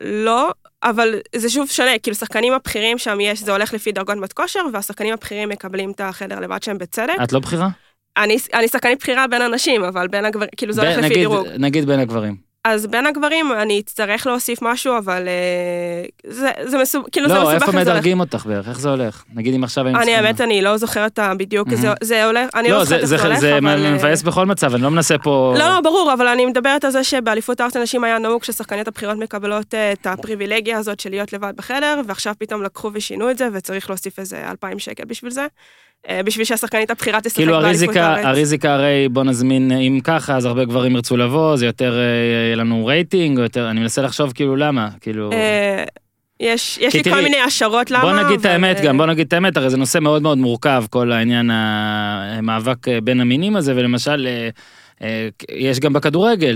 לא, 0.01 0.51
אבל 0.83 1.15
זה 1.35 1.49
שוב 1.49 1.69
שונה, 1.69 1.99
כאילו 2.03 2.15
שחקנים 2.15 2.53
הבכירים 2.53 2.97
שם 2.97 3.19
יש, 3.19 3.39
זה 3.43 3.51
הולך 3.51 3.73
לפי 3.73 3.91
דרגות 3.91 4.17
מת 4.17 4.33
כושר, 4.33 4.59
והשחקנים 4.73 5.13
הבכירים 5.13 5.49
מקבלים 5.49 5.91
את 5.91 6.01
החדר 6.01 6.39
לבד 6.39 6.63
שהם 6.63 6.77
בצדק. 6.77 7.13
את 7.23 7.31
לא 7.33 7.39
בכירה? 7.39 7.69
אני, 8.17 8.37
אני 8.53 8.67
שחקנית 8.67 8.99
בכירה 8.99 9.27
בין 9.27 9.41
הנשים, 9.41 9.83
אבל 9.83 10.07
בין 10.07 10.25
הגברים, 10.25 10.49
כאילו 10.57 10.73
זה 10.73 10.81
הולך 10.81 11.05
לפי 11.05 11.13
דירוג. 11.13 11.47
נגיד 11.57 11.85
בין 11.85 11.99
הגברים. 11.99 12.50
אז 12.63 12.87
בין 12.87 13.05
הגברים 13.05 13.51
אני 13.61 13.79
אצטרך 13.79 14.27
להוסיף 14.27 14.59
משהו, 14.61 14.97
אבל 14.97 15.27
אה, 15.27 16.05
זה, 16.31 16.49
זה 16.63 16.77
מסובך, 16.77 17.07
כאילו 17.11 17.27
זה 17.27 17.33
לא, 17.33 17.39
מסובך. 17.39 17.53
איפה 17.53 17.65
איך 17.65 17.71
זה 17.71 17.81
הולך. 17.81 17.87
מדרגים 17.91 18.19
אותך 18.19 18.45
בערך? 18.45 18.67
איך 18.69 18.79
זה 18.79 18.89
הולך? 18.89 19.23
נגיד 19.33 19.53
אם 19.55 19.63
עכשיו 19.63 19.87
אני 19.87 19.93
צריכים- 19.95 20.13
האמת, 20.25 20.41
אני 20.41 20.61
לא 20.61 20.77
זוכרת 20.77 21.19
בדיוק, 21.37 21.67
מהמם. 21.67 21.81
זה, 21.81 21.89
זה 22.01 22.25
הולך, 22.25 22.49
אני 22.55 22.69
לא, 22.69 22.77
לא, 22.77 22.83
זוכרת 22.83 23.07
זה- 23.07 23.15
איך 23.15 23.21
זה 23.21 23.21
זה 23.21 23.27
הולך, 23.27 23.39
זה 23.39 23.57
אבל... 23.57 23.85
אה, 23.85 23.91
מבאס 23.91 24.21
בכל 24.23 24.45
מצב, 24.45 24.73
אני 24.73 24.83
לא 24.83 24.91
מנסה 24.91 25.17
פה... 25.17 25.55
לא, 25.59 25.69
לא, 25.69 25.81
ברור, 25.81 26.13
אבל 26.13 26.27
אני 26.27 26.45
מדברת 26.45 26.85
על 26.85 26.91
זה 26.91 27.03
שבאליפות 27.03 27.59
הארץ 27.61 27.75
הנשים 27.75 28.03
היה 28.03 28.17
נהוג 28.19 28.43
ששחקניות 28.43 28.87
הבכירות 28.87 29.17
מקבלות 29.17 29.73
אה, 29.73 29.91
את 29.91 30.07
הפריבילגיה 30.07 30.77
הזאת 30.77 30.99
של 30.99 31.09
להיות 31.09 31.33
לבד 31.33 31.53
בחדר, 31.55 32.01
ועכשיו 32.07 32.33
פתאום 32.39 32.63
לקחו 32.63 32.89
ושינו 32.93 33.31
את 33.31 33.37
זה, 33.37 33.47
וצריך 33.53 33.89
להוסיף 33.89 34.19
איזה 34.19 34.49
2,000 34.49 34.79
שקל 34.79 35.03
בשביל 35.05 35.31
זה, 35.31 35.45
בשביל 36.09 36.45
שהשחקנית 36.45 36.91
הבכירה 36.91 37.21
תשחק 37.21 37.35
כאילו 37.35 37.55
הריזיקה. 37.55 38.29
הריזיקה 38.29 38.73
הרי 38.73 39.07
בוא 39.11 39.23
נזמין, 39.23 39.71
אם 39.71 39.99
ככה, 40.03 40.37
אז 40.37 40.45
הרבה 40.45 40.65
גברים 40.65 40.95
ירצו 40.95 41.17
לבוא, 41.17 41.55
זה 41.55 41.65
יותר 41.65 41.99
אה, 41.99 42.45
יהיה 42.45 42.55
לנו 42.55 42.85
רייטינג, 42.85 43.37
או 43.37 43.43
יותר, 43.43 43.69
אני 43.69 43.79
מנסה 43.79 44.01
לחשוב 44.01 44.31
כאילו 44.31 44.55
למה, 44.55 44.89
כאילו... 45.01 45.31
אה, 45.31 45.83
יש 46.39 46.77
יש 46.81 46.93
לי 46.93 47.03
כל 47.03 47.09
תראי, 47.09 47.23
מיני 47.23 47.37
השערות 47.37 47.91
למה, 47.91 48.01
בוא 48.01 48.13
נגיד 48.13 48.39
את 48.39 48.45
אבל, 48.45 48.53
האמת 48.53 48.77
אה, 48.77 48.83
גם, 48.83 48.97
בוא 48.97 49.05
נגיד 49.05 49.27
את 49.27 49.33
האמת, 49.33 49.57
הרי 49.57 49.69
זה 49.69 49.77
נושא 49.77 49.99
מאוד 49.99 50.21
מאוד 50.21 50.37
מורכב, 50.37 50.83
כל 50.89 51.11
העניין 51.11 51.49
המאבק 51.53 52.87
אה, 52.87 53.01
בין 53.01 53.21
המינים 53.21 53.55
הזה, 53.55 53.73
ולמשל, 53.75 54.27
אה, 54.27 54.49
אה, 55.03 55.29
יש 55.49 55.79
גם 55.79 55.93
בכדורגל, 55.93 56.55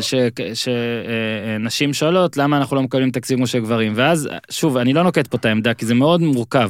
שנשים 0.53 1.93
שואלות 1.93 2.37
למה 2.37 2.57
אנחנו 2.57 2.75
לא 2.75 2.81
מקבלים 2.81 3.11
תקציב 3.11 3.37
כמו 3.37 3.47
של 3.47 3.59
גברים, 3.59 3.93
ואז, 3.95 4.29
שוב, 4.49 4.77
אני 4.77 4.93
לא 4.93 5.03
נוקט 5.03 5.27
פה 5.27 5.37
את 5.37 5.45
העמדה, 5.45 5.73
כי 5.73 5.85
זה 5.85 5.93
מאוד 5.93 6.21
מורכב, 6.21 6.69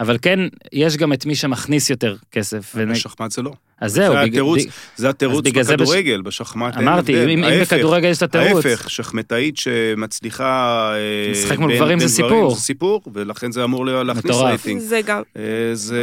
אבל 0.00 0.18
כן, 0.22 0.38
יש 0.72 0.96
גם 0.96 1.12
את 1.12 1.26
מי 1.26 1.34
שמכניס 1.34 1.90
יותר 1.90 2.16
כסף. 2.32 2.74
בשחמט 2.76 3.30
זה 3.30 3.42
לא. 3.42 3.52
אז 3.80 3.92
זהו, 3.92 4.12
זה 4.12 4.20
התירוץ, 4.20 4.60
זה 4.96 5.08
התירוץ 5.08 5.44
בש- 5.46 5.52
בכדורגל, 5.52 6.22
בשחמט 6.22 6.76
אין 6.76 6.88
אמרתי, 6.88 7.16
הבדל. 7.16 7.30
אם 7.30 7.38
אם 7.38 7.44
ההפך, 7.44 7.72
בכדורגל 7.72 8.08
יש 8.08 8.18
את 8.18 8.22
התירוץ, 8.22 8.66
ההפך, 8.66 8.90
שחמטאית 8.90 9.56
שמצליחה... 9.56 10.92
אה, 10.94 11.30
לשחק 11.32 11.58
מול 11.58 11.74
גברים 11.76 11.98
זה 11.98 12.08
סיפור. 12.08 12.54
זה 12.54 12.60
סיפור, 12.60 13.02
ולכן 13.12 13.52
זה 13.52 13.64
אמור 13.64 13.86
להכניס. 13.86 14.36
רייטינג. 14.36 14.80
זה 14.80 15.00
גם, 15.06 15.22
אה, 15.36 15.42
זה, 15.74 16.02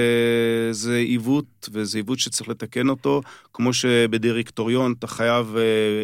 זה 0.72 0.96
עיוות, 0.98 1.70
וזה 1.74 1.98
עיוות 1.98 2.20
שצריך 2.20 2.50
לתקן 2.50 2.90
אותו, 2.90 3.22
כמו 3.54 3.74
שבדירקטוריון 3.74 4.94
אתה 5.00 5.08
חייב 5.08 5.56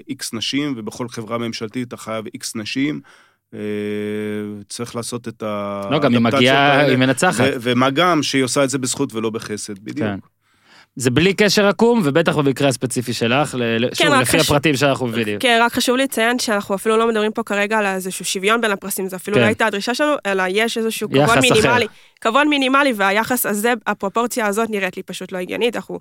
איקס 0.10 0.34
נשים, 0.34 0.74
ובכל 0.78 1.10
חברה 1.10 1.38
ממשלתית 1.38 1.88
אתה 1.88 1.98
חייב 1.98 2.26
איקס 2.34 2.56
נשים. 2.56 3.02
אה, 3.54 3.60
צריך 4.70 4.96
לעשות 4.96 5.28
את 5.28 5.44
האדפטציות 5.44 5.92
לא, 5.92 6.00
גם 6.00 6.14
היא 6.14 6.22
מגיעה. 6.22 6.86
היא 6.86 6.98
מנצחת. 6.98 7.44
ומה 7.62 7.90
גם 7.90 8.24
שהיא 8.24 8.44
עושה 8.44 8.64
את 8.64 8.70
זה 8.70 8.78
בזכות 8.78 9.14
ולא 9.14 9.30
בחסד, 9.30 9.80
בדיוק. 9.80 10.35
זה 10.96 11.12
בלי 11.12 11.34
קשר 11.34 11.68
עקום, 11.68 12.02
ובטח 12.04 12.38
במקרה 12.38 12.68
הספציפי 12.68 13.14
שלך, 13.14 13.56
ל- 13.60 13.88
שוב, 13.94 14.08
כן, 14.08 14.12
רק 14.14 14.22
לפי 14.22 14.32
חשוב- 14.40 14.42
הפרטים 14.56 14.76
שאנחנו 14.76 15.08
בדיוק. 15.08 15.42
כן, 15.42 15.60
רק 15.62 15.74
חשוב 15.74 15.98
לציין 15.98 16.40
שאנחנו 16.40 16.76
אפילו 16.76 16.98
לא 16.98 17.08
מדברים 17.08 17.32
פה 17.32 17.44
כרגע 17.44 17.78
על 17.78 17.86
איזשהו 17.86 18.26
שוויון 18.26 18.62
בין 18.62 18.72
הפרסים, 18.72 19.10
זה 19.10 19.16
אפילו 19.16 19.36
כן. 19.36 19.42
לא 19.42 19.48
הייתה 19.48 19.66
הדרישה 19.66 19.94
שלנו, 19.96 20.14
אלא 20.26 20.44
יש 20.50 20.78
איזשהו 20.78 21.10
כבוד 21.10 21.22
אחר. 21.22 21.40
מינימלי. 21.42 21.88
כבוד 22.22 22.48
מינימלי, 22.48 22.94
והיחס 22.96 23.46
הזה, 23.46 23.74
הפרופורציה 23.88 24.46
הזאת 24.48 24.70
נראית 24.70 24.98
לי 24.98 25.04
פשוט 25.04 25.32
לא 25.32 25.38
הגיונית. 25.38 25.76
אנחנו, 25.76 26.00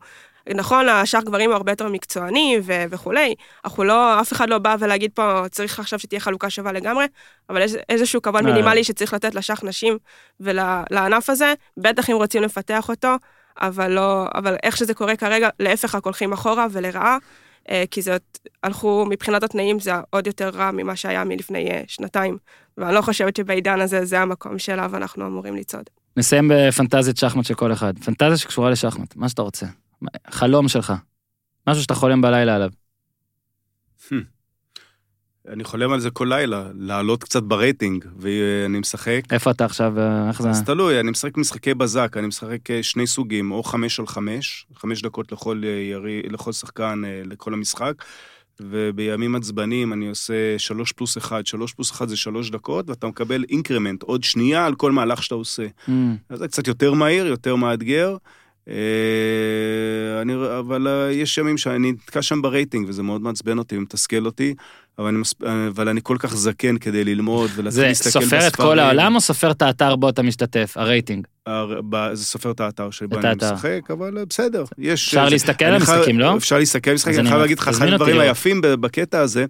נכון, 0.55 0.89
השאר 0.89 1.21
גברים 1.21 1.53
הרבה 1.53 1.73
יותר 1.73 1.89
מקצועני 1.89 2.59
ו- 2.63 2.85
וכולי, 2.91 3.35
אנחנו 3.65 3.85
לא, 3.85 4.21
אף 4.21 4.33
אחד 4.33 4.49
לא 4.51 4.59
בא 4.59 4.77
ולהגיד 4.79 5.11
פה, 5.15 5.43
צריך 5.51 5.79
עכשיו 5.81 5.99
שתהיה 5.99 6.21
חלוקה 6.21 6.51
שווה 6.51 6.73
לגמרי, 6.73 7.05
אבל 7.51 7.63
יש 7.63 7.73
איזשהו 7.89 8.23
כבוד 8.23 8.47
אה. 8.47 8.53
מינימלי 8.53 8.85
שצריך 8.85 9.15
לתת 9.15 9.35
לשח 9.35 9.61
נשים 9.65 9.99
ולענף 10.41 11.31
הזה, 11.31 11.55
בטח 11.77 12.11
אם 12.11 12.15
רוצים 12.17 12.43
לפתח 12.43 12.89
אותו, 12.89 13.09
אבל 13.61 13.91
לא, 13.91 14.27
אבל 14.35 14.57
איך 14.63 14.77
שזה 14.77 14.95
קורה 14.95 15.17
כרגע, 15.17 15.49
להפך, 15.61 15.95
רק 15.95 16.05
הולכים 16.05 16.33
אחורה 16.33 16.67
ולרעה. 16.71 17.19
אה, 17.71 17.85
כי 17.91 18.03
זאת, 18.03 18.39
הלכו, 18.63 19.07
מבחינת 19.09 19.43
התנאים 19.43 19.81
זה 19.81 19.93
עוד 20.11 20.27
יותר 20.27 20.49
רע 20.49 20.71
ממה 20.71 20.97
שהיה 20.97 21.25
מלפני 21.25 21.71
אה, 21.71 21.83
שנתיים. 21.87 22.39
ואני 22.79 22.95
לא 22.95 23.03
חושבת 23.03 23.37
שבעידן 23.37 23.81
הזה 23.81 24.05
זה 24.05 24.21
המקום 24.21 24.59
שאליו 24.59 24.97
אנחנו 24.97 25.27
אמורים 25.27 25.57
לצעוד. 25.57 25.91
נסיים 26.17 26.51
בפנטזיית 26.55 27.17
שחמט 27.17 27.45
של 27.45 27.55
כל 27.55 27.73
אחד. 27.73 27.99
פנטזיה 27.99 28.37
שקשורה 28.37 28.71
לשחמט, 28.71 29.17
מה 29.17 29.29
שאתה 29.29 29.43
רוצה. 29.43 29.67
חלום 30.31 30.69
שלך. 30.69 30.93
משהו 31.67 31.83
שאתה 31.83 31.95
חולם 31.95 32.21
בלילה 32.21 32.55
עליו. 32.55 32.71
אני 35.49 35.65
חולם 35.65 35.93
על 35.93 36.01
זה 36.01 36.11
כל 36.11 36.27
לילה, 36.29 36.69
לעלות 36.75 37.25
קצת 37.25 37.43
ברייטינג, 37.43 38.05
ואני 38.19 38.79
משחק. 38.79 39.21
איפה 39.31 39.51
אתה 39.51 39.65
עכשיו, 39.65 39.95
איך 40.29 40.43
זה? 40.43 40.51
אז 40.51 40.63
תלוי, 40.63 41.01
אני 41.01 41.11
משחק 41.11 41.37
משחקי 41.37 41.75
בזק, 41.75 42.17
אני 42.17 42.27
משחק 42.27 42.71
אה, 42.71 42.83
שני 42.83 43.07
סוגים, 43.07 43.53
או 43.53 43.63
חמש 43.63 44.01
על 44.01 44.07
חמש, 44.07 44.67
חמש 44.75 45.03
דקות 45.03 45.33
לכל, 45.33 45.63
אה, 45.65 45.69
ירי, 45.69 46.23
לכל 46.23 46.53
שחקן, 46.53 47.03
אה, 47.05 47.23
לכל 47.25 47.55
המשחק, 47.55 47.93
ובימים 48.61 49.35
עצבניים 49.35 49.93
אני 49.93 50.09
עושה 50.09 50.59
שלוש 50.59 50.93
פלוס 50.93 51.19
אחד, 51.19 51.47
שלוש 51.47 51.73
פלוס 51.73 51.93
אחד 51.93 52.09
זה 52.09 52.17
שלוש 52.17 52.51
דקות, 52.51 52.91
ואתה 52.91 53.07
מקבל 53.07 53.45
increment, 53.51 54.03
עוד 54.03 54.25
שנייה 54.25 54.67
על 54.67 54.75
כל 54.75 54.93
מהלך 54.93 55.23
שאתה 55.23 55.35
עושה. 55.35 55.67
Mm, 55.67 55.91
אז 56.29 56.39
זה 56.39 56.49
קצת 56.49 56.69
יותר 56.69 56.93
מהיר, 56.93 57.27
יותר 57.27 57.57
מאתגר. 57.57 58.17
אה, 58.69 58.75
אני, 60.23 60.35
אבל 60.59 60.89
אה, 60.89 61.13
יש 61.13 61.39
ימים 61.39 61.59
שאני 61.59 61.93
נתקע 61.93 62.23
שם 62.23 62.43
ברייטינג, 62.43 62.89
וזה 62.89 63.03
מאוד 63.03 63.21
מעצבן 63.23 63.59
אותי 63.59 63.77
ומתסכל 63.79 64.27
אותי, 64.27 64.55
אבל 64.99 65.09
אני, 65.09 65.19
מס- 65.19 65.35
אבל 65.69 65.89
אני 65.89 66.01
כל 66.03 66.17
כך 66.19 66.35
זקן 66.37 66.79
כדי 66.79 67.05
ללמוד 67.05 67.51
ולהתחיל 67.55 67.71
זה 67.71 67.87
להסתכל 67.87 68.09
בספרים. 68.09 68.29
סופר 68.29 68.47
את 68.47 68.57
כל 68.57 68.79
העולם 68.79 69.15
או 69.15 69.21
סופר 69.21 69.51
את 69.51 69.63
האתר 69.63 69.97
בו 69.97 70.09
אתה 70.09 70.23
משתתף, 70.23 70.73
הרייטינג? 70.77 71.27
הר- 71.47 71.81
ב- 71.89 72.11
זה 72.15 72.25
סופר 72.25 72.51
את 72.51 72.61
האתר 72.61 72.91
שבו 72.91 73.19
אני 73.19 73.29
האתר. 73.29 73.55
משחק, 73.55 73.81
אבל 73.91 74.19
אה, 74.19 74.25
בסדר, 74.25 74.65
יש... 74.79 75.09
אפשר 75.09 75.25
זה- 75.25 75.31
להסתכל 75.31 75.65
על 75.65 75.75
המשחקים, 75.75 76.19
לא? 76.21 76.37
אפשר 76.37 76.59
להסתכל 76.59 76.91
על 76.91 76.95
אז 76.95 77.01
משחקים, 77.01 77.21
אני 77.21 77.29
חייב 77.29 77.41
להגיד 77.41 77.59
לך, 77.59 77.69
אחד 77.69 77.87
הדברים 77.87 78.15
לראות. 78.15 78.27
היפים 78.29 78.61
בקטע 78.63 79.21
הזה, 79.21 79.45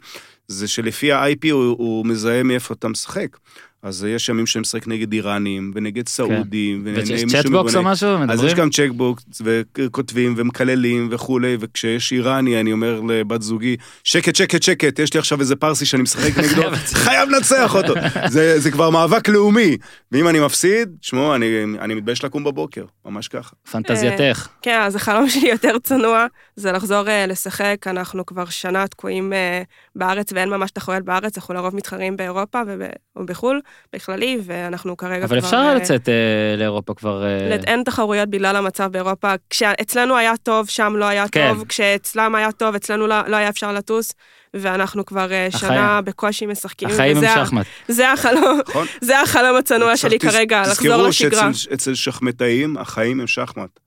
זה 0.49 0.69
שלפי 0.69 1.13
ה-IP 1.13 1.51
הוא, 1.53 1.65
הוא 1.79 2.07
מזהה 2.07 2.43
מאיפה 2.43 2.75
אתה 2.75 2.89
משחק. 2.89 3.37
אז 3.85 4.05
יש 4.09 4.29
ימים 4.29 4.47
שאני 4.47 4.61
משחק 4.61 4.89
נגד 4.89 5.13
איראנים, 5.13 5.73
ונגד 5.75 6.09
סעודים, 6.09 6.83
ונגד 6.85 6.99
ויש 7.11 7.25
מישהו 7.25 7.43
chatbox 7.43 7.75
או 7.75 7.81
מבונה- 7.81 7.93
משהו? 7.93 8.09
אז 8.09 8.21
מדברים? 8.21 8.47
יש 8.47 8.55
גם 8.55 8.71
chatbox, 8.71 9.25
וכותבים, 9.45 10.35
ומקללים, 10.37 11.09
וכולי, 11.11 11.57
וכשיש 11.61 12.13
איראני, 12.13 12.61
אני 12.61 12.73
אומר 12.73 13.01
לבת 13.09 13.43
זוגי, 13.43 13.77
שקט, 14.05 14.37
שקט, 14.37 14.63
שקט, 14.63 14.99
יש 14.99 15.15
לי 15.15 15.21
עכשיו 15.21 15.41
איזה 15.41 15.57
פרסי 15.57 15.87
שאני 15.87 16.03
משחק 16.03 16.39
נגדו, 16.39 16.63
חייב 17.05 17.29
לנצח 17.31 17.75
אותו. 17.75 17.95
זה, 18.29 18.61
זה 18.61 18.71
כבר 18.71 18.91
מאבק 18.91 19.29
לאומי. 19.29 19.77
ואם 20.13 20.29
אני 20.29 20.41
מפסיד, 20.41 20.89
תשמעו, 21.01 21.35
אני, 21.35 21.47
אני 21.81 21.95
מתבייש 21.95 22.25
לקום 22.25 22.45
בבוקר, 22.45 22.85
ממש 23.05 23.29
ככה. 23.29 23.57
פנטזייתך. 23.71 24.49
כן, 24.63 24.81
אז 24.81 24.97
החלום 24.97 25.29
שלי 25.29 25.49
יותר 25.49 25.79
צנוע, 25.83 26.27
זה 26.57 26.73
לחזור 26.73 27.09
אה, 27.09 27.27
לשחק. 27.27 27.77
אנחנו 27.87 28.27
כבר 28.27 28.45
שנה 28.45 28.87
תקועים 28.89 29.33
אה, 29.33 29.63
בארץ 29.97 30.33
ואין 30.33 30.49
ממש 30.51 30.71
תחרויות 30.71 31.05
בארץ, 31.05 31.37
אנחנו 31.39 31.55
לרוב 31.55 31.77
מתחרים 31.77 32.17
באירופה 32.17 32.61
וב- 32.67 32.83
ובחו"ל, 33.17 33.61
בכללי, 33.93 34.39
ואנחנו 34.45 34.97
כרגע 34.97 35.27
כבר... 35.27 35.37
אבל 35.37 35.47
אפשר 35.47 35.57
אה, 35.57 35.75
לצאת 35.75 36.09
אה, 36.09 36.15
לאירופה 36.59 36.95
כבר... 36.95 37.25
אה, 37.25 37.57
אין 37.67 37.83
תחרויות 37.83 38.29
בגלל 38.29 38.57
המצב 38.57 38.93
באירופה. 38.93 39.35
כשאצלנו 39.51 40.17
היה 40.17 40.37
טוב, 40.43 40.69
שם 40.69 40.95
לא 40.97 41.05
היה 41.05 41.29
כן. 41.29 41.53
טוב, 41.55 41.65
כשאצלם 41.69 42.35
היה 42.35 42.53
טוב, 42.53 42.75
אצלנו 42.75 43.07
לא, 43.07 43.17
לא 43.27 43.37
היה 43.37 43.49
אפשר 43.49 43.73
לטוס, 43.73 44.13
ואנחנו 44.55 45.07
כבר 45.07 45.33
אה, 45.33 45.47
החיים. 45.47 45.73
שנה 45.73 46.01
בקושי 46.01 46.47
משחקים. 46.47 46.89
החיים 46.89 47.17
וזה 47.17 47.31
הם 47.31 47.47
שחמט. 47.47 47.67
זה 47.89 48.13
החלום, 48.13 48.61
נכון? 48.69 48.87
זה 49.01 49.21
החלום 49.21 49.57
הצנוע 49.57 49.97
שלי 49.97 50.19
כרגע, 50.19 50.63
לחזור 50.63 50.73
תזכרו 50.73 51.09
לשגרה. 51.09 51.55
שאצל 51.55 51.95
שחמטאים, 51.95 52.77
החיים 52.77 53.21
הם 53.21 53.27
שחמט. 53.27 53.81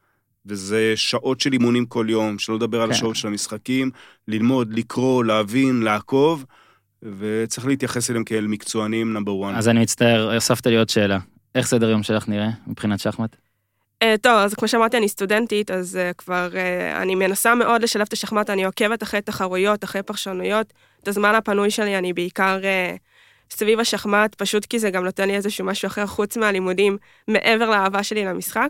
וזה 0.45 0.93
שעות 0.95 1.39
של 1.41 1.53
אימונים 1.53 1.85
כל 1.85 2.05
יום, 2.09 2.39
שלא 2.39 2.55
לדבר 2.55 2.81
על 2.81 2.87
כן. 2.87 2.93
השעות 2.93 3.15
של 3.15 3.27
המשחקים, 3.27 3.91
ללמוד, 4.27 4.73
לקרוא, 4.73 5.23
להבין, 5.23 5.81
לעקוב, 5.81 6.45
וצריך 7.03 7.67
להתייחס 7.67 8.09
אליהם 8.09 8.23
כאל 8.23 8.47
מקצוענים 8.47 9.13
נאמבר 9.13 9.49
1. 9.49 9.57
אז 9.57 9.67
אני 9.67 9.79
מצטער, 9.79 10.33
הוספת 10.33 10.67
לי 10.67 10.77
עוד 10.77 10.89
שאלה. 10.89 11.19
איך 11.55 11.67
סדר 11.67 11.89
יום 11.89 12.03
שלך 12.03 12.29
נראה 12.29 12.49
מבחינת 12.67 12.99
שחמט? 12.99 13.35
Uh, 14.03 14.07
טוב, 14.21 14.33
אז 14.33 14.53
כמו 14.53 14.67
שאמרתי, 14.67 14.97
אני 14.97 15.09
סטודנטית, 15.09 15.71
אז 15.71 15.99
uh, 16.11 16.13
כבר 16.13 16.49
uh, 16.51 17.01
אני 17.01 17.15
מנסה 17.15 17.55
מאוד 17.55 17.81
לשלב 17.81 18.05
את 18.07 18.13
השחמט, 18.13 18.49
אני 18.49 18.65
עוקבת 18.65 19.03
אחרי 19.03 19.21
תחרויות, 19.21 19.83
אחרי 19.83 20.03
פרשנויות. 20.03 20.73
את 21.03 21.07
הזמן 21.07 21.35
הפנוי 21.35 21.71
שלי 21.71 21.97
אני 21.97 22.13
בעיקר 22.13 22.59
uh, 22.61 22.97
סביב 23.51 23.79
השחמט, 23.79 24.35
פשוט 24.35 24.65
כי 24.65 24.79
זה 24.79 24.89
גם 24.89 25.05
נותן 25.05 25.27
לי 25.27 25.35
איזשהו 25.35 25.65
משהו 25.65 25.87
אחר 25.87 26.05
חוץ 26.05 26.37
מהלימודים, 26.37 26.97
מעבר 27.27 27.69
לאהבה 27.69 28.03
שלי 28.03 28.25
למשחק. 28.25 28.69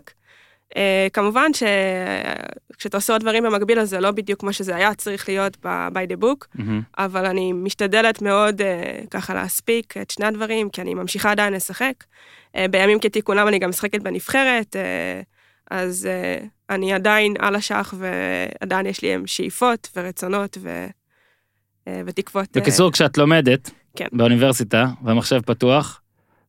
Uh, 0.74 0.78
כמובן 1.12 1.50
שכשאתה 1.54 2.96
עושה 2.96 3.12
עוד 3.12 3.22
דברים 3.22 3.44
במקביל, 3.44 3.80
אז 3.80 3.90
זה 3.90 4.00
לא 4.00 4.10
בדיוק 4.10 4.40
כמו 4.40 4.52
שזה 4.52 4.76
היה 4.76 4.94
צריך 4.94 5.28
להיות 5.28 5.56
ב- 5.66 5.88
by 5.88 6.12
the 6.12 6.22
book, 6.22 6.46
מהמם. 6.54 6.82
אבל 6.98 7.26
אני 7.26 7.52
משתדלת 7.52 8.22
מאוד 8.22 8.60
uh, 8.60 8.64
ככה 9.10 9.34
להספיק 9.34 9.96
את 9.96 10.10
שני 10.10 10.26
הדברים, 10.26 10.70
כי 10.70 10.80
אני 10.80 10.94
ממשיכה 10.94 11.30
עדיין 11.30 11.52
לשחק. 11.52 11.92
Uh, 12.56 12.58
בימים 12.70 13.00
כתיקונם 13.00 13.48
אני 13.48 13.58
גם 13.58 13.68
משחקת 13.68 14.02
בנבחרת, 14.02 14.76
uh, 14.76 15.24
אז 15.70 16.08
uh, 16.08 16.44
אני 16.70 16.92
עדיין 16.92 17.34
על 17.38 17.54
השח 17.54 17.94
ועדיין 17.98 18.86
יש 18.86 19.02
לי 19.02 19.16
שאיפות 19.26 19.88
ורצונות 19.96 20.58
ו, 20.60 20.86
uh, 21.84 21.90
ותקוות. 22.06 22.56
uh, 22.56 22.60
בקיצור, 22.60 22.92
כשאת 22.92 23.18
לומדת 23.18 23.70
כן. 23.96 24.06
באוניברסיטה, 24.12 24.86
והמחשב 25.04 25.40
פתוח, 25.40 26.00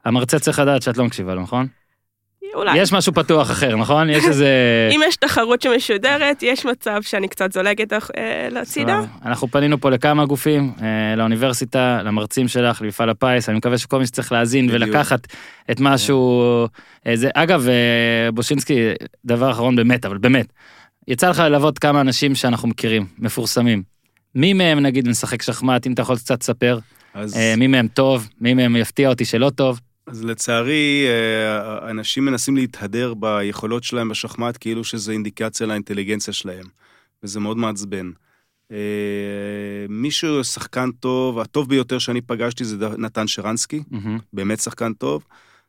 המרצה 0.05 0.39
צריך 0.39 0.59
לדעת 0.59 0.81
שאת 0.81 0.97
לא 0.97 1.03
מקשיבה 1.05 1.35
לו, 1.35 1.41
נכון? 1.41 1.67
אולי. 2.55 2.77
יש 2.77 2.93
משהו 2.93 3.13
פתוח 3.13 3.51
אחר, 3.51 3.75
נכון? 3.75 4.09
יש 4.09 4.25
איזה... 4.25 4.47
אם 4.95 5.01
יש 5.07 5.15
תחרות 5.15 5.61
שמשודרת, 5.61 6.43
יש 6.43 6.65
מצב 6.65 7.01
שאני 7.01 7.27
קצת 7.27 7.51
זולגת 7.51 7.93
אה, 7.93 7.99
לצידה. 8.51 9.01
אנחנו 9.25 9.47
פנינו 9.47 9.81
פה 9.81 9.89
לכמה 9.89 10.25
גופים, 10.25 10.73
אה, 10.81 11.15
לאוניברסיטה, 11.15 12.01
למרצים 12.03 12.47
שלך, 12.47 12.81
למפעל 12.81 13.09
הפיס, 13.09 13.49
אני 13.49 13.57
מקווה 13.57 13.77
שכל 13.77 13.99
מי 13.99 14.05
שצריך 14.05 14.31
להאזין. 14.31 14.69
ולקחת 14.71 15.27
את 15.71 15.79
משהו... 15.79 16.43
אה, 17.07 17.15
זה, 17.15 17.29
אגב, 17.33 17.67
אה, 17.67 18.31
בושינסקי, 18.31 18.79
דבר 19.25 19.51
אחרון 19.51 19.75
באמת, 19.75 20.05
אבל 20.05 20.17
באמת, 20.17 20.53
יצא 21.07 21.29
לך 21.29 21.39
ללוות 21.39 21.79
כמה 21.79 22.01
אנשים 22.01 22.35
שאנחנו 22.35 22.67
מכירים, 22.67 23.05
מפורסמים. 23.17 23.83
מי 24.35 24.53
מהם 24.53 24.79
נגיד 24.79 25.07
משחק 25.07 25.41
שחמט, 25.41 25.87
אם 25.87 25.93
אתה 25.93 26.01
יכול 26.01 26.17
קצת 26.17 26.41
לספר, 26.41 26.79
אז, 27.13 27.37
אה, 27.37 27.53
מי 27.57 27.67
מהם 27.67 27.87
טוב, 27.87 28.29
מי 28.41 28.53
מהם 28.53 28.75
יפתיע 28.75 29.09
אותי 29.09 29.25
שלא 29.25 29.49
טוב. 29.49 29.79
אז 30.09 30.23
לצערי, 30.23 31.05
אה, 31.07 31.89
אנשים 31.89 32.25
מנסים 32.25 32.55
להתהדר 32.55 33.13
ביכולות 33.13 33.83
שלהם 33.83 34.09
בשחמט 34.09 34.57
כאילו 34.59 34.83
שזה 34.83 35.11
אינדיקציה 35.11 35.67
לאינטליגנציה 35.67 36.33
שלהם, 36.33 36.65
וזה 37.23 37.39
מאוד 37.39 37.57
מעצבן. 37.57 38.11
אה, 38.71 38.77
מישהו 39.89 40.43
שחקן 40.43 40.91
טוב, 40.91 41.39
הטוב 41.39 41.69
ביותר 41.69 41.99
שאני 41.99 42.21
פגשתי 42.21 42.65
זה 42.65 42.75
נתן 42.97 43.27
שרנסקי, 43.27 43.83
מהמם. 43.91 44.19
באמת 44.33 44.59
שחקן 44.59 44.93
טוב. 44.93 45.23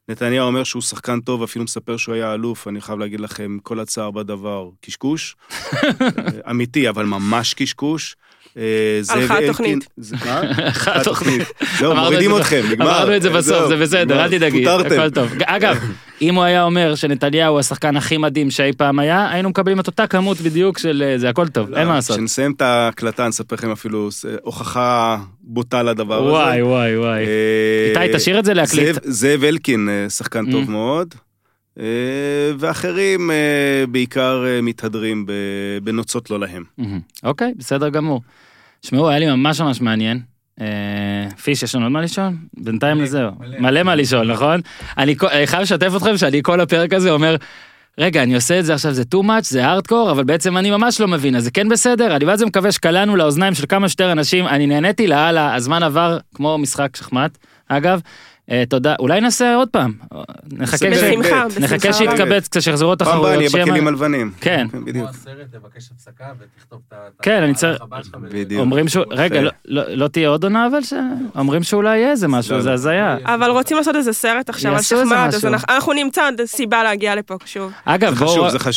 נתניהו 0.08 0.46
אומר 0.46 0.64
שהוא 0.64 0.82
שחקן 0.82 1.20
טוב, 1.20 1.42
אפילו 1.42 1.64
מספר 1.64 1.96
שהוא 1.96 2.14
היה 2.14 2.34
אלוף, 2.34 2.68
אני 2.68 2.80
חייב 2.80 2.98
להגיד 2.98 3.20
לכם, 3.20 3.58
כל 3.62 3.80
הצער 3.80 4.10
בדבר, 4.10 4.70
קשקוש. 4.80 5.36
אה, 5.52 6.50
אמיתי, 6.50 6.88
אבל 6.88 7.04
ממש 7.06 7.54
קשקוש. 7.54 8.16
אה, 8.56 8.62
הלכה 9.08 9.38
התוכנית. 9.38 9.88
הלכה 10.22 11.00
התוכנית. 11.00 11.42
זהו, 11.78 11.92
אמרנו 11.92 12.10
מורידים 12.10 12.36
אתכם, 12.36 12.62
נגמר. 12.70 12.86
אמרנו 12.86 13.16
את 13.16 13.22
זה 13.22 13.30
בסוף, 13.30 13.68
זה 13.68 13.76
בסדר, 13.76 14.24
אל 14.24 14.30
תדאגי. 14.30 14.66
הכל 14.68 15.10
טוב. 15.10 15.32
אגב, 15.46 15.76
אם 16.22 16.34
הוא 16.34 16.44
היה 16.44 16.64
אומר 16.64 16.94
שנתניהו 16.94 17.52
הוא 17.52 17.60
השחקן 17.60 17.96
הכי 17.96 18.16
מדהים 18.16 18.50
שאי 18.50 18.72
פעם 18.72 18.98
היה, 18.98 19.30
היינו 19.30 19.48
מקבלים 19.50 19.80
את 19.80 19.86
אותה 19.86 20.06
כמות 20.06 20.40
בדיוק 20.40 20.78
של 20.78 21.02
אה, 21.06 21.18
זה, 21.18 21.28
הכל 21.28 21.48
טוב, 21.48 21.74
אין 21.74 21.88
מה 21.88 21.94
לעשות. 21.94 22.16
כשנסיים 22.16 22.52
את 22.56 22.62
ההקלטה, 22.62 23.28
נספר 23.28 23.54
לכם 23.56 23.70
אפילו 23.72 24.08
הוכחה 24.42 25.16
בוטה 25.42 25.82
לדבר 25.82 26.14
הזה. 26.22 26.30
וואי, 26.32 26.62
וואי, 26.62 26.98
וואי. 26.98 27.24
אה, 27.24 28.02
איתי, 28.04 28.16
תשאיר 28.16 28.38
את 28.38 28.44
זה 28.44 28.54
להקליט. 28.54 28.96
זאב- 29.04 29.44
אלקין, 29.44 29.88
אה, 29.88 30.10
שחקן 30.10 30.44
Mm. 30.48 30.52
טוב 30.52 30.70
מאוד. 30.70 31.14
אה, 31.80 32.52
ואחרים 32.58 33.30
אה, 33.30 33.84
בעיקר 33.88 34.44
אה, 34.46 34.60
מתהדרים 34.62 35.26
בנוצות 35.82 36.30
לא 36.30 36.40
להם. 36.40 36.64
אוקיי, 37.24 37.52
בסדר 37.56 37.88
גמור. 37.88 38.22
שמעו, 38.82 39.08
היה 39.08 39.18
לי 39.18 39.26
ממש 39.26 39.60
ממש 39.60 39.80
מעניין. 39.80 40.20
פיש, 41.42 41.62
יש 41.62 41.74
לנו 41.74 41.84
עוד 41.84 41.92
מה 41.92 42.00
לשאול? 42.00 42.28
בינתיים 42.56 43.00
לזהו. 43.00 43.30
מלא. 43.58 43.82
מה 43.82 43.94
לשאול, 43.94 44.32
נכון? 44.32 44.60
אני 44.98 45.14
חייב 45.46 45.62
לשתף 45.62 45.92
אתכם 45.96 46.16
שאני 46.16 46.40
כל 46.42 46.60
הפרק 46.60 46.92
הזה 46.92 47.10
אומר, 47.10 47.36
רגע, 47.98 48.22
אני 48.22 48.34
עושה 48.34 48.58
את 48.58 48.64
זה 48.64 48.74
עכשיו, 48.74 48.92
זה 48.92 49.02
too 49.14 49.22
much, 49.24 49.42
זה 49.42 49.66
הארדקור, 49.66 50.10
אבל 50.10 50.24
בעצם 50.24 50.56
אני 50.56 50.70
ממש 50.70 51.00
לא 51.00 51.08
מבין, 51.08 51.36
אז 51.36 51.44
זה 51.44 51.50
כן 51.50 51.68
בסדר? 51.68 52.16
אני 52.16 52.24
ואז 52.24 52.42
מקווה 52.42 52.72
שקלענו 52.72 53.16
לאוזניים 53.16 53.54
של 53.54 53.66
כמה 53.68 53.88
שיותר 53.88 54.12
אנשים, 54.12 54.46
אני 54.46 54.66
נהניתי 54.66 55.06
לאללה, 55.06 55.54
הזמן 55.54 55.82
עבר 55.82 56.18
כמו 56.34 56.58
משחק 56.58 56.96
שחמט, 56.96 57.38
אגב. 57.68 58.00
אה, 58.50 58.64
תודה, 58.68 58.94
אולי 58.98 59.20
נעשה 59.20 59.54
עוד 59.54 59.68
פעם. 59.68 59.92
נחכה 60.52 61.92
ש-. 61.92 61.96
שיתקבץ 61.98 62.48
קצת, 62.48 62.62
שיחזרו 62.62 62.92
פעם 62.98 63.08
הבאה 63.08 63.12
התחרויות. 63.12 63.38
אני 63.40 63.48
שיהיה 63.50 63.62
אהיה 63.64 63.72
בכלים 63.74 63.88
הלבנים. 63.88 64.32
כן. 64.40 64.66
כן, 64.72 64.78
כמו 64.78 64.86
בדיוק. 64.86 65.08
הסרט, 65.08 65.34
תבקש 65.52 65.90
הפסקה 65.94 66.24
ותכתוב 66.40 66.80
את 66.88 66.92
ה... 66.92 66.96
את 67.08 67.12
כן, 67.22 67.42
אני 67.42 67.54
צריך- 67.54 67.82
בדיוק. 68.30 68.60
אומרים 68.60 68.88
שהוא, 68.88 69.04
רגע. 69.10 69.40
לא- 69.40 69.50
לא 69.64 69.82
לא 69.94 70.08
תהיה 70.08 70.28
עוד 70.28 70.44
עונה 70.44 70.66
אבל 70.66 70.82
ש... 70.82 70.92
אומרים 71.38 71.62
שאולי 71.62 71.96
יהיה 71.98 72.10
איזה 72.10 72.28
משהו, 72.28 72.60
זה. 72.60 72.72
הזיה. 72.72 73.16
אבל 73.24 73.50
רוצים 73.50 73.76
לעשות 73.76 73.96
איזה 73.96 74.12
סרט 74.12 74.48
עכשיו 74.48 74.74
על 74.76 74.82
שחמט, 74.82 75.34
אז. 75.34 75.44
אנחנו- 75.44 75.64
נמצא 75.92 76.24
עוד 76.24 76.44
סיבה 76.46 76.82
להגיע 76.82 77.14
לפה 77.14 77.34
שוב. 77.44 77.72
אגב, 77.84 78.14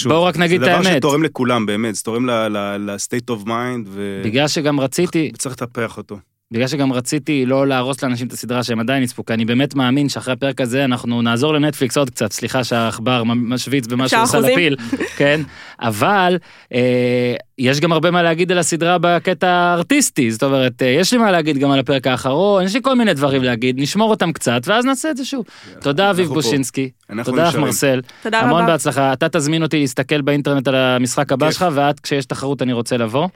בואו 0.07 0.23
רק- 0.23 0.37
נגיד 0.37 0.61
את 0.63 0.69
זה 0.69 0.71
דבר 0.77 0.87
האמת. 0.89 0.97
שתורם 0.97 1.23
לכולם, 1.23 1.65
באמת, 1.65 1.95
זה 1.95 2.03
תורם 2.03 2.25
ל- 2.29 2.47
ל- 2.47 2.77
ל-state 2.91 3.33
of 3.33 3.45
mind, 3.47 3.87
ו- 3.87 4.21
בגלל 4.25 4.47
שגם 4.47 4.79
רציתי, 4.79 5.31
וצריך 5.33 5.55
לטפח 5.61 5.97
אותו. 5.97 6.17
בגלל 6.53 6.67
שגם 6.67 6.93
רציתי 6.93 7.45
לא 7.45 7.67
להרוס 7.67 8.03
לאנשים 8.03 8.27
את 8.27 8.31
הסדרה 8.31 8.63
שהם 8.63 8.79
עדיין 8.79 9.03
יצפו, 9.03 9.25
כי 9.25 9.33
אני 9.33 9.45
באמת 9.45 9.75
מאמין 9.75 10.09
שאחרי 10.09 10.33
הפרק 10.33 10.61
הזה 10.61 10.85
אנחנו 10.85 11.21
נעזור 11.21 11.53
לנטפליקס 11.53 11.97
עוד 11.97 12.09
קצת, 12.09 12.31
סליחה 12.31 12.63
שהעכבר 12.63 13.23
משוויץ 13.23 13.87
במה 13.87 14.07
שהוא 14.07 14.21
עושה? 14.21 14.39
לפיל, 14.39 14.75
כן, 15.17 15.41
אבל 15.79 16.37
אה, 16.73 17.35
יש 17.57 17.79
גם 17.79 17.91
הרבה 17.91 18.11
מה 18.11 18.23
להגיד 18.23 18.51
על 18.51 18.57
הסדרה 18.57 18.97
בקטע 19.01 19.47
הארטיסטי, 19.47 20.31
זאת 20.31 20.43
אומרת, 20.43 20.81
אה, 20.81 20.87
יש 20.87 21.11
לי 21.11 21.17
מה 21.17 21.31
להגיד 21.31 21.57
גם 21.57 21.71
על 21.71 21.79
הפרק 21.79 22.07
האחרון, 22.07 22.63
יש 22.63 22.73
לי 22.73 22.81
כל 22.81 22.95
מיני 22.95 23.13
דברים 23.13 23.43
להגיד, 23.43 23.79
נשמור 23.79 24.09
אותם 24.09 24.31
קצת, 24.31 24.61
ואז 24.65 24.85
נעשה 24.85 25.11
את 25.11 25.17
זה 25.17 25.25
שוב. 25.25 25.45
תודה 25.81 26.09
אביב. 26.09 26.27
בושינסקי, 26.27 26.89
תודה 27.23 27.47
לך. 27.47 27.55
מרסל, 27.55 28.01
תודה 28.23 28.39
המון 28.39 28.61
רבה. 28.61 28.71
בהצלחה, 28.71 29.13
אתה 29.13 29.29
תזמין 29.29 29.63
אותי 29.63 29.79
להסתכל 29.79 30.21
באינטרנט 30.21 30.67
על 30.67 30.75
המשחק 30.75 31.31
הבא. 31.31 31.51
שלך, 31.51 31.65
ואת 31.73 31.99
כשיש 31.99 32.25
תחרות 32.25 32.61
אני 32.61 32.73
רוצה 32.73 32.97
לבוא, 32.97 33.27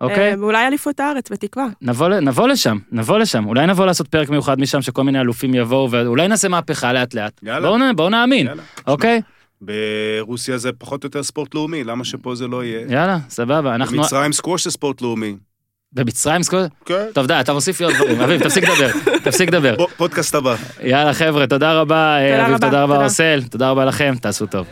אוקיי? 0.00 0.30
אה, 0.30 0.40
ואולי 0.40 0.66
אליפות 0.66 1.00
הארץ, 1.00 1.30
בתקווה. 1.32 1.66
נבוא, 1.82 2.08
נבוא 2.08 2.48
לשם, 2.48 2.78
נבוא 2.92 3.18
לשם, 3.18 3.46
אולי 3.46 3.66
נבוא 3.66 3.86
לעשות 3.86 4.08
פרק 4.08 4.28
מיוחד 4.30 4.60
משם 4.60 4.82
שכל 4.82 5.02
מיני 5.04 5.20
אלופים 5.20 5.54
יבואו, 5.54 5.90
ואולי 5.90 6.28
נעשה 6.28 6.48
מהפכה 6.48 6.92
לאט 6.92 7.14
לאט. 7.14 7.40
יאללה. 7.42 7.68
בואו 7.68 7.78
נ- 7.78 7.96
בואו 7.96 8.08
נאמין, 8.08 8.46
יאללה. 8.46 8.62
אוקיי? 8.86 9.20
ברוסיה 9.62 10.58
זה 10.58 10.70
פחות 10.72 11.04
או 11.04 11.06
יותר 11.06 11.22
ספורט 11.22 11.54
לאומי, 11.54 11.84
למה 11.84 12.04
שפה 12.04 12.34
זה 12.34 12.48
לא 12.48 12.64
יהיה? 12.64 12.80
יאללה, 12.88 13.18
סבבה, 13.28 13.74
אנחנו... 13.74 13.96
במצרים 13.96 14.32
סקווש 14.32 14.64
זה 14.64 14.70
ספורט 14.70 15.02
לאומי. 15.02 15.36
במצרים 15.92 16.42
סקול... 16.42 16.60
כן. 16.84 17.06
טוב 17.14 17.26
די, 17.26 17.40
אתה 17.40 17.52
מוסיף 17.52 17.80
לי 17.80 17.86
עוד 17.86 17.94
דברים, 17.94 18.20
אביב, 18.20 18.42
תפסיק 18.42 18.64
לדבר, 18.64 18.88
תפסיק 19.24 19.48
לדבר. 19.48 19.86
פודקאסט 19.96 20.34
הבא. 20.34 20.56
יאללה 20.82 21.14
חבר'ה, 21.14 21.46
תודה 21.46 21.72
רבה, 21.80 22.16
תודה 22.20 22.42
אביב, 22.44 22.54
רבה, 22.54 22.66
תודה 22.66 22.82
רבה 22.82 22.94
תודה. 22.94 23.04
ארסל, 23.04 23.42
תודה 23.50 23.70
רבה 23.70 23.84
לכם, 23.84 24.14
תעשו 24.20 24.46
טוב. 24.46 24.66